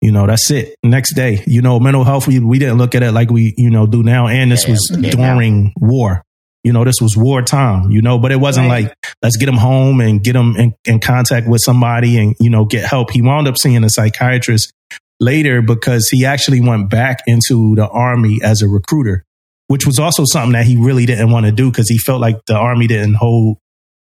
You 0.00 0.12
know, 0.12 0.26
that's 0.26 0.50
it. 0.50 0.76
Next 0.84 1.14
day, 1.14 1.42
you 1.46 1.60
know, 1.60 1.80
mental 1.80 2.04
health, 2.04 2.28
we, 2.28 2.38
we 2.38 2.60
didn't 2.60 2.78
look 2.78 2.94
at 2.94 3.02
it 3.02 3.10
like 3.12 3.30
we, 3.30 3.54
you 3.56 3.70
know, 3.70 3.86
do 3.86 4.02
now. 4.04 4.28
And 4.28 4.52
this 4.52 4.66
was 4.66 4.86
during 4.86 5.72
war. 5.80 6.22
You 6.68 6.74
know, 6.74 6.84
this 6.84 7.00
was 7.00 7.16
wartime, 7.16 7.90
you 7.90 8.02
know, 8.02 8.18
but 8.18 8.30
it 8.30 8.36
wasn't 8.36 8.68
right. 8.68 8.84
like, 8.84 8.94
let's 9.22 9.38
get 9.38 9.48
him 9.48 9.56
home 9.56 10.02
and 10.02 10.22
get 10.22 10.36
him 10.36 10.54
in, 10.56 10.74
in 10.84 11.00
contact 11.00 11.48
with 11.48 11.62
somebody 11.62 12.18
and, 12.18 12.36
you 12.40 12.50
know, 12.50 12.66
get 12.66 12.84
help. 12.84 13.10
He 13.10 13.22
wound 13.22 13.48
up 13.48 13.56
seeing 13.56 13.82
a 13.84 13.88
psychiatrist 13.88 14.70
later 15.18 15.62
because 15.62 16.10
he 16.10 16.26
actually 16.26 16.60
went 16.60 16.90
back 16.90 17.20
into 17.26 17.74
the 17.74 17.88
army 17.88 18.40
as 18.44 18.60
a 18.60 18.68
recruiter, 18.68 19.24
which 19.68 19.86
was 19.86 19.98
also 19.98 20.24
something 20.26 20.52
that 20.52 20.66
he 20.66 20.76
really 20.76 21.06
didn't 21.06 21.30
want 21.30 21.46
to 21.46 21.52
do 21.52 21.70
because 21.70 21.88
he 21.88 21.96
felt 21.96 22.20
like 22.20 22.36
the 22.44 22.54
army 22.54 22.86
didn't 22.86 23.14
hold 23.14 23.56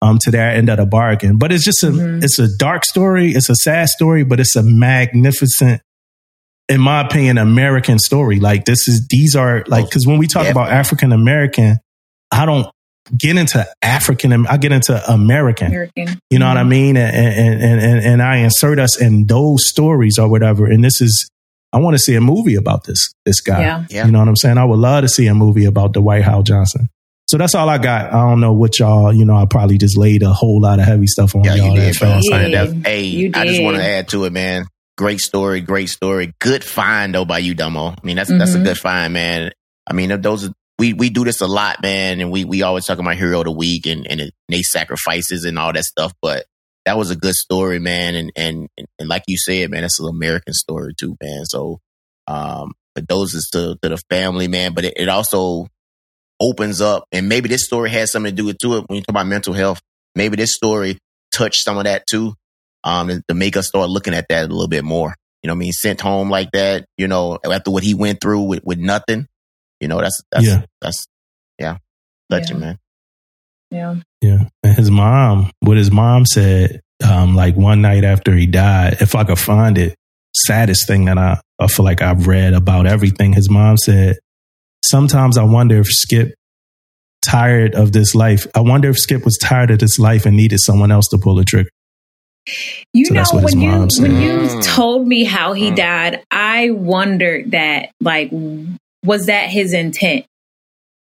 um, 0.02 0.18
to 0.18 0.30
their 0.30 0.50
end 0.50 0.68
of 0.68 0.76
the 0.76 0.84
bargain. 0.84 1.38
But 1.38 1.50
it's 1.50 1.64
just 1.64 1.82
a 1.82 1.86
mm-hmm. 1.86 2.22
it's 2.22 2.38
a 2.38 2.54
dark 2.58 2.84
story. 2.84 3.30
It's 3.30 3.48
a 3.48 3.56
sad 3.56 3.88
story, 3.88 4.22
but 4.22 4.38
it's 4.38 4.54
a 4.54 4.62
magnificent, 4.62 5.80
in 6.68 6.80
my 6.82 7.06
opinion, 7.06 7.38
American 7.38 7.98
story. 7.98 8.38
Like 8.38 8.66
this 8.66 8.86
is 8.86 9.06
these 9.08 9.34
are 9.34 9.64
like 9.66 9.86
because 9.86 10.06
when 10.06 10.18
we 10.18 10.26
talk 10.26 10.44
yeah. 10.44 10.50
about 10.50 10.70
African 10.70 11.12
American, 11.12 11.78
I 12.30 12.46
don't 12.46 12.66
get 13.16 13.36
into 13.36 13.66
African. 13.82 14.46
I 14.46 14.56
get 14.56 14.72
into 14.72 15.12
American. 15.12 15.68
American. 15.68 16.20
You 16.30 16.38
know 16.38 16.46
mm-hmm. 16.46 16.54
what 16.54 16.56
I 16.56 16.60
mm-hmm. 16.60 16.68
mean? 16.68 16.96
And, 16.96 17.62
and 17.62 17.82
and 17.82 18.04
and 18.04 18.22
I 18.22 18.38
insert 18.38 18.78
us 18.78 19.00
in 19.00 19.26
those 19.26 19.66
stories 19.66 20.18
or 20.18 20.28
whatever. 20.28 20.66
And 20.66 20.84
this 20.84 21.00
is. 21.00 21.28
I 21.72 21.78
want 21.78 21.94
to 21.94 22.00
see 22.00 22.16
a 22.16 22.20
movie 22.20 22.56
about 22.56 22.82
this 22.82 23.14
this 23.24 23.40
guy. 23.40 23.60
Yeah. 23.60 23.84
yeah. 23.88 24.06
You 24.06 24.10
know 24.10 24.18
what 24.18 24.26
I'm 24.26 24.34
saying? 24.34 24.58
I 24.58 24.64
would 24.64 24.80
love 24.80 25.02
to 25.02 25.08
see 25.08 25.28
a 25.28 25.34
movie 25.34 25.66
about 25.66 25.92
Dwight 25.92 26.24
Howell 26.24 26.42
Johnson. 26.42 26.88
So 27.30 27.38
that's 27.38 27.54
all 27.54 27.68
I 27.68 27.78
got. 27.78 28.12
I 28.12 28.28
don't 28.28 28.40
know 28.40 28.52
what 28.52 28.80
y'all, 28.80 29.12
you 29.12 29.24
know, 29.24 29.36
I 29.36 29.46
probably 29.46 29.78
just 29.78 29.96
laid 29.96 30.24
a 30.24 30.32
whole 30.32 30.60
lot 30.60 30.80
of 30.80 30.84
heavy 30.84 31.06
stuff 31.06 31.36
on 31.36 31.44
yeah, 31.44 31.54
y'all. 31.54 31.76
You 31.76 31.80
did, 31.80 31.96
fast. 31.96 32.26
Hey, 32.28 33.30
I 33.32 33.46
just 33.46 33.62
want 33.62 33.76
to 33.76 33.84
add 33.84 34.08
to 34.08 34.24
it, 34.24 34.32
man. 34.32 34.66
Great 34.98 35.20
story, 35.20 35.60
great 35.60 35.88
story. 35.90 36.34
Good 36.40 36.64
find 36.64 37.14
though 37.14 37.24
by 37.24 37.38
you, 37.38 37.54
Damo. 37.54 37.90
I 37.90 37.96
mean, 38.02 38.16
that's 38.16 38.30
mm-hmm. 38.30 38.40
that's 38.40 38.50
a 38.50 38.56
mm-hmm. 38.56 38.64
good 38.64 38.78
find, 38.78 39.12
man. 39.12 39.52
I 39.86 39.92
mean, 39.92 40.20
those 40.20 40.50
we 40.80 40.94
we 40.94 41.10
do 41.10 41.24
this 41.24 41.42
a 41.42 41.46
lot, 41.46 41.82
man, 41.82 42.20
and 42.20 42.30
we 42.30 42.46
we 42.46 42.62
always 42.62 42.86
talk 42.86 42.98
about 42.98 43.16
hero 43.16 43.40
of 43.40 43.44
the 43.44 43.50
week 43.50 43.86
and 43.86 44.06
and, 44.10 44.18
it, 44.18 44.34
they 44.48 44.62
sacrifices 44.62 45.44
and 45.44 45.58
all 45.58 45.74
that 45.74 45.84
stuff. 45.84 46.14
But 46.22 46.46
that 46.86 46.96
was 46.96 47.10
a 47.10 47.16
good 47.16 47.34
story, 47.34 47.78
man, 47.78 48.14
and 48.14 48.32
and 48.34 48.68
and 48.98 49.08
like 49.08 49.24
you 49.28 49.36
said, 49.36 49.70
man, 49.70 49.84
it's 49.84 50.00
an 50.00 50.08
American 50.08 50.54
story 50.54 50.94
too, 50.98 51.18
man. 51.22 51.44
So, 51.44 51.80
um, 52.26 52.72
is 52.96 53.50
to 53.52 53.76
to 53.82 53.88
the 53.90 53.98
family, 54.08 54.48
man. 54.48 54.72
But 54.72 54.86
it, 54.86 54.94
it 54.96 55.08
also 55.10 55.66
opens 56.40 56.80
up, 56.80 57.04
and 57.12 57.28
maybe 57.28 57.50
this 57.50 57.66
story 57.66 57.90
has 57.90 58.10
something 58.10 58.34
to 58.34 58.36
do 58.36 58.46
with 58.46 58.58
to 58.58 58.78
it 58.78 58.84
when 58.88 58.96
you 58.96 59.02
talk 59.02 59.10
about 59.10 59.26
mental 59.26 59.52
health. 59.52 59.82
Maybe 60.14 60.36
this 60.36 60.54
story 60.54 60.96
touched 61.30 61.62
some 61.62 61.76
of 61.76 61.84
that 61.84 62.04
too, 62.10 62.32
um, 62.84 63.08
to, 63.08 63.22
to 63.28 63.34
make 63.34 63.58
us 63.58 63.66
start 63.68 63.90
looking 63.90 64.14
at 64.14 64.28
that 64.30 64.46
a 64.46 64.48
little 64.48 64.66
bit 64.66 64.84
more. 64.84 65.14
You 65.42 65.48
know, 65.48 65.54
I 65.54 65.56
mean, 65.56 65.72
sent 65.72 66.00
home 66.00 66.30
like 66.30 66.52
that. 66.52 66.86
You 66.96 67.06
know, 67.06 67.38
after 67.44 67.70
what 67.70 67.82
he 67.82 67.92
went 67.92 68.22
through 68.22 68.44
with, 68.44 68.64
with 68.64 68.78
nothing. 68.78 69.26
You 69.80 69.88
know, 69.88 70.00
that's 70.00 70.20
that's 70.30 70.46
yeah. 70.46 70.62
that's 70.80 71.06
yeah, 71.58 71.76
touching, 72.30 72.60
yeah. 72.60 72.60
man. 72.60 72.78
Yeah, 73.70 73.94
yeah. 74.20 74.48
And 74.62 74.74
his 74.76 74.90
mom, 74.90 75.50
what 75.60 75.76
his 75.76 75.90
mom 75.90 76.26
said, 76.26 76.80
um, 77.08 77.34
like 77.34 77.56
one 77.56 77.80
night 77.82 78.04
after 78.04 78.32
he 78.34 78.46
died, 78.46 78.96
if 79.00 79.14
I 79.14 79.24
could 79.24 79.38
find 79.38 79.78
it, 79.78 79.94
saddest 80.34 80.86
thing 80.86 81.04
that 81.06 81.18
I, 81.18 81.40
I 81.58 81.66
feel 81.68 81.84
like 81.84 82.02
I've 82.02 82.26
read 82.26 82.52
about 82.52 82.86
everything. 82.86 83.32
His 83.32 83.48
mom 83.50 83.76
said 83.76 84.18
sometimes 84.84 85.38
I 85.38 85.44
wonder 85.44 85.78
if 85.80 85.86
Skip 85.86 86.34
tired 87.24 87.74
of 87.74 87.92
this 87.92 88.14
life. 88.14 88.46
I 88.54 88.60
wonder 88.60 88.88
if 88.90 88.98
Skip 88.98 89.24
was 89.24 89.38
tired 89.38 89.70
of 89.70 89.78
this 89.78 89.98
life 89.98 90.26
and 90.26 90.36
needed 90.36 90.58
someone 90.60 90.90
else 90.90 91.06
to 91.08 91.18
pull 91.18 91.36
the 91.36 91.44
trigger. 91.44 91.68
You 92.92 93.04
So 93.04 93.14
know, 93.14 93.20
that's 93.20 93.32
what 93.32 93.42
his 93.44 93.54
when 93.54 93.62
you 93.62 93.70
mom 93.70 93.90
said. 93.90 94.02
when 94.02 94.20
you 94.22 94.30
Mm. 94.40 94.62
told 94.64 95.06
me 95.06 95.24
how 95.24 95.52
he 95.52 95.70
died, 95.70 96.24
I 96.30 96.70
wondered 96.70 97.52
that 97.52 97.90
like 98.00 98.30
was 99.04 99.26
that 99.26 99.48
his 99.50 99.72
intent? 99.72 100.26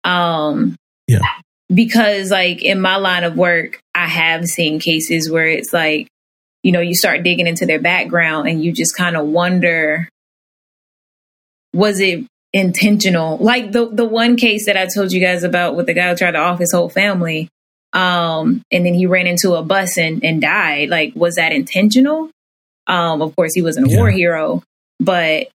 Um 0.04 0.76
Yeah. 1.08 1.20
Because 1.72 2.30
like 2.30 2.62
in 2.62 2.80
my 2.80 2.96
line 2.96 3.24
of 3.24 3.36
work, 3.36 3.80
I 3.94 4.06
have 4.06 4.44
seen 4.46 4.78
cases 4.78 5.30
where 5.30 5.48
it's 5.48 5.72
like, 5.72 6.08
you 6.62 6.70
know, 6.72 6.80
you 6.80 6.94
start 6.94 7.22
digging 7.22 7.46
into 7.46 7.64
their 7.66 7.80
background 7.80 8.48
and 8.48 8.62
you 8.62 8.72
just 8.72 8.96
kind 8.96 9.16
of 9.16 9.26
wonder 9.26 10.08
was 11.74 12.00
it 12.00 12.24
intentional? 12.52 13.38
Like 13.38 13.72
the 13.72 13.86
the 13.88 14.04
one 14.04 14.36
case 14.36 14.66
that 14.66 14.76
I 14.76 14.86
told 14.86 15.12
you 15.12 15.20
guys 15.20 15.42
about 15.44 15.74
with 15.76 15.86
the 15.86 15.94
guy 15.94 16.10
who 16.10 16.16
tried 16.16 16.32
to 16.32 16.38
off 16.38 16.58
his 16.58 16.72
whole 16.72 16.88
family 16.90 17.48
um 17.94 18.62
and 18.72 18.86
then 18.86 18.94
he 18.94 19.04
ran 19.04 19.26
into 19.26 19.52
a 19.52 19.62
bus 19.62 19.98
and 19.98 20.24
and 20.24 20.40
died 20.40 20.88
like 20.88 21.12
was 21.14 21.34
that 21.34 21.52
intentional 21.52 22.30
um 22.86 23.20
of 23.20 23.36
course 23.36 23.52
he 23.54 23.60
wasn't 23.60 23.86
a 23.86 23.90
Yeah. 23.90 23.96
war 23.98 24.10
hero 24.10 24.62
but 24.98 25.48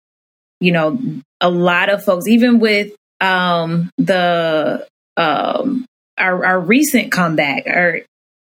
you 0.60 0.72
know 0.72 0.99
a 1.41 1.49
lot 1.49 1.89
of 1.89 2.03
folks 2.03 2.27
even 2.27 2.59
with 2.59 2.93
um 3.22 3.89
the 3.97 4.85
um 5.18 5.85
our, 6.18 6.45
our 6.45 6.59
recent 6.59 7.11
comeback 7.11 7.68
or 7.68 8.01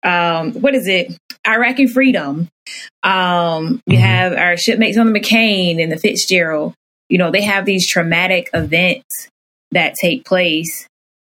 um 0.04 0.54
what 0.54 0.76
is 0.76 0.88
it? 0.88 1.12
Iraqi 1.48 1.88
freedom. 1.88 2.48
Um 3.04 3.82
you 3.86 3.98
Mhm. 3.98 4.02
have 4.02 4.34
our 4.34 4.58
shipmates 4.58 4.98
on 4.98 5.12
the 5.12 5.20
mccain 5.20 5.82
and 5.82 5.92
the 5.92 5.98
fitzgerald. 5.98 6.74
You 7.10 7.18
know 7.18 7.32
they 7.32 7.44
have 7.44 7.66
these 7.66 7.88
traumatic 7.88 8.50
events 8.54 9.30
that 9.72 9.96
take 10.02 10.26
place 10.26 10.88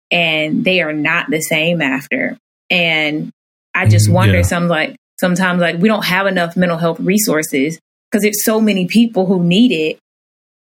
and 0.09 0.63
they 0.63 0.81
are 0.81 0.93
not 0.93 1.29
the 1.29 1.41
same 1.41 1.81
after. 1.81 2.37
And 2.69 3.31
I 3.73 3.87
just 3.87 4.09
Mhm, 4.09 4.13
wonder 4.13 4.37
yeah. 4.37 4.41
some 4.43 4.67
like 4.67 4.95
sometimes 5.19 5.61
like 5.61 5.77
we 5.79 5.87
don't 5.87 6.05
have 6.05 6.27
enough 6.27 6.57
mental 6.57 6.77
health 6.77 6.99
resources 6.99 7.79
because 8.09 8.23
there's 8.23 8.43
so 8.43 8.59
many 8.59 8.87
people 8.87 9.25
who 9.25 9.43
need 9.43 9.71
it 9.71 9.97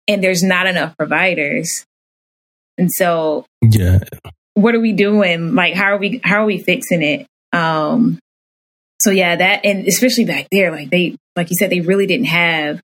and 0.09 0.25
there's 0.25 0.43
not 0.43 0.67
enough 0.67 0.97
providers. 0.97 1.85
And 2.77 2.91
so 2.93 3.45
Yeah. 3.63 3.99
what 4.55 4.75
are 4.75 4.81
we 4.81 4.93
doing? 4.93 5.55
Like 5.55 5.75
how 5.75 5.93
are 5.93 5.99
we 5.99 6.21
how 6.25 6.43
are 6.43 6.47
we 6.47 6.59
fixing 6.59 7.03
it? 7.03 7.27
Um 7.53 8.19
so 9.01 9.11
yeah, 9.11 9.37
that 9.37 9.65
and 9.65 9.87
especially 9.87 10.25
back 10.25 10.49
there, 10.51 10.71
like 10.73 10.91
they 10.91 11.17
like 11.37 11.51
you 11.51 11.57
said, 11.57 11.71
they 11.71 11.81
really 11.81 12.07
didn't 12.07 12.27
have 12.27 12.81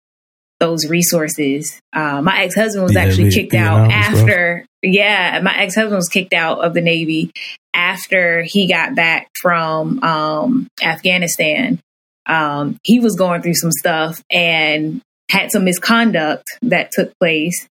those 0.61 0.89
resources. 0.89 1.81
Uh, 1.93 2.23
my 2.23 2.45
ex 2.45 2.55
husband 2.55 2.85
was 2.85 2.95
Yeah, 2.95 3.01
actually 3.03 3.31
kicked 3.33 3.55
out 3.55 3.89
was 3.89 3.93
rough. 3.95 4.05
after 4.21 4.67
yeah, 4.83 5.41
my 5.43 5.57
ex 5.59 5.75
husband 5.75 5.97
was 5.97 6.09
kicked 6.09 6.33
out 6.33 6.61
of 6.65 6.75
the 6.75 6.81
Navy 6.81 7.31
after 7.75 8.43
he 8.43 8.69
got 8.69 8.95
back 8.95 9.29
from 9.41 10.03
um 10.03 10.69
Afghanistan. 10.83 11.81
Um 12.27 12.79
he 12.85 13.01
was 13.01 13.17
going 13.17 13.43
through 13.43 13.55
some 13.55 13.73
stuff 13.73 14.23
and 14.31 15.01
had 15.35 15.51
some 15.51 15.65
misconduct 15.65 16.49
that 16.63 16.91
took 16.93 17.13
place 17.19 17.69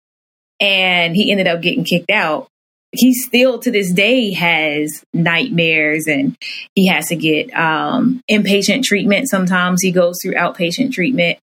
and 0.59 1.15
he 1.15 1.31
ended 1.31 1.47
up 1.47 1.61
getting 1.61 1.83
kicked 1.83 2.11
out 2.11 2.47
he 2.93 3.13
still 3.13 3.57
to 3.59 3.71
this 3.71 3.91
day 3.91 4.31
has 4.33 5.03
nightmares 5.13 6.05
and 6.07 6.37
he 6.75 6.87
has 6.87 7.07
to 7.07 7.15
get 7.15 7.51
um, 7.53 8.21
inpatient 8.29 8.83
treatment. 8.83 9.29
Sometimes 9.29 9.81
he 9.81 9.91
goes 9.91 10.19
through 10.21 10.35
outpatient 10.35 10.93
treatment. 10.93 11.39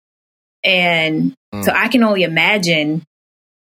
And 0.64 1.34
so 1.62 1.70
I 1.70 1.88
can 1.88 2.02
only 2.02 2.22
imagine, 2.22 3.04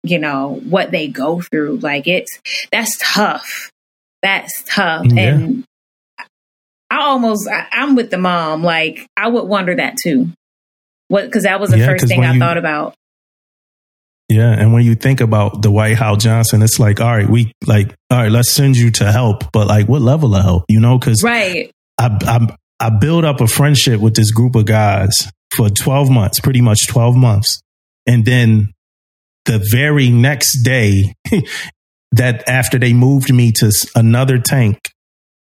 you 0.02 0.18
know, 0.18 0.60
what 0.62 0.90
they 0.90 1.08
go 1.08 1.40
through. 1.40 1.78
Like 1.78 2.06
it's, 2.06 2.38
that's 2.70 2.98
tough. 3.02 3.70
That's 4.22 4.62
tough. 4.64 5.06
Yeah. 5.06 5.34
And 5.34 5.64
I 6.90 7.00
almost, 7.00 7.48
I, 7.48 7.66
I'm 7.72 7.96
with 7.96 8.10
the 8.10 8.18
mom. 8.18 8.62
Like 8.62 9.06
I 9.16 9.28
would 9.28 9.44
wonder 9.44 9.74
that 9.76 9.96
too. 9.96 10.30
What, 11.10 11.30
cause 11.32 11.42
that 11.42 11.58
was 11.60 11.70
the 11.70 11.78
Yeah, 11.78 11.86
first 11.86 12.06
thing 12.06 12.24
I 12.24 12.32
you- 12.34 12.38
thought 12.38 12.56
about. 12.56 12.94
Yeah. 14.28 14.52
And 14.52 14.72
when 14.72 14.84
you 14.84 14.94
think 14.94 15.20
about 15.20 15.60
the 15.60 15.72
White 15.72 15.96
House 15.96 16.22
Johnson, 16.22 16.62
it's 16.62 16.78
like, 16.78 17.00
all 17.00 17.08
right, 17.16 17.28
we 17.28 17.52
like, 17.66 17.92
all 18.10 18.18
right, 18.18 18.30
let's 18.30 18.52
send 18.52 18.76
you 18.76 18.92
to 18.92 19.10
help. 19.10 19.50
But 19.52 19.66
like, 19.66 19.88
what 19.88 20.02
level 20.02 20.36
of 20.36 20.42
help? 20.44 20.64
You 20.68 20.78
know, 20.78 20.98
because 20.98 21.24
Right. 21.24 21.68
I, 21.98 22.16
I 22.22 22.56
I 22.86 22.90
built 22.90 23.24
up 23.24 23.40
a 23.40 23.48
friendship 23.48 24.00
with 24.00 24.14
this 24.14 24.30
group 24.30 24.54
of 24.54 24.66
guys 24.66 25.12
for 25.56 25.68
12 25.68 26.10
months, 26.10 26.38
pretty 26.38 26.60
much 26.60 26.86
12 26.86 27.16
months. 27.16 27.60
And 28.06 28.24
then 28.24 28.72
the 29.46 29.58
very 29.70 30.10
next 30.10 30.62
day 30.62 31.12
that 32.12 32.48
after 32.48 32.78
they 32.78 32.92
moved 32.92 33.34
me 33.34 33.50
to 33.56 33.72
another 33.96 34.38
tank, 34.38 34.78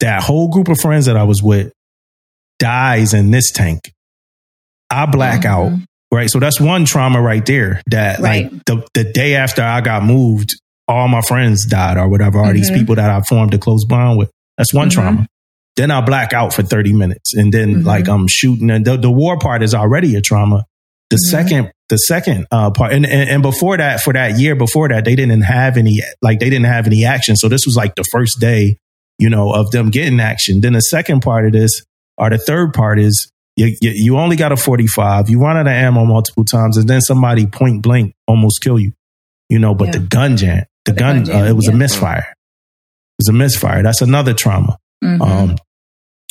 that 0.01 0.21
whole 0.23 0.49
group 0.49 0.67
of 0.67 0.77
friends 0.81 1.05
that 1.05 1.15
I 1.15 1.23
was 1.23 1.41
with 1.41 1.71
dies 2.59 3.13
in 3.13 3.31
this 3.31 3.49
tank. 3.51 3.92
I 4.93 5.05
black 5.07 5.45
out. 5.45 5.71
Mhm. 5.71 5.83
Right. 6.11 6.29
So 6.29 6.39
that's 6.39 6.59
one 6.61 6.85
trauma 6.85 7.19
right 7.21 7.45
there 7.45 7.81
that 7.87 8.19
Right. 8.19 8.51
like 8.51 8.65
the, 8.65 8.85
the 8.93 9.03
day 9.11 9.35
after 9.35 9.63
I 9.63 9.81
got 9.81 10.03
moved, 10.03 10.53
all 10.87 11.07
my 11.07 11.21
friends 11.21 11.65
died 11.65 11.97
or 11.97 12.07
whatever, 12.07 12.39
or 12.39 12.53
these 12.53 12.69
Mhm. 12.69 12.77
people 12.79 12.95
that 12.95 13.09
I 13.09 13.21
formed 13.21 13.53
a 13.53 13.57
close 13.57 13.83
bond 13.85 14.19
with. 14.19 14.29
That's 14.57 14.73
one 14.73 14.89
Mhm. 14.89 14.93
trauma. 14.93 15.27
Then 15.75 15.89
I 15.89 16.01
black 16.01 16.33
out 16.33 16.53
for 16.53 16.61
30 16.61 16.93
minutes 16.93 17.33
and 17.33 17.51
then 17.51 17.77
Mhm. 17.81 17.85
like 17.85 18.07
I'm 18.07 18.27
shooting 18.27 18.69
and 18.69 18.85
the, 18.85 18.95
the 18.97 19.09
war 19.09 19.39
part 19.39 19.63
is 19.63 19.73
already 19.73 20.15
a 20.15 20.21
trauma. 20.21 20.65
The 21.09 21.15
Mhm. 21.17 21.29
second, 21.31 21.71
the 21.89 21.97
second 21.97 22.45
uh, 22.51 22.69
part, 22.71 22.93
and, 22.93 23.05
and 23.07 23.29
and 23.29 23.41
before 23.43 23.77
that, 23.77 24.01
for 24.01 24.13
that 24.13 24.39
year 24.39 24.55
before 24.55 24.89
that, 24.89 25.05
they 25.05 25.15
didn't 25.15 25.41
have 25.41 25.77
any 25.77 25.99
like 26.21 26.39
they 26.39 26.49
didn't 26.51 26.65
have 26.67 26.85
any 26.85 27.05
action. 27.05 27.35
So 27.35 27.49
this 27.49 27.65
was 27.65 27.75
like 27.75 27.95
the 27.95 28.03
first 28.11 28.39
day, 28.39 28.77
you 29.17 29.29
know, 29.31 29.51
of 29.51 29.71
them 29.71 29.89
getting 29.89 30.19
action. 30.19 30.61
Then 30.61 30.73
the 30.73 30.79
second 30.81 31.21
part 31.21 31.45
of 31.47 31.53
this, 31.53 31.81
or 32.17 32.29
the 32.29 32.37
third 32.37 32.73
part 32.73 32.99
is 32.99 33.29
you, 33.55 33.75
you, 33.81 33.91
you 33.93 34.17
only 34.17 34.35
got 34.35 34.51
a 34.51 34.57
45, 34.57 35.29
you 35.29 35.39
run 35.39 35.57
out 35.57 35.67
of 35.67 35.73
ammo 35.73 36.05
multiple 36.05 36.43
times, 36.45 36.77
and 36.77 36.87
then 36.87 37.01
somebody 37.01 37.45
point 37.45 37.81
blank 37.81 38.15
almost 38.27 38.61
kill 38.61 38.79
you, 38.79 38.93
you 39.49 39.59
know. 39.59 39.73
But 39.75 39.85
Yeah. 39.87 39.91
the 39.93 39.99
gun 39.99 40.37
jam, 40.37 40.63
the, 40.85 40.91
The 40.91 40.99
gun, 40.99 41.15
gun 41.17 41.25
jam, 41.25 41.35
uh, 41.43 41.45
it 41.49 41.55
was 41.55 41.67
a 41.67 41.73
misfire. 41.73 42.27
It 42.29 43.19
was 43.19 43.27
a 43.29 43.33
misfire. 43.33 43.83
That's 43.83 44.01
another 44.01 44.33
trauma. 44.33 44.77
Mhm. 45.03 45.21
Um, 45.21 45.55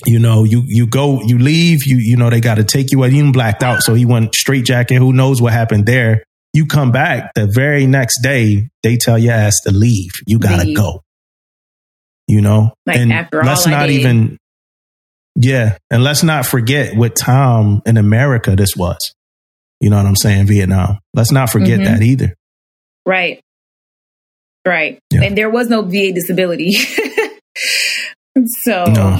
you 0.04 0.18
know, 0.18 0.42
you 0.42 0.64
you 0.66 0.86
go, 0.86 1.22
you 1.22 1.38
leave, 1.38 1.86
you 1.86 1.96
you 1.98 2.16
know, 2.16 2.28
they 2.28 2.40
got 2.40 2.56
to 2.56 2.64
take 2.64 2.90
you. 2.90 3.04
out. 3.04 3.12
You 3.12 3.18
even 3.18 3.30
blacked 3.32 3.62
out, 3.62 3.82
so 3.82 3.94
he 3.94 4.04
went 4.04 4.34
straight 4.34 4.64
jacket. 4.64 4.96
Who 4.96 5.12
knows 5.12 5.40
what 5.40 5.52
happened 5.52 5.86
there? 5.86 6.24
You 6.54 6.66
come 6.66 6.90
back 6.90 7.32
the 7.34 7.46
very 7.46 7.86
next 7.86 8.20
day, 8.20 8.68
they 8.82 8.96
tell 8.96 9.16
your 9.18 9.32
ass 9.32 9.60
to 9.64 9.70
leave. 9.72 10.10
You 10.26 10.38
gotta 10.40 10.64
Leave. 10.64 10.76
go. 10.76 11.02
You 12.26 12.40
know, 12.40 12.72
Like, 12.86 12.96
and 12.98 13.28
let's 13.32 13.66
not 13.66 13.86
did. 13.86 14.00
even, 14.00 14.38
yeah, 15.34 15.76
and 15.90 16.02
let's 16.04 16.22
not 16.22 16.46
forget 16.46 16.96
what 16.96 17.16
time 17.16 17.80
in 17.86 17.96
America 17.96 18.54
this 18.56 18.76
was. 18.76 19.14
You 19.80 19.90
know 19.90 19.96
what 19.96 20.06
I'm 20.06 20.16
saying? 20.16 20.46
Vietnam. 20.46 20.98
Let's 21.14 21.32
not 21.32 21.50
forget 21.50 21.80
Mhm. 21.80 21.84
that 21.84 22.02
either. 22.02 22.34
Right. 23.04 23.40
Right. 24.66 24.98
Yeah. 25.10 25.22
And 25.22 25.36
there 25.36 25.50
was 25.50 25.68
no 25.68 25.82
VA 25.82 26.12
disability. 26.12 26.72
so 28.62 28.84
No, 28.86 29.18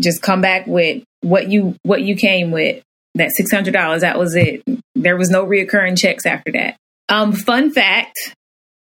just 0.00 0.22
come 0.22 0.40
back 0.40 0.66
with 0.66 1.02
what 1.20 1.50
you 1.50 1.76
what 1.82 2.02
you 2.02 2.16
came 2.16 2.50
with. 2.50 2.82
That 3.16 3.30
six 3.32 3.52
hundred 3.52 3.74
dollars, 3.74 4.00
that 4.00 4.18
was 4.18 4.34
it. 4.34 4.62
There 4.94 5.16
was 5.16 5.30
no 5.30 5.44
reoccurring 5.46 5.96
checks 5.98 6.26
after 6.26 6.50
that. 6.52 6.76
Um, 7.08 7.32
fun 7.32 7.70
fact. 7.70 8.16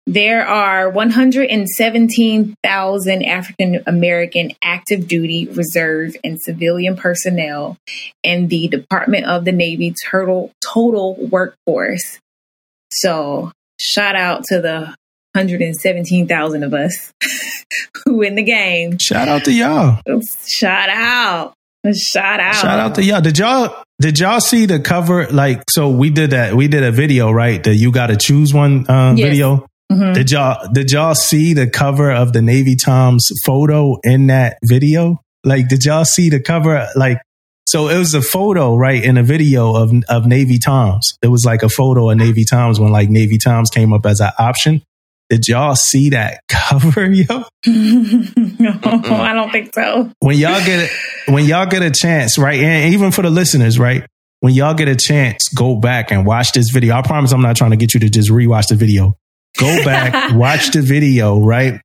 There 0.08 0.46
are 0.46 0.88
117,000 0.92 3.24
African 3.24 3.82
American 3.88 4.52
active 4.62 5.08
duty, 5.08 5.48
reserve, 5.48 6.16
and 6.24 6.40
civilian 6.40 6.96
personnel 6.96 7.78
in 8.24 8.48
the 8.48 8.68
Department 8.68 9.26
of 9.26 9.46
the 9.46 9.52
Navy 9.52 9.96
total, 10.12 10.52
total 10.62 11.16
workforce. 11.16 12.20
So, 12.92 13.52
shout 13.80 14.16
out 14.16 14.44
to 14.50 14.62
the 14.62 14.94
117,000 15.34 16.64
of 16.64 16.74
us 16.74 17.12
who 18.06 18.22
in 18.22 18.36
the 18.36 18.44
game. 18.44 18.98
shout 19.00 19.28
out 19.28 19.44
to 19.46 19.52
y'all. 19.52 20.00
Shout 20.48 20.90
out. 20.90 21.54
Shout 21.94 22.40
out. 22.40 22.56
Shout 22.56 22.80
out 22.80 22.96
to 22.96 23.04
y'all. 23.04 23.22
Did 23.22 23.38
y'all 23.38 23.84
did 24.00 24.20
y'all 24.20 24.40
see 24.40 24.66
the 24.66 24.80
cover? 24.80 25.28
Like, 25.28 25.62
so 25.70 25.90
we 25.90 26.10
did 26.10 26.32
that. 26.32 26.56
We 26.56 26.68
did 26.68 26.84
a 26.84 26.92
video, 26.92 27.32
right? 27.32 27.64
The 27.64 27.76
you 27.76 27.92
got 27.92 28.08
to 28.08 28.18
choose 28.18 28.54
one 28.54 28.90
um, 28.90 29.18
Yes. 29.18 29.30
video. 29.30 29.66
Mhm. 29.92 30.14
Did 30.14 30.32
y'all 30.32 30.68
did 30.74 30.92
y'all 30.92 31.16
see 31.16 31.54
the 31.54 31.68
cover 31.70 32.12
of 32.12 32.34
the 32.34 32.42
Navy 32.42 32.76
Times 32.76 33.30
photo 33.46 33.98
in 34.04 34.28
that 34.28 34.58
video? 34.64 35.22
Like, 35.44 35.68
did 35.68 35.86
y'all 35.86 36.06
see 36.06 36.30
the 36.30 36.40
cover? 36.40 36.88
Like, 36.96 37.20
so 37.68 37.90
it 37.90 37.98
was 37.98 38.14
a 38.16 38.22
photo, 38.22 38.76
right, 38.76 39.04
in 39.04 39.18
a 39.18 39.24
video 39.24 39.76
of 39.76 39.92
of 40.10 40.26
Navy 40.26 40.58
Times. 40.58 41.18
It 41.22 41.28
was 41.28 41.46
like 41.46 41.62
a 41.64 41.70
photo 41.70 42.10
of 42.10 42.18
Navy 42.18 42.46
Times 42.46 42.80
when 42.80 42.92
like 42.92 43.10
Navy 43.10 43.38
Times 43.38 43.70
came 43.70 43.94
up 43.94 44.06
as 44.06 44.20
an 44.22 44.32
option. 44.40 44.82
Did 45.30 45.48
y'all 45.48 45.76
see 45.76 46.10
that 46.12 46.40
cover, 46.50 47.06
yo? 47.12 47.44
no, 47.66 48.80
I 48.86 49.34
don't 49.34 49.52
think 49.52 49.74
so. 49.74 50.12
when 50.20 50.38
y'all 50.38 50.64
get 50.66 50.80
it, 50.82 50.92
when 51.32 51.46
y'all 51.46 51.66
get 51.66 51.82
a 51.84 51.92
chance, 51.92 52.38
right? 52.38 52.60
And 52.60 52.94
even 52.94 53.12
for 53.12 53.22
the 53.22 53.30
listeners, 53.32 53.78
right? 53.80 54.06
When 54.42 54.54
y'all 54.54 54.76
get 54.76 54.88
a 54.88 54.96
chance, 54.96 55.48
go 55.50 55.76
back 55.76 56.12
and 56.12 56.26
watch 56.26 56.52
this 56.54 56.70
video. 56.70 56.96
I 56.96 57.02
promise 57.02 57.32
I'm 57.32 57.42
not 57.42 57.56
trying 57.56 57.72
to 57.72 57.78
get 57.78 57.94
you 57.96 58.00
to 58.02 58.10
just 58.10 58.30
rewatch 58.30 58.68
the 58.68 58.76
video. 58.76 59.16
Go 59.58 59.84
back, 59.84 60.34
watch 60.36 60.72
the 60.72 60.82
video, 60.82 61.40
right? 61.40 61.82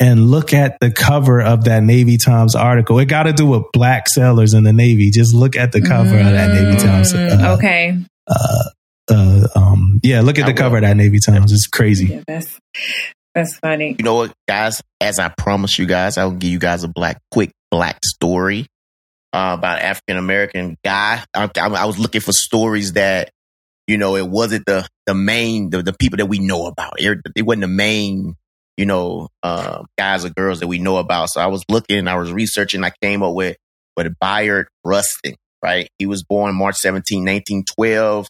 And 0.00 0.26
look 0.30 0.52
at 0.52 0.76
the 0.80 0.90
cover 0.90 1.40
of 1.40 1.64
that 1.64 1.82
Navy 1.82 2.16
Times 2.18 2.54
article. 2.56 2.98
It 2.98 3.06
got 3.06 3.22
to 3.24 3.32
do 3.32 3.46
with 3.46 3.62
black 3.72 4.08
sailors 4.08 4.52
in 4.52 4.64
the 4.64 4.72
Navy. 4.72 5.10
Just 5.10 5.34
look 5.34 5.56
at 5.56 5.72
the 5.72 5.80
cover 5.80 6.18
of 6.18 6.24
that 6.26 6.50
Navy 6.50 6.76
Times. 6.82 7.12
Mm, 7.12 7.40
Uh, 7.44 7.54
okay. 7.54 7.96
uh, 8.26 8.64
uh, 9.10 9.46
um, 9.54 10.00
yeah, 10.02 10.20
look 10.20 10.38
at 10.38 10.44
I 10.46 10.52
the 10.52 10.54
cover 10.56 10.70
will. 10.70 10.76
of 10.84 10.88
that 10.90 10.96
Navy 10.96 11.18
Times. 11.24 11.52
It's 11.52 11.68
crazy. 11.68 12.06
Yeah, 12.06 12.22
that's 12.26 12.58
that's 13.34 13.56
funny. 13.58 13.94
You 13.98 14.04
know 14.04 14.14
what, 14.16 14.32
guys? 14.48 14.82
As 15.00 15.18
I 15.18 15.28
promised 15.28 15.78
you 15.78 15.86
guys, 15.86 16.18
I 16.18 16.24
will 16.24 16.32
give 16.32 16.50
you 16.50 16.58
guys 16.58 16.82
a 16.84 16.88
black, 16.88 17.18
quick 17.30 17.52
black 17.70 17.98
story 18.04 18.66
uh, 19.32 19.54
about 19.58 19.80
African 19.80 20.16
American 20.16 20.76
guy. 20.84 21.22
I, 21.34 21.44
I, 21.56 21.66
I 21.68 21.84
was 21.84 21.98
looking 21.98 22.20
for 22.20 22.32
stories 22.32 22.94
that, 22.94 23.30
you 23.86 23.98
know, 23.98 24.16
it 24.16 24.28
wasn't 24.28 24.66
the 24.66 24.86
the 25.06 25.14
main 25.14 25.70
the, 25.70 25.82
the 25.82 25.92
people 25.92 26.16
that 26.18 26.26
we 26.26 26.38
know 26.38 26.66
about. 26.66 26.94
It, 26.98 27.18
it 27.36 27.42
wasn't 27.42 27.62
the 27.62 27.68
main, 27.68 28.34
you 28.76 28.86
know, 28.86 29.28
uh, 29.42 29.84
guys 29.98 30.24
or 30.24 30.30
girls 30.30 30.60
that 30.60 30.68
we 30.68 30.78
know 30.78 30.96
about. 30.96 31.30
So 31.30 31.40
I 31.40 31.46
was 31.46 31.64
looking, 31.68 32.08
I 32.08 32.16
was 32.16 32.32
researching. 32.32 32.84
I 32.84 32.92
came 33.02 33.22
up 33.22 33.34
with 33.34 33.56
with 33.96 34.14
Bayard 34.20 34.68
Rustin. 34.84 35.34
Right, 35.62 35.88
he 35.98 36.04
was 36.04 36.22
born 36.22 36.54
March 36.54 36.76
17, 36.76 37.20
1912 37.20 38.28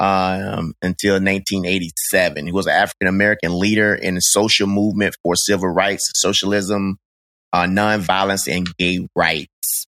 um, 0.00 0.74
until 0.80 1.14
1987. 1.14 2.46
He 2.46 2.52
was 2.52 2.66
an 2.66 2.72
African 2.72 3.08
American 3.08 3.58
leader 3.58 3.94
in 3.94 4.14
the 4.14 4.20
social 4.20 4.66
movement 4.66 5.16
for 5.22 5.34
civil 5.34 5.68
rights, 5.68 6.08
socialism, 6.14 6.98
uh, 7.52 7.64
nonviolence, 7.64 8.46
and 8.48 8.68
gay 8.76 9.06
rights. 9.16 9.86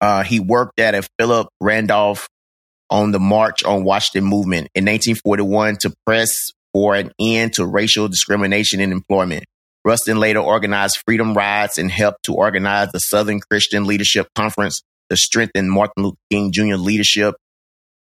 Uh, 0.00 0.22
he 0.22 0.40
worked 0.40 0.78
at 0.80 0.94
A. 0.94 1.02
Philip 1.18 1.48
Randolph 1.60 2.28
on 2.90 3.12
the 3.12 3.20
March 3.20 3.64
on 3.64 3.84
Washington 3.84 4.28
movement 4.28 4.68
in 4.74 4.84
1941 4.84 5.76
to 5.80 5.92
press 6.04 6.50
for 6.72 6.94
an 6.94 7.10
end 7.20 7.54
to 7.54 7.66
racial 7.66 8.08
discrimination 8.08 8.80
in 8.80 8.92
employment. 8.92 9.44
Rustin 9.84 10.18
later 10.18 10.40
organized 10.40 10.98
freedom 11.06 11.34
rides 11.34 11.78
and 11.78 11.90
helped 11.90 12.24
to 12.24 12.34
organize 12.34 12.90
the 12.92 12.98
Southern 12.98 13.40
Christian 13.40 13.84
Leadership 13.84 14.26
Conference 14.34 14.82
to 15.10 15.16
strengthen 15.16 15.70
Martin 15.70 16.02
Luther 16.02 16.16
King 16.30 16.52
Jr. 16.52 16.74
leadership 16.74 17.36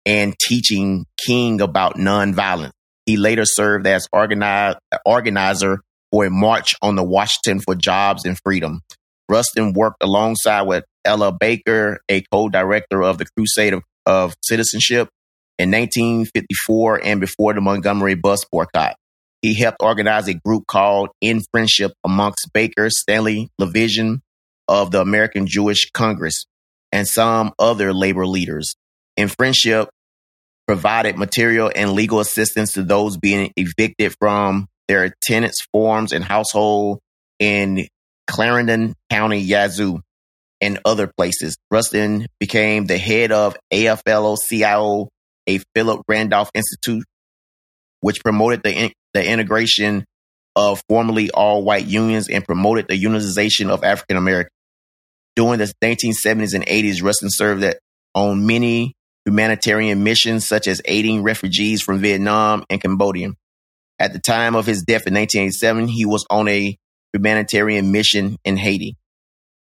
and 0.06 0.36
teaching 0.40 1.06
King 1.18 1.62
about 1.62 1.96
nonviolence. 1.96 2.72
He 3.06 3.18
later 3.18 3.46
served 3.46 3.86
as 3.86 4.08
organi- 4.14 4.78
organizer 5.06 5.82
for 6.12 6.26
a 6.26 6.30
march 6.30 6.76
on 6.82 6.96
the 6.96 7.04
Washington 7.04 7.60
for 7.60 7.76
Jobs 7.76 8.26
and 8.26 8.38
Freedom. 8.44 8.82
Rustin 9.30 9.74
worked 9.74 10.02
alongside 10.02 10.64
with 10.64 10.86
Ella 11.04 11.32
Baker, 11.32 12.00
a 12.10 12.22
co-director 12.32 13.04
of 13.04 13.18
the 13.18 13.26
Crusade 13.38 13.74
of, 13.74 13.84
of 14.06 14.36
Citizenship 14.42 15.10
in 15.58 15.72
1954 15.72 17.02
and 17.04 17.20
before 17.20 17.54
the 17.54 17.62
Montgomery 17.62 18.16
bus 18.16 18.46
boycott. 18.52 18.96
He 19.42 19.54
helped 19.54 19.78
organize 19.82 20.28
a 20.28 20.34
group 20.34 20.66
called 20.68 21.10
In 21.22 21.42
Friendship 21.52 21.94
amongst 22.04 22.50
Baker, 22.54 22.90
Stanley 22.90 23.50
Levison 23.60 24.22
of 24.68 24.92
the 24.92 25.02
American 25.02 25.46
Jewish 25.46 25.92
Congress, 25.92 26.46
and 26.92 27.08
some 27.08 27.54
other 27.60 27.94
labor 27.94 28.26
leaders. 28.26 28.76
In 29.18 29.28
Friendship, 29.28 29.90
provided 30.68 31.18
material 31.18 31.72
and 31.76 31.94
legal 31.94 32.20
assistance 32.20 32.74
to 32.74 32.84
those 32.84 33.18
being 33.18 33.52
evicted 33.56 34.16
from 34.20 34.68
their 34.88 35.14
tenants' 35.22 35.66
farms 35.72 36.12
and 36.12 36.24
household 36.24 37.00
in 37.40 37.88
Clarendon 38.28 38.96
County, 39.10 39.40
Yazoo, 39.40 40.00
and 40.62 40.80
other 40.86 41.12
places. 41.18 41.58
Rustin 41.70 42.28
became 42.40 42.86
the 42.86 42.98
head 42.98 43.32
of 43.32 43.58
AFL-CIO, 43.74 45.10
A. 45.48 45.60
Philip 45.76 46.02
Randolph 46.08 46.50
Institute, 46.54 47.06
which 48.02 48.24
promoted 48.24 48.62
the, 48.64 48.74
in- 48.74 48.94
the 49.14 49.26
integration 49.28 50.06
of 50.56 50.82
formerly 50.88 51.30
all-white 51.32 51.86
unions 51.86 52.30
and 52.30 52.46
promoted 52.46 52.88
the 52.88 53.02
unionization 53.02 53.70
of 53.70 53.84
African 53.84 54.18
Americans. 54.18 54.52
During 55.36 55.60
the 55.60 55.74
1970s 55.84 56.54
and 56.54 56.66
80s, 56.66 57.04
Rustin 57.04 57.30
served 57.30 57.66
on 58.14 58.46
many 58.46 58.94
humanitarian 59.26 60.04
missions 60.04 60.48
such 60.48 60.68
as 60.68 60.82
aiding 60.86 61.24
refugees 61.24 61.82
from 61.82 62.00
Vietnam 62.00 62.64
and 62.70 62.80
Cambodia. 62.80 63.32
At 64.00 64.14
the 64.14 64.20
time 64.20 64.56
of 64.56 64.66
his 64.66 64.84
death 64.84 65.08
in 65.08 65.14
1987, 65.14 65.88
he 65.88 66.06
was 66.06 66.26
on 66.30 66.48
a 66.48 66.78
humanitarian 67.14 67.92
mission 67.92 68.38
in 68.46 68.56
Haiti. 68.58 68.96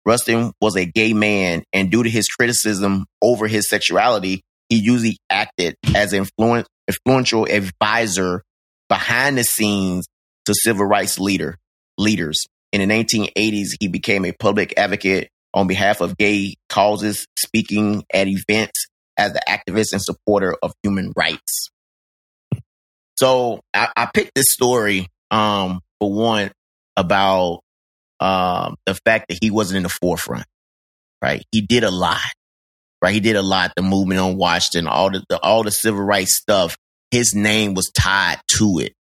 Rustin 0.08 0.54
was 0.62 0.78
a 0.78 0.86
gay 0.86 1.12
man, 1.12 1.64
and 1.74 1.92
due 1.92 2.02
to 2.02 2.10
his 2.10 2.30
criticism 2.30 3.06
over 3.22 3.46
his 3.46 3.70
sexuality, 3.70 4.42
he 4.70 4.78
usually 4.78 5.18
acted 5.30 5.76
as 5.94 6.14
influen- 6.14 6.66
influential 6.88 7.46
advisor 7.46 8.42
behind 8.88 9.38
the 9.38 9.44
scenes 9.44 10.08
to 10.46 10.54
civil 10.56 10.86
rights 10.86 11.20
leader 11.20 11.58
leaders. 11.98 12.48
In 12.72 12.88
the 12.88 12.94
1980s, 12.94 13.76
he 13.82 13.90
became 13.90 14.24
a 14.24 14.32
public 14.32 14.74
advocate 14.78 15.30
on 15.54 15.68
behalf 15.68 16.00
of 16.00 16.18
gay 16.18 16.56
causes, 16.70 17.28
speaking 17.38 18.06
at 18.14 18.28
events 18.28 18.88
as 19.18 19.34
an 19.34 19.42
activist 19.46 19.92
and 19.92 20.02
supporter 20.02 20.56
of 20.64 20.72
human 20.84 21.12
rights. 21.18 21.70
So 23.20 23.60
I, 23.74 23.90
I 23.98 24.06
picked 24.14 24.36
this 24.36 24.52
story 24.52 25.08
um, 25.32 25.82
for 26.00 26.14
one 26.14 26.52
about 26.96 27.60
um, 28.20 28.76
the 28.86 28.96
fact 29.06 29.26
that 29.30 29.38
he 29.42 29.52
wasn't 29.52 29.78
in 29.78 29.84
the 29.84 29.90
forefront. 29.90 30.46
Right, 31.22 31.44
he 31.52 31.62
did 31.62 31.84
a 31.84 31.92
lot. 31.92 32.20
Right, 33.02 33.14
he 33.14 33.20
did 33.20 33.36
a 33.36 33.42
lot. 33.42 33.74
The 33.76 33.82
movement 33.84 34.20
on 34.20 34.38
Washington, 34.38 34.88
all 34.88 35.12
the, 35.12 35.24
the 35.30 35.40
all 35.40 35.64
the 35.64 35.72
civil 35.72 36.02
rights 36.02 36.36
stuff. 36.36 36.78
His 37.12 37.34
name 37.34 37.74
was 37.74 37.90
tied 37.90 38.40
to 38.58 38.80
it, 38.80 38.94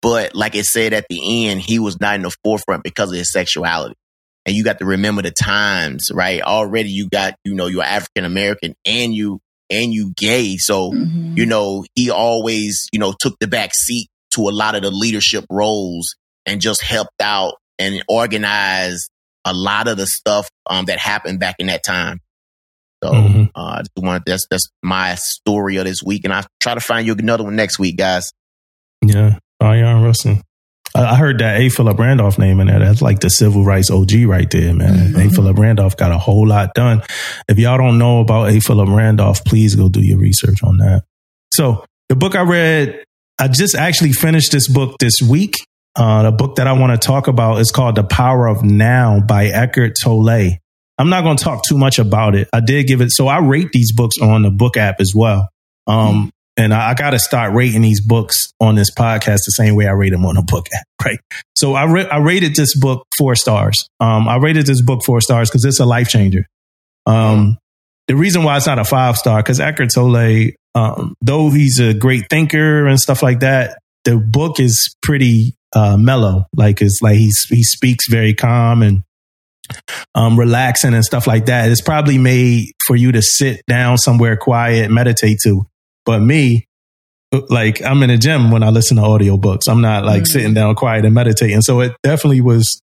but 0.00 0.34
like 0.34 0.54
it 0.54 0.64
said 0.64 0.92
at 0.92 1.06
the 1.10 1.48
end, 1.48 1.60
he 1.60 1.78
was 1.78 2.00
not 2.00 2.14
in 2.14 2.22
the 2.22 2.34
forefront 2.44 2.84
because 2.84 3.10
of 3.10 3.18
his 3.18 3.32
sexuality. 3.32 3.94
And 4.46 4.56
you 4.56 4.64
got 4.64 4.78
to 4.78 4.84
remember 4.84 5.22
the 5.22 5.30
times, 5.30 6.10
right? 6.12 6.40
Already 6.42 6.90
you 6.90 7.08
got, 7.08 7.34
you 7.44 7.54
know, 7.54 7.66
you're 7.66 7.82
African 7.82 8.24
American 8.24 8.74
and 8.84 9.14
you 9.14 9.40
and 9.70 9.92
you 9.92 10.12
gay. 10.16 10.56
So, 10.56 10.92
Mhm. 10.92 11.32
you 11.36 11.46
know, 11.46 11.84
he 11.94 12.10
always, 12.10 12.88
you 12.92 12.98
know, 12.98 13.14
took 13.18 13.36
the 13.40 13.46
back 13.46 13.70
seat 13.74 14.08
to 14.34 14.48
a 14.48 14.50
lot 14.50 14.74
of 14.74 14.82
the 14.82 14.90
leadership 14.90 15.44
roles 15.50 16.14
and 16.46 16.60
just 16.60 16.82
helped 16.82 17.20
out 17.20 17.54
and 17.82 18.04
organized 18.08 19.10
a 19.44 19.52
lot 19.52 19.88
of 19.88 19.96
the 19.96 20.06
stuff 20.06 20.48
um, 20.68 20.84
that 20.86 20.98
happened 20.98 21.40
back 21.40 21.56
in 21.58 21.66
that 21.66 21.82
time. 21.84 22.18
So, 23.02 23.10
Mhm. 23.10 23.50
uh, 23.56 23.60
I 23.60 23.78
just 23.78 23.90
want 23.96 24.22
that's 24.26 24.46
that's 24.50 24.68
my 24.82 25.16
story 25.16 25.76
of 25.76 25.84
this 25.86 26.02
week, 26.04 26.22
and 26.24 26.32
I'll 26.32 26.46
try 26.60 26.74
to 26.74 26.80
find 26.80 27.06
you 27.06 27.14
another 27.14 27.42
one 27.44 27.56
next 27.56 27.78
week, 27.78 27.96
guys. 27.98 28.30
Yeah, 29.04 29.38
Bayard 29.58 30.02
Rustin. 30.04 30.42
I 30.94 31.04
I 31.04 31.16
heard 31.16 31.40
that 31.40 31.60
A. 31.60 31.68
Philip 31.68 31.98
Randolph 31.98 32.38
name 32.38 32.60
in 32.60 32.68
there. 32.68 32.78
That's 32.78 33.02
like 33.02 33.18
the 33.20 33.28
civil 33.30 33.64
rights 33.64 33.90
OG 33.90 34.24
right 34.26 34.48
there, 34.50 34.72
man. 34.74 35.16
A. 35.16 35.28
Philip 35.30 35.58
Randolph 35.58 35.96
got 35.96 36.12
a 36.12 36.18
whole 36.18 36.46
lot 36.46 36.74
done. 36.74 37.02
If 37.48 37.58
y'all 37.58 37.78
don't 37.78 37.98
know 37.98 38.20
about 38.20 38.50
A. 38.50 38.60
Philip 38.60 38.88
Randolph, 38.88 39.44
please 39.44 39.74
go 39.74 39.88
do 39.88 40.00
your 40.00 40.18
research 40.18 40.62
on 40.62 40.76
that. 40.78 41.02
So 41.52 41.84
the 42.08 42.14
book 42.14 42.36
I 42.36 42.42
read, 42.42 43.02
I 43.40 43.48
just 43.48 43.74
actually 43.74 44.12
finished 44.12 44.52
this 44.52 44.68
book 44.68 44.98
this 45.00 45.14
week. 45.20 45.54
Uh, 45.94 46.22
the 46.22 46.32
book 46.32 46.56
that 46.56 46.66
I 46.66 46.72
want 46.72 46.98
to 46.98 47.06
talk 47.06 47.28
about 47.28 47.58
is 47.58 47.70
called 47.70 47.96
The 47.96 48.04
Power 48.04 48.46
of 48.46 48.64
Now 48.64 49.20
by 49.20 49.46
Eckhart 49.46 49.94
Tolle. 50.00 50.58
I'm 50.98 51.08
not 51.10 51.22
going 51.22 51.36
to 51.36 51.44
talk 51.44 51.64
too 51.64 51.76
much 51.76 51.98
about 51.98 52.34
it. 52.34 52.48
I 52.52 52.60
did 52.60 52.86
give 52.86 53.00
it, 53.00 53.10
so 53.10 53.28
I 53.28 53.38
rate 53.38 53.72
these 53.72 53.92
books 53.92 54.18
on 54.18 54.42
the 54.42 54.50
book 54.50 54.76
app 54.76 55.00
as 55.00 55.14
well. 55.14 55.48
Um, 55.86 56.30
and 56.56 56.72
I, 56.72 56.90
I 56.90 56.94
got 56.94 57.10
to 57.10 57.18
start 57.18 57.54
rating 57.54 57.82
these 57.82 58.00
books 58.00 58.52
on 58.60 58.74
this 58.74 58.90
podcast 58.90 59.40
the 59.44 59.52
same 59.52 59.74
way 59.74 59.86
I 59.86 59.92
rate 59.92 60.10
them 60.10 60.24
on 60.24 60.36
the 60.36 60.42
book 60.42 60.66
app, 60.74 60.86
right? 61.04 61.18
So 61.56 61.74
I, 61.74 61.86
ra- 61.86 62.08
I 62.10 62.18
rated 62.18 62.54
this 62.54 62.78
book 62.78 63.06
four 63.16 63.34
stars. 63.34 63.88
Um, 64.00 64.28
I 64.28 64.36
rated 64.36 64.66
this 64.66 64.82
book 64.82 65.02
four 65.04 65.20
stars 65.20 65.50
because 65.50 65.64
it's 65.64 65.80
a 65.80 65.86
life 65.86 66.08
changer. 66.08 66.46
Um, 67.06 67.58
the 68.08 68.16
reason 68.16 68.44
why 68.44 68.56
it's 68.56 68.66
not 68.66 68.78
a 68.78 68.84
five 68.84 69.16
star 69.16 69.42
because 69.42 69.60
Eckhart 69.60 69.90
Tolle, 69.90 70.50
um, 70.74 71.14
though 71.20 71.50
he's 71.50 71.80
a 71.80 71.94
great 71.94 72.24
thinker 72.30 72.86
and 72.86 73.00
stuff 73.00 73.22
like 73.22 73.40
that, 73.40 73.78
the 74.04 74.16
book 74.16 74.60
is 74.60 74.94
pretty 75.02 75.54
uh, 75.74 75.96
mellow. 75.96 76.46
Like 76.56 76.80
it's 76.82 77.00
like 77.02 77.16
he's 77.16 77.44
he 77.48 77.62
speaks 77.62 78.08
very 78.08 78.34
calm 78.34 78.82
and 78.82 79.02
um, 80.14 80.38
relaxing 80.38 80.94
and 80.94 81.04
stuff 81.04 81.26
like 81.26 81.46
that. 81.46 81.70
It's 81.70 81.80
probably 81.80 82.18
made 82.18 82.72
for 82.86 82.96
you 82.96 83.12
to 83.12 83.22
sit 83.22 83.62
down 83.66 83.98
somewhere 83.98 84.36
quiet, 84.36 84.90
meditate 84.90 85.38
to. 85.44 85.66
But 86.04 86.20
me, 86.20 86.66
like 87.48 87.82
I'm 87.82 88.02
in 88.02 88.10
a 88.10 88.18
gym 88.18 88.50
when 88.50 88.62
I 88.62 88.70
listen 88.70 88.96
to 88.96 89.02
audiobooks. 89.02 89.68
I'm 89.68 89.80
not 89.80 90.04
like 90.04 90.24
Mhm. 90.24 90.26
sitting 90.28 90.54
down 90.54 90.74
quiet 90.74 91.04
and 91.04 91.14
meditating. 91.14 91.62
So 91.62 91.80
it 91.80 91.92
definitely 92.02 92.40
was 92.42 92.82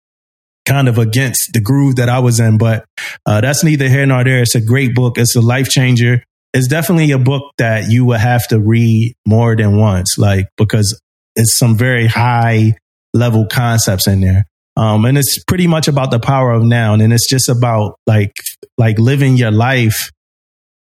kind 0.66 0.88
of 0.88 0.98
against 0.98 1.52
the 1.52 1.60
groove 1.60 1.96
that 1.96 2.08
I 2.08 2.20
was 2.20 2.38
in. 2.40 2.56
But 2.56 2.84
uh, 3.26 3.40
that's 3.40 3.64
neither 3.64 3.88
here 3.88 4.06
nor 4.06 4.24
there. 4.24 4.40
It's 4.42 4.54
a 4.54 4.60
great 4.60 4.94
book. 4.94 5.18
It's 5.18 5.34
a 5.36 5.40
life 5.40 5.68
changer. 5.68 6.22
It's 6.54 6.68
definitely 6.68 7.10
a 7.12 7.18
book 7.18 7.42
that 7.58 7.90
you 7.90 8.04
would 8.06 8.20
have 8.20 8.46
to 8.48 8.58
read 8.60 9.14
more 9.26 9.54
than 9.56 9.76
once, 9.76 10.16
like 10.18 10.48
because 10.56 11.00
it's 11.36 11.56
some 11.56 11.76
very 11.76 12.06
high 12.06 12.76
level 13.14 13.46
concepts 13.46 14.06
in 14.06 14.20
there. 14.20 14.46
Um, 14.76 15.04
and 15.04 15.18
it's 15.18 15.42
pretty 15.44 15.66
much 15.66 15.88
about 15.88 16.10
the 16.10 16.20
power 16.20 16.52
of 16.52 16.62
now. 16.62 16.94
And 16.94 17.12
it's 17.12 17.28
just 17.28 17.48
about 17.48 17.96
like 18.06 18.32
like 18.78 18.98
living 18.98 19.36
your 19.36 19.50
life 19.50 20.10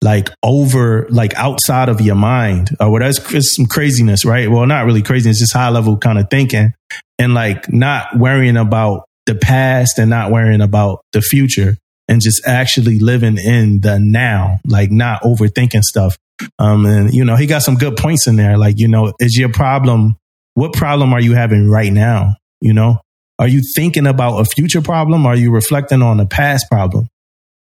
like 0.01 0.29
over 0.43 1.07
like 1.09 1.33
outside 1.35 1.89
of 1.89 2.01
your 2.01 2.15
mind. 2.15 2.75
Or 2.79 2.91
what 2.91 2.99
that's 2.99 3.19
it's 3.33 3.55
some 3.55 3.65
craziness 3.65 4.25
right? 4.25 4.49
Well 4.49 4.65
not 4.65 4.85
really 4.85 5.01
craziness 5.01 5.39
just 5.39 5.53
high 5.53 5.69
level 5.69 5.97
kind 5.97 6.19
of 6.19 6.29
thinking. 6.29 6.73
And 7.17 7.33
like 7.33 7.71
not 7.71 8.17
worrying 8.17 8.57
about 8.57 9.05
the 9.25 9.35
past 9.35 9.97
and 9.97 10.09
not 10.09 10.31
worrying 10.31 10.61
about 10.61 11.01
the 11.13 11.21
future. 11.21 11.77
And 12.07 12.21
just 12.21 12.45
actually 12.47 12.97
living 12.99 13.37
in 13.37 13.81
the 13.81 13.99
now 13.99 14.59
like 14.65 14.91
not 14.91 15.21
overthinking 15.23 15.83
stuff. 15.83 16.17
Um 16.57 16.85
and 16.85 17.13
you 17.13 17.23
know 17.25 17.35
he 17.35 17.45
got 17.45 17.63
some 17.63 17.75
good 17.75 17.97
points 17.97 18.27
in 18.27 18.35
there. 18.35 18.57
Like 18.57 18.75
you 18.77 18.87
know 18.87 19.13
is 19.19 19.37
your 19.37 19.49
problem 19.51 20.17
what 20.59 20.73
problem 20.73 21.13
are 21.13 21.21
you 21.21 21.33
having 21.33 21.69
right 21.69 21.93
now 21.93 22.35
you 22.61 22.73
know 22.73 22.99
are 23.37 23.47
you 23.47 23.61
thinking 23.75 24.05
about 24.05 24.39
a 24.39 24.45
future 24.45 24.81
problem 24.81 25.25
are 25.25 25.35
you 25.35 25.51
reflecting 25.51 26.01
on 26.01 26.19
a 26.19 26.25
past 26.25 26.65
problem 26.69 27.07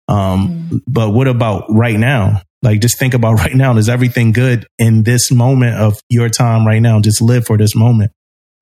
um, 0.08 0.68
mm. 0.70 0.80
But 0.86 1.10
what 1.10 1.28
about 1.28 1.64
right 1.68 1.98
now? 1.98 2.42
Like, 2.62 2.80
just 2.80 2.98
think 2.98 3.14
about 3.14 3.34
right 3.38 3.54
now. 3.54 3.76
Is 3.76 3.88
everything 3.88 4.32
good 4.32 4.66
in 4.78 5.02
this 5.02 5.30
moment 5.30 5.76
of 5.76 5.98
your 6.08 6.28
time 6.28 6.66
right 6.66 6.82
now? 6.82 7.00
Just 7.00 7.22
live 7.22 7.46
for 7.46 7.56
this 7.56 7.74
moment. 7.74 8.12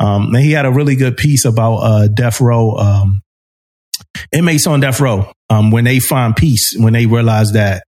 Um, 0.01 0.35
and 0.35 0.45
he 0.45 0.53
had 0.53 0.67
a 0.67 0.73
really 0.73 0.97
good 0.97 1.17
piece 1.17 1.45
about 1.45 1.77
uh, 1.77 2.09
death 2.09 2.41
row 2.41 2.73
um, 2.73 3.23
inmates 4.33 4.67
on 4.67 4.81
death 4.81 5.01
row 5.01 5.31
um, 5.49 5.71
when 5.71 5.85
they 5.85 6.01
find 6.01 6.35
peace, 6.35 6.75
when 6.77 6.93
they 6.93 7.07
realize 7.07 7.53
that 7.53 7.85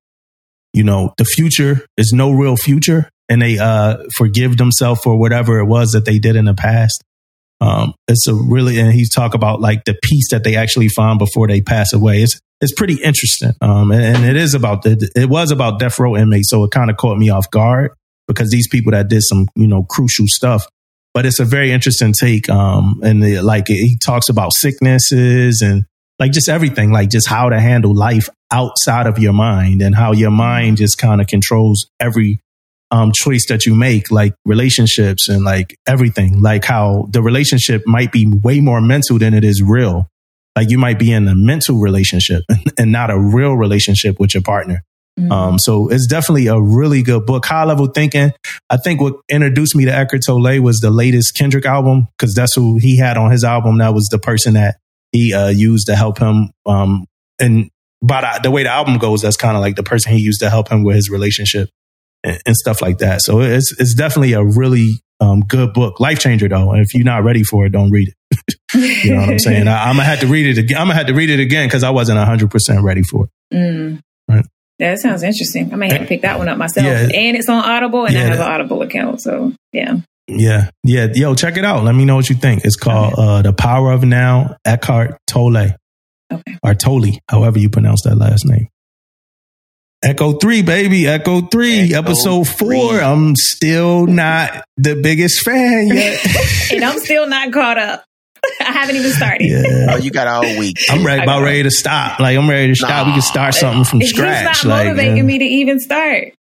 you 0.72 0.84
know 0.84 1.12
the 1.18 1.24
future 1.24 1.84
is 1.96 2.12
no 2.12 2.30
real 2.30 2.56
future, 2.56 3.10
and 3.28 3.40
they 3.40 3.58
uh, 3.58 3.98
forgive 4.16 4.56
themselves 4.56 5.00
for 5.00 5.18
whatever 5.18 5.58
it 5.58 5.66
was 5.66 5.92
that 5.92 6.04
they 6.04 6.18
did 6.18 6.36
in 6.36 6.44
the 6.44 6.54
past. 6.54 7.02
Um, 7.60 7.94
it's 8.08 8.26
a 8.26 8.34
really, 8.34 8.78
and 8.78 8.92
he's 8.92 9.10
talk 9.10 9.34
about 9.34 9.60
like 9.60 9.84
the 9.84 9.96
peace 10.02 10.30
that 10.30 10.44
they 10.44 10.56
actually 10.56 10.88
find 10.88 11.18
before 11.18 11.48
they 11.48 11.60
pass 11.62 11.92
away. 11.92 12.22
It's 12.22 12.38
it's 12.60 12.72
pretty 12.72 13.02
interesting. 13.02 13.52
Um, 13.60 13.90
and, 13.90 14.02
and, 14.02 14.24
it 14.24 14.36
is 14.36 14.54
about 14.54 14.82
the, 14.82 15.10
it 15.14 15.28
was 15.28 15.50
about 15.50 15.78
death 15.78 15.98
row 15.98 16.16
inmates, 16.16 16.50
so 16.50 16.64
it 16.64 16.70
kind 16.70 16.90
of 16.90 16.96
caught 16.96 17.18
me 17.18 17.30
off 17.30 17.50
guard 17.50 17.92
because 18.26 18.50
these 18.50 18.68
people 18.68 18.92
that 18.92 19.08
did 19.08 19.22
some 19.22 19.46
you 19.54 19.66
know 19.66 19.84
crucial 19.84 20.26
stuff. 20.28 20.66
But 21.12 21.26
it's 21.26 21.38
a 21.38 21.44
very 21.44 21.70
interesting 21.70 22.12
take. 22.12 22.48
Um, 22.50 23.00
and 23.04 23.22
the, 23.22 23.40
like 23.40 23.68
he 23.68 23.96
talks 24.04 24.28
about 24.28 24.52
sicknesses 24.52 25.62
and 25.62 25.84
like 26.18 26.32
just 26.32 26.48
everything, 26.48 26.90
like 26.92 27.08
just 27.08 27.28
how 27.28 27.50
to 27.50 27.60
handle 27.60 27.94
life 27.94 28.28
outside 28.52 29.06
of 29.06 29.18
your 29.18 29.32
mind 29.32 29.80
and 29.80 29.94
how 29.94 30.12
your 30.12 30.30
mind 30.30 30.76
just 30.76 30.98
kind 30.98 31.20
of 31.20 31.28
controls 31.28 31.88
every 32.00 32.40
um, 32.94 33.10
choice 33.12 33.46
that 33.48 33.66
you 33.66 33.74
make, 33.74 34.12
like 34.12 34.34
relationships 34.44 35.28
and 35.28 35.44
like 35.44 35.76
everything, 35.84 36.40
like 36.40 36.64
how 36.64 37.08
the 37.10 37.22
relationship 37.22 37.82
might 37.86 38.12
be 38.12 38.24
way 38.24 38.60
more 38.60 38.80
mental 38.80 39.18
than 39.18 39.34
it 39.34 39.42
is 39.42 39.60
real. 39.60 40.06
Like 40.54 40.70
you 40.70 40.78
might 40.78 40.96
be 40.96 41.10
in 41.10 41.26
a 41.26 41.34
mental 41.34 41.80
relationship 41.80 42.44
and 42.78 42.92
not 42.92 43.10
a 43.10 43.18
real 43.18 43.54
relationship 43.54 44.20
with 44.20 44.32
your 44.32 44.44
partner. 44.44 44.84
Mm-hmm. 45.18 45.32
Um, 45.32 45.58
so 45.58 45.88
it's 45.88 46.06
definitely 46.06 46.46
a 46.46 46.60
really 46.60 47.02
good 47.02 47.26
book. 47.26 47.44
High 47.44 47.64
level 47.64 47.88
thinking. 47.88 48.32
I 48.70 48.76
think 48.76 49.00
what 49.00 49.14
introduced 49.28 49.74
me 49.74 49.86
to 49.86 49.92
Eckhart 49.92 50.22
Tolle 50.24 50.60
was 50.60 50.78
the 50.78 50.90
latest 50.90 51.36
Kendrick 51.36 51.66
album 51.66 52.06
because 52.16 52.32
that's 52.32 52.54
who 52.54 52.78
he 52.78 52.96
had 52.96 53.16
on 53.16 53.32
his 53.32 53.42
album. 53.42 53.78
That 53.78 53.92
was 53.92 54.08
the 54.08 54.20
person 54.20 54.54
that 54.54 54.76
he 55.10 55.34
uh, 55.34 55.48
used 55.48 55.88
to 55.88 55.96
help 55.96 56.18
him. 56.18 56.52
Um, 56.64 57.06
and 57.40 57.70
by 58.00 58.38
the 58.40 58.52
way 58.52 58.62
the 58.62 58.70
album 58.70 58.98
goes, 58.98 59.22
that's 59.22 59.36
kind 59.36 59.56
of 59.56 59.62
like 59.62 59.74
the 59.74 59.82
person 59.82 60.12
he 60.12 60.20
used 60.20 60.40
to 60.42 60.50
help 60.50 60.68
him 60.68 60.84
with 60.84 60.94
his 60.94 61.10
relationship 61.10 61.70
and, 62.24 62.40
and 62.46 62.56
stuff 62.56 62.82
like 62.82 62.98
that. 62.98 63.22
So 63.22 63.40
it's 63.40 63.78
it's 63.78 63.94
definitely 63.94 64.32
a 64.32 64.42
really 64.42 65.02
um, 65.20 65.40
good 65.40 65.72
book, 65.72 66.00
life 66.00 66.18
changer 66.18 66.48
though. 66.48 66.72
And 66.72 66.80
if 66.80 66.94
you're 66.94 67.04
not 67.04 67.22
ready 67.22 67.44
for 67.44 67.66
it, 67.66 67.70
don't 67.70 67.90
read 67.90 68.08
it. 68.08 68.54
you 69.04 69.14
know 69.14 69.20
what 69.20 69.28
I'm 69.28 69.38
saying? 69.38 69.68
I, 69.68 69.90
am 69.90 69.96
gonna 69.96 70.04
have 70.04 70.20
to 70.20 70.26
read 70.26 70.46
it 70.46 70.58
again. 70.58 70.78
I'm 70.78 70.88
gonna 70.88 70.98
have 70.98 71.06
to 71.06 71.14
read 71.14 71.30
it 71.30 71.40
again 71.40 71.68
because 71.68 71.84
I 71.84 71.90
wasn't 71.90 72.18
100 72.18 72.50
percent 72.50 72.82
ready 72.82 73.02
for 73.02 73.26
it. 73.26 73.56
Mm. 73.56 74.00
Right. 74.28 74.46
That 74.80 74.98
sounds 74.98 75.22
interesting. 75.22 75.72
I 75.72 75.76
may 75.76 75.92
have 75.92 76.00
to 76.00 76.06
pick 76.06 76.22
that 76.22 76.38
one 76.38 76.48
up 76.48 76.58
myself. 76.58 76.84
Yeah. 76.84 77.08
And 77.14 77.36
it's 77.36 77.48
on 77.48 77.62
Audible, 77.62 78.06
and 78.06 78.14
yeah. 78.14 78.20
I 78.20 78.24
have 78.24 78.40
an 78.40 78.40
Audible 78.40 78.82
account. 78.82 79.20
So 79.20 79.52
yeah. 79.72 79.98
Yeah, 80.26 80.70
yeah, 80.82 81.08
yo, 81.12 81.34
check 81.34 81.58
it 81.58 81.66
out. 81.66 81.84
Let 81.84 81.94
me 81.94 82.06
know 82.06 82.16
what 82.16 82.30
you 82.30 82.36
think. 82.36 82.64
It's 82.64 82.76
called 82.76 83.12
okay. 83.12 83.22
uh, 83.22 83.42
"The 83.42 83.52
Power 83.52 83.92
of 83.92 84.04
Now." 84.04 84.56
Eckhart 84.64 85.18
Tolle, 85.26 85.76
okay. 86.32 86.58
or 86.62 86.74
Tolle, 86.74 87.18
however 87.28 87.58
you 87.58 87.68
pronounce 87.68 88.04
that 88.04 88.16
last 88.16 88.46
name. 88.46 88.68
Echo 90.04 90.34
3, 90.34 90.62
baby. 90.62 91.08
Echo 91.08 91.40
3, 91.40 91.84
Echo 91.84 91.98
episode 91.98 92.46
4. 92.46 92.74
i 92.74 93.10
I'm 93.10 93.34
still 93.36 94.06
not 94.06 94.64
the 94.76 94.96
biggest 94.96 95.40
fan 95.40 95.88
yet. 95.94 96.72
and 96.72 96.84
I'm 96.84 96.98
still 96.98 97.26
not 97.26 97.52
caught 97.52 97.78
up. 97.78 98.04
I 98.60 98.72
haven't 98.72 98.96
even 98.96 99.12
started. 99.12 99.46
Yeah. 99.46 99.86
Oh, 99.90 99.96
you 99.96 100.10
got 100.10 100.26
all 100.26 100.42
week. 100.58 100.76
I'm 100.90 101.04
ready, 101.04 101.22
about 101.22 101.42
ready 101.42 101.62
to 101.62 101.70
stop. 101.70 102.20
Like, 102.20 102.36
I'm 102.36 102.48
ready 102.48 102.68
to 102.68 102.74
stop. 102.74 102.90
Nah. 102.90 103.04
We 103.06 103.12
can 103.12 103.22
start 103.22 103.54
something 103.54 103.84
from 103.84 104.02
scratch. 104.02 104.58
He's 104.58 104.64
not 104.66 104.84
motivating 104.84 105.16
like, 105.16 105.24
me 105.24 105.38
to 105.38 105.44
even 105.44 105.80
start. 105.80 106.34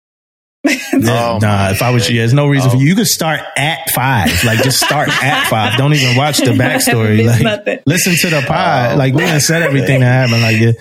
oh, 0.68 1.40
nah, 1.42 1.72
if 1.72 1.82
I 1.82 1.90
was 1.92 2.10
you, 2.10 2.20
there's 2.20 2.34
no 2.34 2.48
reason 2.48 2.70
oh. 2.70 2.74
for 2.74 2.78
you. 2.78 2.88
You 2.88 2.96
could 2.96 3.08
start 3.08 3.42
at 3.58 3.90
five. 3.90 4.30
Like 4.46 4.64
just 4.64 4.80
start 4.80 5.10
at 5.10 5.48
five. 5.50 5.78
Don't 5.78 5.94
even 5.94 6.16
watch 6.16 6.38
the 6.38 6.52
backstory. 6.52 7.26
Like 7.26 7.84
listen 7.86 8.16
to 8.22 8.30
the 8.30 8.42
pod. 8.48 8.94
Oh, 8.94 8.98
like 8.98 9.14
we 9.14 9.24
didn't 9.24 9.42
said 9.42 9.62
everything 9.62 10.00
that 10.00 10.30
happened. 10.30 10.42
Like 10.42 10.78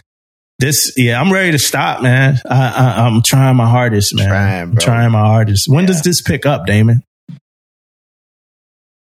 this, 0.58 0.92
yeah, 0.96 1.20
I'm 1.20 1.32
ready 1.32 1.52
to 1.52 1.58
stop, 1.58 2.02
man. 2.02 2.38
I, 2.48 3.06
am 3.06 3.22
trying 3.24 3.56
my 3.56 3.68
hardest, 3.68 4.14
man. 4.14 4.28
Trying, 4.28 4.62
I'm 4.62 4.76
trying 4.76 5.12
my 5.12 5.20
hardest. 5.20 5.68
When 5.68 5.84
yeah. 5.84 5.88
does 5.88 6.02
this 6.02 6.22
pick 6.22 6.46
up, 6.46 6.66
Damon? 6.66 7.02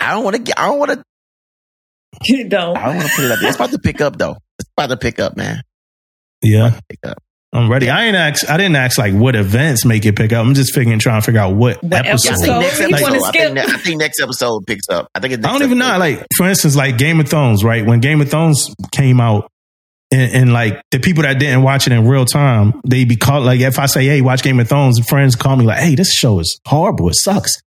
I 0.01 0.13
don't 0.13 0.25
want 0.25 0.37
to 0.37 0.43
get. 0.43 0.59
I 0.59 0.67
don't 0.67 0.79
want 0.79 0.91
to. 0.93 1.03
You 2.25 2.49
don't. 2.49 2.77
I 2.77 2.87
don't 2.87 2.97
want 2.97 3.09
to 3.09 3.17
put 3.17 3.25
it 3.25 3.33
up. 3.33 3.39
It's 3.43 3.57
about 3.57 3.71
to 3.73 3.79
pick 3.79 4.01
up, 4.01 4.17
though. 4.17 4.37
It's 4.61 4.71
about 4.77 4.91
to 4.91 4.97
pick 4.97 5.19
up, 5.19 5.37
man. 5.37 5.63
Yeah. 6.43 6.79
Pick 6.89 7.01
up. 7.05 7.19
I'm 7.55 7.71
ready. 7.71 7.89
I 7.89 8.07
ain't 8.07 8.17
ask. 8.17 8.51
I 8.51 8.57
didn't 8.57 8.75
ask 8.75 8.99
like 8.99 9.15
what 9.15 9.37
events 9.37 9.85
make 9.85 10.05
it 10.05 10.17
pick 10.17 10.33
up. 10.33 10.45
I'm 10.45 10.55
just 10.55 10.75
figuring, 10.75 10.99
trying 10.99 11.21
to 11.21 11.25
figure 11.25 11.41
out 11.41 11.55
what, 11.55 11.81
what 11.85 12.05
episode. 12.05 12.49
episode? 12.49 12.51
I 12.51 12.69
think 12.69 12.91
next 12.91 13.03
episode. 13.05 13.25
I, 13.25 13.31
think, 13.31 13.59
I, 13.59 13.79
think, 13.79 13.99
next 14.01 14.21
episode 14.21 14.67
picks 14.67 14.89
up. 14.89 15.09
I 15.15 15.21
think. 15.21 15.35
It. 15.35 15.47
I 15.47 15.53
don't 15.53 15.63
even 15.63 15.79
know. 15.79 15.97
Like 15.97 16.27
for 16.37 16.49
instance, 16.49 16.75
like 16.75 16.99
Game 16.99 17.21
of 17.21 17.29
Thrones. 17.29 17.63
Right 17.63 17.87
when 17.87 18.01
Game 18.01 18.21
of 18.21 18.29
Thrones 18.29 18.75
came 18.91 19.21
out, 19.21 19.49
and, 20.15 20.33
and, 20.35 20.53
like 20.53 20.81
the 20.91 20.99
people 20.99 21.23
that 21.23 21.39
didn't 21.39 21.63
watch 21.63 21.87
it 21.87 21.93
in 21.93 22.07
real 22.07 22.25
time, 22.25 22.81
they 22.87 23.05
be 23.05 23.17
called 23.17 23.45
like 23.45 23.61
if 23.61 23.79
I 23.79 23.87
say, 23.87 24.05
"Hey, 24.05 24.21
watch 24.21 24.43
Game 24.43 24.61
of 24.61 24.69
Thrones," 24.69 25.01
friends 25.01 25.37
call 25.37 25.57
me 25.57 25.65
like, 25.65 25.79
"Hey, 25.79 25.95
this 25.95 26.13
show 26.13 26.41
is 26.41 26.61
horrible. 26.67 27.09
It 27.09 27.17
sucks." 27.17 27.63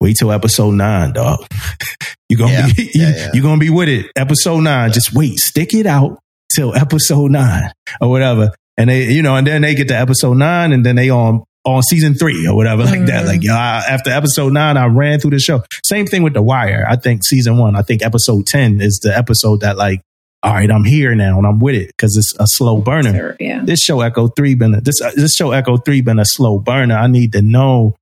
Wait 0.00 0.16
till 0.16 0.32
episode 0.32 0.72
nine, 0.72 1.12
dog. 1.12 1.44
you 2.28 2.38
gonna 2.38 2.52
yeah, 2.52 2.68
be 2.74 2.90
yeah, 2.94 3.12
yeah. 3.14 3.30
you 3.34 3.42
gonna 3.42 3.58
be 3.58 3.70
with 3.70 3.88
it. 3.88 4.06
Episode 4.16 4.60
nine, 4.60 4.92
just 4.92 5.14
wait, 5.14 5.38
stick 5.38 5.74
it 5.74 5.86
out 5.86 6.18
till 6.54 6.74
episode 6.74 7.30
nine 7.30 7.70
or 8.00 8.10
whatever. 8.10 8.52
And 8.76 8.88
they, 8.88 9.10
you 9.12 9.22
know, 9.22 9.36
and 9.36 9.46
then 9.46 9.62
they 9.62 9.74
get 9.74 9.88
to 9.88 9.96
episode 9.96 10.38
nine, 10.38 10.72
and 10.72 10.86
then 10.86 10.96
they 10.96 11.10
on 11.10 11.44
on 11.64 11.82
season 11.82 12.14
three 12.14 12.46
or 12.46 12.56
whatever 12.56 12.84
like 12.84 12.94
mm-hmm. 12.94 13.06
that. 13.06 13.26
Like, 13.26 13.42
yo, 13.42 13.52
I, 13.52 13.84
after 13.88 14.10
episode 14.10 14.52
nine, 14.52 14.76
I 14.76 14.86
ran 14.86 15.20
through 15.20 15.32
the 15.32 15.38
show. 15.38 15.62
Same 15.84 16.06
thing 16.06 16.22
with 16.22 16.32
The 16.32 16.42
Wire. 16.42 16.86
I 16.88 16.96
think 16.96 17.24
season 17.24 17.58
one, 17.58 17.76
I 17.76 17.82
think 17.82 18.02
episode 18.02 18.46
10 18.46 18.80
is 18.80 19.00
the 19.02 19.16
episode 19.16 19.60
that 19.60 19.76
like 19.76 20.00
all 20.42 20.54
right, 20.54 20.70
I'm 20.70 20.84
here 20.84 21.14
now 21.14 21.36
and 21.36 21.46
I'm 21.46 21.60
with 21.60 21.74
it 21.74 21.88
because 21.88 22.16
it's 22.16 22.34
a 22.40 22.46
slow 22.46 22.80
burner. 22.80 23.36
Yeah. 23.38 23.62
This 23.62 23.80
show 23.80 24.00
Echo 24.00 24.28
Three 24.28 24.54
been 24.54 24.74
a, 24.74 24.80
this 24.80 25.00
uh, 25.00 25.10
this 25.14 25.34
show 25.34 25.52
Echo 25.52 25.76
Three 25.76 26.00
been 26.00 26.18
a 26.18 26.24
slow 26.24 26.58
burner. 26.58 26.96
I 26.96 27.08
need 27.08 27.32
to 27.32 27.42
know 27.42 27.96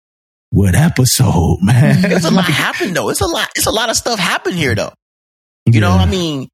what 0.51 0.77
episode, 0.77 1.59
man. 1.63 2.13
It's 2.13 2.25
a 2.25 2.31
lot 2.31 2.45
happened 2.49 2.95
though. 2.95 3.09
It's 3.09 3.21
a 3.21 3.27
lot. 3.27 3.49
It's 3.57 3.67
a 3.67 3.73
lot 3.73 3.91
of 3.91 3.97
stuff 3.97 4.21
happened 4.21 4.55
here 4.55 4.77
though. 4.77 4.93
You 5.67 5.75
yeah. 5.75 5.81
know, 5.81 5.91
I 5.91 6.07
mean, 6.07 6.49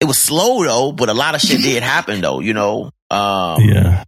it 0.00 0.06
was 0.06 0.18
slow 0.18 0.64
though, 0.64 0.92
but 0.92 1.10
a 1.10 1.14
lot 1.14 1.34
of 1.34 1.42
shit 1.42 1.60
did 1.60 1.82
happen 1.82 2.22
though. 2.22 2.40
You 2.40 2.54
know, 2.54 2.90
um, 3.10 3.62
yeah. 3.62 4.04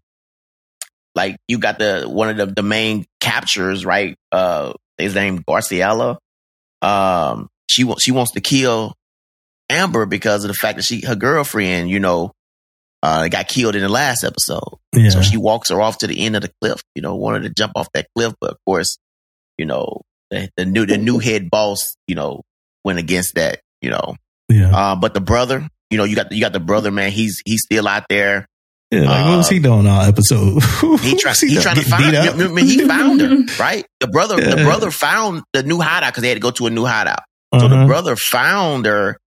Like 1.15 1.37
you 1.49 1.59
got 1.59 1.79
the 1.79 2.05
one 2.09 2.31
of 2.31 2.37
the, 2.39 2.47
the 2.47 2.63
main 2.63 3.05
captures, 3.21 3.85
right? 3.85 4.17
Uh, 4.33 4.73
his 4.97 5.15
name 5.15 5.41
Graciela. 5.41 6.17
Um, 6.81 7.49
she 7.69 7.85
wants 7.85 8.03
she 8.03 8.11
wants 8.13 8.33
to 8.33 8.41
kill 8.41 8.95
Amber 9.71 10.07
because 10.07 10.45
of 10.45 10.49
the 10.49 10.55
fact 10.55 10.77
that 10.77 10.85
she 10.85 11.05
her 11.07 11.17
girlfriend, 11.17 11.91
you 11.91 12.01
know, 12.01 12.33
uh, 13.03 13.29
got 13.29 13.49
killed 13.49 13.75
in 13.75 13.83
the 13.83 13.89
last 13.89 14.25
episode. 14.25 14.79
Yeah. 14.95 15.11
So 15.11 15.23
she 15.23 15.37
walks 15.37 15.71
her 15.71 15.81
off 15.81 15.99
to 15.99 16.07
the 16.07 16.25
end 16.25 16.37
of 16.37 16.43
the 16.43 16.53
cliff, 16.61 16.83
you 16.95 17.03
know, 17.03 17.17
wanted 17.17 17.43
to 17.43 17.51
jump 17.51 17.73
off 17.77 17.89
that 17.95 18.09
cliff, 18.17 18.35
but 18.41 18.53
of 18.53 18.59
course, 18.67 18.99
you 19.59 19.67
know, 19.67 20.03
the, 20.31 20.49
the 20.57 20.65
new 20.65 20.87
the 20.87 20.99
new 20.99 21.19
head 21.19 21.51
boss, 21.51 21.97
you 22.07 22.15
know, 22.15 22.43
went 22.85 22.99
against 22.99 23.35
that, 23.35 23.61
you 23.81 23.91
know. 23.91 24.17
Yeah. 24.49 24.75
Uh, 24.75 24.97
but 24.97 25.15
the 25.15 25.21
brother, 25.21 25.69
you 25.91 25.99
know, 25.99 26.05
you 26.05 26.17
got 26.17 26.33
you 26.33 26.41
got 26.41 26.53
the 26.53 26.61
brother, 26.61 26.91
man. 26.91 27.11
He's 27.11 27.43
he's 27.45 27.63
still 27.63 27.89
out 27.89 28.05
there. 28.09 28.47
Yeah, 28.91 29.03
like 29.03 29.25
what 29.25 29.37
was 29.39 29.49
he 29.49 29.59
uh, 29.59 29.63
doing 29.63 29.87
all 29.87 30.03
episode? 30.03 30.63
he 31.01 31.17
trying 31.17 31.35
he, 31.41 31.49
he 31.49 31.61
trying 31.61 31.77
to 31.77 31.83
find. 31.83 32.15
I 32.15 32.33
mean, 32.49 32.67
he 32.67 32.87
found 32.87 33.21
her, 33.21 33.37
right? 33.59 33.87
The 34.01 34.07
brother, 34.07 34.39
yeah. 34.39 34.55
the 34.55 34.65
brother 34.65 34.91
found 34.91 35.43
the 35.55 35.63
new 35.63 35.81
hideout 35.81 36.13
because 36.13 36.23
they 36.23 36.29
had 36.29 36.35
to 36.35 36.41
go 36.41 36.51
to 36.51 36.67
a 36.67 36.71
new 36.71 36.85
hideout. 36.85 37.21
So 37.59 37.67
uh-huh. 37.67 37.81
the 37.81 37.87
brother 37.87 38.17
found 38.17 38.87
her 38.87 39.19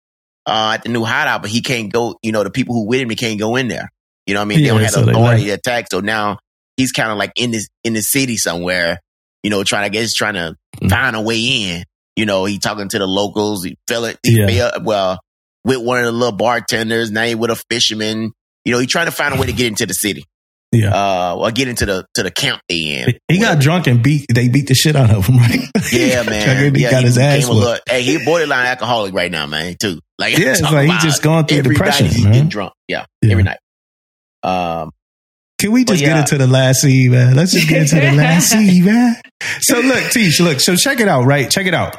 uh, 0.45 0.73
at 0.75 0.83
the 0.83 0.89
new 0.89 1.03
hideout, 1.03 1.41
but 1.41 1.51
he 1.51 1.61
can't 1.61 1.91
go. 1.91 2.17
You 2.21 2.31
know, 2.31 2.43
the 2.43 2.51
people 2.51 2.75
who 2.75 2.87
with 2.87 3.01
him, 3.01 3.09
he 3.09 3.15
can't 3.15 3.39
go 3.39 3.55
in 3.55 3.67
there. 3.67 3.89
You 4.25 4.33
know, 4.33 4.39
what 4.39 4.45
I 4.45 4.47
mean, 4.47 4.59
yeah, 4.59 4.65
they 4.65 4.69
don't 4.69 4.81
have 4.81 4.91
so 4.91 5.09
authority 5.09 5.45
to 5.45 5.51
attack. 5.51 5.87
So 5.91 5.99
now 5.99 6.39
he's 6.77 6.91
kind 6.91 7.11
of 7.11 7.17
like 7.17 7.31
in 7.35 7.51
this 7.51 7.67
in 7.83 7.93
the 7.93 8.01
city 8.01 8.37
somewhere. 8.37 8.99
You 9.43 9.51
know, 9.51 9.63
trying 9.63 9.89
to 9.89 9.95
guess 9.95 10.13
trying 10.13 10.33
to 10.33 10.55
mm. 10.81 10.89
find 10.89 11.15
a 11.15 11.21
way 11.21 11.39
in. 11.39 11.83
You 12.15 12.25
know, 12.25 12.45
he 12.45 12.59
talking 12.59 12.87
to 12.89 12.97
the 12.97 13.05
locals. 13.05 13.63
He 13.63 13.77
fell 13.87 14.05
it. 14.05 14.17
He 14.23 14.39
yeah. 14.39 14.47
fell, 14.71 14.83
well 14.83 15.19
with 15.65 15.79
one 15.79 15.99
of 15.99 16.05
the 16.05 16.11
little 16.11 16.37
bartenders. 16.37 17.11
Now 17.11 17.23
he 17.23 17.35
with 17.35 17.51
a 17.51 17.61
fisherman. 17.69 18.31
You 18.63 18.71
know, 18.71 18.79
he 18.79 18.87
trying 18.87 19.07
to 19.07 19.11
find 19.11 19.35
a 19.35 19.39
way 19.41 19.47
to 19.47 19.53
get 19.53 19.67
into 19.67 19.85
the 19.85 19.93
city. 19.93 20.23
Yeah. 20.75 20.93
Uh, 20.93 21.35
or 21.37 21.51
get 21.51 21.67
into 21.67 21.85
the 21.85 22.05
to 22.15 22.23
the 22.23 22.31
camp 22.31 22.61
they 22.69 23.03
in. 23.05 23.13
He 23.27 23.39
got 23.39 23.59
drunk 23.59 23.87
and 23.87 24.03
beat. 24.03 24.25
They 24.33 24.47
beat 24.49 24.67
the 24.67 24.75
shit 24.75 24.95
out 24.95 25.09
of 25.09 25.25
him, 25.27 25.37
right? 25.39 25.69
Yeah, 25.91 26.23
man. 26.23 26.75
He 26.75 26.81
yeah, 26.81 26.91
got 26.91 27.03
his 27.03 27.17
ass 27.17 27.47
little- 27.47 27.77
Hey, 27.87 28.01
he 28.03 28.23
borderline 28.23 28.65
alcoholic 28.65 29.13
right 29.13 29.31
now, 29.31 29.45
man. 29.45 29.75
Too. 29.79 29.99
Like, 30.17 30.37
Yeah, 30.37 30.51
it's 30.51 30.61
like 30.61 30.89
he's 30.89 31.03
just 31.03 31.21
going 31.23 31.45
through 31.45 31.63
depression, 31.63 32.07
night 32.07 32.23
man. 32.23 32.31
getting 32.33 32.49
drunk. 32.49 32.73
Yeah, 32.87 33.05
Yeah. 33.21 33.31
every 33.31 33.43
night. 33.43 33.57
Um, 34.43 34.91
Can 35.59 35.71
we 35.71 35.83
just 35.85 36.01
yeah. 36.01 36.09
get 36.09 36.17
into 36.19 36.37
the 36.37 36.47
last 36.47 36.81
scene, 36.81 37.11
man? 37.11 37.35
Let's 37.35 37.51
just 37.53 37.67
get 37.67 37.81
into 37.81 37.95
the 37.95 38.11
last 38.13 38.49
scene, 38.49 38.85
man. 38.85 39.15
So 39.61 39.79
look, 39.79 40.11
Teach, 40.11 40.39
look. 40.39 40.59
So 40.59 40.75
check 40.75 40.99
it 40.99 41.07
out, 41.07 41.23
right? 41.25 41.49
Check 41.49 41.65
it 41.67 41.73
out. 41.73 41.97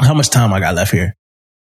How 0.00 0.14
much 0.14 0.30
time 0.30 0.52
I 0.52 0.60
got 0.60 0.74
left 0.74 0.90
here? 0.92 1.14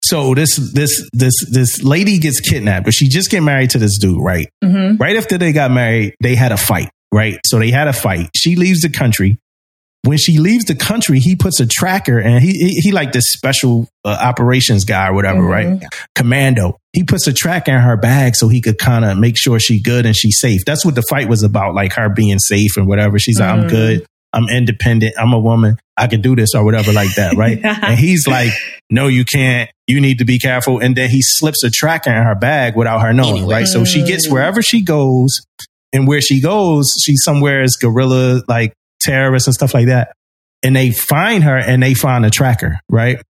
So 0.04 0.34
this 0.34 0.56
this 0.72 1.08
this 1.12 1.34
this 1.50 1.82
lady 1.82 2.18
gets 2.18 2.40
kidnapped, 2.40 2.84
but 2.84 2.94
she 2.94 3.08
just 3.08 3.30
get 3.30 3.42
married 3.42 3.70
to 3.70 3.78
this 3.78 3.98
dude, 3.98 4.20
right? 4.20 4.48
hmm 4.62 4.96
Right 4.96 5.16
after 5.16 5.38
they 5.38 5.52
got 5.52 5.70
married, 5.70 6.14
they 6.20 6.34
had 6.34 6.50
a 6.52 6.56
fight, 6.56 6.90
right? 7.12 7.38
So 7.46 7.58
they 7.58 7.70
had 7.70 7.86
a 7.88 7.92
fight. 7.92 8.30
She 8.34 8.56
leaves 8.56 8.82
the 8.82 8.90
country. 8.90 9.38
When 10.04 10.18
she 10.18 10.38
leaves 10.38 10.64
the 10.64 10.74
country, 10.74 11.20
he 11.20 11.36
puts 11.36 11.60
a 11.60 11.66
tracker, 11.66 12.18
and 12.18 12.42
he 12.42 12.50
he, 12.54 12.68
he 12.80 12.90
like 12.92 13.12
this 13.12 13.26
special 13.28 13.88
uh, 14.04 14.08
operations 14.20 14.84
guy 14.84 15.06
or 15.08 15.14
whatever, 15.14 15.40
right? 15.40 15.80
Commando. 16.16 16.78
He 16.92 17.04
puts 17.04 17.28
a 17.28 17.32
tracker 17.32 17.70
in 17.72 17.80
her 17.80 17.96
bag 17.96 18.34
so 18.34 18.48
he 18.48 18.60
could 18.60 18.78
kind 18.78 19.04
of 19.04 19.16
make 19.16 19.38
sure 19.38 19.60
she 19.60 19.80
good 19.80 20.04
and 20.04 20.16
she's 20.16 20.40
safe. 20.40 20.64
That's 20.66 20.84
what 20.84 20.96
the 20.96 21.02
fight 21.08 21.28
was 21.28 21.44
about, 21.44 21.74
like 21.74 21.92
her 21.94 22.08
being 22.08 22.40
safe 22.40 22.76
and 22.76 22.88
whatever. 22.88 23.20
She's 23.20 23.38
like, 23.38 23.48
I'm 23.48 23.62
Mhm. 23.64 23.70
good. 23.70 24.06
I'm 24.32 24.48
independent. 24.48 25.14
I'm 25.18 25.32
a 25.32 25.38
woman. 25.38 25.76
I 25.96 26.06
can 26.06 26.22
do 26.22 26.34
this 26.34 26.54
or 26.54 26.64
whatever 26.64 26.92
like 26.92 27.14
that, 27.16 27.36
right? 27.36 27.58
and 27.62 27.98
he's 27.98 28.26
like, 28.26 28.50
no, 28.90 29.08
you 29.08 29.24
can't. 29.24 29.70
You 29.86 30.00
need 30.00 30.18
to 30.18 30.24
be 30.24 30.38
careful. 30.38 30.78
And 30.78 30.96
then 30.96 31.10
he 31.10 31.20
slips 31.22 31.62
a 31.64 31.70
tracker 31.70 32.10
in 32.10 32.22
her 32.22 32.34
bag 32.34 32.76
without 32.76 33.00
her 33.00 33.12
knowing, 33.12 33.38
Anyway. 33.38 33.54
right? 33.54 33.66
So 33.66 33.84
she 33.84 34.02
gets 34.04 34.28
wherever 34.30 34.62
she 34.62 34.82
goes, 34.82 35.42
and 35.92 36.08
where 36.08 36.22
she 36.22 36.40
goes, 36.40 36.94
she's 37.02 37.22
somewhere 37.22 37.62
as 37.62 37.76
guerrilla, 37.76 38.42
like 38.48 38.72
terrorists 39.02 39.46
and 39.48 39.54
stuff 39.54 39.74
like 39.74 39.88
that. 39.88 40.12
And 40.62 40.74
they 40.74 40.90
find 40.92 41.44
her 41.44 41.56
and 41.58 41.82
they 41.82 41.92
find 41.92 42.24
a 42.24 42.30
tracker, 42.30 42.78
right? 42.88 43.20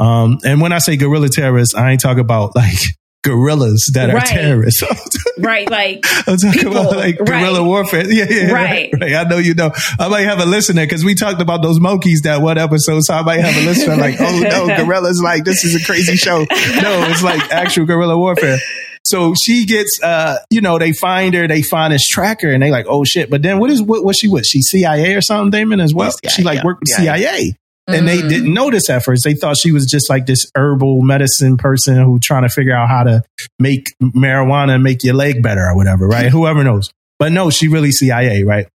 Um, 0.00 0.38
and 0.44 0.60
when 0.60 0.72
I 0.72 0.78
say 0.78 0.96
guerrilla 0.96 1.28
terrorists, 1.28 1.74
I 1.74 1.92
ain't 1.92 2.00
talking 2.00 2.20
about 2.20 2.56
like 2.56 2.78
guerrillas 3.22 3.90
that 3.94 4.10
are 4.10 4.16
Right. 4.16 4.26
terrorists. 4.26 4.82
Right, 5.40 5.70
like 5.70 6.04
I'm 6.28 6.36
talking 6.36 6.52
People, 6.52 6.76
about 6.76 6.96
like 6.96 7.16
guerrilla 7.16 7.60
right. 7.60 7.66
warfare. 7.66 8.04
Yeah, 8.12 8.26
yeah, 8.28 8.52
Right. 8.52 8.90
right, 8.92 9.00
right. 9.00 9.14
I 9.14 9.22
know 9.24 9.38
you 9.38 9.54
know. 9.54 9.70
I 9.98 10.08
might 10.08 10.26
have 10.26 10.38
a 10.38 10.44
listener 10.44 10.84
because 10.84 11.02
we 11.02 11.14
talked 11.14 11.40
about 11.40 11.62
those 11.62 11.80
monkeys 11.80 12.20
that 12.24 12.42
one 12.42 12.58
episode. 12.58 13.00
So 13.04 13.14
I 13.14 13.22
might 13.22 13.40
have 13.40 13.56
a 13.56 13.64
listener 13.64 13.96
like, 13.96 14.16
oh 14.20 14.40
no, 14.40 14.76
gorillas 14.76 15.22
like 15.22 15.44
this 15.44 15.64
is 15.64 15.80
a 15.80 15.84
crazy 15.86 16.16
show. 16.16 16.40
No, 16.40 17.04
it's 17.08 17.22
like 17.22 17.40
actual 17.50 17.86
guerrilla 17.86 18.18
warfare. 18.18 18.58
So 19.02 19.32
she 19.34 19.64
gets, 19.64 19.98
uh, 20.02 20.36
you 20.50 20.60
know, 20.60 20.78
they 20.78 20.92
find 20.92 21.32
her, 21.34 21.48
they 21.48 21.62
find 21.62 21.94
this 21.94 22.06
tracker, 22.06 22.50
and 22.50 22.62
they 22.62 22.70
like, 22.70 22.84
oh 22.86 23.04
shit. 23.04 23.30
But 23.30 23.40
then 23.40 23.58
what 23.58 23.70
is 23.70 23.80
what? 23.80 24.04
What 24.04 24.16
she 24.16 24.28
with? 24.28 24.44
She 24.44 24.60
CIA 24.60 25.14
or 25.14 25.22
something, 25.22 25.50
Damon, 25.50 25.80
as 25.80 25.94
well. 25.94 26.12
Yeah, 26.22 26.30
she 26.30 26.42
like 26.42 26.56
yeah, 26.58 26.64
worked 26.66 26.80
with 26.80 26.90
yeah. 27.02 27.16
CIA. 27.16 27.56
And 27.94 28.06
they 28.08 28.18
Mm. 28.22 28.28
didn't 28.28 28.54
notice 28.54 28.88
at 28.90 29.04
first. 29.04 29.24
They 29.24 29.34
thought 29.34 29.56
she 29.58 29.72
was 29.72 29.86
just 29.86 30.08
like 30.10 30.26
this 30.26 30.46
herbal 30.56 31.02
medicine 31.02 31.56
person 31.56 31.96
who 31.96 32.18
trying 32.18 32.42
to 32.42 32.48
figure 32.48 32.74
out 32.74 32.88
how 32.88 33.02
to 33.04 33.22
make 33.58 33.94
marijuana 34.02 34.80
make 34.80 35.02
your 35.04 35.14
leg 35.14 35.42
better 35.42 35.66
or 35.68 35.76
whatever, 35.76 36.06
right? 36.08 36.30
Whoever 36.30 36.62
knows. 36.64 36.90
But 37.18 37.32
no, 37.32 37.50
she 37.50 37.68
really 37.68 37.92
CIA, 37.92 38.42
right? 38.44 38.66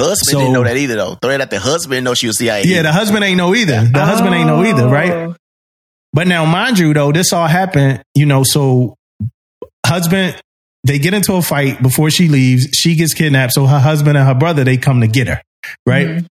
husband 0.00 0.18
So- 0.30 0.38
didn't 0.38 0.52
know 0.52 0.62
that 0.62 0.76
either, 0.76 0.94
though. 0.94 1.18
Throw 1.20 1.32
it 1.32 1.40
at 1.40 1.50
the 1.50 1.58
husband 1.58 1.96
didn't 1.96 2.04
know 2.04 2.14
she 2.14 2.28
was 2.28 2.38
CIA. 2.38 2.62
Yeah, 2.64 2.82
the 2.82 2.92
husband 2.92 3.24
ain't 3.24 3.36
know 3.36 3.52
either. 3.54 3.84
The 3.84 4.04
husband 4.04 4.32
ain't 4.34 4.46
know 4.46 4.64
either, 4.64 4.86
right? 4.86 5.10
Oh. 5.10 5.34
But 6.12 6.28
now, 6.28 6.44
mind 6.44 6.78
you, 6.78 6.94
though, 6.94 7.10
this 7.10 7.32
all 7.32 7.48
happened, 7.48 8.02
you 8.14 8.24
know, 8.24 8.44
so 8.44 8.94
husband, 9.84 10.36
they 10.86 10.98
get 11.00 11.14
into 11.14 11.34
a 11.34 11.42
fight 11.42 11.82
before 11.82 12.10
she 12.10 12.28
leaves. 12.28 12.68
She 12.74 12.94
gets 12.94 13.12
kidnapped. 13.12 13.52
So 13.54 13.66
her 13.66 13.80
husband 13.80 14.16
and 14.16 14.26
her 14.26 14.34
brother, 14.34 14.62
they 14.64 14.76
come 14.76 15.00
to 15.00 15.08
get 15.08 15.26
her, 15.26 15.42
right? 15.84 16.06
Mhm. 16.06 16.26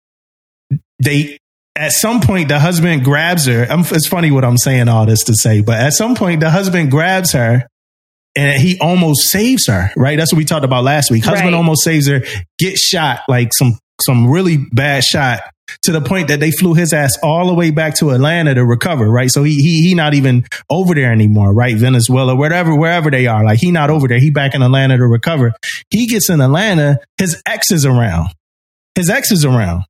They, 1.04 1.38
at 1.78 1.92
some 1.92 2.22
point, 2.22 2.50
the 2.50 2.60
husband 2.60 3.04
grabs 3.04 3.46
her. 3.46 3.66
I'm, 3.70 3.82
it's 3.82 4.08
funny 4.08 4.32
what 4.32 4.44
I'm 4.44 4.58
saying 4.58 4.88
all 4.90 5.06
this 5.06 5.24
to 5.26 5.34
say, 5.36 5.62
but 5.62 5.80
at 5.80 5.94
some 5.94 6.16
point, 6.16 6.40
the 6.42 6.50
husband 6.50 6.92
grabs 6.92 7.34
her 7.34 7.68
and 8.36 8.62
he 8.62 8.78
almost 8.80 9.30
saves 9.30 9.68
her, 9.68 9.92
right? 9.96 10.18
That's 10.18 10.32
what 10.34 10.38
we 10.38 10.46
talked 10.46 10.66
about 10.66 10.84
last 10.84 11.10
week. 11.12 11.24
Husband 11.26 11.46
Right. 11.52 11.58
almost 11.58 11.84
saves 11.84 12.08
her, 12.08 12.22
gets 12.60 12.82
shot, 12.82 13.22
like 13.28 13.54
some, 13.54 13.78
some 14.02 14.30
really 14.30 14.58
bad 14.72 15.04
shot 15.04 15.42
to 15.84 15.92
the 15.92 16.02
point 16.02 16.30
that 16.30 16.40
they 16.40 16.52
flew 16.52 16.74
his 16.74 16.94
ass 16.94 17.18
all 17.22 17.48
the 17.48 17.54
way 17.54 17.72
back 17.72 17.96
to 17.96 18.12
Atlanta 18.12 18.56
to 18.56 18.64
recover, 18.64 19.10
right? 19.10 19.30
So 19.30 19.44
he 19.44 19.56
he 19.56 19.82
he 19.90 19.96
not 19.96 20.14
even 20.14 20.46
over 20.70 20.96
there 20.96 21.12
anymore, 21.12 21.54
right? 21.54 21.76
Venezuela, 21.76 22.36
wherever 22.36 22.74
wherever 22.74 23.12
they 23.12 23.28
are, 23.28 23.44
like 23.44 23.60
he 23.60 23.72
not 23.72 23.90
over 23.90 24.08
there. 24.08 24.20
He 24.20 24.30
back 24.32 24.56
in 24.56 24.62
Atlanta 24.62 24.96
to 24.98 25.06
recover. 25.06 25.52
He 25.90 26.08
gets 26.08 26.30
in 26.30 26.40
Atlanta, 26.40 27.00
his 27.18 27.42
ex 27.46 27.72
is 27.72 27.86
around. 27.86 28.30
His 28.96 29.10
ex 29.10 29.32
is 29.32 29.44
around. 29.44 29.84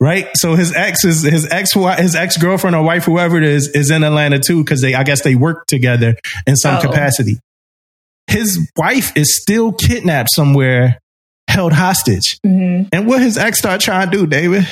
Right? 0.00 0.28
So 0.36 0.54
his 0.54 0.72
ex 0.74 1.04
is 1.04 1.22
his 1.22 1.48
ex 1.50 1.72
his 1.72 2.14
ex 2.14 2.36
girlfriend 2.36 2.76
or 2.76 2.84
wife, 2.84 3.04
whoever 3.04 3.36
it 3.36 3.42
is, 3.44 3.68
is 3.68 3.90
in 3.90 4.04
Atlanta 4.04 4.38
too, 4.38 4.62
because 4.62 4.80
they 4.80 4.94
I 4.94 5.02
guess 5.02 5.22
they 5.22 5.34
work 5.34 5.66
together 5.66 6.16
in 6.46 6.54
some 6.56 6.76
Oh. 6.76 6.80
capacity. 6.80 7.38
His 8.28 8.60
wife 8.76 9.16
is 9.16 9.34
still 9.40 9.72
kidnapped 9.72 10.30
somewhere, 10.32 11.00
held 11.48 11.72
hostage. 11.72 12.38
Mhm. 12.46 12.88
And 12.92 13.06
what 13.08 13.22
his 13.22 13.36
ex 13.38 13.58
start 13.58 13.80
trying 13.80 14.10
to 14.10 14.16
do, 14.16 14.26
David? 14.26 14.68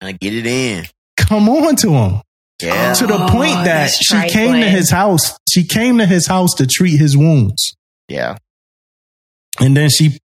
I 0.00 0.12
get 0.12 0.32
it 0.34 0.46
in. 0.46 0.86
Come 1.16 1.48
on 1.48 1.74
to 1.76 1.90
him 1.90 2.20
Yeah. 2.62 2.92
to 2.94 3.06
the 3.08 3.14
Oh, 3.14 3.28
point 3.30 3.54
that 3.64 3.90
that's 3.90 3.96
she 3.96 4.28
came 4.28 4.52
to 4.60 4.68
his 4.68 4.90
house. 4.90 5.36
She 5.50 5.64
came 5.64 5.98
to 5.98 6.06
his 6.06 6.28
house 6.28 6.54
to 6.54 6.66
treat 6.68 6.98
his 6.98 7.16
wounds, 7.16 7.74
Yeah. 8.08 8.36
and 9.58 9.76
then 9.76 9.88
she 9.90 10.18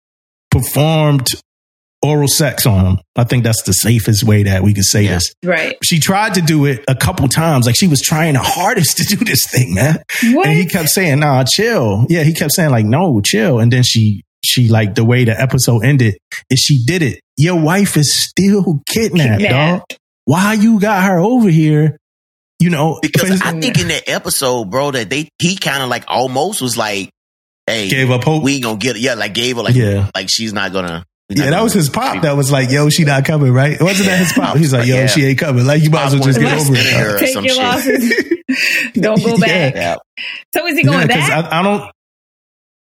performed 0.51 1.29
oral 2.03 2.29
sex 2.29 2.67
on 2.67 2.85
him. 2.85 2.99
I 3.17 3.25
think 3.25 3.45
that's 3.45 3.63
the 3.63 3.73
safest 3.73 4.25
way 4.25 4.43
that 4.45 4.63
we 4.63 4.75
could 4.75 4.85
say 4.85 5.05
Yeah. 5.05 5.15
this. 5.15 5.35
Right. 5.45 5.77
She 5.85 6.01
tried 6.01 6.35
to 6.35 6.41
do 6.41 6.65
it 6.67 6.85
a 6.89 6.95
couple 6.97 7.29
times, 7.29 7.67
like 7.67 7.77
she 7.77 7.87
was 7.87 8.01
trying 8.01 8.35
the 8.35 8.41
hardest 8.41 8.97
to 8.99 9.05
do 9.05 9.25
this 9.25 9.47
thing, 9.47 9.75
man. 9.75 10.03
What? 10.33 10.47
And 10.49 10.57
he 10.59 10.67
kept 10.67 10.89
saying, 10.89 11.21
"Nah, 11.21 11.45
chill." 11.45 12.07
Yeah, 12.09 12.23
he 12.25 12.33
kept 12.35 12.53
saying 12.53 12.71
like, 12.71 12.85
"No, 12.87 13.21
chill." 13.21 13.61
And 13.61 13.73
then 13.73 13.83
she, 13.85 14.23
she 14.45 14.69
like 14.69 14.95
the 14.97 15.05
way 15.05 15.25
the 15.25 15.41
episode 15.41 15.85
ended 15.85 16.17
is 16.51 16.59
she 16.59 16.85
did 16.85 17.03
it. 17.03 17.21
Your 17.37 17.61
wife 17.61 17.97
is 17.97 18.13
still 18.15 18.81
kidnapped, 18.89 19.43
dog. 19.43 19.83
Why 20.25 20.55
you 20.55 20.79
got 20.81 21.05
her 21.05 21.19
over 21.19 21.49
here? 21.49 21.97
You 22.61 22.71
know, 22.71 22.99
Because 23.03 23.43
I 23.43 23.59
think 23.61 23.81
in 23.81 23.89
that 23.89 24.09
episode, 24.09 24.71
bro, 24.71 24.93
that 24.93 25.11
they 25.11 25.29
he 25.41 25.57
kind 25.57 25.83
of 25.83 25.89
like 25.89 26.05
almost 26.09 26.61
was 26.63 26.77
like, 26.77 27.11
"Hey, 27.67 27.89
gave 27.89 28.11
up 28.11 28.23
hope. 28.25 28.43
we 28.43 28.55
ain't 28.55 28.63
gonna 28.65 28.77
get 28.77 28.97
it." 28.97 29.03
Yeah, 29.03 29.15
like 29.15 29.35
gave 29.35 29.57
her 29.57 29.63
like, 29.63 29.75
Yeah. 29.75 30.11
like 30.15 30.29
she's 30.31 30.53
not 30.53 30.73
gonna. 30.73 31.05
He's 31.35 31.45
yeah, 31.45 31.51
that 31.51 31.63
was 31.63 31.73
his 31.73 31.89
pop. 31.91 32.23
That 32.23 32.37
was 32.37 32.51
like, 32.53 32.71
"Yo, 32.71 32.89
she 32.89 33.05
not 33.05 33.25
coming, 33.25 33.53
right?" 33.53 33.73
It 33.73 33.83
wasn't 33.83 34.09
that 34.09 34.19
his 34.19 34.33
pop? 34.33 34.57
He's 34.57 34.73
like, 34.73 34.87
"Yo, 34.87 34.97
Yeah. 34.97 35.07
she 35.07 35.25
ain't 35.25 35.39
coming." 35.39 35.67
Like 35.67 35.83
you 35.83 35.91
might 35.91 36.07
as 36.07 36.15
well 36.15 36.25
just 36.25 36.39
get 36.41 36.53
over 36.53 36.73
it. 36.75 36.79
spin 36.79 36.95
her 36.99 37.05
dog. 37.09 37.15
or 37.15 37.19
Take 37.19 37.35
some 37.35 37.45
your 37.45 37.55
shit. 37.55 37.63
losses. 37.65 38.93
Don't 38.95 39.23
go 39.25 39.39
back. 39.39 39.75
Yeah. 39.75 39.97
So 40.55 40.67
is 40.67 40.77
he 40.77 40.85
going 40.85 41.01
Yeah, 41.09 41.17
'cause 41.17 41.29
back? 41.29 41.53
I, 41.53 41.61
I 41.61 41.63
don't. 41.63 41.91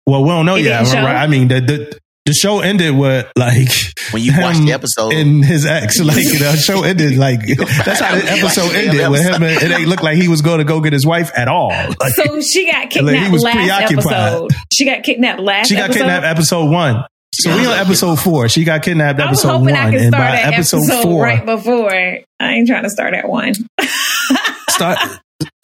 Well, 0.06 0.24
we 0.24 0.30
don't 0.30 0.45
know 0.45 0.56
It 0.56 0.65
yet, 0.65 0.84
didn't 0.86 1.06
right? 1.06 1.15
I 1.15 1.28
mean, 1.28 1.48
the, 1.48 1.61
the 1.61 1.99
the 2.26 2.34
show 2.34 2.60
ended 2.60 2.95
with 2.98 3.26
like 3.38 3.70
When 4.11 4.22
you 4.22 4.32
watch 4.40 4.57
the 4.57 4.74
episode, 4.74 5.14
and 5.14 5.44
his 5.45 5.65
ex. 5.65 5.99
Like 6.02 6.15
the 6.18 6.57
show 6.57 6.84
ended 6.84 7.15
like 7.18 7.40
that's 7.86 7.99
how 8.02 8.14
the 8.15 8.30
episode 8.30 8.74
ended 8.76 9.10
with 9.10 9.22
him. 9.22 9.36
And, 9.44 9.45
it 9.64 9.72
ain't 9.72 9.88
look 9.88 10.03
like 10.03 10.18
he 10.18 10.28
was 10.28 10.41
going 10.41 10.57
to 10.60 10.65
go 10.65 10.82
get 10.82 10.91
his 10.94 11.06
wife 11.06 11.32
at 11.38 11.48
all. 11.48 11.70
Like, 11.70 12.14
so 12.14 12.41
she 12.41 12.65
got 12.70 12.76
Like, 12.84 12.90
kidnapped 12.91 13.26
he 13.28 13.32
was 13.32 13.44
last 13.44 13.56
preoccupied. 13.56 14.06
episode. 14.14 14.52
She 14.74 14.86
got 14.86 15.03
kidnapped 15.03 15.40
last 15.40 15.68
she 15.70 15.76
got 15.76 15.84
episode. 15.86 15.99
kidnapped 15.99 16.26
episode 16.26 16.70
one. 16.72 17.03
So 17.36 17.56
we 17.56 17.66
on 17.66 17.74
episode 17.74 18.20
four. 18.20 18.48
She 18.48 18.64
got 18.64 18.84
kidnapped 18.84 19.20
I 19.20 19.30
was 19.30 19.40
episode 19.40 19.58
hoping 19.60 19.74
one, 19.74 19.76
I 19.76 19.92
could 19.92 20.02
and 20.02 20.14
start 20.14 20.32
by 20.32 20.38
at 20.40 20.54
episode, 20.54 20.78
episode, 20.84 21.02
four, 21.04 21.24
right 21.24 21.46
before. 21.46 21.92
I 21.92 22.54
ain't 22.54 22.68
trying 22.68 22.84
to 22.84 22.90
start 22.92 23.14
at 23.16 23.28
one. 23.28 23.54
start 24.70 25.00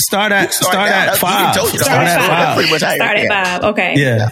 start 0.02 0.32
at 0.32 0.52
Start 0.54 0.74
start 0.74 0.90
down. 0.90 1.10
at 1.10 1.18
five. 1.18 1.56
told 1.56 1.72
you 1.74 1.80
Start 1.80 2.08
start 2.08 2.08
at 2.08 2.20
at 2.22 2.28
five. 2.28 2.56
Pretty 2.58 2.72
much 2.72 2.82
how 2.82 2.90
you- 2.92 2.96
Start 2.98 3.18
at 3.18 3.28
five. 3.62 3.64
Okay. 3.72 3.94
Yeah. 3.98 4.30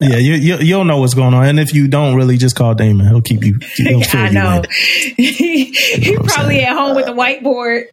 Yeah, 0.00 0.16
you, 0.16 0.34
you 0.34 0.56
you'll 0.58 0.84
know 0.84 0.98
what's 0.98 1.14
going 1.14 1.32
on, 1.32 1.46
and 1.46 1.60
if 1.60 1.72
you 1.74 1.86
don't 1.86 2.16
really, 2.16 2.36
just 2.36 2.56
call 2.56 2.74
Damon. 2.74 3.06
He'll 3.06 3.22
keep 3.22 3.44
you. 3.44 3.60
He'll 3.76 4.02
I 4.12 4.26
you 4.26 4.32
know. 4.32 4.62
in. 4.64 5.14
he 5.16 5.64
he 5.66 6.10
know 6.10 6.22
what 6.22 6.22
I'm 6.22 6.26
probably 6.26 6.54
saying? 6.56 6.66
at 6.66 6.76
home 6.76 6.96
with 6.96 7.06
the 7.06 7.12
whiteboard. 7.12 7.84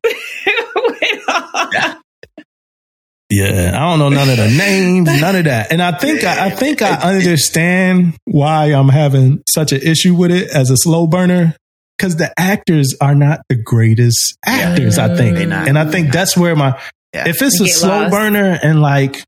Yeah, 1.72 1.96
I 3.32 3.72
don't 3.72 4.00
know 4.00 4.10
none 4.10 4.30
of 4.30 4.38
the 4.38 4.48
names, 4.58 5.08
none 5.22 5.36
of 5.36 5.44
that, 5.46 5.72
and 5.72 5.82
I 5.82 5.92
think 5.98 6.24
I, 6.24 6.48
I 6.48 6.50
think 6.50 6.82
I 6.82 6.96
understand 7.16 8.16
why 8.26 8.66
I'm 8.74 8.90
having 8.90 9.44
such 9.48 9.72
an 9.72 9.82
issue 9.82 10.16
with 10.16 10.32
it 10.32 10.50
as 10.50 10.70
a 10.72 10.78
slow 10.78 11.06
burner 11.08 11.56
because 11.98 12.16
the 12.16 12.34
actors 12.40 12.96
are 13.02 13.14
not 13.14 13.42
the 13.50 13.56
greatest 13.56 14.36
actors. 14.46 14.98
I 14.98 15.16
think, 15.16 15.48
not. 15.48 15.68
and 15.68 15.78
I 15.78 15.86
think 15.92 16.12
that's 16.12 16.36
where 16.36 16.56
my 16.56 16.80
Yeah. 17.14 17.28
if 17.28 17.42
it's 17.42 17.60
a 17.62 17.68
slow 17.68 18.02
lost. 18.02 18.12
burner 18.12 18.58
and 18.64 18.82
like 18.82 19.24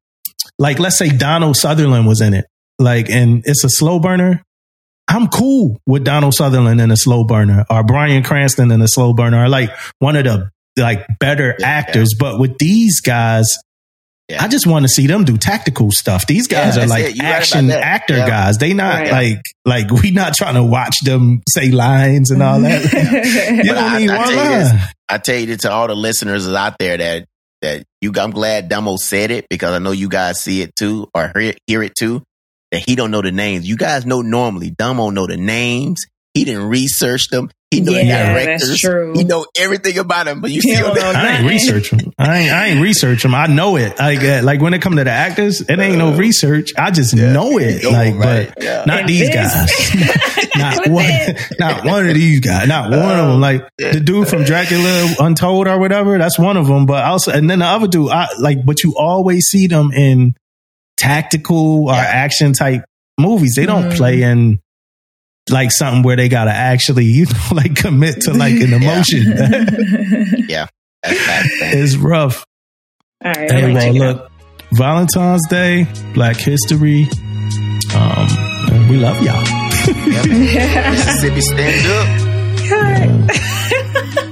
like 0.58 0.80
let's 0.80 0.98
say 0.98 1.10
Donald 1.10 1.56
Sutherland 1.58 2.08
was 2.08 2.22
in 2.22 2.34
it, 2.34 2.46
like 2.80 3.10
and 3.10 3.44
it's 3.46 3.64
a 3.64 3.70
slow 3.70 4.00
burner. 4.00 4.42
I'm 5.08 5.28
cool 5.28 5.78
with 5.86 6.04
Donald 6.06 6.34
Sutherland 6.34 6.80
in 6.80 6.90
a 6.90 6.96
slow 6.98 7.24
burner 7.26 7.66
or 7.70 7.84
Bryan 7.84 8.24
Cranston 8.24 8.72
in 8.72 8.82
a 8.82 8.88
slow 8.88 9.14
burner 9.14 9.44
or 9.44 9.50
like 9.50 9.70
one 10.00 10.16
of 10.16 10.24
the 10.24 10.50
like 10.78 11.06
better 11.20 11.56
Yeah, 11.60 11.68
actors. 11.68 12.14
But 12.18 12.40
with 12.40 12.58
these 12.58 13.02
guys, 13.02 13.58
Yeah. 14.32 14.44
I 14.44 14.48
just 14.48 14.66
want 14.68 14.84
to 14.84 14.90
see 14.90 15.08
them 15.08 15.24
do 15.26 15.38
tactical 15.38 15.92
stuff. 15.92 16.26
These 16.28 16.48
guys 16.48 16.78
Yeah, 16.78 16.84
are 16.84 16.88
like 16.88 17.06
it. 17.06 17.16
You 17.16 17.24
right 17.24 17.36
action 17.36 17.70
actor 17.72 18.18
Yeah. 18.18 18.28
guys. 18.28 18.58
They 18.58 18.74
not 18.74 19.02
Right. 19.02 19.12
like 19.12 19.42
like 19.66 19.92
we 20.02 20.12
not 20.12 20.34
trying 20.34 20.56
to 20.56 20.64
watch 20.64 21.00
them 21.02 21.42
say 21.50 21.72
lines 21.72 22.32
and 22.32 22.42
all 22.42 22.60
that. 22.62 22.82
you 23.64 23.64
But 23.72 23.76
don't 23.76 23.78
I- 23.94 23.98
need 24.00 24.10
I 24.10 24.18
one 24.18 24.28
tell 24.28 24.44
you 24.44 24.50
line. 24.50 24.60
this. 24.60 24.74
I 25.10 25.18
tell 25.18 25.36
you 25.38 25.46
this 25.48 25.58
to 25.62 25.72
all 25.72 25.88
the 25.88 25.96
listeners 25.96 26.48
out 26.48 26.76
there 26.80 26.98
that 26.98 27.26
that 27.62 27.84
you. 28.02 28.12
I'm 28.18 28.32
glad 28.32 28.70
Damo 28.70 28.96
said 28.98 29.30
it 29.32 29.46
because 29.50 29.74
I 29.74 29.80
know 29.80 29.92
you 29.92 30.10
guys 30.10 30.42
see 30.42 30.62
it 30.62 30.76
too 30.76 31.08
or 31.14 31.32
hear, 31.38 31.54
hear 31.68 31.84
it 31.84 31.94
too. 31.98 32.24
That 32.72 32.84
he 32.88 32.96
don't 32.96 33.12
know 33.12 33.22
the 33.22 33.32
names. 33.34 33.68
You 33.68 33.76
guys 33.76 34.06
know 34.06 34.22
normally 34.22 34.70
Damo 34.72 35.10
know 35.10 35.28
the 35.28 35.38
names. 35.38 36.06
He 36.34 36.46
didn't 36.46 36.68
research 36.70 37.28
them. 37.30 37.50
He 37.72 37.80
know 37.82 37.94
the 37.94 38.04
Yeah, 38.06 38.34
that's 38.34 38.64
directors. 38.64 38.78
true. 38.80 39.14
He 39.16 39.24
know 39.24 39.46
everything 39.58 39.98
about 39.98 40.26
them. 40.26 40.42
But 40.42 40.52
you 40.52 40.62
still 40.62 40.94
don't 40.94 41.16
I 41.16 41.38
ain't 41.38 41.50
research 41.50 41.90
them. 41.90 42.12
I 42.18 42.38
ain't, 42.40 42.52
I 42.52 42.68
ain't 42.68 42.82
research 42.82 43.24
them. 43.24 43.34
I 43.34 43.48
know 43.48 43.78
it. 43.78 43.98
Like, 43.98 44.22
uh, 44.22 44.42
like 44.44 44.60
when 44.62 44.74
it 44.74 44.82
come 44.82 44.98
to 44.98 45.04
the 45.06 45.10
actors, 45.12 45.62
it 45.62 45.80
ain't 45.80 45.98
no 45.98 46.14
research. 46.16 46.72
I 46.78 46.92
just 46.92 47.16
know 47.16 47.58
it. 47.60 47.84
Know, 47.84 47.90
like, 47.92 48.16
right. 48.16 48.52
but 48.56 48.64
Yeah. 48.64 48.84
not 48.86 49.00
And 49.02 49.10
these 49.10 49.30
this- 49.30 49.36
guys. 49.36 50.48
not 50.58 50.88
one. 50.90 51.06
Not 51.60 51.86
one 51.86 52.08
of 52.10 52.14
these 52.14 52.40
guys. 52.42 52.68
Not 52.68 52.92
one 52.92 53.00
of 53.20 53.28
them. 53.30 53.40
Like 53.42 53.68
the 53.78 54.00
dude 54.02 54.28
from 54.28 54.44
Dracula 54.44 55.16
Untold 55.20 55.68
or 55.68 55.80
whatever. 55.80 56.18
That's 56.18 56.38
one 56.38 56.58
of 56.58 56.68
them. 56.68 56.86
But 56.86 57.06
also, 57.06 57.32
and 57.32 57.50
then 57.50 57.60
the 57.60 57.66
other 57.66 57.88
dude, 57.88 58.10
I 58.12 58.28
like. 58.40 58.66
But 58.66 58.84
you 58.84 58.96
always 58.98 59.46
see 59.46 59.68
them 59.68 59.92
in 59.94 60.36
tactical 60.98 61.88
or 61.90 61.94
action 61.94 62.54
type 62.54 62.84
movies. 63.20 63.54
They 63.56 63.66
don't 63.66 63.92
Mhm. 63.92 63.98
play 63.98 64.22
in. 64.24 64.60
Like 65.52 65.70
something 65.72 66.04
where 66.04 66.16
they 66.16 66.30
gotta 66.30 66.52
actually, 66.52 67.06
you 67.06 67.26
know, 67.26 67.40
like 67.54 67.76
commit 67.76 68.22
to 68.22 68.34
like 68.34 68.54
an 68.56 68.74
emotion. 68.82 69.24
yeah. 70.48 70.68
fact, 71.04 71.48
it's 71.62 71.96
rough. 71.98 72.46
All 73.24 73.32
right, 73.34 73.52
Hey, 73.52 73.74
well, 73.74 73.82
check 73.82 73.96
it 73.96 74.02
out. 74.02 74.16
look, 74.16 74.32
Valentine's 74.74 75.48
Day, 75.50 75.86
Black 76.14 76.38
History. 76.38 77.08
Um, 77.94 78.28
and 78.72 78.90
we 78.90 78.98
love 78.98 79.22
y'all. 79.22 79.44
Mississippi 80.92 81.42
stand 81.42 81.88
up. 81.88 82.08
All 82.72 82.82
right. 82.82 84.28